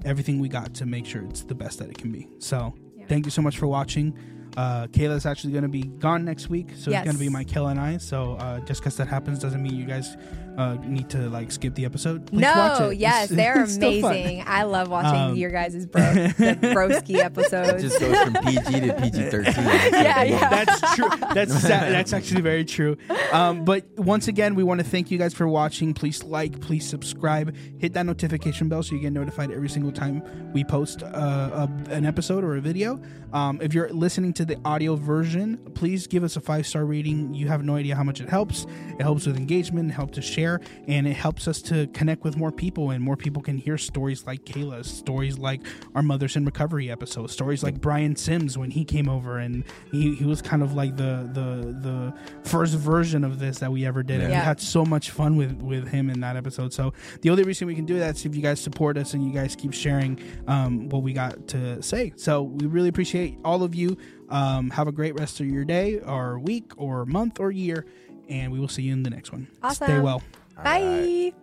everything 0.05 0.39
we 0.39 0.47
got 0.47 0.73
to 0.75 0.85
make 0.85 1.05
sure 1.05 1.23
it's 1.23 1.43
the 1.43 1.55
best 1.55 1.79
that 1.79 1.89
it 1.89 1.97
can 1.97 2.11
be. 2.11 2.27
So 2.39 2.73
Yeah. 2.95 3.05
thank 3.07 3.25
you 3.25 3.31
so 3.31 3.41
much 3.41 3.57
for 3.57 3.67
watching. 3.67 4.17
Uh, 4.57 4.87
Kayla's 4.87 5.25
actually 5.25 5.51
going 5.53 5.63
to 5.63 5.69
be 5.69 5.83
gone 5.83 6.23
next 6.25 6.49
week, 6.49 6.69
so 6.77 6.91
it's 6.91 7.03
going 7.03 7.15
to 7.15 7.19
be 7.19 7.25
Yes. 7.25 7.33
Michaela 7.33 7.69
and 7.69 7.79
I. 7.79 7.97
So 7.97 8.33
uh, 8.35 8.59
just 8.61 8.81
because 8.81 8.95
that 8.97 9.07
happens 9.07 9.39
doesn't 9.39 9.61
mean 9.61 9.75
you 9.75 9.85
guys 9.85 10.15
uh, 10.57 10.75
need 10.75 11.09
to 11.09 11.29
like 11.29 11.51
skip 11.51 11.75
the 11.75 11.85
episode, 11.85 12.27
please 12.27 12.41
no, 12.41 12.53
watch 12.55 12.81
it. 12.93 12.97
yes, 12.97 13.31
It's- 13.31 13.35
they're 13.37 13.63
it's 13.63 13.77
amazing. 13.77 14.43
I 14.47 14.63
love 14.63 14.89
watching 14.89 15.19
Um, 15.31 15.35
your 15.35 15.51
guys' 15.51 15.85
bro, 15.85 16.01
the 16.13 16.57
broski 16.61 17.15
It 17.15 17.21
episodes. 17.25 17.81
just 17.83 17.99
goes 17.99 18.17
from 18.23 18.33
PG 18.45 18.79
to 18.87 18.93
PG 18.93 19.29
thirteen. 19.29 19.53
Yeah, 20.05 20.23
yeah. 20.23 20.49
That's 20.49 20.95
true. 20.95 21.09
That's 21.33 21.53
sa- 21.61 21.67
that's 21.67 22.13
actually 22.13 22.41
very 22.41 22.65
true. 22.65 22.97
Um, 23.31 23.65
but 23.65 23.85
once 23.97 24.27
again, 24.27 24.55
we 24.55 24.63
want 24.63 24.79
to 24.81 24.85
thank 24.85 25.11
you 25.11 25.17
guys 25.17 25.33
for 25.33 25.47
watching. 25.47 25.93
Please 25.93 26.23
like, 26.23 26.59
please 26.61 26.87
subscribe, 26.87 27.55
hit 27.79 27.93
that 27.93 28.05
notification 28.05 28.69
bell 28.69 28.83
so 28.83 28.95
you 28.95 29.01
get 29.01 29.13
notified 29.13 29.51
every 29.51 29.69
single 29.69 29.91
time 29.91 30.21
we 30.53 30.63
post 30.63 31.03
uh, 31.03 31.67
a, 31.67 31.69
an 31.91 32.05
episode 32.05 32.43
or 32.43 32.55
a 32.55 32.61
video. 32.61 33.01
Um, 33.33 33.59
if 33.61 33.73
you're 33.73 33.89
listening 33.89 34.31
to 34.33 34.45
the 34.45 34.57
audio 34.63 34.95
version, 34.95 35.57
please 35.73 36.07
give 36.07 36.23
us 36.23 36.37
a 36.37 36.41
five 36.41 36.65
star 36.65 36.85
rating. 36.85 37.33
You 37.33 37.47
have 37.47 37.63
no 37.63 37.75
idea 37.75 37.95
how 37.95 38.03
much 38.03 38.21
it 38.21 38.29
helps. 38.29 38.65
It 38.97 39.01
helps 39.01 39.25
with 39.25 39.35
engagement, 39.37 39.89
it 39.89 39.93
helps 39.93 40.15
to 40.15 40.21
share, 40.21 40.44
and 40.87 41.07
it 41.07 41.13
helps 41.13 41.47
us 41.47 41.61
to 41.63 41.87
connect 41.87 42.23
with 42.23 42.37
more 42.37 42.51
people, 42.51 42.91
and 42.91 43.03
more 43.03 43.17
people 43.17 43.41
can 43.41 43.57
hear 43.57 43.77
stories 43.77 44.25
like 44.25 44.45
Kayla's, 44.45 44.87
stories 44.87 45.37
like 45.37 45.61
our 45.95 46.01
Mothers 46.01 46.35
in 46.35 46.45
Recovery 46.45 46.89
episode, 46.91 47.29
stories 47.29 47.63
like 47.63 47.81
Brian 47.81 48.15
Sims 48.15 48.57
when 48.57 48.71
he 48.71 48.85
came 48.85 49.09
over 49.09 49.39
and 49.39 49.63
he, 49.91 50.15
he 50.15 50.25
was 50.25 50.41
kind 50.41 50.61
of 50.63 50.73
like 50.73 50.95
the 50.97 51.29
the 51.33 51.75
the 51.87 52.13
first 52.49 52.75
version 52.75 53.23
of 53.23 53.39
this 53.39 53.59
that 53.59 53.71
we 53.71 53.85
ever 53.85 54.03
did, 54.03 54.21
and 54.21 54.29
we 54.29 54.35
had 54.45 54.59
so 54.59 54.85
much 54.85 55.11
fun 55.11 55.35
with 55.37 55.53
with 55.61 55.87
him 55.87 56.09
in 56.09 56.19
that 56.21 56.35
episode. 56.35 56.73
So 56.73 56.93
the 57.21 57.29
only 57.29 57.43
reason 57.43 57.67
we 57.67 57.75
can 57.75 57.85
do 57.85 57.99
that 57.99 58.15
is 58.15 58.25
if 58.25 58.35
you 58.35 58.41
guys 58.41 58.59
support 58.59 58.97
us 58.97 59.13
and 59.13 59.23
you 59.25 59.31
guys 59.33 59.55
keep 59.55 59.73
sharing 59.73 60.19
um, 60.47 60.89
what 60.89 61.03
we 61.03 61.13
got 61.13 61.47
to 61.49 61.81
say. 61.81 62.13
So 62.15 62.43
we 62.43 62.67
really 62.67 62.89
appreciate 62.89 63.37
all 63.43 63.63
of 63.63 63.73
you. 63.75 63.97
Um, 64.29 64.71
have 64.71 64.87
a 64.87 64.91
great 64.91 65.19
rest 65.19 65.39
of 65.39 65.45
your 65.45 65.63
day, 65.65 65.99
or 65.99 66.39
week, 66.39 66.71
or 66.77 67.05
month, 67.05 67.39
or 67.39 67.51
year, 67.51 67.85
and 68.29 68.51
we 68.51 68.59
will 68.59 68.67
see 68.67 68.83
you 68.83 68.93
in 68.93 69.03
the 69.03 69.09
next 69.09 69.31
one. 69.31 69.47
Stay 69.71 69.85
Awesome. 69.85 70.03
well. 70.03 70.21
Bye. 70.63 71.33